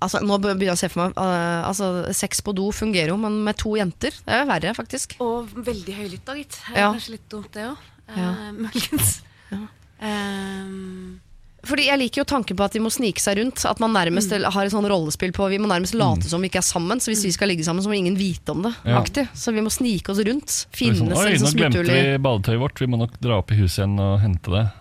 Altså, 0.00 0.20
nå 0.24 0.38
begynner 0.40 0.70
jeg 0.70 0.76
å 0.76 0.80
se 0.80 0.88
for 0.88 1.02
meg 1.06 1.18
uh, 1.20 1.68
altså, 1.68 1.90
Sex 2.16 2.40
på 2.40 2.54
do 2.56 2.70
fungerer 2.72 3.12
jo, 3.12 3.18
men 3.20 3.42
med 3.44 3.58
to 3.60 3.74
jenter 3.76 4.10
Det 4.24 4.32
er 4.32 4.44
jo 4.44 4.48
verre, 4.48 4.74
faktisk. 4.78 5.16
Og 5.20 5.50
veldig 5.54 5.96
høylytt, 5.98 6.24
da, 6.24 6.34
gitt. 6.40 6.56
Det 6.70 6.76
Ja. 6.80 6.92
Kanskje 6.94 7.16
litt 7.18 7.28
dumt, 7.28 7.50
det 7.52 7.66
òg. 7.68 7.88
Ja. 8.16 8.30
muligens. 8.56 9.20
Ja. 9.52 9.66
Ehm, 10.00 11.20
Fordi 11.62 11.84
Jeg 11.90 11.98
liker 12.00 12.22
jo 12.22 12.24
tanken 12.24 12.56
på 12.56 12.64
at 12.64 12.72
de 12.72 12.80
må 12.80 12.88
snike 12.88 13.20
seg 13.20 13.36
rundt. 13.36 13.66
At 13.68 13.78
man 13.82 13.92
nærmest 13.92 14.32
Mm. 14.32 14.50
har 14.50 14.64
et 14.64 14.72
sånn 14.72 14.88
rollespill 14.88 15.30
på 15.36 15.48
Vi 15.50 15.58
må 15.58 15.68
nærmest 15.68 15.92
late 15.94 16.24
som 16.24 16.40
vi 16.40 16.48
ikke 16.48 16.62
er 16.62 16.64
sammen. 16.64 16.98
Så 16.98 17.12
hvis 17.12 17.22
vi 17.24 17.32
skal 17.32 17.48
ligge 17.48 17.62
sammen, 17.62 17.84
så 17.84 17.88
må 17.92 17.96
ingen 17.98 18.16
vite 18.16 18.48
om 18.50 18.62
det. 18.62 18.72
Ja. 18.86 19.02
Så 19.34 19.52
vi 19.52 19.60
må 19.60 19.68
snike 19.68 20.08
oss 20.08 20.18
rundt. 20.24 20.66
Finne 20.72 20.96
sånn, 20.96 21.12
Oi, 21.12 21.32
liksom 21.36 21.52
nå 21.52 21.58
glemte 21.60 21.84
vi 21.84 22.16
badetøyet 22.16 22.60
vårt, 22.60 22.80
vi 22.80 22.86
må 22.86 22.96
nok 22.96 23.20
dra 23.20 23.36
opp 23.38 23.52
i 23.52 23.56
huset 23.60 23.84
igjen 23.84 24.00
og 24.00 24.20
hente 24.20 24.48
det. 24.50 24.72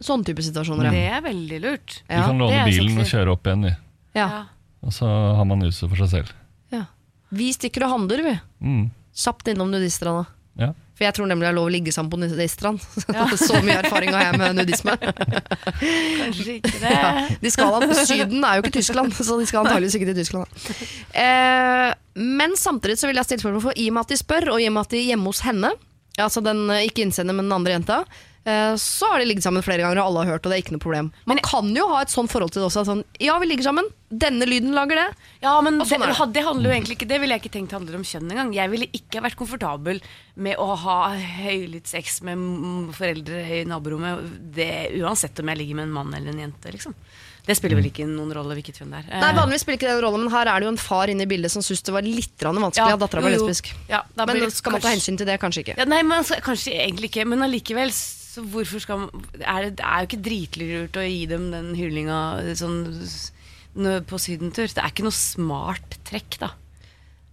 sånne 0.00 0.24
type 0.24 0.38
situasjoner. 0.38 0.84
ja. 0.84 0.90
Det 0.90 1.10
er 1.10 1.20
veldig 1.20 1.60
lurt. 1.60 2.02
Vi 2.08 2.14
kan 2.14 2.38
låne 2.38 2.64
bilen 2.64 2.98
og 2.98 3.06
kjøre 3.06 3.32
opp 3.32 3.42
igjen, 3.44 3.62
vi. 3.64 3.76
Ja. 4.14 4.44
Og 4.86 4.94
så 4.96 5.08
har 5.08 5.46
man 5.48 5.62
huset 5.66 5.88
for 5.88 6.00
seg 6.00 6.12
selv. 6.14 6.36
Ja. 6.72 6.86
Vi 7.34 7.50
stikker 7.54 7.84
og 7.86 7.96
handler, 7.96 8.22
vi. 8.24 8.36
Mm. 8.64 8.84
Kjapt 9.24 9.50
innom 9.52 9.72
nudistranda. 9.72 10.24
Ja. 10.60 10.72
For 11.00 11.06
jeg 11.06 11.16
tror 11.16 11.28
nemlig 11.30 11.46
det 11.46 11.50
er 11.50 11.56
lov 11.56 11.68
å 11.70 11.72
ligge 11.72 11.92
sammen 11.94 12.10
på 12.12 12.18
nudistrand. 12.20 12.82
Så 13.40 13.60
mye 13.64 13.78
erfaring 13.80 14.12
har 14.12 14.26
jeg 14.26 14.40
med 14.40 14.58
nudisme. 14.58 14.96
Kanskje 15.00 16.56
ikke 16.58 16.74
det. 16.74 16.90
Ja, 16.92 17.12
de 17.40 17.52
skal, 17.54 17.86
Syden 18.02 18.44
er 18.44 18.58
jo 18.58 18.64
ikke 18.64 18.74
Tyskland, 18.74 19.14
så 19.16 19.38
de 19.40 19.46
skal 19.48 19.62
antageligvis 19.62 19.96
ikke 19.96 20.10
til 20.10 20.18
Tyskland. 20.20 20.58
Eh, 21.16 21.86
men 22.20 22.56
samtidig 22.60 22.98
så 23.00 23.08
vil 23.08 23.16
jeg 23.16 23.30
stille 23.30 23.44
spørsmål 23.46 23.64
for 23.70 23.80
i 23.80 23.88
og 23.88 23.96
med 23.96 24.04
at 24.04 24.12
de 24.12 24.20
spør, 24.20 24.50
og 24.52 24.60
i 24.60 24.68
og 24.68 24.76
med 24.76 24.84
at 24.84 24.92
de 24.92 25.00
er 25.00 25.08
hjemme 25.14 25.32
hos 25.32 25.40
henne, 25.46 25.72
altså 26.20 26.44
den, 26.44 26.66
eh, 26.74 26.84
ikke 26.90 27.06
innsender, 27.06 27.36
men 27.38 27.48
den 27.48 27.56
andre 27.56 27.78
jenta, 27.78 28.02
så 28.80 29.10
har 29.12 29.20
de 29.20 29.26
ligget 29.28 29.44
sammen 29.44 29.62
flere 29.62 29.82
ganger, 29.84 30.00
og 30.00 30.06
alle 30.10 30.22
har 30.24 30.32
hørt, 30.34 30.46
og 30.46 30.50
det 30.52 30.56
er 30.58 30.62
ikke 30.64 30.72
noe 30.76 30.82
problem. 30.82 31.10
Man 31.28 31.40
kan 31.44 31.68
jo 31.76 31.86
ha 31.92 32.00
et 32.02 32.12
sånn 32.12 32.28
forhold 32.30 32.54
til 32.54 32.62
det 32.62 32.68
også. 32.70 32.86
Sånn, 32.88 33.02
ja, 33.20 33.34
vi 33.42 33.50
ligger 33.50 33.68
sammen, 33.68 33.88
denne 34.10 34.48
lyden 34.48 34.72
lager 34.74 34.96
det. 34.96 35.06
Ja, 35.44 35.52
men 35.62 35.78
sånn 35.86 36.02
det, 36.02 36.14
det. 36.34 36.44
handler 36.46 36.70
jo 36.70 36.74
egentlig 36.74 36.96
ikke 36.96 37.06
Det 37.12 37.20
ville 37.22 37.36
jeg 37.36 37.44
ikke 37.44 37.52
tenkt 37.54 37.74
handler 37.76 37.98
om 38.00 38.02
kjønn 38.06 38.32
engang. 38.32 38.52
Jeg 38.56 38.72
ville 38.72 38.88
ikke 38.96 39.22
vært 39.22 39.38
komfortabel 39.38 40.00
med 40.40 40.58
å 40.58 40.70
ha 40.82 40.98
høylytt 41.14 41.86
sex 41.90 42.22
med 42.26 42.94
foreldre 42.96 43.44
i 43.60 43.64
naborommet, 43.68 44.24
det, 44.56 44.70
uansett 44.98 45.38
om 45.44 45.52
jeg 45.52 45.60
ligger 45.62 45.78
med 45.82 45.90
en 45.90 45.98
mann 46.00 46.16
eller 46.16 46.32
en 46.32 46.42
jente. 46.48 46.72
liksom 46.74 46.96
Det 47.46 47.54
spiller 47.56 47.76
vel 47.78 47.90
ikke 47.92 48.08
noen 48.08 48.32
rolle 48.34 48.56
hvilket 48.58 48.80
kjønn 48.80 48.90
det 48.96 49.04
er. 49.04 49.20
Nei, 49.20 49.30
Eh, 49.30 49.36
Vanligvis 49.36 49.62
spiller 49.64 49.78
ikke 49.78 49.88
det 49.92 49.96
en 49.98 50.04
rolle, 50.08 50.24
men 50.24 50.32
her 50.32 50.46
er 50.48 50.60
det 50.60 50.66
jo 50.66 50.72
en 50.74 50.80
far 50.80 51.12
inne 51.12 51.22
i 51.28 51.30
bildet 51.30 51.52
som 51.52 51.62
syns 51.62 51.82
det 51.86 51.94
var 51.94 52.02
litt 52.02 52.38
vanskelig 52.40 52.88
Ja, 52.88 52.96
at 52.96 53.04
dattera 53.04 53.22
var 53.22 53.36
lesbisk. 53.36 53.72
Ja, 53.88 54.02
da 54.16 54.26
Men 54.26 54.50
skal 54.50 54.72
man 54.74 54.80
ta 54.80 54.88
hensyn 54.96 55.16
til 55.20 55.26
det? 55.28 55.38
Kanskje 55.40 55.62
ikke. 55.64 55.76
Ja, 55.78 55.84
nei, 55.84 56.02
men 56.02 56.18
altså, 56.24 56.40
Kanskje 56.42 56.74
egentlig 56.74 57.12
ikke, 57.12 57.26
men 57.30 57.42
allikevel 57.46 57.92
så 58.30 58.44
hvorfor 58.46 58.82
skal 58.82 59.04
man 59.04 59.24
er 59.40 59.66
det, 59.66 59.76
det 59.80 59.86
er 59.86 60.02
jo 60.02 60.08
ikke 60.08 60.24
dritlurt 60.28 60.98
å 61.00 61.06
gi 61.06 61.24
dem 61.30 61.48
den 61.50 61.72
hylinga 61.78 62.20
sånn 62.58 62.82
på 64.06 64.18
sydentur. 64.22 64.70
Det 64.70 64.82
er 64.82 64.90
ikke 64.92 65.06
noe 65.06 65.14
smart 65.16 65.98
trekk, 66.06 66.38
da. 66.42 66.52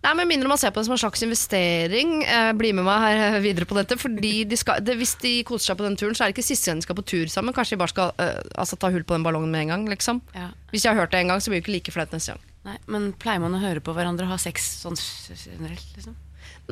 Nei, 0.05 0.13
men 0.13 0.29
mindre 0.29 0.47
man 0.47 0.59
ser 0.61 0.71
på 0.71 0.79
det 0.79 0.87
som 0.87 0.93
en 0.95 1.01
slags 1.01 1.23
investering. 1.25 2.11
Eh, 2.23 2.51
bli 2.55 2.69
med 2.75 2.85
meg 2.87 3.01
her 3.03 3.39
videre 3.43 3.65
på 3.67 3.75
dette. 3.75 3.97
Fordi 3.99 4.45
de 4.47 4.59
skal, 4.59 4.79
det, 4.85 4.95
Hvis 4.99 5.15
de 5.19 5.31
koser 5.47 5.71
seg 5.71 5.79
på 5.79 5.83
den 5.87 5.97
turen, 5.99 6.15
så 6.15 6.23
er 6.23 6.31
det 6.31 6.37
ikke 6.37 6.47
siste 6.47 6.69
gang 6.69 6.79
de 6.79 6.85
skal 6.85 6.99
på 6.99 7.07
tur 7.09 7.25
sammen. 7.33 7.55
Kanskje 7.55 7.75
de 7.75 7.81
bare 7.81 7.91
skal 7.91 8.13
eh, 8.23 8.37
altså, 8.55 8.77
ta 8.79 8.91
hull 8.93 9.03
på 9.03 9.17
den 9.17 9.25
ballongen 9.25 9.51
med 9.51 9.65
en 9.65 9.73
gang. 9.73 9.89
liksom 9.89 10.21
Ja. 10.37 10.51
Hvis 10.71 10.85
de 10.85 10.91
har 10.93 10.99
hørt 11.01 11.11
det 11.11 11.23
en 11.23 11.33
gang, 11.33 11.41
så 11.41 11.51
blir 11.51 11.59
det 11.59 11.65
ikke 11.65 11.75
like 11.75 11.95
flaut 11.95 12.13
neste 12.15 12.35
gang. 12.35 12.45
Nei, 12.69 12.77
Men 12.87 13.11
pleier 13.19 13.43
man 13.43 13.57
å 13.57 13.63
høre 13.63 13.83
på 13.83 13.95
hverandre 13.97 14.29
og 14.29 14.35
ha 14.35 14.39
sex 14.39 14.69
sånn 14.85 14.95
generelt? 15.33 15.91
liksom? 15.97 16.15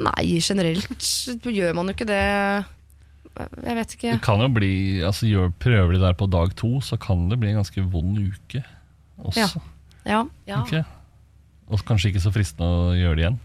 Nei, 0.05 0.39
generelt 0.43 1.43
gjør 1.43 1.75
man 1.75 1.89
jo 1.89 1.95
ikke 1.95 2.07
det. 2.07 2.23
Jeg 3.35 3.75
vet 3.79 3.95
ikke. 3.97 4.11
Det 4.15 4.21
kan 4.25 4.43
jo 4.43 4.49
bli, 4.55 4.73
altså 5.05 5.27
gjør, 5.29 5.49
Prøver 5.59 5.95
de 5.95 6.03
der 6.03 6.15
på 6.17 6.27
dag 6.31 6.53
to, 6.59 6.77
så 6.81 6.97
kan 7.01 7.27
det 7.31 7.39
bli 7.41 7.51
en 7.51 7.59
ganske 7.61 7.83
vond 7.91 8.19
uke 8.21 8.63
også. 9.17 9.39
Ja. 9.41 9.49
Ja. 10.05 10.21
Ja. 10.47 10.61
Ikke? 10.63 10.85
Og 11.67 11.81
kanskje 11.87 12.11
ikke 12.13 12.23
så 12.23 12.31
fristende 12.33 12.69
å 12.69 12.95
gjøre 12.95 13.17
det 13.17 13.25
igjen. 13.25 13.41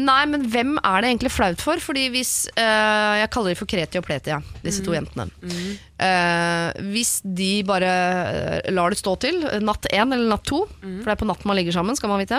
Nei, 0.00 0.20
men 0.30 0.44
hvem 0.52 0.76
er 0.86 1.02
det 1.02 1.08
egentlig 1.10 1.32
flaut 1.34 1.62
for? 1.62 1.80
Fordi 1.82 2.04
hvis 2.14 2.46
øh, 2.54 3.14
Jeg 3.18 3.30
kaller 3.34 3.50
de 3.52 3.58
for 3.58 3.70
Kreti 3.70 3.98
og 3.98 4.04
Pleti, 4.06 4.30
ja, 4.30 4.38
disse 4.62 4.84
to 4.86 4.94
jentene. 4.94 5.26
Eh, 5.98 6.78
hvis 6.92 7.16
de 7.26 7.50
bare 7.66 7.90
eh, 7.90 8.70
lar 8.70 8.94
det 8.94 9.00
stå 9.00 9.16
til, 9.24 9.42
natt 9.66 9.88
én 9.90 10.14
eller 10.14 10.30
natt 10.30 10.46
to, 10.46 10.62
for 10.78 11.08
det 11.10 11.16
er 11.16 11.20
på 11.24 11.28
natten 11.28 11.50
man 11.50 11.58
ligger 11.58 11.74
sammen, 11.74 11.98
skal 11.98 12.12
man 12.12 12.22
vite, 12.22 12.38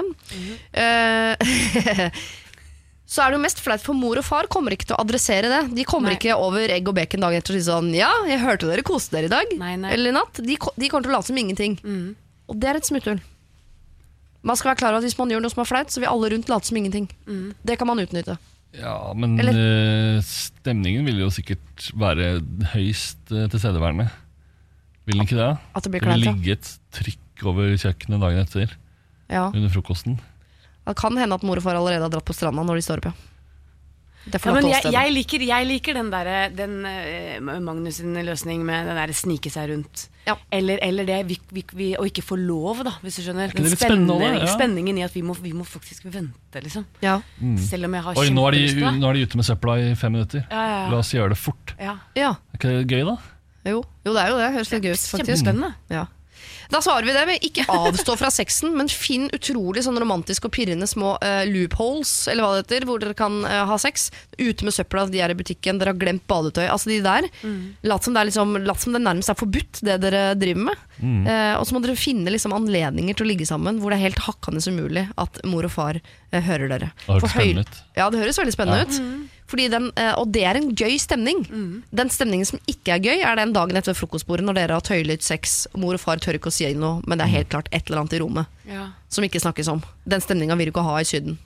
eh, 0.72 2.08
så 3.12 3.26
er 3.26 3.34
det 3.34 3.39
jo 3.39 3.43
mest 3.43 3.59
flaut 3.59 3.82
for 3.84 3.97
mor 3.97 4.20
og 4.22 4.24
far 4.24 4.47
kommer 4.47 4.72
ikke 4.72 4.88
til 4.88 4.95
å 4.95 5.01
adressere 5.03 5.49
det. 5.51 5.62
De 5.76 5.84
kommer 5.88 6.14
Nei. 6.14 6.20
ikke 6.20 6.38
over 6.39 6.72
egg 6.72 6.88
og 6.88 6.95
bacon 6.95 7.20
dagen 7.26 7.41
etter 7.41 7.57
og 7.57 7.59
sier 7.59 7.68
sånn 7.68 7.89
Ja, 7.97 8.12
jeg 8.30 8.39
hørte 8.39 8.70
dere 8.70 8.86
koste 8.88 9.18
dere 9.18 9.28
i 9.28 9.34
dag. 9.34 9.51
Nei, 9.59 9.74
nei. 9.82 9.91
Eller 9.97 10.14
i 10.14 10.16
natt. 10.16 10.39
De, 10.39 10.55
de 10.55 10.88
kommer 10.91 11.03
til 11.03 11.12
å 11.12 11.18
late 11.18 11.28
som 11.28 11.41
ingenting. 11.41 11.76
Og 12.47 12.55
det 12.62 12.70
er 12.72 12.80
et 12.80 12.88
smutthull. 12.88 13.20
Man 14.47 14.57
skal 14.57 14.72
være 14.72 14.80
klar 14.80 14.95
over 14.95 15.03
at 15.03 15.09
Hvis 15.09 15.18
man 15.20 15.30
gjør 15.30 15.43
noe 15.43 15.51
som 15.53 15.62
er 15.62 15.70
flaut, 15.70 15.91
så 15.93 16.01
vil 16.01 16.09
alle 16.09 16.32
rundt 16.34 16.49
late 16.49 16.70
som 16.72 16.80
ingenting. 16.80 17.09
Det 17.68 17.76
kan 17.78 17.91
man 17.91 17.99
utnytte. 18.01 18.38
Ja, 18.80 18.95
men 19.14 19.36
Eller- 19.43 19.59
eh, 19.59 20.22
stemningen 20.24 21.03
vil 21.05 21.20
jo 21.20 21.28
sikkert 21.30 21.91
være 21.99 22.39
høyst 22.72 23.28
eh, 23.36 23.49
tilstedeværende. 23.51 24.07
Vil 25.05 25.18
den 25.20 25.26
ikke 25.28 25.36
det? 25.36 25.51
At 25.76 25.84
det 25.84 25.91
blir 25.91 25.99
Det 25.99 26.14
vil 26.16 26.24
ligge 26.30 26.51
et 26.55 26.70
trykk 26.95 27.45
over 27.51 27.76
kjøkkenet 27.76 28.22
dagen 28.24 28.39
etter 28.45 28.72
Ja. 29.30 29.49
under 29.51 29.68
frokosten. 29.70 30.20
Det 30.88 30.98
kan 30.98 31.18
hende 31.18 31.38
at 31.38 31.44
mor 31.46 31.60
og 31.62 31.66
far 31.66 31.78
allerede 31.78 32.08
har 32.08 32.14
dratt 32.14 32.26
på 32.28 32.36
stranda 32.36 32.64
når 32.66 32.80
de 32.80 32.88
står 32.88 33.04
opp, 33.04 33.12
ja. 33.12 33.32
Ja, 34.30 34.38
men 34.54 34.68
jeg, 34.70 34.92
jeg, 34.94 35.12
liker, 35.16 35.42
jeg 35.42 35.66
liker 35.66 35.96
den, 35.98 36.12
der, 36.14 36.52
den 36.54 36.84
uh, 36.86 37.58
Magnus 37.64 37.98
sin 37.98 38.14
løsning 38.22 38.62
med 38.68 38.86
den 38.92 39.00
der 39.00 39.14
snike 39.18 39.50
seg 39.50 39.72
rundt. 39.72 40.04
Ja. 40.28 40.36
Eller, 40.54 40.78
eller 40.86 41.08
det 41.08 41.18
vi, 41.32 41.40
vi, 41.50 41.64
vi, 41.74 41.88
å 41.98 42.06
ikke 42.06 42.22
få 42.22 42.38
lov, 42.38 42.84
da, 42.86 42.94
hvis 43.02 43.18
du 43.18 43.24
skjønner. 43.26 43.50
Den 43.50 43.66
spennende, 43.74 44.14
spennende 44.20 44.46
ja? 44.46 44.52
spenningen 44.54 45.02
i 45.02 45.06
at 45.08 45.18
vi 45.18 45.26
må, 45.26 45.34
vi 45.42 45.56
må 45.58 45.66
faktisk 45.66 46.06
vente, 46.14 46.62
liksom. 46.62 46.86
Ja. 47.02 47.18
Selv 47.66 47.90
om 47.90 47.98
jeg 47.98 48.06
har 48.06 48.22
Oi, 48.22 48.30
nå 48.36 48.46
er, 48.52 48.60
de, 48.60 48.94
nå 49.02 49.10
er 49.10 49.18
de 49.18 49.26
ute 49.26 49.42
med 49.42 49.50
søpla 49.50 49.80
i 49.82 49.92
fem 49.98 50.14
minutter. 50.14 50.46
Ja, 50.46 50.62
ja, 50.70 50.80
ja. 50.84 50.88
La 50.94 51.02
oss 51.02 51.14
gjøre 51.18 51.34
det 51.34 51.42
fort. 51.42 51.74
Ja. 51.82 51.98
ja. 52.20 52.36
Er 52.54 52.62
ikke 52.62 52.78
det 52.78 52.86
gøy, 52.94 53.06
da? 53.10 53.18
Jo. 53.74 53.82
jo, 54.06 54.14
det 54.14 54.22
er 54.22 54.34
jo 54.36 54.38
det. 54.38 54.50
Høres 54.60 54.76
litt 54.76 54.86
gøy 54.86 54.94
ut, 54.94 55.02
faktisk. 55.02 55.26
Kjempespennende. 55.26 55.74
Ja. 55.98 56.06
Da 56.72 56.80
svarer 56.84 57.04
vi 57.08 57.14
det 57.16 57.26
med 57.28 57.44
ikke 57.48 57.66
avstå 57.82 58.16
fra 58.20 58.30
sexen, 58.32 58.74
men 58.78 58.88
finn 58.92 59.28
utrolig 59.36 59.84
sånn 59.84 60.00
romantisk 60.00 60.46
og 60.48 60.54
pirrende 60.56 60.88
små 60.88 61.18
uh, 61.20 61.42
loopholes, 61.50 62.28
eller 62.32 62.44
hva 62.46 62.52
det 62.56 62.64
heter, 62.66 62.86
hvor 62.88 63.02
dere 63.04 63.16
kan 63.18 63.42
uh, 63.44 63.66
ha 63.70 63.78
sex. 63.82 64.10
Ute 64.39 64.64
med 64.68 64.74
søpla, 64.76 65.06
de 65.12 65.20
er 65.22 65.34
i 65.34 65.38
butikken, 65.38 65.80
dere 65.82 65.92
har 65.94 66.00
glemt 66.00 66.24
badetøy. 66.32 66.66
Altså 66.72 66.89
de 66.94 67.02
der. 67.04 67.28
Lat, 67.84 68.04
som 68.08 68.16
det 68.16 68.24
liksom, 68.30 68.56
lat 68.66 68.80
som 68.82 68.96
det 68.96 69.04
nærmest 69.04 69.30
er 69.34 69.39
forbudt, 69.39 69.82
det 69.86 70.00
dere 70.06 70.24
driver 70.39 70.70
med. 70.72 70.88
Eh, 71.02 71.56
og 71.58 71.66
så 71.66 71.74
må 71.76 71.82
dere 71.84 71.98
finne 71.98 72.30
liksom 72.32 72.54
anledninger 72.54 73.16
til 73.18 73.26
å 73.26 73.30
ligge 73.32 73.48
sammen 73.50 73.80
hvor 73.82 73.89
det 73.92 73.98
er 74.00 74.06
helt 74.08 74.22
hakkende 74.28 74.62
umulig 74.70 75.08
at 75.20 75.39
mor 75.50 75.66
og 75.66 75.74
far 75.74 75.98
hører 76.32 76.70
dere. 76.72 76.92
Det 77.02 77.10
høres 77.10 77.24
For 77.26 77.34
høy- 77.36 77.52
spennende 77.52 77.66
ut. 77.68 77.80
Ja, 77.98 78.10
det 78.14 78.22
høres 78.22 78.38
veldig 78.39 78.54
spennende 78.56 78.84
Ja. 78.84 78.88
ut. 78.88 79.28
Fordi 79.41 79.41
den, 79.58 79.91
eh, 79.95 80.14
og 80.18 80.32
det 80.32 80.43
er 80.47 80.56
en 80.56 80.70
gøy 80.76 80.97
stemning. 80.97 81.43
Den 81.91 82.10
stemningen 82.10 82.45
som 82.45 82.60
ikke 82.68 82.95
er 82.95 82.99
gøy, 82.99 83.20
er 83.22 83.36
den 83.36 83.54
dagen 83.54 83.76
etter 83.78 83.93
frokostbordet 83.93 84.45
når 84.45 84.54
dere 84.56 84.78
har 84.80 84.82
høylytt 84.95 85.22
sex. 85.24 85.68
Mor 85.76 85.93
og 85.93 85.99
far 85.99 86.18
tør 86.18 86.38
ikke 86.39 86.49
å 86.49 86.56
si 86.56 86.74
noe, 86.74 87.02
men 87.08 87.18
det 87.18 87.26
er 87.28 87.36
helt 87.38 87.49
klart 87.49 87.68
et 87.72 87.84
eller 87.89 88.02
annet 88.02 88.14
i 88.14 88.20
rommet 88.24 88.45
Ja. 88.68 88.88
som 89.10 89.24
ikke 89.24 89.41
snakkes 89.41 89.68
om. 89.68 89.82
Den 90.08 90.22
stemninga 90.22 90.56
vil 90.58 90.72
du 90.72 90.72
ikke 90.72 90.84
ha 90.88 90.97
i 90.99 91.04
Syden. 91.04 91.38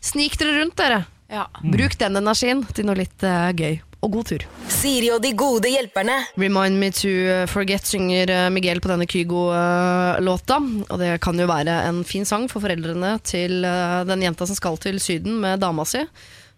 Snik 0.00 0.36
dere 0.38 0.60
rundt, 0.60 0.76
dere. 0.76 1.06
Ja. 1.30 1.46
Bruk 1.62 1.96
den 1.98 2.16
energien 2.20 2.62
til 2.74 2.84
noe 2.86 2.94
litt 3.00 3.22
uh, 3.24 3.50
gøy. 3.56 3.80
Og 4.04 4.10
god 4.12 4.26
tur. 4.28 4.42
Siri 4.68 5.08
og 5.14 5.22
de 5.24 5.32
gode 5.32 5.70
hjelperne. 5.72 6.26
Remind 6.36 6.76
Me 6.76 6.90
To 6.92 7.08
eh, 7.08 7.46
Forget 7.48 7.86
synger 7.88 8.50
Miguel 8.52 8.82
på 8.84 8.90
denne 8.90 9.06
Kygo-låta. 9.08 10.58
Og 10.92 10.98
det 11.00 11.14
kan 11.24 11.40
jo 11.40 11.46
være 11.48 11.78
en 11.88 12.02
fin 12.04 12.26
sang 12.28 12.44
for 12.52 12.60
foreldrene 12.60 13.14
til 13.24 13.62
den 13.64 14.24
jenta 14.26 14.44
som 14.44 14.58
skal 14.58 14.76
til 14.76 15.00
Syden 15.00 15.40
med 15.40 15.60
dama 15.64 15.86
si. 15.88 16.02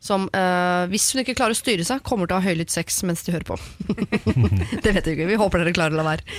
Som, 0.02 0.28
uh, 0.36 0.84
hvis 0.92 1.08
hun 1.14 1.22
ikke 1.22 1.34
klarer 1.38 1.56
å 1.56 1.58
styre 1.58 1.84
seg, 1.86 2.02
kommer 2.06 2.28
til 2.28 2.36
å 2.36 2.40
ha 2.42 2.46
høylytt 2.46 2.70
sex 2.70 3.00
mens 3.08 3.24
de 3.26 3.34
hører 3.34 3.48
på. 3.48 3.56
det 4.84 4.92
vet 4.92 5.08
vi 5.08 5.16
ikke. 5.16 5.28
Vi 5.30 5.40
håper 5.40 5.62
dere 5.62 5.74
klarer 5.76 5.96
å 5.96 6.00
la 6.00 6.06
være. 6.06 6.36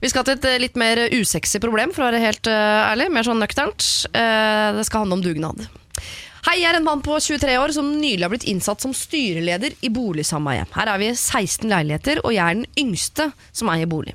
Vi 0.00 0.12
skal 0.12 0.24
til 0.26 0.38
et 0.38 0.48
eh, 0.48 0.60
litt 0.62 0.78
mer 0.80 1.02
usexy 1.12 1.60
problem, 1.62 1.92
for 1.96 2.04
å 2.04 2.08
være 2.10 2.22
helt 2.22 2.48
uh, 2.48 2.86
ærlig. 2.86 3.10
Mer 3.12 3.26
sånn 3.26 3.42
nøkternt. 3.42 3.84
Uh, 4.14 4.78
det 4.78 4.86
skal 4.88 5.04
handle 5.04 5.18
om 5.18 5.26
dugnad. 5.26 5.66
Hei, 6.46 6.62
jeg 6.62 6.70
er 6.70 6.78
en 6.78 6.86
mann 6.86 7.02
på 7.04 7.18
23 7.20 7.58
år 7.60 7.74
som 7.76 7.90
nylig 8.00 8.24
har 8.24 8.32
blitt 8.32 8.46
innsatt 8.48 8.80
som 8.80 8.94
styreleder 8.96 9.74
i 9.84 9.90
boligsameie. 9.92 10.64
Her 10.72 10.94
er 10.94 11.02
vi 11.02 11.10
16 11.12 11.68
leiligheter, 11.68 12.22
og 12.24 12.32
jeg 12.32 12.40
er 12.46 12.56
den 12.62 12.80
yngste 12.80 13.28
som 13.52 13.68
eier 13.74 13.90
bolig. 13.90 14.14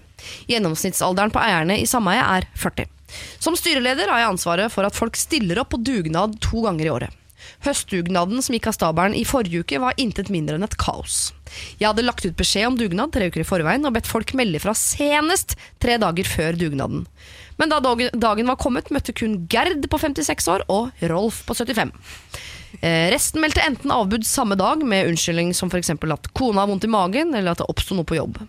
Gjennomsnittsalderen 0.49 1.33
på 1.35 1.43
eierne 1.43 1.77
i 1.77 1.85
sameiet 1.89 2.25
er 2.25 2.49
40. 2.57 2.89
Som 3.37 3.53
styreleder 3.59 4.09
har 4.09 4.23
jeg 4.23 4.31
ansvaret 4.33 4.73
for 4.73 4.87
at 4.87 4.97
folk 4.97 5.19
stiller 5.19 5.61
opp 5.61 5.75
på 5.75 5.83
dugnad 5.85 6.39
to 6.41 6.65
ganger 6.65 6.87
i 6.87 6.93
året. 6.95 7.21
Høstdugnaden 7.65 8.43
som 8.45 8.55
gikk 8.55 8.69
av 8.69 8.75
stabelen 8.77 9.15
i 9.17 9.25
forrige 9.27 9.63
uke 9.65 9.81
var 9.81 9.97
intet 10.01 10.29
mindre 10.33 10.59
enn 10.59 10.67
et 10.67 10.77
kaos. 10.79 11.33
Jeg 11.79 11.89
hadde 11.89 12.05
lagt 12.05 12.25
ut 12.25 12.37
beskjed 12.37 12.69
om 12.69 12.77
dugnad 12.79 13.13
tre 13.15 13.29
uker 13.31 13.41
i 13.41 13.47
forveien 13.47 13.85
og 13.87 13.95
bedt 13.95 14.09
folk 14.09 14.35
melde 14.37 14.61
fra 14.61 14.75
senest 14.77 15.55
tre 15.81 15.97
dager 16.01 16.27
før 16.29 16.59
dugnaden. 16.59 17.05
Men 17.57 17.71
da 17.71 17.79
dagen, 17.79 18.47
var 18.49 18.59
kommet, 18.59 18.91
møtte 18.91 19.15
kun 19.15 19.45
Gerd 19.51 19.87
på 19.89 20.01
56 20.01 20.49
år 20.51 20.65
og 20.71 21.05
Rolf 21.09 21.41
på 21.47 21.55
75. 21.55 21.93
Eh, 22.81 23.07
resten 23.13 23.41
meldte 23.41 23.63
enten 23.63 23.93
avbud 23.95 24.25
samme 24.27 24.57
dag 24.59 24.83
med 24.83 25.07
unnskyldning 25.09 25.53
som 25.55 25.71
f.eks. 25.71 25.93
at 25.95 26.33
kona 26.35 26.65
har 26.65 26.71
vondt 26.71 26.87
i 26.87 26.91
magen, 26.91 27.31
eller 27.33 27.53
at 27.55 27.63
det 27.63 27.69
oppsto 27.71 27.95
noe 27.95 28.07
på 28.07 28.19
jobb. 28.19 28.41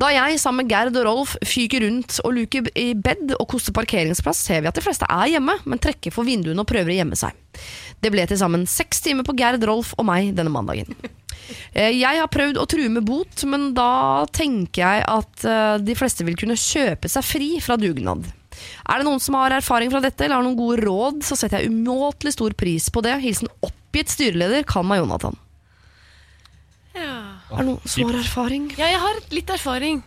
Da 0.00 0.08
jeg 0.14 0.38
sammen 0.40 0.64
med 0.64 0.72
Gerd 0.72 0.96
og 0.96 1.04
Rolf 1.04 1.34
fyker 1.44 1.84
rundt 1.84 2.18
og 2.24 2.32
luker 2.38 2.70
i 2.78 2.92
bed 2.96 3.34
og 3.36 3.46
koster 3.52 3.74
parkeringsplass, 3.76 4.40
ser 4.46 4.62
vi 4.64 4.70
at 4.70 4.78
de 4.78 4.84
fleste 4.84 5.04
er 5.10 5.34
hjemme, 5.34 5.58
men 5.68 5.82
trekker 5.82 6.14
for 6.14 6.24
vinduene 6.28 6.62
og 6.62 6.68
prøver 6.70 6.94
å 6.94 6.98
gjemme 7.02 7.18
seg. 7.20 7.36
Det 8.00 8.08
ble 8.14 8.24
til 8.30 8.40
sammen 8.40 8.64
seks 8.70 9.02
timer 9.04 9.26
på 9.28 9.34
Gerd, 9.36 9.60
Rolf 9.68 9.92
og 10.00 10.06
meg 10.08 10.32
denne 10.38 10.52
mandagen. 10.52 10.94
Eh, 11.74 11.96
Jeg 11.98 12.18
har 12.20 12.28
prøvd 12.30 12.58
å 12.62 12.66
true 12.70 12.86
med 12.92 13.02
bot, 13.08 13.42
men 13.50 13.72
da 13.74 14.22
tenker 14.30 14.84
jeg 14.84 15.02
at 15.10 15.44
eh, 15.48 15.80
de 15.82 15.96
fleste 15.98 16.22
vil 16.26 16.36
kunne 16.38 16.54
kjøpe 16.54 17.10
seg 17.10 17.26
fri 17.26 17.48
fra 17.64 17.74
dugnad. 17.80 18.28
Er 18.86 19.00
det 19.00 19.06
noen 19.08 19.22
som 19.22 19.34
har 19.38 19.56
erfaring 19.56 19.90
fra 19.90 20.02
dette, 20.04 20.22
eller 20.28 20.38
har 20.38 20.46
noen 20.46 20.58
gode 20.58 20.78
råd, 20.84 21.24
så 21.26 21.34
setter 21.38 21.64
jeg 21.64 21.72
umåtelig 21.72 22.36
stor 22.36 22.54
pris 22.60 22.86
på 22.94 23.02
det. 23.02 23.16
Hilsen 23.24 23.50
oppgitt 23.66 24.12
styreleder, 24.14 24.62
Kalma 24.68 25.00
Jonathan. 25.00 25.34
Ja. 26.94 27.39
Du 27.50 27.66
noen 27.66 28.14
har 28.14 28.22
erfaring? 28.22 28.70
Ja, 28.78 28.86
jeg 28.92 29.02
har 29.02 29.20
litt 29.34 29.50
erfaring. 29.50 30.02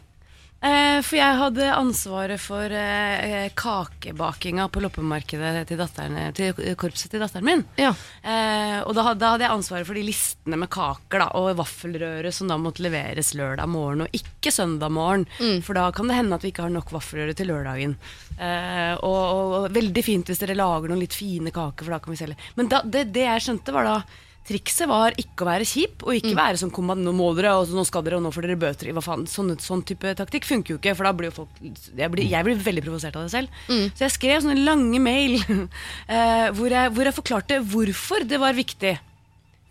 Eh, 0.64 1.02
for 1.04 1.18
jeg 1.18 1.36
hadde 1.42 1.66
ansvaret 1.76 2.40
for 2.40 2.72
eh, 2.72 3.50
kakebakinga 3.60 4.70
på 4.72 4.80
loppemarkedet 4.86 5.66
til, 5.68 5.82
datteren, 5.82 6.32
til 6.38 6.56
korpset 6.80 7.12
til 7.12 7.20
datteren 7.20 7.50
min. 7.50 7.64
Ja. 7.76 7.90
Eh, 8.24 8.78
og 8.86 8.96
da, 8.96 9.10
da 9.12 9.34
hadde 9.34 9.44
jeg 9.44 9.58
ansvaret 9.58 9.90
for 9.90 10.00
de 10.00 10.06
listene 10.08 10.62
med 10.62 10.72
kaker 10.72 11.26
da, 11.26 11.28
og 11.36 11.60
vaffelrøre 11.60 12.32
som 12.32 12.48
da 12.48 12.56
måtte 12.62 12.86
leveres 12.86 13.34
lørdag 13.36 13.68
morgen 13.76 14.06
og 14.06 14.16
ikke 14.16 14.56
søndag 14.56 14.94
morgen. 14.96 15.28
For 15.68 15.76
da 15.76 15.90
kan 15.92 16.08
det 16.08 16.22
hende 16.22 16.40
at 16.40 16.48
vi 16.48 16.54
ikke 16.54 16.70
har 16.70 16.78
nok 16.78 16.96
vaffelrøre 16.96 17.36
til 17.36 17.52
lørdagen. 17.52 17.98
Eh, 18.40 18.94
og, 19.04 19.20
og, 19.20 19.56
og 19.58 19.72
veldig 19.76 20.06
fint 20.06 20.32
hvis 20.32 20.40
dere 20.46 20.56
lager 20.56 20.94
noen 20.94 21.04
litt 21.04 21.18
fine 21.18 21.52
kaker, 21.52 21.84
for 21.84 21.98
da 21.98 22.00
kan 22.06 22.16
vi 22.16 22.24
selge. 22.24 22.40
Men 22.56 22.72
da, 22.72 22.86
det, 22.88 23.10
det 23.12 23.28
jeg 23.28 23.50
skjønte, 23.50 23.76
var 23.76 23.92
da 23.92 23.98
Trikset 24.44 24.90
var 24.92 25.16
ikke 25.20 25.46
å 25.46 25.48
være 25.48 25.68
kjip, 25.68 26.04
og 26.04 26.18
ikke 26.18 26.34
være 26.36 26.60
sånn 26.60 26.74
kom, 26.76 26.92
nå 27.00 27.14
må 27.16 27.30
dere, 27.38 27.54
og 27.62 27.72
nå 27.72 27.86
skal 27.88 28.04
dere, 28.04 28.20
og 28.20 28.26
nå 28.26 28.34
får 28.36 28.48
dere 28.48 28.60
bøter. 28.60 28.92
Hva 28.96 29.04
faen, 29.06 29.24
sånn, 29.30 29.54
sånn 29.64 29.86
type 29.88 30.12
taktikk 30.20 30.50
funker 30.50 30.76
jo 30.76 30.82
ikke, 30.82 30.96
for 31.00 31.08
da 31.08 31.14
blir 31.16 31.32
jo 31.32 31.38
folk 31.38 31.64
Jeg 31.64 32.12
blir, 32.12 32.26
jeg 32.28 32.48
blir 32.48 32.60
veldig 32.66 32.84
provosert 32.84 33.16
av 33.20 33.28
det 33.28 33.34
selv. 33.38 33.64
Så 33.96 34.08
jeg 34.08 34.18
skrev 34.18 34.44
sånne 34.44 34.68
lange 34.68 35.00
mail 35.04 35.40
uh, 35.40 36.52
hvor, 36.58 36.68
jeg, 36.68 36.92
hvor 36.92 37.08
jeg 37.08 37.18
forklarte 37.22 37.64
hvorfor 37.72 38.28
det 38.28 38.42
var 38.44 38.58
viktig. 38.58 38.98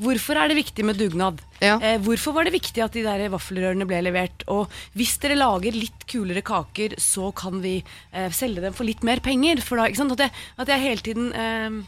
Hvorfor 0.02 0.38
er 0.40 0.50
det 0.50 0.58
viktig 0.58 0.84
med 0.86 0.98
dugnad? 0.98 1.40
Ja. 1.62 1.76
Eh, 1.78 1.98
hvorfor 2.02 2.34
var 2.34 2.48
det 2.48 2.56
viktig 2.56 2.82
at 2.82 2.96
de 2.96 3.04
der 3.04 3.28
vaffelrørene 3.30 3.86
ble 3.86 4.00
levert? 4.02 4.44
Og 4.50 4.72
hvis 4.98 5.14
dere 5.22 5.38
lager 5.38 5.76
litt 5.76 6.06
kulere 6.10 6.42
kaker, 6.42 6.96
så 6.98 7.30
kan 7.36 7.60
vi 7.62 7.76
eh, 8.10 8.30
selge 8.34 8.64
dem 8.64 8.74
for 8.74 8.88
litt 8.88 9.04
mer 9.06 9.22
penger. 9.22 9.62
For 9.62 9.78
da, 9.78 9.86
ikke 9.86 10.02
sant? 10.02 10.16
At, 10.16 10.24
jeg, 10.26 10.46
at 10.64 10.72
jeg 10.72 10.84
hele 10.88 11.06
tiden 11.06 11.30
eh, 11.36 11.82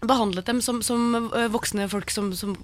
behandlet 0.00 0.46
dem 0.48 0.60
som, 0.64 0.78
som 0.82 1.30
eh, 1.36 1.48
voksne 1.52 1.84
folk 1.92 2.08
som, 2.10 2.30
som, 2.36 2.54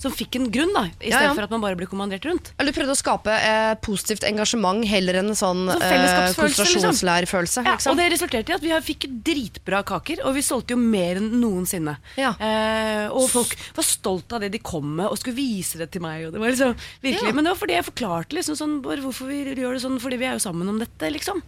som 0.00 0.12
fikk 0.16 0.38
en 0.38 0.46
grunn, 0.50 0.72
da. 0.72 0.86
I 1.00 1.10
Ja, 1.10 1.18
stedet 1.18 1.28
ja. 1.28 1.34
for 1.36 1.44
at 1.44 1.52
man 1.52 1.60
bare 1.64 1.76
blir 1.76 1.90
kommandert 1.90 2.24
rundt. 2.24 2.52
Eller 2.56 2.72
du 2.72 2.78
prøvde 2.78 2.94
å 2.94 2.98
skape 2.98 3.34
eh, 3.36 3.74
positivt 3.84 4.24
engasjement 4.24 4.80
heller 4.88 5.18
enn 5.20 5.32
en 5.32 5.36
sånn 5.38 5.66
Sånn 5.68 5.82
eh, 5.84 6.32
konsentrasjonslærfølelse. 6.36 7.60
liksom. 7.62 7.68
Ja, 7.68 7.74
liksom. 7.76 7.92
og 7.92 8.00
det 8.00 8.08
resulterte 8.14 8.52
i 8.52 8.56
at 8.56 8.64
vi 8.64 8.72
fikk 8.86 9.06
dritbra 9.26 9.82
kaker, 9.86 10.22
og 10.26 10.36
vi 10.38 10.44
solgte 10.46 10.74
jo 10.76 10.80
mer 10.80 11.20
enn 11.20 11.28
noensinne. 11.40 11.96
Ja. 12.20 12.32
Eh, 12.40 13.06
og 13.12 13.28
folk 13.32 13.52
var 13.76 13.86
stolt 13.86 14.32
av 14.36 14.40
det 14.44 14.52
de 14.56 14.62
kom 14.64 14.96
med, 14.98 15.06
og 15.10 15.18
skulle 15.20 15.36
vise 15.38 15.78
det 15.80 15.90
til 15.94 16.04
meg. 16.04 16.26
Og 16.28 16.34
det 16.36 16.42
var 16.42 16.52
liksom, 16.54 16.74
virkelig. 17.04 17.34
Men 17.36 17.44
det 17.46 17.52
var 17.54 17.60
fordi 17.60 17.76
jeg 17.78 17.88
forklarte 17.90 18.36
liksom 18.40 18.56
sånn, 18.58 18.76
hvorfor 18.86 19.28
vi 19.30 19.42
gjør 19.52 19.76
det 19.76 19.84
sånn, 19.84 20.00
fordi 20.02 20.20
vi 20.20 20.28
er 20.30 20.38
jo 20.40 20.44
sammen 20.48 20.68
om 20.72 20.80
dette. 20.82 21.12
liksom. 21.12 21.42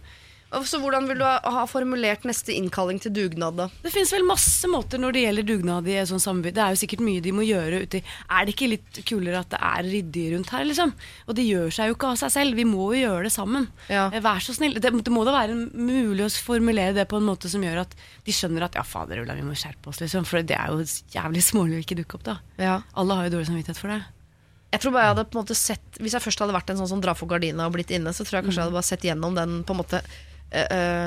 Så 0.49 0.79
hvordan 0.81 1.05
vil 1.05 1.19
du 1.21 1.25
ha, 1.25 1.63
formulert 1.69 2.23
neste 2.25 2.55
innkalling 2.57 2.97
til 3.03 3.13
dugnad, 3.13 3.57
da? 3.59 3.67
Det 3.83 3.91
finnes 3.93 4.09
vel 4.15 4.25
masse 4.25 4.65
måter 4.71 5.01
når 5.01 5.13
det 5.13 5.21
gjelder 5.27 5.45
dugnad 5.45 5.89
i 5.89 5.97
et 6.01 6.09
sånt 6.09 6.23
samarbeid. 6.23 6.55
Det 6.57 6.63
er 6.63 6.73
jo 6.73 6.79
sikkert 6.81 7.03
mye 7.05 7.21
de 7.21 7.33
må 7.37 7.45
gjøre 7.45 7.83
uti 7.85 8.01
Er 8.01 8.47
det 8.47 8.55
ikke 8.55 8.71
litt 8.71 8.99
kulere 9.05 9.43
at 9.43 9.51
det 9.53 9.59
er 9.69 9.85
ryddig 9.85 10.25
rundt 10.33 10.53
her, 10.55 10.65
liksom? 10.65 10.95
Og 11.29 11.37
det 11.37 11.45
gjør 11.45 11.69
seg 11.77 11.91
jo 11.91 11.97
ikke 11.99 12.11
av 12.15 12.19
seg 12.23 12.33
selv. 12.33 12.57
Vi 12.57 12.65
må 12.65 12.89
jo 12.95 13.03
gjøre 13.03 13.27
det 13.29 13.33
sammen. 13.35 13.69
Ja. 13.93 14.07
Eh, 14.09 14.23
Vær 14.25 14.41
så 14.41 14.57
snill. 14.57 14.79
Det, 14.81 14.89
det 14.89 15.13
må 15.13 15.25
da 15.27 15.37
være 15.37 15.57
mulig 15.69 16.25
å 16.25 16.31
formulere 16.49 16.97
det 16.97 17.05
på 17.11 17.21
en 17.21 17.29
måte 17.29 17.51
som 17.51 17.63
gjør 17.63 17.83
at 17.85 17.93
de 18.25 18.33
skjønner 18.35 18.65
at 18.65 18.79
ja, 18.79 18.85
fader 18.87 19.21
Ulla, 19.21 19.37
vi 19.37 19.45
må 19.45 19.57
skjerpe 19.57 19.93
oss, 19.93 20.01
liksom. 20.01 20.25
For 20.25 20.41
det 20.41 20.57
er 20.57 20.73
jo 20.73 20.81
jævlig 21.13 21.45
smålig 21.45 21.77
å 21.77 21.83
ikke 21.85 21.99
dukke 22.01 22.17
opp, 22.17 22.25
da. 22.25 22.39
Ja. 22.57 22.79
Alle 22.97 23.19
har 23.19 23.29
jo 23.29 23.37
dårlig 23.37 23.51
samvittighet 23.51 23.81
for 23.81 23.93
det. 23.93 24.01
Jeg 24.69 24.83
tror 24.83 24.93
bare 24.93 25.05
jeg 25.07 25.13
hadde 25.15 25.23
på 25.25 25.33
en 25.33 25.41
måte 25.41 25.55
sett 25.57 25.97
Hvis 25.97 26.13
jeg 26.13 26.21
først 26.21 26.41
hadde 26.43 26.53
vært 26.53 26.69
en 26.69 26.77
sånn 26.77 26.91
som 26.91 26.99
drar 27.01 27.17
for 27.17 27.29
gardina 27.31 27.65
og 27.65 27.73
blitt 27.73 27.89
inne, 27.95 28.11
så 28.13 28.21
tror 28.21 28.37
jeg 28.37 28.45
kanskje 28.49 28.59
jeg 28.61 28.67
hadde 28.67 28.77
bare 28.77 28.89
sett 28.89 29.05
gjennom 29.07 29.37
den 29.37 29.63
på 29.65 29.73
en 29.73 29.79
måte 29.81 30.01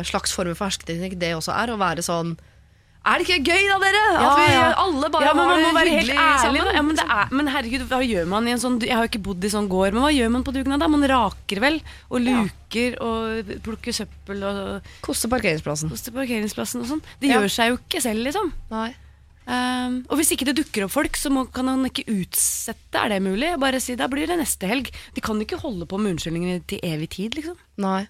slags 0.07 0.33
form 0.33 0.55
for 0.55 0.69
hersketeknikk 0.71 1.19
det 1.19 1.35
også 1.37 1.53
er. 1.57 1.73
Å 1.75 1.79
være 1.81 2.03
sånn 2.07 2.37
Er 3.05 3.19
det 3.19 3.25
ikke 3.27 3.51
gøy 3.51 3.65
da, 3.67 3.77
dere? 3.83 4.01
Ja, 4.15 4.27
At 4.31 4.39
vi 4.39 4.59
alle 4.85 5.09
bare 5.11 5.25
ja, 5.27 5.33
men 5.35 5.49
man 5.51 5.63
må 5.65 5.71
være 5.75 5.91
helt 5.97 6.13
ærlig. 6.15 6.61
Ja, 6.77 6.83
men, 6.87 6.95
det 6.95 7.03
er, 7.11 7.33
men 7.35 7.49
herregud, 7.51 7.83
hva 7.91 7.99
gjør 8.07 8.29
man 8.31 8.47
i 8.47 8.53
en 8.55 8.61
sånn 8.63 8.77
Jeg 8.81 8.95
har 8.95 9.03
jo 9.03 9.11
ikke 9.11 9.23
bodd 9.27 9.43
i 9.43 9.51
sånn 9.51 9.67
gård, 9.73 9.97
men 9.97 10.05
hva 10.05 10.13
gjør 10.15 10.31
man 10.31 10.45
på 10.47 10.55
dugnad? 10.55 10.79
da? 10.79 10.87
Man 10.93 11.03
raker 11.11 11.59
vel, 11.65 11.81
og 12.15 12.23
luker 12.23 12.95
og 13.03 13.51
plukker 13.67 13.93
søppel 13.99 14.45
og 14.47 14.93
Koster 15.03 15.29
parkeringsplassen. 15.35 15.91
koster 15.91 16.15
parkeringsplassen 16.15 16.85
og 16.85 16.87
sånn. 16.93 17.03
Det 17.19 17.33
Ja. 17.33 17.41
gjør 17.43 17.51
seg 17.51 17.73
jo 17.75 17.81
ikke 17.83 18.01
selv, 18.07 18.23
liksom. 18.23 18.53
Nei. 18.71 18.93
Um, 19.51 20.05
og 20.07 20.21
hvis 20.21 20.31
ikke 20.37 20.47
det 20.47 20.55
dukker 20.63 20.85
opp 20.87 20.93
folk, 20.95 21.17
så 21.19 21.27
må, 21.35 21.43
kan 21.51 21.67
han 21.67 21.83
ikke 21.91 22.07
utsette. 22.07 22.95
Er 22.95 23.09
det 23.11 23.23
mulig? 23.27 23.59
Bare 23.59 23.81
si 23.83 23.97
da 23.99 24.07
blir 24.07 24.29
det 24.31 24.39
neste 24.39 24.69
helg. 24.71 24.93
De 25.17 25.21
kan 25.21 25.35
ikke 25.43 25.59
holde 25.59 25.85
på 25.91 25.99
med 25.99 26.15
unnskyldninger 26.15 26.63
til 26.71 26.79
evig 26.87 27.09
tid, 27.11 27.35
liksom. 27.35 27.59
Nei. 27.83 28.05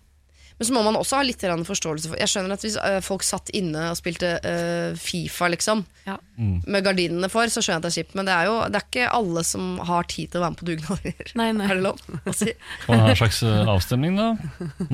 Men 0.62 0.68
så 0.68 0.74
må 0.76 0.82
man 0.86 0.94
også 0.94 1.18
ha 1.18 1.24
litt 1.26 1.40
forståelse 1.42 2.12
for 2.12 2.20
Jeg 2.20 2.30
skjønner 2.30 2.54
at 2.54 2.62
hvis 2.62 2.76
øh, 2.78 3.00
folk 3.02 3.24
satt 3.26 3.50
inne 3.50 3.88
og 3.90 3.96
spilte 3.98 4.36
uh, 4.38 4.94
Fifa, 4.94 5.48
liksom, 5.50 5.82
Ja. 6.06 6.14
med 6.38 6.84
gardinene 6.86 7.26
for, 7.30 7.50
så 7.50 7.58
skjønner 7.62 7.80
jeg 7.80 7.82
at 7.82 7.86
det 7.86 7.90
er 7.90 7.96
kjipt. 7.96 8.14
Men 8.18 8.28
det 8.28 8.34
er 8.36 8.46
jo 8.46 8.54
det 8.70 8.78
er 8.78 8.86
ikke 8.86 9.08
alle 9.18 9.42
som 9.46 9.72
har 9.88 10.06
tid 10.10 10.30
til 10.30 10.38
å 10.38 10.44
være 10.44 10.54
med 10.54 10.60
på 10.62 10.68
dugnader. 10.70 11.34
Nei, 11.40 11.48
nei. 11.58 11.66
Er 11.66 11.80
det 11.80 11.84
lov 11.88 11.98
å 12.30 12.36
si? 12.36 12.54
Kan 12.86 12.94
man 12.94 13.04
ha 13.08 13.10
en 13.12 13.20
slags 13.24 13.42
eh, 13.46 13.72
avstemning, 13.74 14.18
da? 14.22 14.30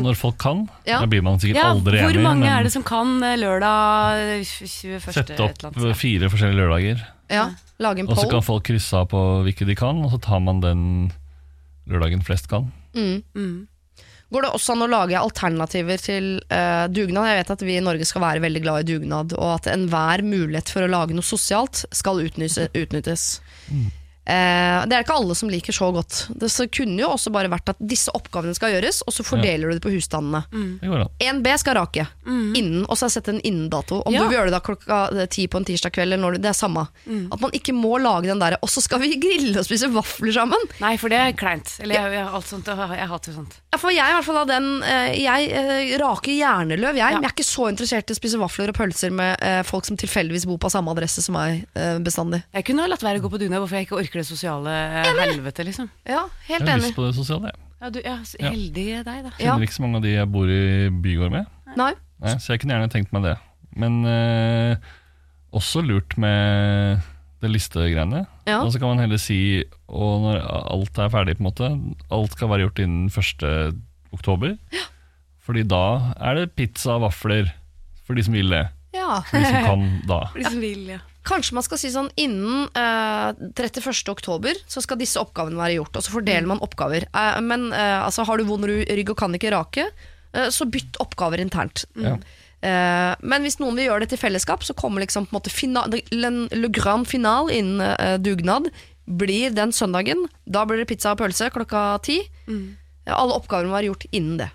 Når 0.00 0.18
folk 0.20 0.40
kan? 0.40 0.64
Ja. 0.88 1.02
Da 1.04 1.12
blir 1.12 1.24
man 1.28 1.40
sikkert 1.40 1.60
Ja, 1.60 1.68
aldri 1.76 2.00
hvor 2.00 2.16
enig. 2.16 2.24
mange 2.24 2.46
men 2.46 2.52
er 2.54 2.64
det 2.68 2.72
som 2.72 2.88
kan 2.88 3.14
eh, 3.28 3.36
lørdag 3.40 4.24
eh, 4.40 4.56
21. 4.56 5.08
Sette 5.20 5.38
opp 5.44 5.80
fire 6.00 6.32
forskjellige 6.32 6.64
lørdager. 6.64 7.08
Ja, 7.28 7.50
Lage 7.78 8.00
en 8.02 8.08
poll. 8.08 8.16
Og 8.16 8.24
så 8.24 8.30
kan 8.32 8.44
folk 8.44 8.64
krysse 8.72 9.04
av 9.04 9.10
på 9.12 9.20
hvilke 9.44 9.68
de 9.68 9.76
kan, 9.76 10.00
og 10.00 10.16
så 10.16 10.20
tar 10.24 10.40
man 10.40 10.64
den 10.64 10.84
lørdagen 11.88 12.24
flest 12.24 12.48
kan. 12.48 12.72
Går 14.28 14.44
det 14.44 14.50
også 14.52 14.74
an 14.74 14.84
å 14.84 14.90
lage 14.92 15.16
alternativer 15.16 16.00
til 16.02 16.26
uh, 16.52 16.84
dugnad? 16.92 17.30
Jeg 17.30 17.38
vet 17.40 17.52
at 17.54 17.62
vi 17.64 17.78
i 17.78 17.84
Norge 17.84 18.08
skal 18.08 18.24
være 18.26 18.42
veldig 18.44 18.60
glad 18.64 18.82
i 18.82 18.88
dugnad, 18.90 19.32
og 19.38 19.54
at 19.54 19.70
enhver 19.72 20.24
mulighet 20.26 20.72
for 20.74 20.84
å 20.84 20.90
lage 20.92 21.16
noe 21.16 21.24
sosialt 21.24 21.86
skal 21.96 22.20
utnyttes. 22.26 22.68
utnyttes. 22.76 23.30
Eh, 24.28 24.84
det 24.84 24.92
er 24.92 25.04
ikke 25.06 25.14
alle 25.16 25.34
som 25.38 25.48
liker 25.48 25.72
så 25.72 25.86
godt. 25.94 26.26
Det 26.36 26.50
så 26.52 26.66
kunne 26.68 27.00
jo 27.00 27.08
også 27.14 27.30
bare 27.32 27.48
vært 27.48 27.70
at 27.72 27.78
disse 27.80 28.12
oppgavene 28.12 28.52
skal 28.56 28.74
gjøres, 28.74 29.00
og 29.08 29.14
så 29.16 29.24
fordeler 29.24 29.70
du 29.70 29.78
det 29.78 29.84
på 29.86 29.92
husstandene. 29.94 30.42
Det 30.52 30.90
går 30.90 31.06
1B 31.24 31.54
skal 31.62 31.78
rake 31.80 32.04
innen, 32.28 32.82
og 32.84 32.92
så 32.98 33.06
har 33.06 33.08
jeg 33.08 33.16
sett 33.22 33.30
en 33.32 33.40
innendato. 33.40 34.02
Om 34.04 34.12
Ja. 34.12 34.20
du 34.20 34.28
vil 34.28 34.36
gjøre 34.36 34.50
det 34.50 34.56
da 34.58 34.60
klokka 34.60 34.98
eh, 35.16 35.26
ti 35.32 35.46
på 35.48 35.56
en 35.62 35.64
tirsdag 35.64 35.94
kveld, 35.96 36.12
eller 36.12 36.20
når 36.20 36.36
du, 36.36 36.38
det 36.44 36.50
er 36.52 36.58
samme. 36.58 36.84
At 37.32 37.40
man 37.40 37.54
ikke 37.56 37.72
må 37.72 37.96
lage 38.02 38.28
den 38.28 38.38
derre 38.42 38.58
'og 38.60 38.68
så 38.68 38.82
skal 38.84 39.00
vi 39.00 39.16
grille 39.24 39.56
og 39.58 39.64
spise 39.64 39.88
vafler 39.88 40.32
sammen'. 40.36 40.68
Nei, 40.80 40.96
for 41.00 41.08
det 41.08 41.18
er 41.18 41.32
kleint. 41.32 41.78
Eller 41.80 41.94
jeg, 41.94 42.12
jeg, 42.18 42.26
alt 42.28 42.46
sånt, 42.46 42.66
jeg 42.68 43.08
hater 43.08 43.32
sånt. 43.32 43.56
Ja, 43.72 43.78
for 43.78 43.90
jeg 43.90 44.04
er 44.04 44.12
i 44.12 44.16
hvert 44.18 44.28
fall 44.28 44.42
av 44.44 44.48
den 44.48 44.82
eh, 44.82 45.16
Jeg 45.22 45.98
raker 46.00 46.32
hjerneløv, 46.32 46.94
jeg. 46.96 47.00
Ja. 47.00 47.16
Men 47.16 47.24
jeg 47.24 47.30
er 47.32 47.36
ikke 47.36 47.48
så 47.48 47.68
interessert 47.72 48.10
i 48.10 48.12
å 48.12 48.20
spise 48.20 48.38
vafler 48.38 48.68
og 48.68 48.76
pølser 48.76 49.10
med 49.10 49.40
folk 49.64 49.86
som 49.88 49.96
tilfeldigvis 49.96 50.44
bor 50.46 50.58
på 50.60 50.68
samme 50.70 50.90
adresse 50.92 51.22
som 51.24 51.34
meg 51.38 51.64
bestandig. 52.04 52.42
Jeg 52.52 52.64
kunne 52.68 52.82
ha 52.84 52.88
latt 52.90 53.02
være 53.02 53.20
å 53.20 53.24
gå 53.24 53.30
på 53.32 53.38
dugnad 53.40 53.60
hvorfor 53.62 53.78
jeg 53.78 53.86
ikke 53.88 53.96
orker 54.02 54.17
det 54.20 54.26
sosiale 54.28 54.74
eh, 55.02 55.10
helvete, 55.22 55.64
liksom. 55.68 55.88
Ja, 56.08 56.24
helt 56.48 56.62
enig. 56.62 56.66
Jeg 56.66 56.68
har 56.68 56.78
enig. 56.78 56.86
lyst 56.90 56.98
på 56.98 57.06
det 57.08 57.14
sosiale. 57.16 57.52
jeg. 57.52 57.64
Ja, 57.78 57.90
du, 57.94 57.98
ja, 58.02 58.16
heldig 58.42 58.86
Ja. 58.90 59.02
deg, 59.06 59.20
da. 59.28 59.30
Ja. 59.38 59.52
Kjenner 59.52 59.66
ikke 59.68 59.76
så 59.78 59.82
mange 59.84 60.00
av 60.00 60.02
de 60.08 60.14
jeg 60.16 60.30
bor 60.34 60.50
i 60.50 60.62
bygård 60.90 61.30
med. 61.36 61.46
Nei. 61.78 61.92
Nei, 62.18 62.32
så 62.42 62.52
jeg 62.54 62.60
kunne 62.64 62.74
gjerne 62.74 62.90
tenkt 62.90 63.12
meg 63.14 63.22
det. 63.28 63.36
Men 63.78 64.00
eh, 64.10 64.76
også 65.54 65.84
lurt 65.86 66.16
med 66.18 66.98
det 67.40 67.50
listegreiene. 67.52 68.24
Ja. 68.48 68.58
Og 68.64 68.72
så 68.74 68.80
kan 68.82 68.90
man 68.90 68.98
heller 69.04 69.20
si 69.22 69.62
Og 69.86 70.24
når 70.24 70.40
alt 70.42 70.98
er 70.98 71.12
ferdig, 71.12 71.36
på 71.38 71.44
en 71.44 71.46
måte 71.46 71.68
Alt 72.10 72.32
skal 72.34 72.48
være 72.50 72.64
gjort 72.66 72.80
innen 72.82 73.06
1. 73.12 73.76
oktober. 74.16 74.56
Fordi 75.46 75.62
da 75.70 75.84
er 76.18 76.34
det 76.40 76.48
pizza 76.58 76.96
og 76.96 77.04
vafler 77.06 77.52
for 78.04 78.18
de 78.18 78.24
som 78.26 78.34
vil 78.34 78.50
det. 78.50 78.64
Ja. 78.96 79.20
For 79.28 79.38
de 79.38 79.44
som 79.46 79.68
kan 79.68 79.86
da. 80.10 80.18
For 80.32 80.42
de 80.42 80.50
som 80.50 80.60
vil, 80.64 80.82
ja. 80.96 80.98
Kanskje 81.28 81.58
man 81.58 81.66
skal 81.66 81.80
si 81.80 81.90
sånn 81.92 82.08
innen 82.16 82.66
uh, 82.72 83.30
31. 83.52 83.92
oktober 84.08 84.56
så 84.70 84.80
skal 84.84 85.00
disse 85.00 85.20
oppgavene 85.20 85.60
være 85.60 85.76
gjort, 85.78 85.98
og 86.00 86.06
så 86.06 86.14
fordeler 86.14 86.48
man 86.48 86.62
oppgaver. 86.64 87.04
Uh, 87.12 87.36
men 87.44 87.68
uh, 87.74 88.06
altså, 88.06 88.24
har 88.24 88.40
du 88.40 88.48
vond 88.48 88.64
rygg 88.68 89.12
og 89.12 89.18
kan 89.20 89.36
ikke 89.36 89.52
rake, 89.52 89.88
eh, 90.32 90.48
så 90.54 90.66
bytt 90.68 90.96
oppgaver 91.04 91.40
internt. 91.44 91.84
Ja. 92.00 92.16
Eh, 92.58 93.12
men 93.22 93.44
hvis 93.46 93.58
noen 93.62 93.78
vil 93.78 93.86
gjøre 93.86 94.04
det 94.04 94.12
til 94.14 94.20
fellesskap, 94.20 94.64
så 94.66 94.74
kommer 94.78 95.04
liksom 95.04 95.28
på 95.28 95.32
en 95.32 95.38
måte 95.38 95.52
final, 95.54 95.94
le, 96.10 96.70
grand 96.74 97.06
final 97.08 97.50
innen 97.54 97.82
eh, 97.86 98.16
dugnad. 98.18 98.70
Blir 99.08 99.54
den 99.56 99.72
søndagen. 99.72 100.26
Da 100.44 100.64
blir 100.68 100.82
det 100.82 100.88
pizza 100.90 101.14
og 101.14 101.22
pølse 101.22 101.50
klokka 101.54 102.00
ti. 102.04 102.20
Eh, 102.48 103.14
Alle 103.14 103.36
oppgavene 103.38 103.70
må 103.70 103.78
være 103.78 103.92
gjort 103.92 104.08
innen 104.10 104.40
det. 104.42 104.50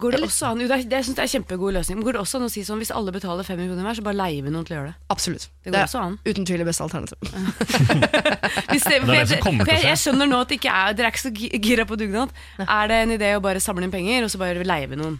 Går 0.00 0.14
det 0.16 0.22
også 0.24 0.46
an, 0.48 0.60
jo, 0.62 0.66
det, 0.70 0.76
er, 0.78 0.84
det 0.88 0.98
synes 1.04 1.18
jeg 1.20 1.26
er 1.26 1.32
kjempegod 1.34 1.74
løsning, 1.76 1.98
men 1.98 2.06
går 2.06 2.16
det 2.16 2.20
også 2.22 2.38
an 2.38 2.46
å 2.46 2.48
si 2.48 2.62
sånn 2.64 2.78
hvis 2.80 2.92
alle 2.96 3.12
betaler 3.12 3.44
500 3.44 3.68
kroner 3.68 3.84
hver, 3.84 3.98
så 3.98 4.04
bare 4.06 4.16
leier 4.16 4.46
vi 4.46 4.52
noen 4.54 4.64
til 4.64 4.72
å 4.72 4.78
gjøre 4.78 4.92
det? 4.94 4.96
Absolutt. 5.12 5.44
Det 5.66 5.74
går 5.74 5.82
også 5.84 6.00
an. 6.00 6.14
uten 6.24 6.46
tvil 6.48 6.62
det 6.62 6.68
beste 6.70 6.86
alternativet. 6.86 7.20
Det, 8.72 8.98
det 9.04 9.68
jeg, 9.68 9.84
jeg 9.84 9.98
skjønner 10.00 10.26
nå 10.30 10.40
at 10.42 10.48
det 10.50 10.56
ikke 10.58 10.72
er, 10.72 10.96
dere 10.96 11.10
er 11.10 11.12
ikke 11.12 11.22
så 11.26 11.30
gi- 11.36 11.60
gira 11.62 11.84
på 11.88 11.96
dugnad. 12.00 12.32
Er 12.64 12.88
det 12.90 12.98
en 13.04 13.12
idé 13.18 13.34
å 13.36 13.42
bare 13.44 13.60
samle 13.62 13.84
inn 13.86 13.92
penger, 13.92 14.24
og 14.26 14.32
så 14.32 14.40
bare 14.40 14.64
leie 14.66 14.88
vi 14.90 14.96
noen? 15.00 15.18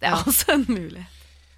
Det 0.00 0.06
er 0.10 0.16
også 0.22 0.54
en 0.54 0.64
mulighet. 0.68 1.12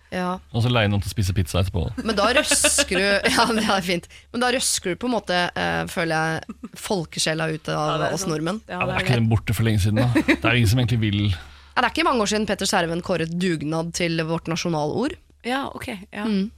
Ja. 0.08 0.38
Og 0.56 0.62
så 0.64 0.70
leie 0.72 0.88
noen 0.88 1.02
til 1.04 1.10
å 1.10 1.12
spise 1.12 1.34
pizza 1.36 1.60
etterpå. 1.60 1.82
Men 2.00 2.16
da 2.16 2.30
røsker 2.32 2.96
du 2.96 3.04
Ja, 3.36 3.44
det 3.52 3.66
er 3.68 3.84
fint. 3.84 4.06
Men 4.32 4.40
da 4.46 4.48
røsker 4.54 4.94
du 4.96 5.00
på 5.02 5.10
en 5.10 5.14
måte, 5.18 5.36
eh, 5.52 5.82
føler 5.92 6.16
jeg, 6.48 6.56
folkesjela 6.80 7.50
ut 7.52 7.68
av 7.74 7.98
det 8.00 8.08
er 8.08 8.16
oss 8.16 8.24
nordmenn. 8.30 8.62
Ja, 8.70 8.78
Ja, 8.80 8.86
det 8.86 8.88
det 8.88 8.94
er 8.94 9.02
er 9.02 9.06
ikke 9.10 9.18
den 9.20 9.28
borte 9.34 9.56
for 9.58 9.68
lenge 9.68 9.82
siden, 9.84 10.00
da. 10.00 10.08
Det 10.32 10.38
er 10.48 10.56
ingen 10.62 10.70
som 10.72 10.80
egentlig 10.80 11.02
vil 11.04 11.20
Ja, 11.78 11.82
det 11.84 11.92
er 11.92 11.94
ikke 11.94 12.08
mange 12.08 12.24
år 12.24 12.30
siden 12.32 12.44
Petter 12.48 12.66
Skjerven 12.66 13.04
kåret 13.06 13.30
dugnad 13.38 13.92
til 13.94 14.18
vårt 14.26 14.48
nasjonalord. 14.50 15.12
Ja, 15.46 15.68
ok. 15.70 15.92
Ja. 16.10 16.24
Mm. 16.26 16.48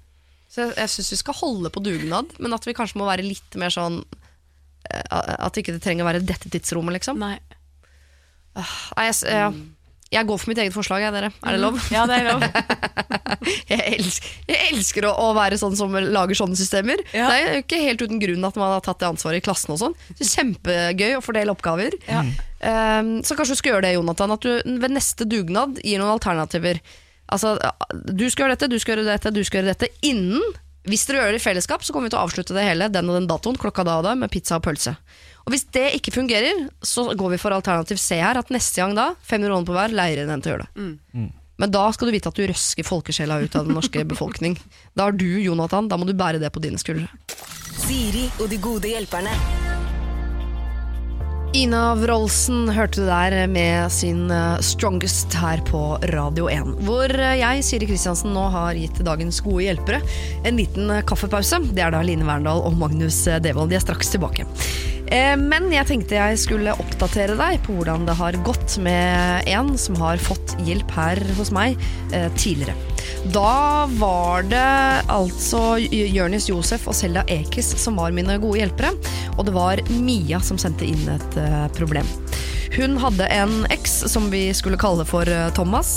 Så 0.48 0.62
jeg, 0.64 0.72
jeg 0.78 0.92
syns 0.94 1.10
vi 1.12 1.18
skal 1.20 1.36
holde 1.42 1.68
på 1.74 1.82
dugnad, 1.84 2.32
men 2.40 2.56
at 2.56 2.64
vi 2.64 2.72
kanskje 2.72 2.96
må 2.96 3.04
være 3.04 3.26
litt 3.26 3.58
mer 3.60 3.68
sånn 3.74 3.98
eh, 4.88 5.04
At 5.12 5.60
ikke 5.60 5.74
det 5.76 5.82
trenger 5.84 6.06
å 6.06 6.08
være 6.08 6.22
dette 6.24 6.48
tidsrommet, 6.48 6.96
liksom. 6.96 7.20
Nei. 7.20 7.34
Nei, 8.56 8.64
jeg, 9.10 9.18
jeg, 9.28 9.36
ja. 9.36 9.52
Jeg 10.10 10.26
går 10.26 10.40
for 10.42 10.50
mitt 10.50 10.58
eget 10.58 10.74
forslag, 10.74 11.04
jeg, 11.04 11.14
dere. 11.14 11.28
Er 11.46 11.54
det 11.54 11.60
lov? 11.62 11.76
Ja, 11.94 12.02
det 12.10 12.16
er 12.18 12.28
lov. 12.32 12.42
Jeg 13.70 13.80
elsker, 13.94 14.32
jeg 14.50 14.72
elsker 14.74 15.06
å, 15.08 15.10
å 15.22 15.26
være 15.36 15.56
sånn 15.56 15.76
som 15.78 15.94
lager 15.94 16.36
sånne 16.36 16.58
systemer. 16.58 17.00
Ja. 17.14 17.28
Det 17.30 17.36
er 17.36 17.54
jo 17.54 17.60
ikke 17.62 17.78
helt 17.80 18.02
uten 18.02 18.18
grunn 18.20 18.44
at 18.44 18.58
man 18.58 18.74
har 18.74 18.82
tatt 18.84 18.98
det 19.00 19.08
ansvaret 19.08 19.40
i 19.40 19.44
klassen 19.46 19.72
og 19.72 19.78
sånn. 19.80 19.94
Det 20.18 20.26
Kjempegøy 20.28 21.14
å 21.16 21.22
fordele 21.24 21.54
oppgaver. 21.54 21.94
Ja. 22.10 22.20
Um, 22.60 23.12
så 23.24 23.38
kanskje 23.38 23.56
du 23.56 23.60
skal 23.62 23.72
gjøre 23.72 23.86
det, 23.86 23.94
Jonathan. 23.94 24.34
At 24.34 24.44
du 24.44 24.76
ved 24.82 24.92
neste 24.92 25.24
dugnad 25.30 25.80
gir 25.80 26.02
noen 26.02 26.12
alternativer. 26.18 26.82
Altså, 27.32 27.54
du 27.94 28.26
skal 28.28 28.44
gjøre 28.48 28.58
dette, 28.58 28.70
du 28.74 28.78
skal 28.82 28.98
gjøre 28.98 29.08
dette, 29.08 29.32
du 29.32 29.40
skal 29.46 29.62
gjøre 29.62 29.72
dette 29.72 29.90
innen. 30.10 30.44
Hvis 30.90 31.06
dere 31.08 31.22
gjør 31.22 31.36
det 31.36 31.40
i 31.40 31.46
fellesskap, 31.46 31.86
så 31.86 31.94
kommer 31.94 32.10
vi 32.10 32.14
til 32.16 32.20
å 32.20 32.26
avslutte 32.26 32.56
det 32.56 32.66
hele 32.66 32.90
den 32.92 33.08
og 33.08 33.16
den 33.20 33.30
datoen, 33.30 33.58
klokka 33.60 33.86
da 33.86 34.00
og 34.02 34.06
da, 34.10 34.16
med 34.18 34.32
pizza 34.32 34.58
og 34.58 34.66
pølse. 34.66 34.96
Og 35.50 35.56
hvis 35.56 35.64
det 35.74 35.88
ikke 35.96 36.12
fungerer, 36.14 36.68
så 36.78 37.08
går 37.18 37.32
vi 37.32 37.38
for 37.42 37.50
alternativ 37.50 37.98
C 37.98 38.20
her. 38.22 38.38
At 38.38 38.52
neste 38.54 38.78
gang 38.78 38.94
da, 38.94 39.08
500 39.26 39.50
kroner 39.50 39.66
på 39.66 39.74
hver, 39.74 39.94
leier 39.98 40.22
en 40.22 40.30
til 40.38 40.52
å 40.52 40.54
gjøre 40.54 40.68
det. 40.68 41.30
Men 41.58 41.72
da 41.74 41.88
skal 41.90 42.06
du 42.06 42.14
vite 42.14 42.30
at 42.30 42.38
du 42.38 42.44
røsker 42.46 42.86
folkesjela 42.86 43.40
ut 43.42 43.56
av 43.58 43.66
den 43.66 43.74
norske 43.74 44.04
befolkning. 44.12 44.54
Da 44.94 45.08
har 45.08 45.18
du, 45.18 45.26
Jonathan, 45.42 45.90
da 45.90 45.98
må 45.98 46.06
du 46.06 46.14
bære 46.14 46.38
det 46.38 46.52
på 46.54 46.62
dine 46.62 46.78
skuldre. 46.78 47.10
Siri 47.82 48.28
og 48.38 48.46
de 48.52 48.60
gode 48.62 48.94
hjelperne. 48.94 49.34
Ina 51.58 51.96
Wroldsen 51.98 52.68
hørte 52.70 53.02
du 53.02 53.08
der 53.08 53.34
med 53.50 53.90
sin 53.90 54.28
eh, 54.30 54.60
Strongest 54.62 55.34
her 55.34 55.58
på 55.66 55.80
Radio 56.12 56.46
1. 56.46 56.76
Hvor 56.86 57.10
eh, 57.10 57.40
jeg, 57.40 57.64
Siri 57.66 57.88
Kristiansen, 57.90 58.30
nå 58.36 58.44
har 58.54 58.78
gitt 58.78 59.02
dagens 59.02 59.42
gode 59.42 59.66
hjelpere 59.66 59.98
en 60.46 60.60
liten 60.62 60.94
eh, 60.94 61.02
kaffepause. 61.02 61.58
Det 61.74 61.82
er 61.82 61.90
da 61.90 62.04
Line 62.06 62.28
Verndal 62.28 62.62
og 62.62 62.78
Magnus 62.78 63.24
Devold. 63.42 63.74
De 63.74 63.80
er 63.80 63.82
straks 63.82 64.14
tilbake. 64.14 64.46
Eh, 65.10 65.36
Men 65.36 65.70
jeg 65.74 65.88
tenkte 65.88 66.18
jeg 66.18 66.38
skulle 66.38 66.76
oppdatere 66.78 67.34
deg 67.38 67.60
på 67.66 67.74
hvordan 67.78 68.06
det 68.08 68.16
har 68.18 68.38
gått 68.46 68.78
med 68.82 69.48
en 69.50 69.74
som 69.78 69.98
har 70.00 70.22
fått 70.22 70.54
hjelp 70.66 70.94
her 70.94 71.20
hos 71.38 71.50
meg 71.54 71.78
eh, 72.14 72.30
tidligere. 72.38 72.76
Da 73.34 73.86
var 73.98 74.46
det 74.48 74.68
altså 75.10 75.76
Jørnis 75.82 76.46
Josef 76.48 76.86
og 76.88 76.96
Selda 76.96 77.24
Ekiz 77.28 77.72
som 77.82 77.98
var 78.00 78.14
mine 78.16 78.38
gode 78.40 78.62
hjelpere, 78.62 78.94
og 79.36 79.44
det 79.48 79.56
var 79.56 79.82
Mia 79.90 80.40
som 80.44 80.60
sendte 80.60 80.86
inn 80.88 81.02
et 81.10 81.40
eh, 81.40 81.66
problem. 81.76 82.08
Hun 82.70 82.94
hadde 83.02 83.26
en 83.34 83.64
eks 83.74 83.96
som 84.12 84.28
vi 84.30 84.44
skulle 84.54 84.78
kalle 84.78 85.02
for 85.04 85.26
Thomas. 85.56 85.88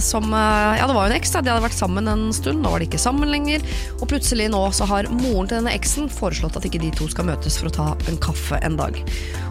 som, 0.00 0.30
ja, 0.32 0.80
det 0.80 0.94
var 0.96 1.04
jo 1.04 1.12
en 1.12 1.16
eks, 1.18 1.34
da. 1.34 1.42
de 1.44 1.52
hadde 1.52 1.66
vært 1.66 1.76
sammen 1.76 2.08
en 2.08 2.22
stund, 2.32 2.62
nå 2.64 2.72
var 2.72 2.80
de 2.80 2.88
ikke 2.88 3.02
sammen 3.02 3.28
lenger. 3.28 3.60
Og 3.98 4.08
plutselig 4.08 4.46
nå 4.48 4.62
så 4.72 4.88
har 4.88 5.10
moren 5.12 5.50
til 5.50 5.60
denne 5.60 5.74
eksen 5.76 6.08
foreslått 6.08 6.56
at 6.56 6.64
ikke 6.64 6.80
de 6.86 6.88
to 6.96 7.10
skal 7.12 7.28
møtes 7.28 7.60
for 7.60 7.68
å 7.68 7.74
ta 7.76 7.90
en 8.08 8.13
kaffe 8.22 8.58
en 8.64 8.78
dag. 8.80 8.98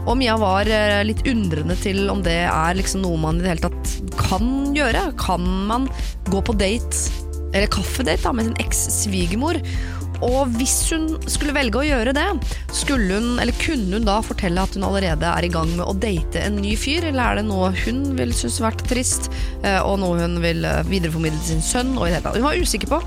Og 0.03 0.18
Mia 0.20 0.36
var 0.39 0.68
eh, 0.68 1.01
litt 1.07 1.24
undrende 1.30 1.78
til 1.80 2.09
om 2.11 2.24
det 2.26 2.43
er 2.49 2.78
liksom 2.78 3.03
noe 3.05 3.20
man 3.22 3.39
i 3.39 3.45
det 3.45 3.53
hele 3.53 3.70
tatt 3.70 4.16
kan 4.20 4.76
gjøre. 4.76 5.09
Kan 5.22 5.47
man 5.70 5.89
gå 6.32 6.43
på 6.43 6.55
date, 6.59 7.09
eller 7.53 7.70
kaffedate, 7.72 8.24
da, 8.26 8.34
med 8.36 8.49
sin 8.49 8.64
eks-svigermor? 8.64 9.61
Og 10.24 10.53
hvis 10.55 10.76
hun 10.93 11.18
skulle 11.28 11.55
velge 11.55 11.82
å 11.82 11.84
gjøre 11.84 12.14
det, 12.16 12.26
skulle 12.72 13.18
hun, 13.18 13.41
eller 13.43 13.55
kunne 13.59 13.97
hun 13.97 14.07
da 14.07 14.22
fortelle 14.24 14.61
at 14.64 14.78
hun 14.78 14.86
allerede 14.88 15.28
er 15.28 15.47
i 15.47 15.51
gang 15.51 15.72
med 15.74 15.84
å 15.84 15.95
date 15.97 16.45
en 16.45 16.61
ny 16.64 16.78
fyr, 16.80 17.09
eller 17.09 17.24
er 17.26 17.41
det 17.41 17.47
noe 17.49 17.74
hun 17.84 18.05
vil 18.20 18.32
synes 18.36 18.61
vært 18.64 18.86
trist, 18.88 19.32
eh, 19.66 19.82
og 19.84 19.99
noe 20.03 20.22
hun 20.22 20.39
vil 20.43 20.64
eh, 20.68 20.84
videreformidle 20.88 21.41
til 21.41 21.57
sin 21.57 21.66
sønn? 21.74 21.95
Og 21.97 22.07
i 22.07 22.11
det 22.11 22.20
hele 22.20 22.28
tatt. 22.30 22.39
Hun 22.39 22.47
var 22.47 22.59
usikker 22.59 22.91
på 22.95 23.03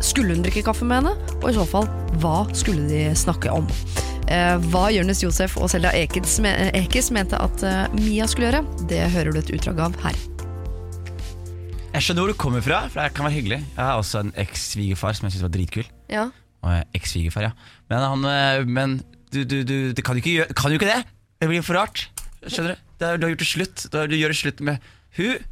skulle 0.00 0.32
hun 0.34 0.44
drikke 0.44 0.64
kaffe 0.64 0.86
med 0.88 1.02
henne, 1.02 1.34
og 1.40 1.50
i 1.50 1.56
så 1.56 1.66
fall, 1.68 1.88
hva 2.22 2.42
skulle 2.56 2.88
de 2.88 3.10
snakke 3.18 3.52
om? 3.52 3.66
Eh, 4.30 4.56
hva 4.70 4.84
Jonis 4.94 5.24
Josef 5.24 5.56
og 5.58 5.66
Selda 5.72 5.90
Ekiz, 5.96 6.36
mente 7.10 7.38
at 7.42 7.62
eh, 7.66 7.96
Mia 7.98 8.28
skulle 8.30 8.46
gjøre, 8.46 8.60
det 8.86 9.00
hører 9.10 9.34
du 9.34 9.40
et 9.40 9.48
utdrag 9.56 9.80
av 9.88 9.96
her. 10.04 10.18
Jeg 11.90 12.04
skjønner 12.06 12.22
hvor 12.22 12.30
du 12.30 12.38
kommer 12.38 12.62
fra, 12.62 12.84
for 12.86 13.02
det 13.02 13.16
kan 13.16 13.26
være 13.26 13.34
hyggelig. 13.40 13.58
Jeg 13.74 13.82
har 13.82 13.98
også 13.98 14.20
en 14.22 14.30
eks-svigerfar 14.38 15.16
som 15.18 15.26
jeg 15.26 15.34
syns 15.34 15.46
var 15.48 15.54
dritkul. 15.56 15.88
Ja. 16.12 16.28
Og 16.62 16.76
er 16.76 16.84
Eks-svigerfar, 16.94 17.48
ja. 17.48 17.80
Men, 17.90 18.04
han, 18.06 18.28
eh, 18.30 18.68
men 18.70 18.94
du, 19.34 19.42
du, 19.42 19.56
du, 19.66 19.76
du 19.98 20.02
kan 20.06 20.14
jo 20.14 20.22
ikke 20.22 20.36
gjøre 20.40 20.54
Kan 20.58 20.72
jo 20.72 20.78
ikke 20.78 20.90
det! 20.90 21.02
Det 21.40 21.48
blir 21.50 21.66
for 21.66 21.80
rart. 21.80 22.04
Skjønner 22.44 22.76
du? 22.76 22.86
Du 23.00 23.06
har 23.08 23.32
gjort 23.32 23.42
det 23.42 23.48
slutt. 23.48 23.84
Du, 23.90 24.14
gjør 24.14 24.34
det 24.34 24.38
slutt 24.38 24.62
med 24.62 24.90
hun 25.16 25.42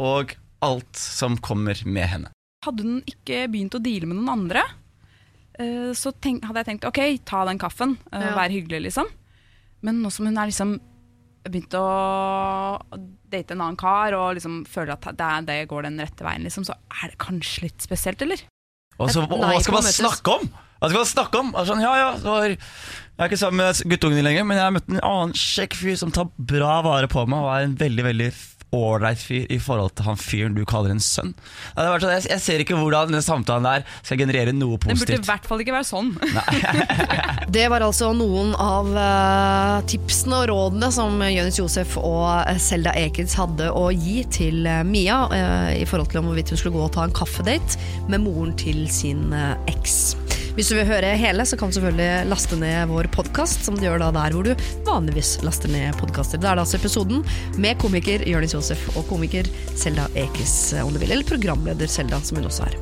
og 0.00 0.32
alt 0.64 1.00
som 1.00 1.36
kommer 1.40 1.80
med 1.88 2.08
henne. 2.10 2.32
Hadde 2.66 2.84
hun 2.84 3.00
ikke 3.08 3.46
begynt 3.52 3.76
å 3.76 3.80
deale 3.80 4.08
med 4.08 4.18
noen 4.18 4.32
andre, 4.34 4.64
så 5.96 6.12
tenk, 6.20 6.44
hadde 6.48 6.62
jeg 6.62 6.68
tenkt 6.70 6.86
ok, 6.88 7.00
ta 7.28 7.44
den 7.48 7.58
kaffen, 7.60 7.96
eh, 8.12 8.20
Ja. 8.20 8.34
vær 8.36 8.50
hyggelig, 8.52 8.82
liksom. 8.88 9.06
Men 9.82 10.02
nå 10.02 10.10
som 10.12 10.26
hun 10.26 10.38
er 10.38 10.46
liksom 10.50 10.78
begynt 11.48 11.72
å 11.72 11.84
date 13.30 13.52
en 13.54 13.60
annen 13.64 13.76
kar 13.80 14.12
og 14.16 14.34
liksom 14.36 14.64
føler 14.68 14.92
at 14.96 15.06
det, 15.16 15.20
er- 15.26 15.42
det 15.48 15.68
går 15.70 15.82
den 15.88 15.98
rette 16.02 16.24
veien, 16.26 16.44
liksom, 16.44 16.64
så 16.68 16.74
er 17.02 17.08
det 17.12 17.18
kanskje 17.18 17.62
litt 17.68 17.80
spesielt, 17.86 18.20
eller? 18.22 18.42
Og, 18.98 19.08
så, 19.08 19.22
og 19.24 19.40
Nei 19.40 19.54
hva 19.54 19.62
skal 19.64 19.72
man 19.78 19.86
møtes. 19.86 20.00
snakke 20.02 20.34
om? 20.40 20.50
Hva 20.80 20.88
skal 20.90 21.00
man 21.00 21.08
snakke 21.08 21.40
om? 21.40 21.48
Altså, 21.54 21.72
sånn, 21.74 21.82
ja, 21.84 21.94
ja, 21.96 22.10
det 22.16 22.24
var, 22.24 22.48
jeg 22.50 22.58
er 23.20 23.28
ikke 23.30 23.38
sammen 23.40 23.56
med 23.62 23.80
guttungen 23.92 24.16
din 24.20 24.24
lenger, 24.28 24.44
men 24.48 24.56
jeg 24.60 24.64
har 24.66 24.74
møtt 24.76 24.88
en 24.92 25.00
annen 25.00 25.32
kjekk 25.36 25.76
fyr 25.80 25.96
som 25.96 26.10
tar 26.12 26.28
bra 26.36 26.80
vare 26.84 27.08
på 27.08 27.24
meg, 27.28 27.38
og 27.40 27.50
er 27.54 27.64
en 27.68 27.76
veldig 27.80 28.04
veldig 28.04 28.30
ålreit 28.76 29.18
fyr 29.18 29.46
i 29.50 29.58
forhold 29.62 29.94
til 29.98 30.06
han 30.06 30.18
fyren 30.20 30.54
du 30.56 30.62
kaller 30.68 30.92
en 30.94 31.02
sønn. 31.02 31.32
Ja, 31.74 31.82
det 31.82 31.88
var 31.92 32.04
sånn, 32.04 32.14
jeg, 32.14 32.26
jeg 32.30 32.44
ser 32.44 32.64
ikke 32.64 32.78
hvordan 32.78 33.14
den 33.14 33.24
samtalen 33.24 33.66
der 33.66 33.86
skal 34.02 34.20
generere 34.20 34.54
noe 34.54 34.78
positivt. 34.78 35.00
Den 35.00 35.00
burde 35.00 35.26
i 35.26 35.30
hvert 35.30 35.50
fall 35.50 35.64
ikke 35.64 35.76
være 35.76 35.88
sånn. 35.90 36.12
Det 37.50 37.64
var 37.72 37.82
altså 37.82 38.12
noen 38.14 38.52
av 38.62 38.92
uh, 38.94 39.80
tipsene 39.90 40.42
og 40.42 40.48
rådene 40.52 40.90
som 40.94 41.18
Jonis 41.24 41.58
Josef 41.58 41.96
og 41.98 42.28
eh, 42.44 42.60
Selda 42.62 42.94
Ekids 42.98 43.34
hadde 43.38 43.72
å 43.74 43.88
gi 43.90 44.22
til 44.30 44.68
eh, 44.70 44.84
Mia 44.86 45.24
uh, 45.32 45.70
i 45.74 45.82
forhold 45.88 46.12
til 46.12 46.22
om 46.22 46.30
hvorvidt 46.30 46.54
hun 46.54 46.60
skulle 46.60 46.76
gå 46.78 46.86
og 46.86 46.94
ta 46.94 47.08
en 47.08 47.16
kaffedate 47.16 47.80
med 48.10 48.22
moren 48.22 48.54
til 48.60 48.84
sin 48.92 49.34
eks. 49.70 50.19
Hvis 50.56 50.66
du 50.66 50.74
vil 50.74 50.88
høre 50.88 51.12
hele, 51.14 51.44
så 51.46 51.54
kan 51.56 51.70
du 51.70 51.76
selvfølgelig 51.76 52.26
laste 52.30 52.56
ned 52.58 52.90
vår 52.90 53.06
podkast, 53.14 53.62
som 53.64 53.76
du 53.78 53.84
gjør 53.86 54.00
da 54.02 54.08
der 54.16 54.34
hvor 54.34 54.48
du 54.48 54.64
vanligvis 54.86 55.36
laster 55.46 55.70
ned 55.70 55.94
podkaster. 56.00 56.40
Det 56.42 56.48
er 56.50 56.58
da 56.58 56.64
altså 56.64 56.80
episoden 56.80 57.22
med 57.62 57.78
komiker 57.78 58.24
Jonis 58.26 58.56
Josef 58.56 58.82
og 58.96 59.06
komiker 59.08 59.46
Selda 59.78 60.08
Ekiz, 60.18 60.72
om 60.82 60.90
du 60.90 60.98
vil. 60.98 61.14
Eller 61.14 61.28
programleder 61.28 61.90
Selda, 61.90 62.18
som 62.26 62.40
hun 62.40 62.50
også 62.50 62.66
er. 62.66 62.74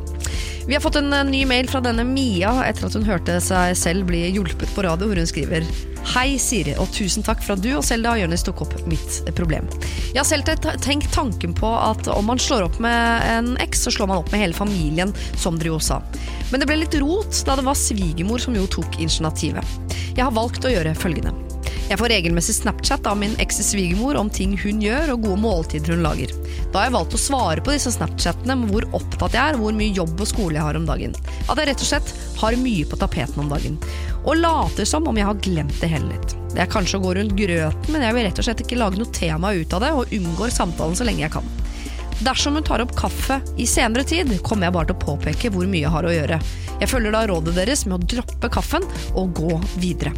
Vi 0.68 0.74
har 0.74 0.80
fått 0.80 0.96
en 0.96 1.12
eh, 1.12 1.24
ny 1.24 1.46
mail 1.46 1.68
fra 1.68 1.80
denne 1.80 2.04
Mia 2.04 2.50
etter 2.68 2.84
at 2.84 2.96
hun 2.98 3.06
hørte 3.08 3.38
seg 3.40 3.72
selv 3.80 4.04
bli 4.10 4.26
hjulpet 4.34 4.68
på 4.76 4.82
radio, 4.84 5.08
hvor 5.08 5.16
hun 5.16 5.30
skriver 5.30 5.64
Hei 6.12 6.34
Siri, 6.36 6.74
og 6.76 6.92
tusen 6.92 7.24
takk 7.24 7.40
for 7.40 7.54
at 7.54 7.64
du 7.64 7.70
og 7.78 7.86
Selda 7.88 8.12
og 8.12 8.20
Jonis 8.20 8.44
tok 8.44 8.60
opp 8.66 8.76
mitt 8.84 9.22
eh, 9.24 9.32
problem. 9.32 9.64
Jeg 10.12 10.20
har 10.20 10.28
selv 10.28 10.44
tenkt 10.84 11.08
tanken 11.16 11.56
på 11.56 11.72
at 11.72 12.12
om 12.12 12.28
man 12.28 12.44
slår 12.44 12.68
opp 12.68 12.76
med 12.84 13.24
en 13.32 13.54
eks, 13.64 13.86
så 13.88 13.96
slår 13.96 14.12
man 14.12 14.20
opp 14.20 14.28
med 14.28 14.44
hele 14.44 14.60
familien, 14.60 15.16
som 15.40 15.56
dere 15.56 15.72
jo 15.72 15.80
sa. 15.80 16.02
Men 16.52 16.60
det 16.60 16.68
ble 16.68 16.82
litt 16.84 17.00
rot 17.00 17.44
da 17.48 17.56
det 17.56 17.64
var 17.64 17.84
svigermor 17.88 18.44
som 18.44 18.60
jo 18.60 18.68
tok 18.68 19.00
initiativet. 19.00 19.96
Jeg 20.12 20.26
har 20.26 20.36
valgt 20.36 20.68
å 20.68 20.76
gjøre 20.76 20.92
følgende. 21.00 21.47
Jeg 21.88 21.98
får 22.00 22.12
regelmessig 22.12 22.54
Snapchat 22.58 23.06
av 23.08 23.18
min 23.20 23.36
eks-svigermor 23.40 24.18
om 24.20 24.30
ting 24.32 24.56
hun 24.60 24.82
gjør 24.84 25.14
og 25.14 25.26
gode 25.26 25.40
måltider 25.42 25.94
hun 25.94 26.04
lager. 26.04 26.32
Da 26.72 26.82
har 26.82 26.88
jeg 26.88 26.96
valgt 26.98 27.16
å 27.16 27.20
svare 27.22 27.64
på 27.64 27.72
disse 27.74 27.92
Snapchatene 27.94 28.58
med 28.60 28.72
hvor 28.74 28.88
opptatt 28.98 29.36
jeg 29.36 29.54
er 29.54 29.60
hvor 29.60 29.76
mye 29.76 29.94
jobb 29.96 30.18
og 30.18 30.30
skole 30.30 30.58
jeg 30.58 30.66
har 30.66 30.78
om 30.78 30.88
dagen. 30.88 31.16
At 31.46 31.60
jeg 31.60 31.70
rett 31.70 31.84
og 31.86 31.90
slett 31.92 32.12
har 32.42 32.58
mye 32.60 32.88
på 32.88 33.00
tapeten 33.00 33.44
om 33.44 33.52
dagen. 33.52 33.78
Og 34.24 34.36
later 34.42 34.88
som 34.88 35.08
om 35.08 35.16
jeg 35.16 35.28
har 35.28 35.40
glemt 35.44 35.80
det 35.80 35.92
hele 35.92 36.12
litt. 36.12 36.36
Det 36.52 36.64
er 36.64 36.70
kanskje 36.72 36.98
å 36.98 37.04
gå 37.04 37.14
rundt 37.16 37.36
grøten, 37.38 37.92
men 37.92 38.04
jeg 38.04 38.16
vil 38.16 38.28
rett 38.28 38.40
og 38.40 38.48
slett 38.48 38.62
ikke 38.64 38.80
lage 38.80 39.00
noe 39.00 39.14
tema 39.14 39.52
ut 39.56 39.74
av 39.76 39.84
det, 39.84 39.94
og 39.94 40.14
unngår 40.16 40.52
samtalen 40.52 40.96
så 40.98 41.06
lenge 41.08 41.24
jeg 41.24 41.34
kan. 41.36 41.50
Dersom 42.24 42.56
hun 42.58 42.66
tar 42.66 42.82
opp 42.82 42.96
kaffe 42.98 43.38
i 43.56 43.66
senere 43.68 44.04
tid, 44.08 44.32
kommer 44.42 44.66
jeg 44.66 44.74
bare 44.74 44.90
til 44.90 44.96
å 44.96 45.04
påpeke 45.04 45.52
hvor 45.54 45.68
mye 45.70 45.84
jeg 45.84 45.94
har 45.94 46.08
å 46.08 46.14
gjøre. 46.14 46.40
Jeg 46.80 46.90
følger 46.90 47.14
da 47.14 47.26
rådet 47.30 47.54
deres 47.58 47.84
med 47.86 47.98
å 47.98 48.10
droppe 48.16 48.50
kaffen 48.52 48.86
og 49.14 49.36
gå 49.38 49.60
videre. 49.78 50.14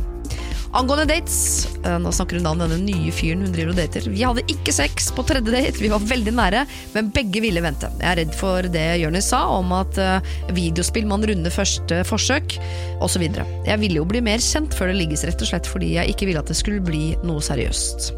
Angående 0.71 1.09
dates, 1.11 1.67
eh, 1.83 1.97
nå 1.99 2.13
snakker 2.15 2.39
hun 2.39 2.45
da 2.47 2.51
om 2.55 2.61
denne 2.63 2.77
nye 2.85 3.11
fyren 3.11 3.43
hun 3.43 3.51
driver 3.51 3.73
og 3.73 3.79
dater. 3.81 4.05
Vi 4.07 4.23
hadde 4.23 4.45
ikke 4.53 4.71
sex 4.71 5.09
på 5.17 5.25
tredje 5.27 5.51
date, 5.51 5.83
vi 5.83 5.91
var 5.91 6.05
veldig 6.07 6.35
nære, 6.37 6.61
men 6.95 7.09
begge 7.11 7.43
ville 7.43 7.63
vente. 7.65 7.91
Jeg 7.99 8.07
er 8.07 8.21
redd 8.21 8.37
for 8.39 8.69
det 8.71 8.85
Jonis 9.03 9.33
sa 9.33 9.43
om 9.57 9.75
at 9.75 9.99
eh, 9.99 10.31
videospill 10.55 11.11
man 11.11 11.27
runder 11.27 11.51
første 11.51 12.05
forsøk, 12.07 12.55
osv. 13.03 13.27
Jeg 13.67 13.83
ville 13.83 13.99
jo 13.99 14.07
bli 14.07 14.23
mer 14.23 14.39
kjent 14.39 14.77
før 14.79 14.93
det 14.93 15.01
ligges, 15.01 15.27
rett 15.27 15.43
og 15.43 15.51
slett 15.51 15.67
fordi 15.67 15.97
jeg 15.97 16.15
ikke 16.15 16.31
ville 16.31 16.45
at 16.45 16.55
det 16.55 16.59
skulle 16.61 16.87
bli 16.87 17.17
noe 17.27 17.43
seriøst. 17.43 18.13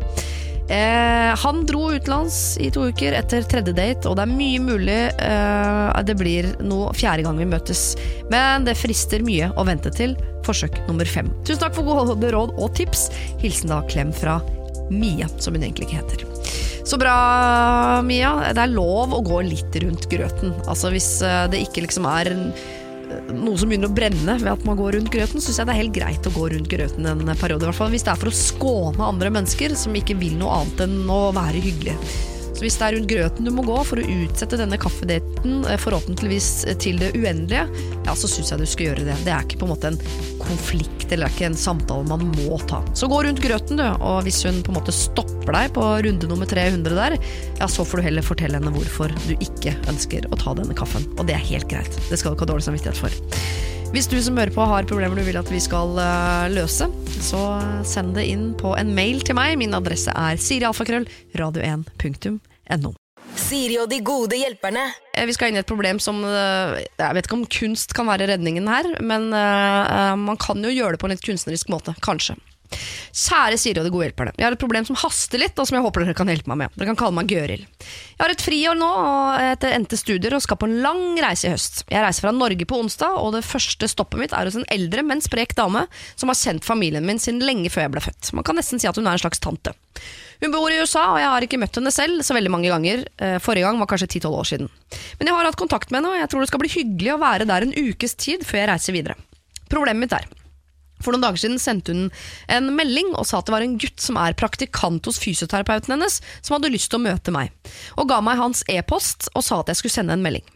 Eh, 0.73 1.33
han 1.37 1.67
dro 1.69 1.91
utenlands 1.93 2.57
i 2.63 2.71
to 2.73 2.87
uker 2.89 3.13
etter 3.19 3.45
tredje 3.45 3.75
date, 3.77 4.09
og 4.09 4.17
det 4.17 4.25
er 4.25 4.33
mye 4.33 4.63
mulig 4.63 5.01
eh, 5.13 6.01
det 6.09 6.17
blir 6.17 6.49
noe 6.65 6.95
fjerde 6.97 7.27
gang 7.27 7.37
vi 7.41 7.49
møtes. 7.51 7.83
Men 8.33 8.65
det 8.65 8.79
frister 8.81 9.25
mye 9.27 9.51
å 9.61 9.67
vente 9.69 9.93
til 9.93 10.17
forsøk 10.47 10.81
nummer 10.89 11.09
fem. 11.09 11.29
Tusen 11.45 11.61
takk 11.63 11.77
for 11.77 11.87
gode 11.87 12.33
råd 12.33 12.57
og 12.57 12.73
tips. 12.79 13.11
Hilsen 13.43 13.75
da 13.75 13.83
klem 13.91 14.15
fra 14.17 14.41
Mia, 14.93 15.29
som 15.39 15.55
hun 15.55 15.63
egentlig 15.63 15.91
ikke 15.91 16.01
heter. 16.01 16.25
Så 16.89 16.99
bra, 16.99 17.15
Mia. 18.05 18.33
Det 18.57 18.65
er 18.65 18.73
lov 18.73 19.13
å 19.15 19.23
gå 19.25 19.43
litt 19.47 19.77
rundt 19.85 20.09
grøten. 20.11 20.57
Altså 20.67 20.91
Hvis 20.95 21.15
eh, 21.27 21.45
det 21.53 21.67
ikke 21.67 21.85
liksom 21.85 22.09
er 22.09 22.33
noe 23.37 23.59
som 23.61 23.71
begynner 23.71 23.91
å 23.91 23.97
brenne 23.97 24.37
ved 24.41 24.51
at 24.53 24.67
man 24.69 24.79
går 24.79 24.99
rundt 24.99 25.13
grøten, 25.13 25.43
syns 25.43 25.61
jeg 25.61 25.69
det 25.69 25.75
er 25.75 25.83
helt 25.83 25.97
greit 25.97 26.29
å 26.29 26.35
gå 26.35 26.49
rundt 26.53 26.71
grøten 26.73 27.09
en 27.09 27.33
periode. 27.37 27.65
I 27.65 27.71
hvert 27.71 27.81
fall 27.81 27.95
hvis 27.95 28.07
det 28.07 28.15
er 28.15 28.21
for 28.21 28.33
å 28.33 28.37
skåne 28.37 29.09
andre 29.09 29.33
mennesker 29.35 29.77
som 29.79 29.97
ikke 29.99 30.19
vil 30.21 30.37
noe 30.41 30.63
annet 30.63 30.87
enn 30.87 31.01
å 31.13 31.25
være 31.37 31.65
hyggelig. 31.65 31.97
Hvis 32.63 32.77
det 32.79 32.87
er 32.87 32.95
rundt 32.95 33.11
grøten 33.11 33.47
du 33.47 33.51
må 33.55 33.65
gå 33.67 33.79
for 33.87 33.99
å 33.99 34.05
utsette 34.23 34.59
denne 34.61 34.79
kaffedaten 34.81 35.65
eh, 35.67 35.79
forhåpentligvis 35.83 36.51
til 36.83 37.01
det 37.03 37.11
uendelige, 37.17 37.65
ja, 38.07 38.15
så 38.15 38.31
syns 38.31 38.53
jeg 38.53 38.63
du 38.63 38.69
skal 38.71 38.93
gjøre 38.93 39.07
det. 39.09 39.17
Det 39.27 39.33
er 39.35 39.47
ikke 39.47 39.59
på 39.63 39.67
en 39.67 39.73
måte 39.73 39.91
en 39.91 39.99
konflikt 40.43 41.11
eller 41.13 41.27
det 41.27 41.33
er 41.33 41.37
ikke 41.37 41.49
en 41.51 41.59
samtale 41.59 42.07
man 42.09 42.23
må 42.37 42.61
ta. 42.71 42.81
Så 42.99 43.09
gå 43.11 43.19
rundt 43.27 43.43
grøten, 43.43 43.81
du, 43.81 43.85
og 43.99 44.23
hvis 44.27 44.41
hun 44.47 44.63
på 44.65 44.73
en 44.73 44.79
måte 44.79 44.95
stopper 44.95 45.53
deg 45.59 45.75
på 45.77 45.89
runde 46.07 46.31
nummer 46.31 46.49
300 46.49 46.97
der, 46.97 47.19
ja, 47.59 47.69
så 47.69 47.85
får 47.87 48.01
du 48.01 48.07
heller 48.07 48.27
fortelle 48.27 48.61
henne 48.61 48.73
hvorfor 48.75 49.13
du 49.27 49.35
ikke 49.35 49.75
ønsker 49.91 50.31
å 50.31 50.39
ta 50.41 50.55
denne 50.59 50.77
kaffen. 50.79 51.05
Og 51.19 51.27
det 51.29 51.37
er 51.37 51.51
helt 51.51 51.69
greit. 51.73 51.99
Det 52.09 52.21
skal 52.21 52.33
du 52.33 52.39
ikke 52.39 52.47
ha 52.47 52.55
dårlig 52.55 52.69
samvittighet 52.71 53.03
for. 53.03 53.19
Hvis 53.93 54.09
du 54.09 54.17
som 54.25 54.39
hører 54.41 54.55
på 54.55 54.65
har 54.65 54.87
problemer 54.89 55.21
du 55.21 55.27
vil 55.27 55.37
at 55.37 55.51
vi 55.53 55.61
skal 55.61 55.99
eh, 56.01 56.47
løse, 56.55 56.89
så 57.21 57.43
send 57.85 58.15
det 58.17 58.25
inn 58.31 58.47
på 58.57 58.73
en 58.79 58.95
mail 58.97 59.21
til 59.21 59.37
meg. 59.37 59.59
Min 59.61 59.77
adresse 59.77 60.15
er 60.17 60.41
sirialfakrøll 60.41 61.05
radio1.no. 61.37 62.39
Siri 63.39 63.79
og 63.81 63.89
de 63.91 64.01
gode 64.05 64.37
hjelperne. 64.37 64.87
Eh, 65.15 65.27
Vi 65.29 65.35
skal 65.37 65.51
inn 65.51 65.59
i 65.59 65.63
et 65.63 65.69
problem 65.69 66.01
som 66.03 66.23
eh, 66.25 66.83
Jeg 66.99 67.17
vet 67.17 67.29
ikke 67.29 67.39
om 67.39 67.49
kunst 67.49 67.95
kan 67.97 68.09
være 68.11 68.29
redningen 68.33 68.69
her, 68.71 68.89
men 69.01 69.31
eh, 69.33 70.15
man 70.21 70.41
kan 70.41 70.63
jo 70.63 70.73
gjøre 70.73 70.97
det 70.97 71.03
på 71.03 71.09
en 71.09 71.15
litt 71.17 71.25
kunstnerisk 71.25 71.73
måte. 71.73 71.97
Kanskje. 72.05 72.37
Kjære 72.73 73.59
Siri 73.61 73.81
og 73.83 73.85
de 73.85 73.93
gode 73.93 74.07
hjelperne. 74.07 74.33
Jeg 74.39 74.47
har 74.47 74.55
et 74.57 74.63
problem 74.63 74.87
som 74.89 74.97
haster 74.97 75.41
litt, 75.43 75.59
og 75.61 75.69
som 75.69 75.77
jeg 75.77 75.85
håper 75.85 76.07
dere 76.07 76.17
kan 76.17 76.31
hjelpe 76.33 76.49
meg 76.49 76.63
med. 76.63 76.77
Dere 76.79 76.89
kan 76.89 76.99
kalle 77.03 77.17
meg 77.19 77.29
Gøril. 77.29 77.67
Jeg 77.85 78.23
har 78.23 78.33
et 78.33 78.45
friår 78.45 78.79
nå 78.81 78.89
etter 79.51 79.77
endte 79.77 79.99
studier 80.01 80.33
og 80.33 80.41
skal 80.45 80.57
på 80.61 80.71
en 80.71 80.79
lang 80.85 81.03
reise 81.21 81.51
i 81.51 81.53
høst. 81.53 81.83
Jeg 81.93 82.01
reiser 82.01 82.25
fra 82.25 82.33
Norge 82.33 82.65
på 82.69 82.81
onsdag, 82.81 83.19
og 83.21 83.37
det 83.37 83.45
første 83.45 83.91
stoppet 83.93 84.23
mitt 84.23 84.33
er 84.37 84.49
hos 84.49 84.57
en 84.57 84.69
eldre, 84.73 85.05
men 85.05 85.21
sprek 85.21 85.53
dame 85.59 85.85
som 86.15 86.33
har 86.33 86.41
kjent 86.41 86.65
familien 86.65 87.05
min 87.05 87.21
siden 87.21 87.45
lenge 87.45 87.73
før 87.73 87.87
jeg 87.87 87.97
ble 87.99 88.07
født. 88.09 88.33
Man 88.41 88.49
kan 88.49 88.57
nesten 88.57 88.81
si 88.81 88.89
at 88.89 88.97
hun 88.97 89.05
er 89.05 89.21
en 89.21 89.27
slags 89.27 89.43
tante. 89.45 89.77
Hun 90.43 90.51
bor 90.51 90.73
i 90.75 90.81
USA, 90.83 91.05
og 91.15 91.21
jeg 91.23 91.31
har 91.31 91.47
ikke 91.47 91.61
møtt 91.63 91.77
henne 91.79 91.93
selv 91.95 92.25
så 92.27 92.35
veldig 92.35 92.51
mange 92.51 92.71
ganger. 92.73 93.05
Eh, 93.23 93.39
Forrige 93.43 93.69
gang 93.69 93.79
var 93.79 93.91
kanskje 93.93 94.11
10-12 94.19 94.39
år 94.41 94.49
siden. 94.51 94.71
Men 95.21 95.31
jeg 95.31 95.39
har 95.39 95.47
hatt 95.47 95.61
kontakt 95.61 95.93
med 95.93 96.01
henne, 96.01 96.17
og 96.17 96.19
jeg 96.19 96.33
tror 96.33 96.43
det 96.43 96.51
skal 96.51 96.63
bli 96.65 96.73
hyggelig 96.75 97.15
å 97.15 97.23
være 97.23 97.47
der 97.47 97.67
en 97.69 97.77
ukes 97.79 98.19
tid 98.19 98.43
før 98.47 98.65
jeg 98.65 98.73
reiser 98.73 98.97
videre. 98.99 99.19
Problemet 99.71 100.03
mitt 100.03 100.17
er 100.19 100.27
for 101.03 101.15
noen 101.15 101.25
dager 101.25 101.43
siden 101.43 101.59
sendte 101.59 101.95
hun 101.95 102.09
en 102.53 102.71
melding 102.77 103.13
og 103.19 103.27
sa 103.29 103.41
at 103.41 103.49
det 103.49 103.55
var 103.57 103.65
en 103.67 103.79
gutt 103.81 104.03
som 104.03 104.19
er 104.23 104.37
praktikant 104.39 105.09
hos 105.09 105.21
fysioterapeuten 105.23 105.97
hennes, 105.97 106.21
som 106.41 106.57
hadde 106.57 106.73
lyst 106.73 106.93
til 106.93 107.01
å 107.01 107.07
møte 107.09 107.35
meg, 107.35 107.53
og 107.99 108.09
ga 108.13 108.21
meg 108.25 108.41
hans 108.41 108.63
e-post 108.71 109.27
og 109.35 109.43
sa 109.43 109.61
at 109.61 109.73
jeg 109.73 109.83
skulle 109.83 109.97
sende 109.99 110.17
en 110.17 110.23
melding. 110.25 110.47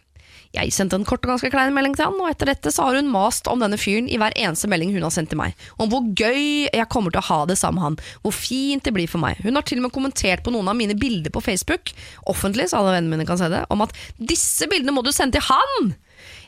Jeg 0.57 0.73
sendte 0.73 0.97
en 0.97 1.05
kort 1.05 1.25
og 1.27 1.35
ganske 1.35 1.51
klein 1.53 1.75
melding 1.77 1.93
til 1.99 2.07
han, 2.09 2.17
og 2.17 2.31
etter 2.31 2.49
dette 2.49 2.71
så 2.73 2.87
har 2.87 2.97
hun 2.97 3.11
mast 3.13 3.49
om 3.53 3.61
denne 3.61 3.77
fyren 3.81 4.09
i 4.09 4.17
hver 4.21 4.33
eneste 4.41 4.71
melding 4.73 4.95
hun 4.95 5.05
har 5.05 5.13
sendt 5.13 5.29
til 5.35 5.41
meg. 5.41 5.53
Om 5.77 5.91
hvor 5.93 6.07
gøy 6.17 6.65
jeg 6.65 6.89
kommer 6.93 7.13
til 7.13 7.21
å 7.21 7.29
ha 7.29 7.39
det 7.51 7.59
sammen 7.61 7.77
med 7.77 7.85
han, 7.85 7.99
hvor 8.25 8.33
fint 8.33 8.87
det 8.87 8.95
blir 8.97 9.11
for 9.11 9.21
meg. 9.21 9.37
Hun 9.45 9.59
har 9.59 9.67
til 9.69 9.83
og 9.83 9.89
med 9.89 9.93
kommentert 9.93 10.45
på 10.47 10.55
noen 10.55 10.73
av 10.73 10.79
mine 10.79 10.97
bilder 10.97 11.35
på 11.35 11.45
Facebook, 11.45 11.93
offentlig 12.25 12.71
så 12.71 12.81
alle 12.81 12.97
vennene 12.97 13.19
mine 13.19 13.29
kan 13.29 13.41
se 13.41 13.53
det, 13.53 13.67
om 13.69 13.85
at 13.85 13.93
disse 14.17 14.69
bildene 14.71 14.97
må 14.97 15.05
du 15.05 15.13
sende 15.13 15.37
til 15.37 15.49
han! 15.51 15.95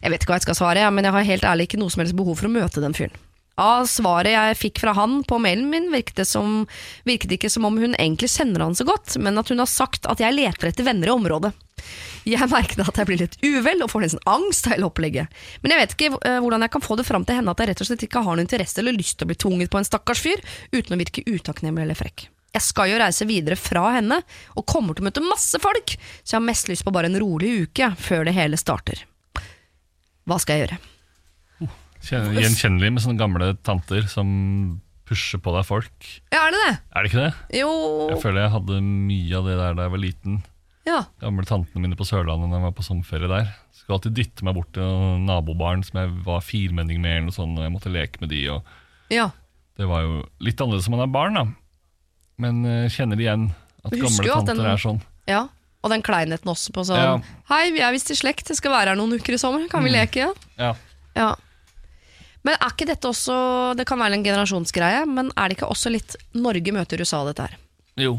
Jeg 0.01 0.15
vet 0.15 0.23
ikke 0.23 0.33
hva 0.33 0.41
jeg 0.41 0.49
skal 0.49 0.61
svare, 0.63 0.91
men 0.95 1.05
jeg 1.05 1.15
har 1.15 1.33
helt 1.35 1.49
ærlig 1.53 1.69
ikke 1.69 1.83
noe 1.83 1.93
som 1.93 2.01
helst 2.01 2.17
behov 2.17 2.41
for 2.41 2.49
å 2.49 2.55
møte 2.55 2.81
den 2.81 2.97
fyren. 2.97 3.25
Av 3.59 3.89
svaret 3.91 4.31
jeg 4.31 4.59
fikk 4.61 4.81
fra 4.85 4.95
han 4.95 5.21
på 5.27 5.41
mailen 5.43 5.67
min, 5.73 5.91
virket 5.91 6.21
det, 6.23 6.29
som, 6.31 6.63
virket 7.09 7.33
det 7.33 7.41
ikke 7.41 7.51
som 7.51 7.67
om 7.67 7.79
hun 7.83 7.97
egentlig 7.99 8.31
kjenner 8.31 8.63
han 8.63 8.79
så 8.79 8.87
godt, 8.87 9.19
men 9.19 9.41
at 9.41 9.51
hun 9.51 9.59
har 9.59 9.71
sagt 9.71 10.07
at 10.07 10.23
jeg 10.23 10.37
leter 10.37 10.71
etter 10.71 10.87
venner 10.87 11.11
i 11.11 11.17
området. 11.17 11.51
Jeg 12.29 12.51
merket 12.53 12.83
at 12.85 12.99
jeg 13.01 13.09
blir 13.09 13.21
litt 13.23 13.37
uvel 13.45 13.85
og 13.85 13.93
får 13.93 14.05
nesten 14.05 14.25
angst 14.29 14.67
av 14.69 14.75
hele 14.75 14.89
opplegget. 14.89 15.39
Men 15.63 15.75
jeg 15.75 15.83
vet 15.83 15.95
ikke 15.97 16.11
eh, 16.29 16.41
hvordan 16.45 16.67
jeg 16.67 16.75
kan 16.75 16.85
få 16.85 16.99
det 17.01 17.07
fram 17.09 17.25
til 17.29 17.39
henne 17.41 17.55
at 17.55 17.63
jeg 17.63 17.71
rett 17.73 17.85
og 17.85 17.91
slett 17.91 18.05
ikke 18.09 18.25
har 18.25 18.37
noen 18.37 18.45
interesse 18.45 18.83
eller 18.83 18.97
lyst 18.97 19.19
til 19.19 19.29
å 19.29 19.31
bli 19.31 19.39
tvunget 19.45 19.73
på 19.73 19.81
en 19.81 19.89
stakkars 19.89 20.25
fyr, 20.25 20.43
uten 20.75 20.97
å 20.97 21.01
virke 21.01 21.25
utakknemlig 21.29 21.87
eller 21.87 21.99
frekk. 21.99 22.29
Jeg 22.57 22.65
skal 22.65 22.89
jo 22.91 22.99
reise 23.01 23.27
videre 23.29 23.59
fra 23.61 23.91
henne, 23.99 24.23
og 24.57 24.67
kommer 24.69 24.97
til 24.97 25.05
å 25.05 25.09
møte 25.09 25.25
masse 25.25 25.61
folk, 25.63 25.95
så 26.25 26.35
jeg 26.35 26.41
har 26.41 26.47
mest 26.49 26.71
lyst 26.71 26.85
på 26.87 26.93
bare 26.95 27.11
en 27.11 27.21
rolig 27.21 27.51
uke 27.69 27.91
før 28.01 28.25
det 28.29 28.35
hele 28.39 28.59
starter. 28.61 29.05
Hva 30.29 30.39
skal 30.41 30.57
jeg 30.57 30.67
gjøre? 30.67 30.79
Gjenkjennelig 32.09 32.93
med 32.95 33.05
sånne 33.05 33.21
gamle 33.21 33.51
tanter 33.67 34.07
som 34.11 34.29
pusher 35.09 35.41
på 35.43 35.53
deg 35.55 35.67
folk. 35.67 36.09
Ja, 36.33 36.47
er 36.47 36.55
det 36.55 36.61
det? 36.63 36.75
Er 36.93 37.05
det 37.05 37.11
ikke 37.11 37.25
det? 37.25 37.59
Jo 37.59 37.71
Jeg 38.13 38.21
føler 38.23 38.45
jeg 38.45 38.55
hadde 38.55 38.81
mye 38.85 39.39
av 39.39 39.49
det 39.49 39.57
der 39.59 39.77
da 39.79 39.87
jeg 39.87 39.95
var 39.95 40.03
liten. 40.03 40.41
Ja. 40.89 41.03
Gamle 41.21 41.45
tantene 41.49 41.83
mine 41.85 41.99
på 41.99 42.07
Sørlandet 42.09 42.49
når 42.49 42.61
jeg 42.61 42.67
var 42.69 42.77
på 42.79 42.87
sommerferie 42.87 43.29
der. 43.31 43.51
Skulle 43.77 43.99
alltid 43.99 44.17
dytte 44.17 44.47
meg 44.47 44.57
bort 44.57 44.71
til 44.77 45.21
nabobarn 45.27 45.85
som 45.85 46.01
jeg 46.01 46.15
var 46.27 46.45
firmenning 46.45 47.03
med, 47.03 47.19
eller 47.19 47.29
noe 47.29 47.37
sånt, 47.37 47.59
og 47.59 47.67
jeg 47.67 47.75
måtte 47.75 47.93
leke 47.93 48.23
med 48.23 48.33
de. 48.33 48.41
Og 48.55 49.13
ja. 49.13 49.29
det 49.79 49.89
var 49.91 50.07
jo 50.07 50.23
litt 50.45 50.61
annerledes 50.65 50.89
når 50.89 50.97
man 50.97 51.05
er 51.05 51.15
barn, 51.19 51.39
da. 51.39 51.47
Men 52.39 52.61
uh, 52.65 52.89
kjenner 52.95 53.21
igjen 53.21 53.49
at 53.85 53.95
gamle 53.95 54.25
at 54.25 54.35
tanter 54.41 54.63
den- 54.63 54.73
er 54.73 54.85
sånn. 54.89 55.01
ja. 55.31 55.47
Og 55.79 55.93
den 55.93 56.03
kleinheten 56.03 56.51
også 56.51 56.73
på 56.75 56.83
sånn 56.83 56.99
Ja. 56.99 57.11
Hei, 57.53 57.69
vi 57.71 57.79
er 57.87 57.93
visst 57.95 58.11
i 58.11 58.17
slekt, 58.19 58.49
jeg 58.51 58.59
skal 58.59 58.73
være 58.75 58.91
her 58.91 58.99
noen 58.99 59.15
uker 59.15 59.37
i 59.37 59.39
sommer, 59.39 59.63
kan 59.71 59.85
vi 59.87 59.93
leke? 59.95 60.25
Ja? 60.25 60.33
Ja. 60.59 60.73
ja. 61.15 61.29
Men 62.43 62.57
er 62.57 62.73
ikke 62.73 62.89
dette 62.89 63.07
også 63.07 63.37
Det 63.79 63.87
kan 63.87 64.01
være 64.03 64.19
en 64.19 64.25
generasjonsgreie, 64.27 65.05
men 65.07 65.31
er 65.37 65.49
det 65.49 65.59
ikke 65.59 65.71
også 65.71 65.93
litt 65.95 66.17
Norge 66.35 66.75
møter 66.75 66.99
USA, 66.99 67.23
dette 67.29 67.47
her? 67.47 67.55
Jo, 67.99 68.17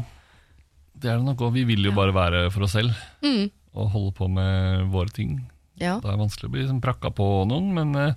det 1.00 1.10
er 1.10 1.16
det 1.20 1.26
nok 1.26 1.40
òg. 1.46 1.54
Vi 1.56 1.64
vil 1.68 1.84
jo 1.88 1.92
bare 1.96 2.12
være 2.14 2.50
for 2.52 2.66
oss 2.66 2.72
selv 2.76 2.92
Mm. 3.24 3.50
og 3.74 3.90
holde 3.94 4.12
på 4.18 4.28
med 4.30 4.86
våre 4.92 5.10
ting. 5.14 5.38
Ja. 5.80 5.98
Det 6.00 6.10
er 6.12 6.18
vanskelig 6.20 6.48
å 6.50 6.52
bli 6.52 6.62
liksom 6.64 6.80
prakka 6.84 7.10
på 7.14 7.26
noen, 7.48 7.72
men 7.74 7.94
eh, 7.96 8.14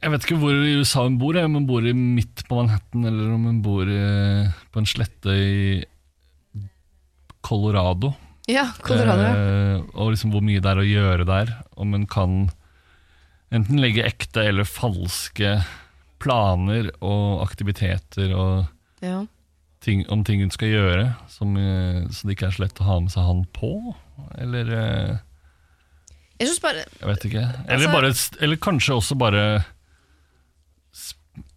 Jeg 0.00 0.10
vet 0.14 0.24
ikke 0.24 0.38
hvor 0.40 0.54
i 0.56 0.76
USA 0.80 1.02
hun 1.04 1.18
bor, 1.20 1.36
om 1.36 1.58
hun 1.58 1.66
bor 1.68 1.84
i 1.84 1.92
midt 1.92 2.46
på 2.48 2.56
Manhattan, 2.56 3.04
eller 3.04 3.34
om 3.34 3.42
hun 3.44 3.58
bor 3.60 3.84
i, 3.84 4.48
på 4.72 4.80
en 4.80 4.88
slette 4.88 5.28
i 5.36 5.84
Colorado. 7.44 8.14
Ja, 8.48 8.64
Colorado. 8.80 9.26
Eh, 9.28 9.82
og 9.94 10.14
liksom 10.14 10.32
hvor 10.32 10.40
mye 10.44 10.60
det 10.64 10.70
er 10.72 10.80
å 10.80 10.86
gjøre 10.88 11.26
der. 11.28 11.52
Om 11.76 11.92
hun 11.98 12.06
kan 12.10 12.38
enten 13.52 13.80
legge 13.82 14.04
ekte 14.08 14.46
eller 14.48 14.64
falske 14.68 15.58
planer 16.20 16.90
og 17.00 17.44
aktiviteter 17.46 18.32
og 18.36 18.66
Ja. 19.04 19.22
Ting, 19.84 20.04
om 20.12 20.22
ting 20.24 20.42
hun 20.44 20.52
skal 20.52 20.72
gjøre, 20.74 21.04
som, 21.32 21.56
eh, 21.56 22.04
så 22.12 22.26
det 22.28 22.36
ikke 22.36 22.50
er 22.50 22.56
så 22.56 22.64
lett 22.66 22.80
å 22.82 22.88
ha 22.88 22.98
med 23.00 23.12
seg 23.12 23.26
han 23.26 23.44
på. 23.56 23.72
Eller 24.40 24.72
eh, 24.76 25.18
Jeg 26.40 26.56
bare 26.62 26.84
jeg 26.84 27.08
vet 27.08 27.24
ikke. 27.28 27.44
Eller, 27.68 27.88
Altså- 27.88 27.92
bare, 27.94 28.12
eller 28.40 28.56
kanskje 28.56 28.96
også 28.96 29.18
bare 29.20 29.44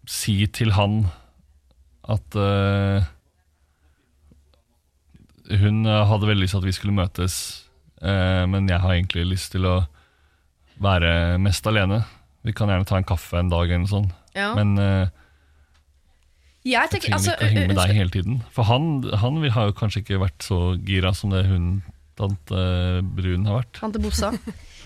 si 0.08 0.48
til 0.52 0.74
han 0.76 1.06
at 2.12 2.36
uh, 2.36 3.00
hun 5.48 5.86
hadde 5.88 6.28
veldig 6.28 6.44
lyst 6.44 6.52
til 6.52 6.60
at 6.60 6.68
vi 6.68 6.74
skulle 6.76 6.98
møtes, 6.98 7.36
uh, 8.04 8.44
men 8.52 8.68
jeg 8.68 8.84
har 8.84 8.92
egentlig 8.98 9.24
lyst 9.32 9.54
til 9.56 9.64
å 9.70 9.78
være 10.84 11.38
mest 11.40 11.68
alene. 11.72 12.02
Vi 12.44 12.52
kan 12.52 12.68
gjerne 12.68 12.88
ta 12.88 13.00
en 13.00 13.08
kaffe 13.08 13.40
en 13.40 13.52
dag, 13.52 13.70
eller 13.70 13.86
noe 13.86 13.92
sånt. 13.94 14.12
ja. 14.36 14.50
men 14.58 14.78
eh, 14.82 15.08
Jeg 16.64 16.90
tenker, 16.94 17.10
trenger 17.12 17.18
altså, 17.18 17.32
ikke 17.34 17.44
å 17.44 17.50
henge 17.54 17.68
med 17.68 17.76
deg 17.82 17.96
hele 17.98 18.14
tiden. 18.14 18.36
For 18.56 18.64
han, 18.70 18.86
han 19.20 19.42
vil- 19.44 19.52
har 19.52 19.66
jo 19.68 19.74
kanskje 19.76 20.04
ikke 20.04 20.20
vært 20.22 20.46
så 20.48 20.60
gira 20.88 21.12
som 21.14 21.30
det 21.34 21.46
hun, 21.50 21.82
tante 22.16 23.02
Brun, 23.04 23.46
har 23.50 23.64
vært. 23.64 23.74
Tante 23.82 24.00
Bossa. 24.00 24.30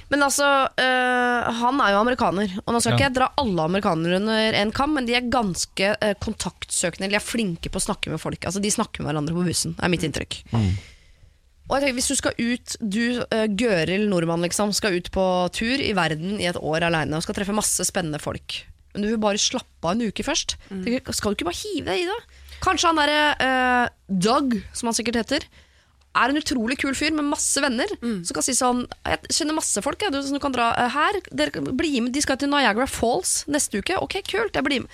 Men 0.09 0.21
altså, 0.23 0.47
øh, 0.79 1.47
han 1.59 1.81
er 1.83 1.91
jo 1.91 1.99
amerikaner. 1.99 2.53
Og 2.65 2.73
nå 2.73 2.79
skal 2.81 2.93
Ja. 2.93 2.97
ikke 2.97 3.07
jeg 3.09 3.15
dra 3.17 3.27
alle 3.37 3.59
amerikanere 3.67 4.15
under 4.21 4.53
en 4.61 4.71
kam, 4.71 4.93
men 4.95 5.05
de 5.05 5.13
er 5.19 5.27
ganske 5.29 5.89
øh, 6.01 6.13
kontaktsøkende, 6.23 7.03
eller 7.09 7.17
de 7.19 7.21
er 7.21 7.27
flinke 7.27 7.69
på 7.69 7.77
å 7.81 7.83
snakke 7.83 8.09
med 8.09 8.21
folk. 8.23 8.39
Altså, 8.47 8.61
De 8.63 8.71
snakker 8.71 9.03
med 9.03 9.11
hverandre 9.11 9.35
på 9.35 9.43
bussen, 9.45 9.75
er 9.83 9.89
mitt 9.91 10.01
inntrykk. 10.07 10.39
Og 11.67 11.75
jeg 11.75 11.83
tenker, 11.83 11.97
Hvis 11.99 12.07
du 12.07 12.15
skal 12.15 12.31
ut, 12.39 12.75
du 12.79 13.19
øh, 13.27 13.47
Gøril 13.59 14.07
nordmann 14.09 14.41
liksom, 14.47 14.71
skal 14.73 14.95
ut 14.95 15.11
på 15.11 15.25
tur 15.51 15.75
i 15.83 15.91
verden 15.93 16.39
i 16.39 16.47
et 16.47 16.55
år 16.55 16.87
aleine 16.87 17.13
og 17.19 17.23
skal 17.27 17.35
treffe 17.35 17.53
masse 17.53 17.83
spennende 17.85 18.21
folk, 18.23 18.63
men 18.97 19.05
du 19.05 19.11
vil 19.13 19.21
bare 19.21 19.37
slappe 19.37 19.85
av 19.85 19.93
en 19.93 20.01
uke 20.09 20.25
først, 20.25 20.57
tenker, 20.73 21.13
skal 21.13 21.31
du 21.31 21.37
ikke 21.37 21.47
bare 21.51 21.61
hive 21.61 21.85
deg 21.93 22.01
i 22.01 22.09
det? 22.09 22.17
Kanskje 22.65 22.89
han 22.89 22.97
derre 22.97 23.21
øh, 23.45 23.89
Doug, 24.09 24.55
som 24.73 24.89
han 24.89 24.97
sikkert 24.97 25.19
heter, 25.21 25.45
er 26.17 26.31
en 26.33 26.39
utrolig 26.39 26.79
kul 26.81 26.95
fyr 26.97 27.13
med 27.13 27.27
masse 27.29 27.61
venner. 27.61 27.91
Som 28.01 28.33
kan 28.33 28.41
si 28.41 28.55
sånn 28.57 28.79
Jeg 29.05 29.19
kjenner 29.37 29.53
masse 29.59 29.83
folk 29.85 30.01
jeg, 30.01 30.09
du, 30.15 30.17
som 30.25 30.33
du 30.33 30.41
kan 30.41 30.55
dra 30.55 30.71
eh, 30.73 30.89
her. 30.95 31.19
Dere, 31.29 31.61
bli 31.77 31.99
med, 32.01 32.09
de 32.15 32.23
skal 32.25 32.39
til 32.41 32.49
Niagara 32.49 32.87
Falls 32.89 33.43
neste 33.45 33.83
uke. 33.83 33.99
Ok, 34.01 34.15
kult, 34.25 34.57
jeg 34.57 34.65
blir 34.65 34.81
med. 34.87 34.89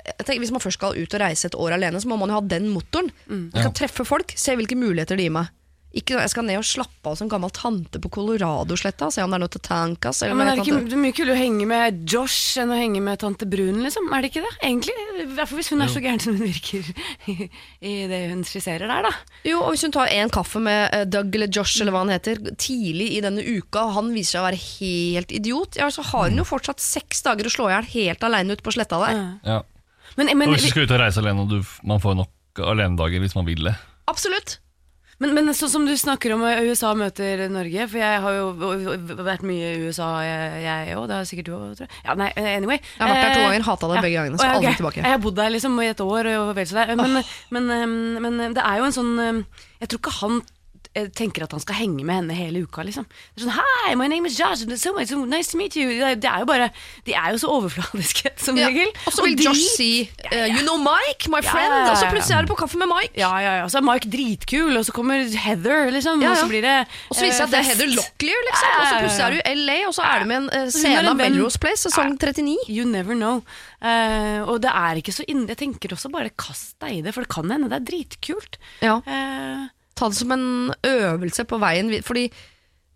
jeg 0.00 0.24
tenker, 0.24 0.40
Hvis 0.46 0.54
man 0.56 0.64
først 0.64 0.80
skal 0.80 0.96
ut 0.96 1.14
og 1.18 1.20
reise 1.20 1.50
et 1.50 1.58
år 1.60 1.76
alene, 1.76 2.00
så 2.00 2.08
må 2.08 2.16
man 2.16 2.32
jo 2.32 2.38
ha 2.40 2.44
den 2.54 2.70
motoren. 2.72 3.12
Mm. 3.28 3.50
Jeg 3.52 3.60
skal 3.60 3.68
Ja. 3.68 3.76
treffe 3.82 4.06
folk, 4.08 4.32
se 4.34 4.56
hvilke 4.56 4.78
muligheter 4.80 5.20
de 5.20 5.28
gir 5.28 5.36
meg. 5.36 5.52
Ikke 5.92 6.16
jeg 6.16 6.30
skal 6.32 6.46
ned 6.48 6.56
og 6.56 6.64
slappe 6.64 7.10
av 7.10 7.18
som 7.18 7.28
gammel 7.28 7.50
tante 7.52 8.00
på 8.00 8.08
Colorado-sletta, 8.14 9.10
se 9.12 9.20
om 9.24 9.32
det 9.32 9.36
er 9.36 9.42
noe 9.42 9.52
til 9.52 9.62
tankas. 9.66 10.22
Ja, 10.24 10.32
men 10.32 10.48
er 10.48 10.56
det, 10.56 10.64
ikke, 10.64 10.78
det 10.88 10.96
er 10.96 11.02
mye 11.02 11.16
kulere 11.16 11.34
å 11.36 11.40
henge 11.40 11.66
med 11.68 11.98
Josh 12.08 12.60
enn 12.62 12.72
å 12.72 12.78
henge 12.78 13.02
med 13.04 13.20
tante 13.20 13.48
Brun, 13.50 13.82
liksom? 13.84 14.08
Er 14.14 14.24
det 14.24 14.30
ikke 14.32 14.44
det? 14.46 14.52
Egentlig. 14.64 14.94
I 15.20 15.26
hvert 15.36 15.50
fall 15.50 15.60
hvis 15.60 15.68
hun 15.74 15.84
er 15.84 15.92
så 15.92 16.00
gæren 16.04 16.22
som 16.24 16.38
hun 16.38 16.46
virker 16.48 16.88
i, 17.28 17.48
i 17.92 17.92
det 18.08 18.22
hun 18.30 18.40
skisserer 18.48 18.88
der, 18.88 19.10
da. 19.10 19.12
Jo, 19.48 19.60
og 19.66 19.74
Hvis 19.74 19.84
hun 19.84 19.94
tar 19.98 20.12
en 20.14 20.32
kaffe 20.32 20.62
med 20.64 20.80
eh, 20.96 21.04
Doug 21.12 21.36
eller 21.36 21.52
Josh 21.52 21.84
eller 21.84 21.92
hva 21.92 22.06
han 22.06 22.14
heter, 22.14 22.40
tidlig 22.56 23.10
i 23.18 23.20
denne 23.24 23.44
uka, 23.44 23.84
og 23.84 23.98
han 23.98 24.10
viser 24.16 24.38
seg 24.38 24.42
å 24.44 24.48
være 24.48 24.62
helt 24.62 25.36
idiot, 25.42 25.76
ja, 25.80 25.90
så 25.92 26.06
har 26.12 26.30
hun 26.30 26.40
jo 26.40 26.48
fortsatt 26.48 26.80
seks 26.80 27.20
dager 27.26 27.48
å 27.48 27.52
slå 27.52 27.68
i 27.68 27.76
hjel 27.76 27.92
helt 27.98 28.26
aleine 28.30 28.56
ute 28.56 28.64
på 28.64 28.72
sletta 28.72 29.00
der. 29.04 29.22
Ja. 29.44 29.60
Men, 30.16 30.32
Og 30.32 30.56
hvis 30.56 30.68
du 30.68 30.72
skal 30.72 30.88
ut 30.88 30.96
og 30.96 31.00
reise 31.04 31.20
alene, 31.20 31.44
og 31.44 31.52
du, 31.52 31.72
man 31.88 32.00
får 32.00 32.16
nok 32.24 32.64
alenedager 32.72 33.22
hvis 33.22 33.36
man 33.36 33.48
vil 33.48 33.64
det. 33.68 33.76
Absolutt. 34.10 34.58
Men, 35.22 35.34
men 35.36 35.52
sånn 35.56 35.70
som 35.72 35.84
du 35.86 35.92
snakker 35.98 36.34
om 36.34 36.42
eh, 36.48 36.62
USA 36.66 36.92
møter 36.98 37.44
Norge, 37.52 37.86
for 37.90 38.02
jeg 38.02 38.22
har 38.24 38.38
jo 38.38 38.46
vært 39.22 39.44
mye 39.46 39.72
i 39.72 39.84
USA, 39.86 40.08
jeg 40.22 40.96
òg. 40.98 41.06
Det 41.10 41.18
har 41.18 41.28
sikkert 41.28 41.50
du 41.50 41.54
òg. 41.56 41.82
Ja, 42.04 42.16
nei, 42.18 42.30
anyway. 42.36 42.80
Jeg 42.82 43.02
har 43.02 43.12
vært 43.12 43.22
der 43.22 43.36
to 43.36 43.42
Eh, 43.42 43.46
ganger, 43.48 43.66
hata 43.66 43.90
det 43.92 44.00
begge 44.02 44.16
gangene. 44.18 44.38
Å, 44.38 44.42
Skal 44.42 44.50
ja, 44.52 44.58
aldri 44.60 44.74
tilbake. 44.80 45.02
Jeg 45.02 45.14
har 45.14 45.22
bodd 45.22 45.38
der 45.38 45.54
liksom 45.54 45.78
i 45.82 45.90
et 45.90 46.02
år 46.04 46.30
og 46.36 46.54
vel 46.58 46.66
så 46.68 46.80
der. 46.80 46.94
Men, 46.98 47.22
men, 47.54 47.70
men, 47.70 48.34
men 48.40 48.58
det 48.58 48.64
er 48.64 48.82
jo 48.82 48.88
en 48.88 48.94
sånn 48.96 49.14
Jeg 49.82 49.90
tror 49.90 50.02
ikke 50.02 50.14
han 50.20 50.36
eh, 50.40 50.58
tenker 51.16 51.44
at 51.46 51.52
han 51.56 51.60
skal 51.62 51.74
henge 51.78 52.04
med 52.04 52.14
henne 52.20 52.34
hele 52.36 52.62
uka, 52.66 52.82
liksom. 52.84 53.06
Det 53.34 53.42
er 53.42 53.46
sånn 53.46 53.56
Hi, 53.56 53.94
my 53.96 54.08
name 54.12 54.26
is 54.28 54.36
Josh. 54.38 54.64
So, 54.76 54.92
so 55.08 55.24
nice 55.24 55.48
to 55.52 55.56
meet 55.56 55.74
you. 55.76 55.88
Det 55.88 56.24
er 56.28 56.42
jo 56.42 56.48
bare 56.48 56.70
De 57.06 57.14
er 57.16 57.32
jo 57.32 57.38
så 57.40 57.48
overfladiske, 57.48 58.32
som 58.44 58.56
Ja. 58.58 58.68
regel. 58.68 58.90
Og 59.06 59.12
så 59.16 59.24
vil 59.24 59.36
de- 59.36 59.44
Josh 59.48 59.76
si 59.76 60.10
eh, 60.30 60.48
You 60.52 60.62
know 60.66 60.76
Mike, 60.76 61.28
my 61.32 61.40
friend. 61.40 61.72
ja, 61.72 61.84
ja, 61.86 61.90
Og 61.92 61.96
så 61.96 62.10
plutselig 62.12 62.36
er 62.36 62.42
du 62.46 62.52
på 62.52 62.58
kaffe 62.60 62.76
med 62.78 62.88
Mike. 62.92 63.16
Ja, 63.16 63.32
ja, 63.40 63.54
ja. 63.62 63.66
Så 63.72 63.78
er 63.80 63.86
Mike 63.88 64.10
dritkul, 64.12 64.76
og 64.76 64.84
så 64.84 64.92
kommer 64.92 65.24
Heather, 65.24 65.90
liksom. 65.90 66.20
Ja, 66.20 66.28
ja. 66.28 66.30
Og 66.36 66.38
så 66.44 66.48
blir 66.52 66.62
det 66.62 66.76
Og 67.10 67.16
så 67.16 67.24
viser 67.24 67.28
det 67.28 67.36
seg 67.36 67.44
at 67.44 67.50
det 67.50 67.58
er 67.58 67.64
eh, 67.64 67.70
Heather. 67.72 67.90
Locklear, 67.96 68.42
liksom. 68.50 68.68
Og 68.78 68.86
så 68.86 68.94
plutselig 69.02 69.26
er 69.26 69.30
du 69.30 69.40
i 69.40 69.54
LA, 69.64 69.78
og 69.88 69.94
så 69.96 70.02
er 70.12 70.18
du 70.20 70.24
med 70.26 70.36
en 70.36 70.48
uh, 70.66 70.70
scene 70.70 71.08
av 71.08 71.16
Melrose 71.16 71.58
Place, 71.58 71.88
sesong 71.88 72.18
39. 72.18 72.56
You 72.68 72.84
never 72.84 73.14
know. 73.14 73.42
Uh, 73.82 74.44
og 74.46 74.60
det 74.62 74.70
er 74.70 75.00
ikke 75.00 75.10
så 75.10 75.24
inne 75.26 75.48
Jeg 75.48 75.58
tenker 75.58 75.90
også 75.96 76.10
bare 76.12 76.30
kast 76.38 76.76
deg 76.78 76.98
i 76.98 77.02
det, 77.02 77.12
for 77.14 77.24
det 77.24 77.32
kan 77.32 77.50
hende 77.50 77.68
det 77.72 77.80
er 77.80 77.86
dritkult. 77.88 78.58
Ja. 78.80 79.00
Eh, 79.06 79.66
Ta 80.02 80.10
det 80.10 80.18
som 80.18 80.34
en 80.34 80.46
øvelse 80.90 81.46
på 81.46 81.62
veien. 81.62 81.92
Fordi 82.02 82.26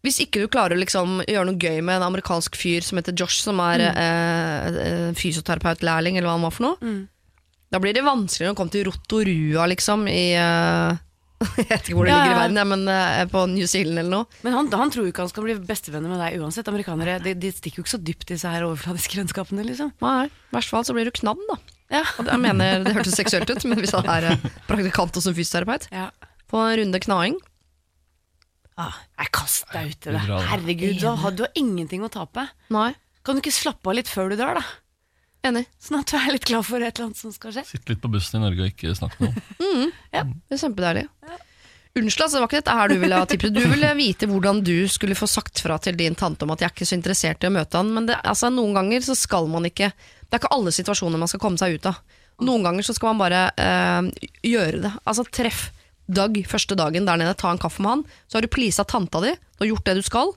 hvis 0.06 0.20
ikke 0.22 0.44
du 0.44 0.50
klarer 0.50 0.76
å 0.76 0.82
liksom 0.82 1.20
gjøre 1.26 1.48
noe 1.48 1.58
gøy 1.58 1.80
med 1.82 1.98
en 2.00 2.08
amerikansk 2.10 2.58
fyr 2.58 2.84
som 2.86 2.98
heter 3.00 3.14
Josh, 3.18 3.40
som 3.42 3.58
er 3.62 3.82
mm. 3.88 4.00
eh, 4.04 5.06
fysioterapeutlærling, 5.18 6.18
eller 6.18 6.28
hva 6.30 6.36
han 6.36 6.46
var 6.46 6.54
for 6.54 6.66
noe, 6.68 6.96
da 7.74 7.80
blir 7.82 7.96
det 7.96 8.04
vanskeligere 8.06 8.54
å 8.54 8.58
komme 8.58 8.70
til 8.74 8.86
Rotorua, 8.86 9.66
liksom, 9.72 10.06
i 10.10 10.28
eh, 10.38 11.02
Jeg 11.58 11.66
vet 11.68 11.88
ikke 11.90 11.96
hvor 11.98 12.06
det 12.08 12.12
Ja, 12.14 12.20
ligger 12.22 12.36
i 12.36 12.38
verden, 12.38 12.60
ja, 12.60 12.66
men 12.70 12.84
eh, 12.88 13.24
på 13.32 13.42
New 13.50 13.66
Zealand 13.68 14.00
eller 14.00 14.12
noe. 14.14 14.38
men 14.46 14.54
han, 14.56 14.70
han 14.72 14.92
tror 14.94 15.04
jo 15.08 15.12
ikke 15.12 15.26
han 15.26 15.32
skal 15.32 15.44
bli 15.48 15.56
bestevenner 15.68 16.12
med 16.12 16.22
deg 16.22 16.38
uansett. 16.40 16.70
Amerikanere 16.70 17.18
de, 17.24 17.34
de 17.42 17.50
stikker 17.52 17.82
jo 17.82 17.84
ikke 17.86 17.94
så 17.96 18.00
dypt, 18.00 18.28
i 18.30 18.36
disse 18.36 18.52
her 18.52 18.64
overfladiske 18.68 19.18
vennskapene, 19.20 19.66
liksom. 19.66 19.90
Nei, 20.06 20.28
I 20.30 20.54
hvert 20.56 20.70
fall 20.70 20.86
så 20.88 20.96
blir 20.96 21.10
du 21.10 21.12
knadd, 21.18 21.42
da. 21.50 21.58
Ja. 21.98 22.04
Og 22.16 22.24
det- 22.24 22.32
Jeg 22.32 22.42
mener, 22.46 22.86
Det 22.86 22.94
hørtes 22.96 23.18
seksuelt 23.18 23.50
ut, 23.50 23.66
men 23.68 23.82
hvis 23.82 23.92
han 23.98 24.08
er 24.14 24.30
eh, 24.32 24.48
praktikant 24.70 25.18
og 25.18 25.26
som 25.26 25.36
fysioterapeut, 25.36 25.90
ja. 25.92 26.08
På 26.50 26.62
en 26.62 26.76
runde 26.80 27.00
knaing 27.02 27.36
Jeg 28.76 29.30
kast 29.32 29.70
deg 29.72 29.92
ut 29.94 30.08
i 30.08 30.14
det. 30.14 30.24
Herregud, 30.50 30.98
du 31.00 31.06
har, 31.08 31.32
du 31.32 31.46
har 31.46 31.54
ingenting 31.56 32.04
å 32.04 32.10
tape. 32.12 32.44
Nei, 32.74 32.90
Kan 33.24 33.36
du 33.38 33.42
ikke 33.42 33.54
slappe 33.56 33.88
av 33.90 33.96
litt 33.96 34.10
før 34.10 34.30
du 34.30 34.36
drar, 34.38 34.60
da? 34.60 34.66
enig. 35.46 35.64
Sånn 35.82 36.00
at 36.00 36.10
du 36.10 36.16
er 36.18 36.32
litt 36.34 36.46
klar 36.48 36.64
for 36.66 36.82
et 36.82 36.90
eller 36.96 37.08
annet 37.08 37.20
som 37.20 37.32
skal 37.34 37.54
skje. 37.54 37.64
Sitte 37.68 37.92
litt 37.94 38.02
på 38.02 38.10
bussen 38.12 38.40
i 38.40 38.44
Norge 38.44 38.64
og 38.64 38.72
ikke 38.72 38.94
snakke 38.98 39.22
med 39.22 39.36
noen. 39.62 39.92
Det 40.12 40.56
er 40.56 40.62
kjempedeilig. 40.62 41.04
Unnskyld, 41.96 42.24
altså, 42.26 42.36
det 42.36 42.40
var 42.42 42.50
ikke 42.50 42.58
dette 42.60 42.72
her 42.76 42.90
du 42.92 42.94
ville 43.00 43.18
ha 43.22 43.26
tipset. 43.30 43.54
Du 43.56 43.62
ville 43.72 43.90
vite 43.96 44.26
hvordan 44.28 44.58
du 44.66 44.74
skulle 44.92 45.16
få 45.16 45.28
sagt 45.30 45.62
fra 45.64 45.78
til 45.80 45.96
din 45.96 46.16
tante 46.18 46.44
om 46.44 46.52
at 46.52 46.60
jeg 46.60 46.68
er 46.68 46.74
ikke 46.74 46.88
så 46.90 46.96
interessert 46.98 47.46
i 47.46 47.48
å 47.48 47.54
møte 47.54 47.80
han, 47.80 47.92
men 47.94 48.08
det, 48.10 48.18
altså, 48.20 48.50
noen 48.52 48.76
ganger 48.76 49.06
så 49.06 49.16
skal 49.16 49.48
man 49.48 49.64
ikke 49.64 49.88
Det 49.96 50.34
er 50.34 50.42
ikke 50.42 50.52
alle 50.58 50.74
situasjoner 50.76 51.22
man 51.22 51.30
skal 51.30 51.40
komme 51.40 51.56
seg 51.60 51.78
ut 51.78 51.88
av. 51.88 52.02
Noen 52.44 52.66
ganger 52.66 52.84
så 52.84 52.92
skal 52.92 53.14
man 53.14 53.22
bare 53.22 53.40
øh, 53.56 54.10
gjøre 54.44 54.82
det. 54.82 54.90
Altså 55.08 55.24
treff 55.24 55.70
Doug 56.06 56.38
første 56.46 56.76
dagen 56.78 57.08
der 57.08 57.18
nede, 57.18 57.34
ta 57.38 57.50
en 57.50 57.60
kaffe 57.62 57.82
med 57.82 57.90
han. 57.90 58.04
Så 58.26 58.38
har 58.38 58.46
du 58.46 58.52
pleasa 58.52 58.84
tanta 58.86 59.22
di, 59.24 59.34
du 59.34 59.64
har 59.64 59.72
gjort 59.72 59.88
det 59.88 59.96
du 59.98 60.04
skal. 60.06 60.32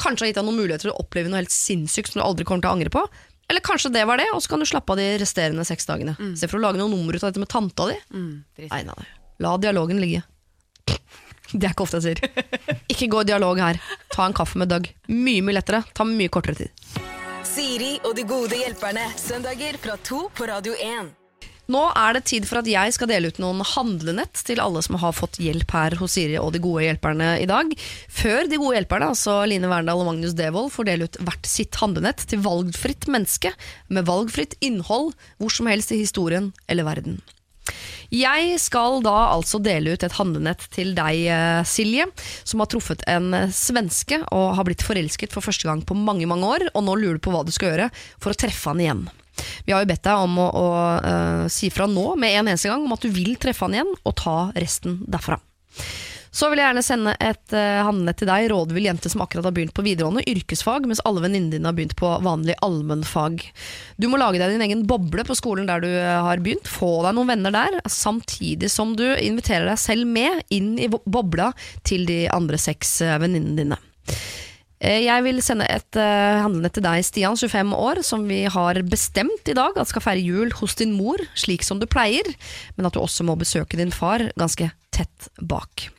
Kanskje 0.00 0.26
har 0.26 0.30
gitt 0.30 0.40
deg 0.40 0.46
noen 0.46 0.60
muligheter 0.60 0.88
til 0.88 0.94
å 0.94 1.02
oppleve 1.02 1.32
noe 1.32 1.40
helt 1.42 1.54
sinnssykt 1.54 2.12
som 2.12 2.20
du 2.20 2.26
aldri 2.26 2.46
kommer 2.48 2.64
til 2.64 2.70
å 2.72 2.76
angre 2.78 2.92
på. 2.94 3.04
Eller 3.50 3.64
kanskje 3.66 3.90
det 3.90 4.04
var 4.06 4.20
det, 4.20 4.28
og 4.30 4.42
så 4.44 4.52
kan 4.52 4.62
du 4.62 4.68
slappe 4.68 4.94
av 4.94 5.00
de 5.00 5.08
resterende 5.18 5.64
seks 5.66 5.88
dagene. 5.88 6.14
Se 6.38 6.46
for 6.46 6.60
å 6.60 6.62
lage 6.62 6.78
noe 6.78 6.92
nummer 6.92 7.16
ut 7.16 7.24
av 7.24 7.32
dette 7.32 7.42
med 7.42 7.50
tanta 7.50 7.88
di. 7.90 7.96
Mm. 8.14 8.30
Nei, 8.68 8.68
nei, 8.86 8.94
nei. 8.94 9.08
La 9.42 9.56
dialogen 9.58 9.98
ligge. 10.02 10.22
Det 11.50 11.66
er 11.66 11.72
ikke 11.74 11.82
ofte 11.82 11.98
jeg 11.98 12.14
sier. 12.14 12.44
Ikke 12.92 13.08
gå 13.10 13.24
i 13.24 13.30
dialog 13.32 13.58
her. 13.58 13.80
Ta 14.14 14.28
en 14.28 14.36
kaffe 14.36 14.60
med 14.60 14.70
Doug. 14.70 14.86
Mye, 15.10 15.42
mye 15.42 15.58
lettere. 15.58 15.82
Ta 15.96 16.06
mye 16.06 16.30
kortere 16.30 16.60
tid. 16.62 17.00
Siri 17.50 17.96
og 18.04 18.14
de 18.14 18.22
gode 18.28 18.60
hjelperne. 18.60 19.08
Søndager 19.18 19.80
fra 19.82 19.98
to 20.06 20.28
på 20.36 20.46
Radio 20.46 20.78
1. 20.78 21.16
Nå 21.70 21.80
er 21.94 22.16
det 22.16 22.24
tid 22.26 22.46
for 22.48 22.60
at 22.60 22.68
jeg 22.68 22.94
skal 22.96 23.10
dele 23.12 23.30
ut 23.30 23.38
noen 23.42 23.62
handlenett 23.62 24.42
til 24.46 24.62
alle 24.62 24.82
som 24.82 24.96
har 24.98 25.14
fått 25.14 25.38
hjelp 25.42 25.70
her 25.76 25.94
hos 26.00 26.16
Siri 26.16 26.38
og 26.40 26.50
de 26.54 26.62
gode 26.62 26.82
hjelperne 26.82 27.36
i 27.38 27.46
dag. 27.46 27.70
Før 28.10 28.48
de 28.50 28.58
gode 28.58 28.78
hjelperne, 28.80 29.12
altså 29.12 29.36
Line 29.46 29.70
Verndal 29.70 30.02
og 30.02 30.08
Magnus 30.08 30.34
Devold, 30.38 30.72
får 30.74 30.88
dele 30.88 31.06
ut 31.06 31.20
hvert 31.22 31.46
sitt 31.46 31.78
handlenett 31.78 32.24
til 32.30 32.42
valgfritt 32.42 33.06
menneske 33.10 33.52
med 33.88 34.08
valgfritt 34.10 34.58
innhold 34.64 35.12
hvor 35.38 35.54
som 35.54 35.70
helst 35.70 35.94
i 35.94 36.00
historien 36.02 36.50
eller 36.66 36.88
verden. 36.88 37.20
Jeg 38.10 38.56
skal 38.58 38.98
da 39.04 39.14
altså 39.36 39.60
dele 39.62 39.94
ut 39.94 40.02
et 40.02 40.16
handlenett 40.16 40.64
til 40.74 40.96
deg, 40.96 41.20
eh, 41.30 41.62
Silje, 41.68 42.08
som 42.42 42.58
har 42.58 42.70
truffet 42.72 43.04
en 43.06 43.30
eh, 43.36 43.52
svenske 43.54 44.18
og 44.34 44.56
har 44.58 44.66
blitt 44.66 44.82
forelsket 44.82 45.30
for 45.36 45.46
første 45.46 45.70
gang 45.70 45.84
på 45.86 45.94
mange 45.94 46.26
mange 46.26 46.50
år, 46.50 46.66
og 46.74 46.82
nå 46.88 46.98
lurer 46.98 47.20
du 47.20 47.22
på 47.22 47.30
hva 47.30 47.44
du 47.46 47.54
skal 47.54 47.70
gjøre 47.76 47.90
for 48.18 48.34
å 48.34 48.40
treffe 48.42 48.72
han 48.72 48.82
igjen. 48.82 49.06
Vi 49.66 49.74
har 49.74 49.84
jo 49.84 49.90
bedt 49.90 50.06
deg 50.06 50.26
om 50.26 50.38
å, 50.42 50.50
å 50.50 50.68
uh, 51.04 51.48
si 51.52 51.72
fra 51.72 51.88
nå 51.90 52.12
med 52.20 52.36
en 52.36 52.52
eneste 52.52 52.70
gang 52.70 52.84
om 52.84 52.96
at 52.96 53.04
du 53.04 53.10
vil 53.14 53.36
treffe 53.40 53.66
han 53.66 53.76
igjen, 53.76 53.92
og 54.04 54.16
ta 54.20 54.38
resten 54.58 55.00
derfra. 55.10 55.40
Så 56.30 56.46
vil 56.46 56.60
jeg 56.60 56.68
gjerne 56.68 56.82
sende 56.86 57.12
et 57.18 57.54
uh, 57.56 57.82
handlenett 57.82 58.20
til 58.20 58.28
deg, 58.30 58.46
rådvill 58.52 58.86
jente 58.86 59.10
som 59.10 59.22
akkurat 59.24 59.48
har 59.48 59.54
begynt 59.54 59.74
på 59.74 59.82
videregående 59.82 60.22
yrkesfag, 60.30 60.86
mens 60.86 61.02
alle 61.08 61.24
venninnene 61.24 61.56
dine 61.56 61.66
har 61.66 61.74
begynt 61.74 61.96
på 61.98 62.10
vanlig 62.22 62.54
allmennfag. 62.62 63.42
Du 63.98 64.06
må 64.10 64.20
lage 64.20 64.38
deg 64.38 64.54
din 64.54 64.62
egen 64.66 64.84
boble 64.90 65.24
på 65.26 65.34
skolen 65.38 65.66
der 65.66 65.82
du 65.82 65.88
eh, 65.90 66.20
har 66.22 66.42
begynt, 66.42 66.70
få 66.70 67.00
deg 67.06 67.16
noen 67.18 67.32
venner 67.32 67.54
der, 67.56 67.80
samtidig 67.90 68.70
som 68.70 68.94
du 68.98 69.08
inviterer 69.16 69.66
deg 69.72 69.82
selv 69.82 70.06
med 70.06 70.44
inn 70.54 70.76
i 70.78 70.86
bobla 70.90 71.50
til 71.86 72.06
de 72.06 72.22
andre 72.30 72.60
seks 72.62 73.00
eh, 73.06 73.18
venninnene 73.22 73.64
dine. 73.64 73.80
Eh, 74.80 75.04
Jeg 75.04 75.24
vil 75.26 75.42
sende 75.44 75.68
et 75.68 76.00
uh, 76.00 76.48
til 76.72 76.84
deg, 76.84 77.04
Stian, 77.04 77.36
25 77.36 77.76
år, 77.76 78.00
som 78.06 78.24
vi 78.28 78.42
har 78.48 78.80
bestemt 78.88 79.48
i 79.50 79.56
dag 79.56 79.76
at 79.76 79.92
skal 79.92 80.04
feire 80.04 80.24
jul 80.24 80.52
hos 80.56 80.76
din 80.80 80.96
mor, 80.96 81.20
slik 81.36 81.66
som 81.66 81.80
du 81.80 81.86
pleier, 81.90 82.26
men 82.76 82.88
at 82.88 82.96
du 82.96 83.02
også 83.02 83.26
må 83.28 83.36
besøke 83.36 83.76
din 83.76 83.92
far 83.92 84.30
ganske 84.40 84.72
tett 84.94 85.32
bak. 85.40 85.90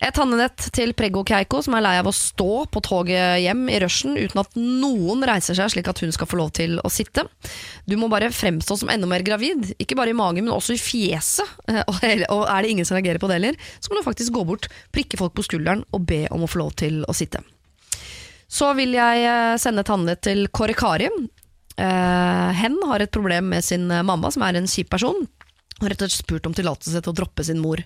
Et 0.00 0.16
handlenett 0.16 0.70
til 0.72 0.94
Preggo 0.96 1.20
Keiko, 1.28 1.58
som 1.60 1.74
er 1.76 1.82
lei 1.84 1.92
av 2.00 2.08
å 2.08 2.14
stå 2.16 2.64
på 2.72 2.80
toget 2.86 3.42
hjem 3.42 3.66
i 3.68 3.82
rushen 3.82 4.16
uten 4.16 4.40
at 4.40 4.56
noen 4.56 5.26
reiser 5.28 5.58
seg 5.58 5.74
slik 5.74 5.90
at 5.92 6.00
hun 6.00 6.14
skal 6.16 6.30
få 6.30 6.38
lov 6.40 6.54
til 6.56 6.78
å 6.80 6.88
sitte. 6.88 7.26
Du 7.84 7.98
må 8.00 8.08
bare 8.08 8.32
fremstå 8.32 8.78
som 8.80 8.92
enda 8.94 9.10
mer 9.10 9.26
gravid, 9.26 9.74
ikke 9.76 9.98
bare 10.00 10.14
i 10.14 10.16
magen, 10.16 10.46
men 10.46 10.56
også 10.56 10.78
i 10.78 10.80
fjeset. 10.80 11.52
Og 11.92 12.00
er 12.00 12.24
det 12.24 12.72
ingen 12.72 12.88
som 12.88 12.96
reagerer 12.96 13.20
på 13.20 13.28
det 13.28 13.42
heller, 13.42 13.60
så 13.76 13.92
må 13.92 14.00
du 14.00 14.08
faktisk 14.08 14.40
gå 14.40 14.48
bort, 14.48 14.72
prikke 14.96 15.20
folk 15.20 15.36
på 15.36 15.44
skulderen 15.50 15.84
og 15.92 16.08
be 16.08 16.24
om 16.32 16.48
å 16.48 16.50
få 16.50 16.64
lov 16.64 16.78
til 16.80 17.02
å 17.04 17.16
sitte. 17.16 17.44
Så 18.50 18.72
vil 18.78 18.96
jeg 18.96 19.26
eh, 19.26 19.56
sende 19.62 19.86
handlenett 19.86 20.24
til 20.26 20.48
Kåre 20.50 20.74
Kari. 20.76 21.10
Uh, 21.80 22.50
hen 22.58 22.74
har 22.90 23.00
et 23.00 23.12
problem 23.14 23.46
med 23.54 23.64
sin 23.64 23.86
eh, 23.88 24.04
mamma, 24.04 24.28
som 24.34 24.42
er 24.44 24.58
en 24.58 24.68
kjip 24.68 24.90
person. 24.92 25.22
Og 25.80 25.86
rett 25.86 26.02
og 26.02 26.10
slett 26.10 26.26
spurt 26.26 26.48
om 26.50 26.56
tillatelse 26.56 27.00
til 27.00 27.12
å 27.12 27.16
droppe 27.16 27.46
sin 27.46 27.62
mor. 27.62 27.80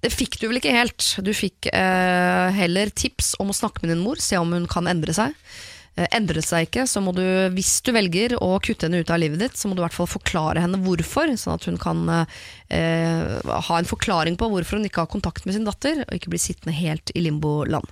Det 0.00 0.12
fikk 0.14 0.38
du 0.40 0.46
vel 0.46 0.60
ikke 0.60 0.72
helt. 0.72 1.04
Du 1.20 1.32
fikk 1.36 1.68
uh, 1.72 2.48
heller 2.56 2.92
tips 2.96 3.34
om 3.42 3.52
å 3.52 3.56
snakke 3.56 3.82
med 3.82 3.92
din 3.92 4.04
mor, 4.04 4.20
se 4.22 4.38
om 4.40 4.54
hun 4.56 4.68
kan 4.70 4.88
endre 4.88 5.12
seg. 5.16 5.36
Eh, 5.96 6.08
endrer 6.12 6.42
det 6.42 6.44
seg 6.44 6.66
ikke, 6.66 6.84
så 6.88 7.00
må 7.00 7.14
du, 7.16 7.24
hvis 7.56 7.78
du 7.84 7.88
velger 7.96 8.34
å 8.44 8.50
kutte 8.60 8.84
henne 8.84 9.00
ut 9.00 9.12
av 9.12 9.20
livet 9.22 9.40
ditt, 9.40 9.56
så 9.56 9.68
må 9.68 9.76
du 9.76 9.80
i 9.80 9.86
hvert 9.86 9.96
fall 9.96 10.10
forklare 10.10 10.60
henne 10.60 10.80
hvorfor, 10.84 11.32
sånn 11.40 11.56
at 11.56 11.64
hun 11.70 11.78
kan 11.80 12.02
eh, 12.12 13.36
ha 13.40 13.78
en 13.78 13.88
forklaring 13.88 14.36
på 14.36 14.50
hvorfor 14.52 14.76
hun 14.76 14.88
ikke 14.90 15.06
har 15.06 15.12
kontakt 15.12 15.48
med 15.48 15.56
sin 15.56 15.64
datter, 15.68 16.04
og 16.04 16.18
ikke 16.18 16.34
blir 16.34 16.42
sittende 16.42 16.76
helt 16.76 17.14
i 17.16 17.24
limboland. 17.24 17.88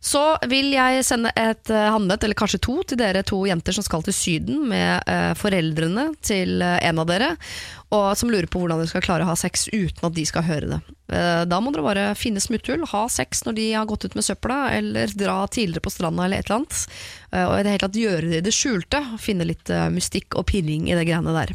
Så 0.00 0.22
vil 0.50 0.70
jeg 0.74 1.02
sende 1.06 1.32
et 1.34 1.72
uh, 1.72 1.88
handlet, 1.94 2.22
eller 2.22 2.38
kanskje 2.38 2.60
to, 2.62 2.76
til 2.86 3.00
dere 3.00 3.24
to 3.26 3.40
jenter 3.48 3.74
som 3.74 3.86
skal 3.86 4.04
til 4.06 4.14
Syden 4.14 4.62
med 4.70 5.02
eh, 5.10 5.32
foreldrene 5.38 6.12
til 6.24 6.62
eh, 6.62 6.78
en 6.86 7.00
av 7.02 7.08
dere, 7.10 7.32
og 7.94 8.12
som 8.20 8.30
lurer 8.30 8.46
på 8.50 8.60
hvordan 8.60 8.82
dere 8.82 8.90
skal 8.90 9.04
klare 9.04 9.26
å 9.26 9.30
ha 9.30 9.36
sex 9.38 9.66
uten 9.72 10.06
at 10.06 10.14
de 10.14 10.24
skal 10.28 10.46
høre 10.46 10.70
det. 10.70 10.80
Eh, 11.12 11.42
da 11.48 11.60
må 11.60 11.72
dere 11.72 11.86
bare 11.86 12.06
finne 12.18 12.42
smutthull, 12.42 12.84
ha 12.90 13.06
sex 13.12 13.42
når 13.46 13.56
de 13.56 13.66
har 13.72 13.88
gått 13.88 14.04
ut 14.04 14.16
med 14.18 14.26
søpla, 14.26 14.60
eller 14.76 15.14
dra 15.16 15.40
tidligere 15.48 15.84
på 15.84 15.92
stranda 15.94 16.26
eller 16.26 16.42
et 16.42 16.48
eller 16.50 16.60
annet. 16.60 16.82
Eh, 17.32 17.46
og 17.46 17.54
i 17.56 17.62
det 17.64 17.74
hele 17.74 17.84
tatt 17.86 18.02
gjøre 18.02 18.28
det 18.28 18.42
i 18.42 18.46
det 18.48 18.54
skjulte, 18.56 19.02
finne 19.22 19.48
litt 19.48 19.72
eh, 19.72 19.88
mystikk 19.94 20.36
og 20.36 20.48
pirring 20.52 20.90
i 20.90 20.98
det 20.98 21.06
greiene 21.08 21.36
der. 21.36 21.54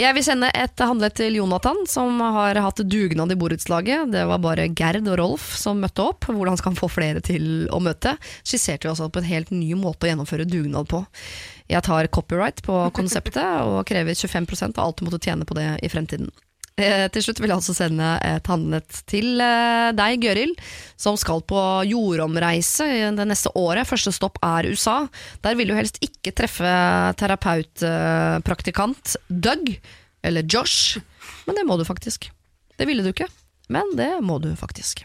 Jeg 0.00 0.16
vil 0.16 0.24
sende 0.24 0.48
et 0.56 0.80
handlet 0.80 1.12
til 1.18 1.34
Jonathan, 1.36 1.82
som 1.84 2.22
har 2.32 2.56
hatt 2.64 2.78
dugnad 2.88 3.34
i 3.34 3.36
borettslaget. 3.36 4.08
Det 4.14 4.22
var 4.30 4.40
bare 4.40 4.70
Gerd 4.72 5.02
og 5.02 5.18
Rolf 5.20 5.50
som 5.60 5.82
møtte 5.82 6.06
opp. 6.08 6.24
Hvordan 6.24 6.56
skal 6.56 6.72
han 6.72 6.78
få 6.78 6.88
flere 6.88 7.20
til 7.20 7.66
å 7.68 7.82
møte? 7.84 8.14
Skisserte 8.40 8.88
vi 8.88 8.94
altså 8.94 9.10
på 9.12 9.20
en 9.20 9.28
helt 9.28 9.52
ny 9.52 9.74
måte 9.76 10.08
å 10.08 10.12
gjennomføre 10.14 10.48
dugnad 10.48 10.88
på. 10.88 11.02
Jeg 11.68 11.84
tar 11.84 12.08
copyright 12.16 12.64
på 12.64 12.78
konseptet 12.96 13.44
og 13.68 13.82
krever 13.90 14.16
25% 14.16 14.80
av 14.80 14.86
alt 14.86 15.02
du 15.02 15.04
måtte 15.04 15.20
tjene 15.20 15.44
på 15.44 15.58
det 15.58 15.68
i 15.84 15.92
fremtiden. 15.92 16.32
Eh, 16.80 17.06
til 17.12 17.24
slutt 17.24 17.40
vil 17.42 17.52
jeg 17.52 17.60
også 17.60 17.74
sende 17.76 18.14
et 18.24 18.46
handlet 18.48 19.00
til 19.10 19.40
eh, 19.44 19.90
deg, 19.96 20.20
Gøril, 20.22 20.54
som 21.00 21.18
skal 21.20 21.42
på 21.44 21.60
jordomreise 21.90 22.88
det 23.16 23.26
neste 23.28 23.52
året. 23.58 23.88
Første 23.88 24.12
stopp 24.16 24.40
er 24.44 24.70
USA. 24.70 25.02
Der 25.44 25.58
vil 25.58 25.70
du 25.70 25.76
helst 25.76 26.00
ikke 26.04 26.32
treffe 26.36 26.72
terapeutpraktikant 27.20 29.16
Doug, 29.28 29.74
eller 30.24 30.44
Josh, 30.48 31.00
men 31.46 31.58
det 31.58 31.66
må 31.68 31.76
du 31.80 31.86
faktisk. 31.88 32.30
Det 32.80 32.88
ville 32.88 33.04
du 33.04 33.12
ikke, 33.12 33.28
men 33.72 33.96
det 33.98 34.12
må 34.24 34.40
du 34.40 34.52
faktisk. 34.56 35.04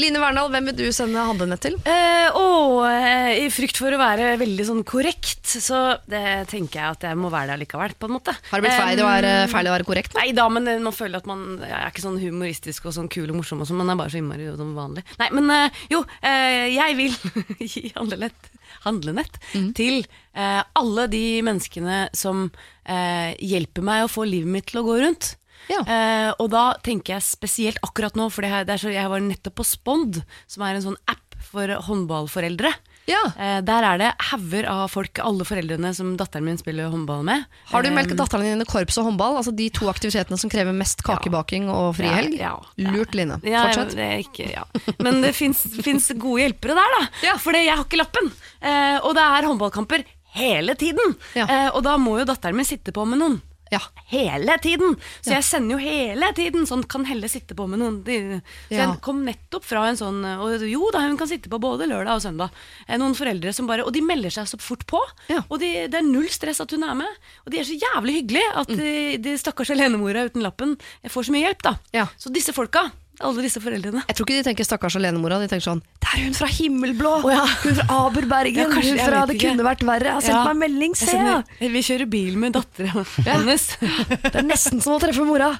Line 0.00 0.20
Verndal, 0.22 0.48
hvem 0.52 0.68
vil 0.70 0.76
du 0.78 0.86
sende 0.94 1.20
handlenett 1.20 1.62
til? 1.66 1.74
Eh, 1.88 2.28
og 2.38 2.78
eh, 2.88 3.42
I 3.44 3.48
frykt 3.52 3.76
for 3.80 3.92
å 3.92 3.98
være 4.00 4.30
veldig 4.40 4.64
sånn 4.68 4.80
korrekt, 4.88 5.44
så 5.52 5.98
det 6.08 6.22
tenker 6.52 6.80
jeg 6.80 6.96
at 6.96 7.06
jeg 7.10 7.18
må 7.20 7.28
være 7.32 7.50
det 7.52 7.56
allikevel. 7.58 7.94
på 8.00 8.08
en 8.08 8.14
måte 8.16 8.32
Har 8.48 8.62
det 8.62 8.66
blitt 8.68 8.78
feil, 8.80 9.02
å 9.04 9.08
være, 9.10 9.32
feil 9.52 9.68
å 9.68 9.74
være 9.74 9.88
korrekt? 9.88 10.16
Nei 10.16 10.30
da, 10.36 10.46
men 10.52 10.70
eh, 10.72 10.80
man 10.82 10.96
føler 10.96 11.20
at 11.20 11.28
man 11.28 11.44
jeg 11.60 11.74
er 11.76 11.90
ikke 11.92 12.06
sånn 12.06 12.20
humoristisk 12.22 12.88
og 12.88 12.96
sånn 12.96 13.10
kul 13.12 13.28
og 13.28 13.38
morsom, 13.42 13.60
og 13.64 13.68
sånn, 13.68 13.80
man 13.82 13.92
er 13.92 14.00
bare 14.00 14.14
så 14.14 14.22
innmari 14.22 14.48
som 14.56 14.72
vanlig. 14.78 15.04
Nei, 15.20 15.28
men 15.36 15.52
eh, 15.58 15.84
jo, 15.92 16.02
eh, 16.24 16.70
jeg 16.72 16.98
vil 17.02 17.18
gi 17.74 17.92
handlenett, 17.98 18.50
handlenett 18.86 19.36
til 19.76 20.00
eh, 20.32 20.62
alle 20.78 21.06
de 21.12 21.24
menneskene 21.44 22.06
som 22.16 22.46
eh, 22.88 23.36
hjelper 23.44 23.84
meg 23.84 24.06
å 24.06 24.10
få 24.12 24.24
livet 24.28 24.48
mitt 24.56 24.70
til 24.72 24.80
å 24.80 24.86
gå 24.88 24.98
rundt. 25.04 25.34
Ja. 25.70 25.82
Eh, 25.86 26.30
og 26.38 26.50
da 26.52 26.72
tenker 26.82 27.16
jeg 27.16 27.26
spesielt 27.26 27.82
akkurat 27.86 28.16
nå, 28.18 28.30
for 28.32 28.42
jeg 28.46 29.10
var 29.12 29.20
nettopp 29.22 29.60
på 29.60 29.66
Spond, 29.66 30.22
som 30.50 30.64
er 30.66 30.78
en 30.78 30.86
sånn 30.90 31.00
app 31.06 31.20
for 31.52 31.68
håndballforeldre. 31.68 32.70
Ja. 33.10 33.18
Eh, 33.34 33.58
der 33.66 33.82
er 33.86 33.98
det 33.98 34.10
hauger 34.30 34.68
av 34.70 34.84
folk, 34.92 35.18
alle 35.22 35.44
foreldrene 35.46 35.90
som 35.96 36.12
datteren 36.18 36.46
min 36.46 36.58
spiller 36.60 36.90
håndball 36.92 37.24
med. 37.26 37.44
Har 37.72 37.82
du 37.82 37.90
melket 37.90 38.18
datteren 38.20 38.46
din 38.46 38.62
i 38.62 38.68
korps 38.68 38.98
og 39.00 39.08
håndball? 39.10 39.40
Altså 39.40 39.54
de 39.58 39.66
to 39.74 39.88
aktivitetene 39.90 40.38
som 40.38 40.52
krever 40.52 40.76
mest 40.76 41.02
kakebaking 41.06 41.66
og 41.72 41.96
frihelg? 41.98 42.38
Ja. 42.38 42.54
Lurt, 42.78 43.16
Line. 43.18 43.40
Ja, 43.42 43.66
Fortsett. 43.72 43.96
det 43.98 44.10
ikke, 44.28 44.48
ja. 44.54 44.64
Men 45.02 45.20
det 45.24 45.34
fins 45.34 46.12
gode 46.14 46.44
hjelpere 46.44 46.78
der, 46.78 46.98
da. 46.98 47.04
Ja. 47.26 47.36
For 47.42 47.58
jeg 47.58 47.74
har 47.74 47.84
ikke 47.84 48.00
lappen. 48.04 48.30
Eh, 48.62 48.98
og 49.02 49.16
det 49.18 49.26
er 49.26 49.50
håndballkamper 49.50 50.06
hele 50.38 50.76
tiden. 50.78 51.16
Eh, 51.34 51.68
og 51.74 51.82
da 51.84 51.98
må 52.00 52.20
jo 52.20 52.28
datteren 52.30 52.56
min 52.56 52.68
sitte 52.68 52.94
på 52.94 53.04
med 53.08 53.18
noen. 53.20 53.40
Ja. 53.72 53.80
Hele 54.12 54.58
tiden! 54.62 54.94
Så 55.24 55.32
jeg 55.32 55.44
sender 55.48 55.78
jo 55.78 55.80
hele 55.82 56.28
tiden. 56.36 56.66
Sånn 56.68 56.84
kan 56.86 57.06
Helle 57.08 57.28
sitte 57.32 57.56
på 57.56 57.64
med 57.70 57.80
noen. 57.80 58.02
Så 58.04 58.42
Ja. 58.70 58.84
jeg 58.92 59.00
kom 59.04 59.24
nettopp 59.24 59.64
fra 59.64 59.86
en 59.88 59.96
sånn 59.96 60.20
Og 60.42 60.60
jo 60.68 60.90
da, 60.92 61.00
hun 61.06 61.16
kan 61.16 61.26
sitte 61.30 61.48
på 61.48 61.58
både 61.62 61.88
lørdag 61.88 62.14
og 62.18 62.22
søndag. 62.22 62.50
Eh, 62.86 62.98
Noen 63.00 63.16
foreldre 63.16 63.52
som 63.56 63.66
bare 63.66 63.82
Og 63.86 63.92
de 63.96 64.02
melder 64.04 64.30
seg 64.30 64.46
så 64.46 64.60
fort 64.60 64.84
på. 64.86 65.00
Ja. 65.32 65.40
Og 65.48 65.58
de, 65.60 65.88
det 65.88 65.94
er 65.98 66.06
null 66.06 66.28
stress 66.28 66.60
at 66.60 66.70
hun 66.70 66.84
er 66.84 66.94
med. 66.94 67.08
Og 67.46 67.52
de 67.52 67.58
er 67.58 67.64
så 67.64 67.78
jævlig 67.80 68.20
hyggelige 68.20 68.52
at 68.60 68.68
de, 68.68 69.16
de 69.24 69.36
stakkars 69.40 69.70
alenemora 69.74 70.26
uten 70.28 70.42
lappen 70.44 70.76
får 71.08 71.24
så 71.28 71.32
mye 71.32 71.46
hjelp, 71.48 71.62
da. 71.62 71.74
Ja. 71.96 72.06
Så 72.20 72.30
disse 72.32 72.52
folka, 72.52 72.90
alle 73.28 73.42
disse 73.46 73.60
foreldrene 73.62 74.02
Jeg 74.08 74.16
tror 74.18 74.26
ikke 74.28 74.38
de 74.40 74.46
tenker 74.50 74.66
stakkars 74.66 74.96
alenemora, 74.98 75.38
de 75.42 75.48
tenker 75.50 75.64
sånn 75.66 75.82
Det 76.02 76.08
er 76.12 76.24
hun 76.26 76.34
fra 76.36 76.48
Himmelblå! 76.52 77.12
Oh, 77.24 77.30
ja. 77.32 77.44
Hun 77.62 77.74
fra 77.78 77.98
Aberbergen! 78.06 78.62
Ja, 78.62 78.68
hun 78.68 78.98
fra 79.02 79.24
Det 79.30 79.38
kunne 79.40 79.66
vært 79.66 79.84
verre! 79.88 80.16
Har 80.18 80.24
sendt 80.24 80.38
Ja. 80.38 80.44
meg 80.52 80.60
melding, 80.64 80.94
Jeg 80.96 81.08
se! 81.08 81.16
sender- 81.16 81.72
Vi 81.76 81.82
kjører 81.88 82.10
bil 82.10 82.36
med 82.42 82.52
dattera 82.58 83.04
hennes. 83.28 83.68
Det 83.80 84.34
er 84.34 84.46
nesten 84.46 84.82
som 84.82 84.96
å 84.96 85.00
treffe 85.02 85.24
mora! 85.26 85.52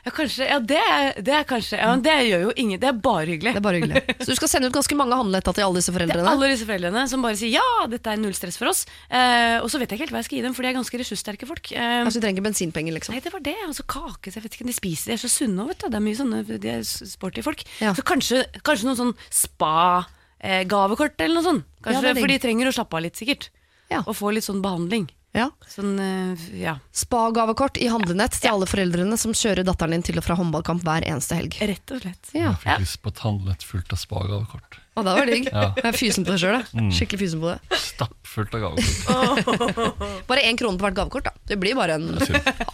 Ja, 0.00 0.10
kanskje, 0.16 0.46
ja 0.48 0.56
det, 0.64 0.80
det 1.26 1.34
er 1.36 1.44
kanskje 1.44 1.76
ja, 1.76 1.90
men 1.92 2.00
Det 2.04 2.14
gjør 2.24 2.44
jo 2.46 2.52
ingen, 2.56 2.80
det 2.80 2.88
er 2.88 2.96
bare 3.04 3.26
hyggelig. 3.28 3.52
Det 3.52 3.60
er 3.60 3.64
bare 3.66 3.80
hyggelig. 3.82 4.02
Så 4.24 4.28
du 4.30 4.38
skal 4.38 4.48
sende 4.52 4.70
ut 4.70 4.76
ganske 4.78 4.96
mange 4.96 5.18
handlenett 5.18 5.50
til 5.50 5.66
alle 5.66 5.80
disse 5.82 5.92
foreldrene? 5.92 6.30
alle 6.30 6.48
disse 6.54 6.68
foreldrene 6.68 7.02
som 7.10 7.24
bare 7.26 7.36
sier 7.40 7.52
ja, 7.58 7.66
dette 7.92 8.14
er 8.14 8.20
null 8.22 8.32
stress 8.38 8.56
for 8.60 8.70
oss. 8.72 8.86
Eh, 9.12 9.58
og 9.60 9.68
så 9.72 9.80
vet 9.82 9.90
jeg 9.92 9.98
ikke 9.98 10.06
helt 10.08 10.14
hva 10.16 10.22
jeg 10.22 10.28
skal 10.30 10.38
gi 10.38 10.44
dem, 10.46 10.56
for 10.56 10.64
de 10.64 10.70
er 10.72 10.78
ganske 10.78 11.00
ressurssterke 11.02 11.48
folk. 11.50 11.72
Eh, 11.76 12.00
Altså, 12.00 12.16
du 12.16 12.24
trenger 12.24 12.40
ikke 12.40 12.48
bensinpenger, 12.48 12.96
liksom. 12.96 13.14
Nei, 13.16 13.20
det 13.24 13.34
var 13.34 13.44
det. 13.44 13.56
Og 13.68 13.76
så 13.76 13.84
kake. 13.84 14.32
Jeg 14.32 14.44
vet 14.46 14.56
ikke, 14.58 14.68
de 14.70 14.76
spiser, 14.76 15.12
de 15.12 15.18
er 15.18 15.22
så 15.24 15.30
sunne 15.32 15.64
òg, 15.66 15.74
vet 15.74 15.84
du. 15.84 15.88
Det 15.92 16.00
er 16.00 16.06
mye 16.08 16.18
sånne 16.22 16.42
de 16.48 16.72
er 16.78 16.82
sporty 16.86 17.44
folk. 17.44 17.62
Ja. 17.84 17.92
Så 17.98 18.04
kanskje, 18.06 18.44
kanskje 18.66 18.88
noen 18.88 19.00
sånn 19.04 19.14
spa-gavekort 19.42 21.20
eller 21.20 21.38
noe 21.40 21.46
sånt. 21.46 21.66
Kanskje, 21.84 22.12
er. 22.14 22.20
For 22.20 22.30
de 22.32 22.38
trenger 22.42 22.70
å 22.70 22.74
slappe 22.74 22.96
av 22.98 23.04
litt, 23.06 23.18
sikkert. 23.20 23.50
Ja. 23.90 24.02
Og 24.06 24.14
få 24.16 24.32
litt 24.34 24.46
sånn 24.46 24.62
behandling. 24.64 25.08
Ja. 25.36 25.46
Sånn, 25.70 25.92
eh, 26.02 26.40
ja. 26.58 26.72
Spa-gavekort 26.90 27.78
i 27.78 27.86
handlenett 27.86 28.34
til 28.40 28.50
alle 28.50 28.66
foreldrene 28.66 29.14
som 29.20 29.30
kjører 29.36 29.62
datteren 29.66 29.94
din 29.94 30.02
til 30.02 30.18
og 30.18 30.24
fra 30.26 30.34
håndballkamp 30.40 30.82
hver 30.82 31.06
eneste 31.06 31.38
helg. 31.38 31.54
Rett 31.70 31.92
og 31.94 32.02
slett. 32.02 32.32
Ja, 32.34 32.50
Jeg 32.50 32.58
fikk 32.64 32.82
lyst 32.82 32.98
på 33.04 33.12
et 33.14 33.22
handlett 33.22 33.62
fullt 33.66 33.94
av 33.94 34.00
spagavekort. 34.02 34.80
og 34.98 35.06
det 35.06 35.14
var 35.20 35.30
digg. 35.30 35.46
Ja. 35.52 35.68
Jeg 35.78 35.86
er 35.86 35.96
fysen 35.96 36.26
på 36.26 36.34
det 36.34 36.40
sjøl, 36.42 36.58
mm. 36.74 36.90
Skikkelig 36.98 37.20
fysen 37.22 37.44
på 37.44 37.52
det. 37.54 37.78
Stappfullt 37.78 38.58
av 38.58 38.64
gavekort. 38.66 40.26
Bare 40.32 40.42
én 40.50 40.58
krone 40.58 40.80
på 40.82 40.88
hvert 40.88 40.98
gavekort, 40.98 41.30
da. 41.30 41.32
Det 41.46 41.60
blir 41.62 41.78
bare 41.78 41.94
en 42.00 42.10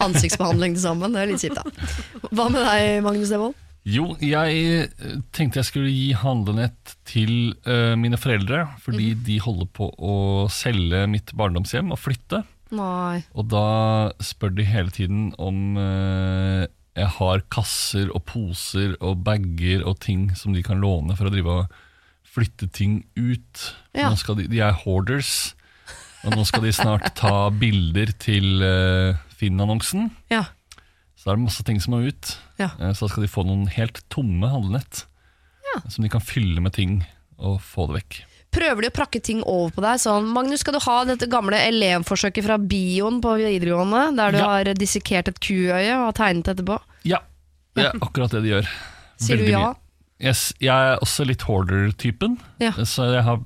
ansiktsbehandling 0.07 0.73
til 0.75 0.81
sammen. 0.87 1.13
Det 1.13 1.21
er 1.21 1.31
litt 1.31 1.45
kjipt, 1.45 1.61
da. 1.61 2.29
Hva 2.31 2.49
med 2.49 2.65
deg, 2.65 3.03
Magnus 3.05 3.29
Devold? 3.33 3.53
Jo, 3.87 4.09
jeg 4.19 4.63
eh, 4.67 5.19
tenkte 5.35 5.61
jeg 5.61 5.69
skulle 5.69 5.91
gi 5.93 6.09
handlenett 6.19 6.97
til 7.07 7.53
uh, 7.67 7.95
mine 7.99 8.19
foreldre, 8.19 8.65
fordi 8.83 9.13
de 9.27 9.37
holder 9.43 9.69
på 9.77 9.87
å 9.95 10.15
selge 10.51 11.05
mitt 11.07 11.31
barndomshjem 11.37 11.93
og 11.95 12.01
flytte. 12.01 12.41
Nei. 12.75 13.23
Og 13.31 13.47
da 13.53 13.67
spør 14.19 14.51
de 14.57 14.65
hele 14.67 14.91
tiden 14.91 15.29
om 15.39 15.79
uh, 15.79 16.67
jeg 16.97 17.13
har 17.15 17.45
kasser 17.53 18.11
og 18.11 18.25
poser 18.27 18.97
og 18.99 19.21
bager 19.23 19.85
og 19.87 20.01
ting 20.03 20.31
som 20.35 20.55
de 20.57 20.65
kan 20.65 20.81
låne 20.83 21.15
for 21.15 21.29
å 21.29 21.33
drive 21.33 21.61
og 21.61 21.77
flytte 22.27 22.67
ting 22.73 22.99
ut. 23.15 23.69
Ja. 23.95 24.11
De, 24.11 24.49
de 24.51 24.61
er 24.65 24.75
hoarders, 24.83 25.53
og 26.25 26.35
nå 26.35 26.43
skal 26.49 26.67
de 26.67 26.75
snart 26.75 27.13
ta 27.15 27.47
bilder 27.55 28.11
til 28.19 28.59
uh, 28.59 29.15
Finn-annonsen. 29.37 30.11
Ja. 30.33 30.43
Så 31.27 31.33
er 31.33 31.39
det 31.41 31.43
masse 31.43 31.63
ting 31.67 31.79
som 31.83 31.91
må 31.91 32.05
ut. 32.07 32.29
Ja. 32.55 32.69
Så 32.95 33.03
da 33.03 33.11
skal 33.11 33.25
de 33.25 33.27
få 33.27 33.43
noen 33.43 33.65
helt 33.75 33.99
tomme 34.13 34.47
handlenett 34.47 35.03
som 35.91 36.05
de 36.05 36.09
kan 36.09 36.23
fylle 36.23 36.61
med 36.63 36.71
ting 36.73 37.01
og 37.37 37.57
få 37.61 37.89
det 37.89 37.97
vekk. 37.99 38.15
Prøver 38.55 38.85
de 38.85 38.89
å 38.89 38.95
prakke 38.95 39.19
ting 39.21 39.41
over 39.43 39.73
på 39.75 39.83
deg? 39.83 39.99
Sånn, 40.01 40.29
Magnus, 40.33 40.63
skal 40.63 40.77
du 40.77 40.79
ha 40.85 40.95
dette 41.05 41.27
gamle 41.29 41.59
elevforsøket 41.67 42.47
fra 42.47 42.55
bioen 42.57 43.19
på 43.21 43.35
videregående, 43.41 44.05
der 44.17 44.31
du 44.31 44.37
Ja. 44.39 44.45
har 44.47 44.71
dissekert 44.79 45.27
et 45.27 45.39
kuøye 45.43 45.97
og 46.07 46.15
tegnet 46.15 46.47
etterpå? 46.55 46.79
Ja, 47.03 47.19
det 47.75 47.85
er 47.91 47.99
akkurat 47.99 48.31
det 48.31 48.41
de 48.47 48.53
gjør. 48.55 48.71
Sier 49.19 49.37
du 49.43 49.45
ja? 49.51 49.65
mye. 49.67 50.31
Jeg, 50.31 50.71
er 50.71 50.97
også 51.03 51.27
litt 51.27 51.43
hoarder-typen. 51.45 52.39
Ja. 52.63 52.71
Så 52.87 53.11
jeg 53.13 53.27
har, 53.27 53.43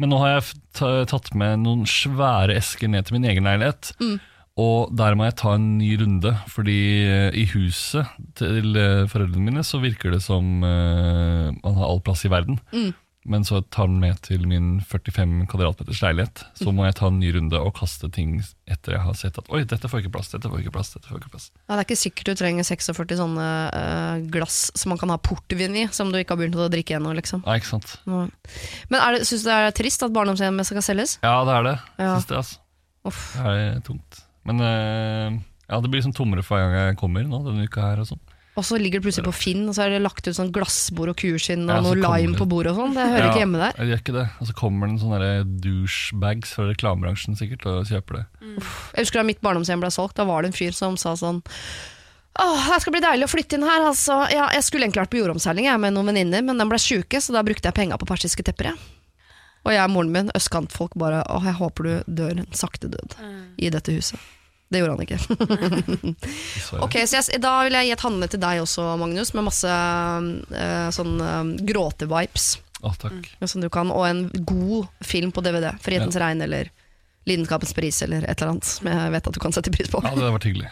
men 0.00 0.10
nå 0.10 0.18
har 0.24 0.40
jeg 0.40 1.06
tatt 1.12 1.30
med 1.34 1.60
noen 1.62 1.84
svære 1.86 2.56
esker 2.56 2.88
ned 2.88 3.06
til 3.06 3.20
min 3.20 3.28
egen 3.30 3.44
leilighet. 3.46 3.92
Mm. 4.00 4.16
Og 4.58 4.94
der 4.98 5.14
må 5.14 5.28
jeg 5.28 5.38
ta 5.38 5.54
en 5.54 5.76
ny 5.78 5.92
runde, 6.00 6.32
fordi 6.50 6.78
eh, 7.06 7.28
i 7.38 7.46
huset 7.52 8.08
til 8.38 8.78
eh, 8.78 9.04
foreldrene 9.10 9.52
mine 9.52 9.66
så 9.66 9.78
virker 9.82 10.14
det 10.14 10.22
som 10.24 10.64
uh, 10.64 11.52
man 11.54 11.76
har 11.78 11.86
all 11.86 12.02
plass 12.02 12.24
i 12.26 12.32
verden. 12.32 12.58
Mm. 12.74 12.90
Men 13.28 13.44
så 13.44 13.60
tar 13.60 13.90
den 13.90 13.98
med 14.00 14.16
til 14.24 14.46
min 14.48 14.78
45 14.88 15.44
kvadratmeters 15.50 16.00
leilighet. 16.00 16.42
Så 16.56 16.72
må 16.72 16.86
jeg 16.86 16.96
ta 16.96 17.10
en 17.10 17.18
ny 17.20 17.28
runde 17.34 17.58
og 17.60 17.74
kaste 17.76 18.08
ting 18.14 18.38
etter 18.70 18.94
jeg 18.94 19.04
har 19.04 19.16
sett 19.18 19.40
at 19.40 19.50
oi, 19.52 19.60
dette 19.68 19.90
får 19.90 20.00
ikke 20.00 20.14
plass, 20.14 20.30
dette 20.32 20.48
får 20.48 20.62
ikke 20.62 20.72
plass. 20.72 20.94
dette 20.94 21.10
får 21.10 21.20
ikke 21.20 21.32
plass. 21.34 21.48
Ja, 21.66 21.74
det 21.74 21.82
er 21.82 21.84
ikke 21.84 21.98
sikkert 22.00 22.30
du 22.30 22.40
trenger 22.40 22.68
46 22.70 23.18
sånne 23.20 23.48
uh, 23.74 24.22
glass 24.32 24.60
som 24.72 24.94
man 24.94 25.02
kan 25.02 25.12
ha 25.12 25.18
portvin 25.20 25.76
i, 25.76 25.84
som 25.92 26.14
du 26.14 26.16
ikke 26.22 26.34
har 26.34 26.40
begynt 26.40 26.56
å 26.56 26.70
drikke 26.72 26.96
ennå, 26.96 27.12
liksom. 27.20 27.44
Nei, 27.44 27.58
ikke 27.60 27.74
sant. 27.74 27.98
Ja. 28.08 28.22
Men 28.94 29.20
syns 29.20 29.44
du 29.44 29.50
det 29.50 29.58
er 29.58 29.76
trist 29.76 30.06
at 30.08 30.14
barndomshjemmet 30.16 30.70
skal 30.70 30.86
selges? 30.88 31.18
Ja, 31.20 31.42
det 31.44 31.58
er 31.58 31.68
det. 31.68 31.76
Ja. 32.00 32.14
Syns 32.16 32.32
det, 32.32 32.40
altså. 32.40 32.64
Uff. 33.12 33.28
Det 33.36 33.58
er 33.58 33.84
tungt. 33.84 34.24
Men 34.48 34.64
eh, 34.64 35.38
ja, 35.68 35.78
det 35.84 35.90
blir 35.92 36.00
liksom 36.02 36.16
tommere 36.16 36.42
for 36.46 36.56
hver 36.58 36.72
gang 36.72 36.90
jeg 36.90 36.98
kommer 37.00 37.24
nå, 37.28 37.42
denne 37.46 37.68
uka 37.68 37.84
her 37.90 38.02
og 38.02 38.08
sånn. 38.10 38.20
Og 38.58 38.64
så 38.66 38.74
ligger 38.80 38.98
det 38.98 39.04
plutselig 39.06 39.28
på 39.28 39.34
Finn, 39.38 39.60
og 39.70 39.74
så 39.76 39.84
er 39.84 39.92
det 39.94 40.00
lagt 40.02 40.26
ut 40.26 40.34
sånn 40.34 40.48
glassbord 40.50 41.12
og 41.12 41.18
kuskinn 41.20 41.68
og 41.68 41.76
Ja, 41.76 41.82
noe 41.84 41.94
lime 41.94 42.32
det- 42.32 42.40
på 42.40 42.46
bordet 42.50 42.72
og 42.72 42.80
sånn. 42.80 42.94
Det 42.96 43.04
hører 43.06 43.22
Ja, 43.22 43.28
ikke 43.30 43.42
hjemme 43.44 43.60
der. 43.60 43.72
Det 43.76 43.86
gjør 43.86 44.00
ikke 44.02 44.14
det. 44.16 44.24
Og 44.40 44.46
så 44.48 44.54
kommer 44.58 44.88
det 44.88 44.92
en 44.96 44.98
sånn 45.04 45.60
douchebags 45.62 46.54
fra 46.56 46.64
reklamebransjen 46.66 47.36
sikkert 47.38 47.66
og 47.70 47.86
kjøper 47.86 48.18
det. 48.18 48.24
Jeg 48.96 49.04
husker 49.04 49.20
da 49.20 49.26
mitt 49.28 49.40
barndomshjem 49.40 49.78
ble 49.84 49.92
solgt, 49.94 50.16
da 50.18 50.24
var 50.24 50.42
det 50.42 50.50
en 50.50 50.58
fyr 50.58 50.74
som 50.74 50.96
sa 50.96 51.14
sånn 51.14 51.42
Åh, 52.38 52.68
det 52.70 52.82
skal 52.82 52.92
bli 52.94 53.00
deilig 53.02 53.26
å 53.26 53.30
flytte 53.32 53.54
inn 53.58 53.64
her, 53.66 53.82
altså. 53.82 54.30
Ja, 54.30 54.48
jeg 54.54 54.62
skulle 54.62 54.86
egentlig 54.86 55.02
vært 55.02 55.10
på 55.10 55.18
jordomseiling 55.18 55.64
jeg, 55.66 55.80
med 55.82 55.92
noen 55.92 56.06
venninner, 56.12 56.44
men 56.46 56.56
de 56.60 56.66
ble 56.70 56.78
sjuke, 56.78 57.18
så 57.18 57.32
da 57.34 57.42
brukte 57.42 57.66
jeg 57.66 57.74
penga 57.74 57.98
på 57.98 58.06
persiske 58.06 58.44
tepper, 58.46 58.70
jeg. 58.70 58.78
Og 59.66 59.72
jeg 59.74 59.82
og 59.82 59.90
moren 59.90 60.12
min, 60.14 60.30
østkantfolk, 60.38 60.94
bare 60.94 61.24
Åh, 61.26 61.42
jeg 61.50 61.54
håper 61.58 61.82
du 61.82 62.04
dør 62.22 62.38
en 62.38 62.46
sakte 62.54 62.86
død 62.90 63.16
i 63.58 63.70
dette 63.74 63.90
huset. 63.90 64.18
Det 64.68 64.82
gjorde 64.82 64.96
han 64.96 65.04
ikke. 65.06 65.18
Ok, 66.84 66.98
så 67.08 67.20
jeg, 67.22 67.40
Da 67.40 67.54
vil 67.64 67.76
jeg 67.78 67.88
gi 67.88 67.94
et 67.94 68.04
handle 68.04 68.28
til 68.28 68.42
deg 68.42 68.62
også, 68.62 68.84
Magnus, 69.00 69.32
med 69.36 69.46
masse 69.46 69.68
uh, 69.68 70.88
sånn 70.92 71.14
eh, 71.24 71.52
gråte-vibes. 71.70 72.50
Å, 72.84 72.92
takk. 73.00 73.30
Som 73.48 73.64
du 73.64 73.70
kan, 73.72 73.90
og 73.90 74.04
en 74.06 74.26
god 74.46 74.90
film 75.00 75.32
på 75.34 75.42
DVD. 75.42 75.72
'Frihetens 75.82 76.18
regn' 76.20 76.44
eller 76.44 76.70
Lidenskapens 77.28 77.74
pris 77.76 77.98
eller 78.06 78.24
et 78.24 78.40
eller 78.40 78.54
annet 78.54 78.64
som 78.68 78.86
jeg 78.88 79.12
vet 79.12 79.26
at 79.28 79.36
du 79.36 79.40
kan 79.42 79.52
sette 79.52 79.72
pris 79.74 79.90
på. 79.92 80.00
Ja, 80.00 80.14
det 80.14 80.22
hadde 80.22 80.36
vært 80.36 80.46
hyggelig. 80.48 80.70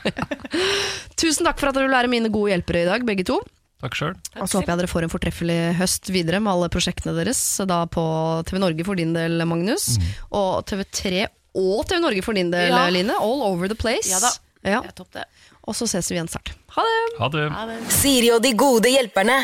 Tusen 1.20 1.48
takk 1.48 1.60
for 1.60 1.68
at 1.68 1.76
dere 1.76 1.88
vil 1.88 1.96
være 1.96 2.12
mine 2.12 2.30
gode 2.32 2.54
hjelpere 2.54 2.84
i 2.84 2.88
dag, 2.88 3.04
begge 3.08 3.26
to. 3.28 3.36
Takk 3.82 3.96
sjøl. 3.98 4.14
Og 4.40 4.48
så 4.48 4.60
håper 4.60 4.72
jeg 4.72 4.80
dere 4.80 4.88
får 4.90 5.04
en 5.04 5.12
fortreffelig 5.12 5.58
høst 5.76 6.08
videre 6.08 6.40
med 6.40 6.54
alle 6.54 6.70
prosjektene 6.72 7.12
deres. 7.18 7.40
Da 7.68 7.82
på 7.92 8.04
TV 8.48 8.62
Norge 8.62 8.86
for 8.88 8.96
din 8.96 9.12
del, 9.16 9.36
Magnus. 9.48 9.98
Og 10.32 10.64
TV3 10.70 11.26
og 11.56 11.86
TV 11.88 12.00
Norge 12.04 12.22
for 12.26 12.36
din 12.36 12.50
del, 12.52 12.68
Ja. 12.70 12.86
Line. 12.92 13.16
All 13.16 13.42
over 13.48 13.68
the 13.72 13.78
place. 13.78 14.10
Ja 14.12 14.20
da. 14.20 14.32
Ja. 14.66 14.80
Det 14.84 14.92
er 14.92 14.96
topp, 15.02 15.12
det. 15.16 15.24
Og 15.66 15.74
så 15.74 15.86
ses 15.90 16.08
vi 16.10 16.16
igjen 16.18 16.28
snart. 16.30 16.52
Ha 16.76 16.82
det! 17.32 17.46
Ha 17.50 17.66
det. 17.70 17.78
Siri 17.90 18.30
og 18.34 18.42
de 18.44 18.52
gode 18.58 18.90
hjelperne. 18.92 19.40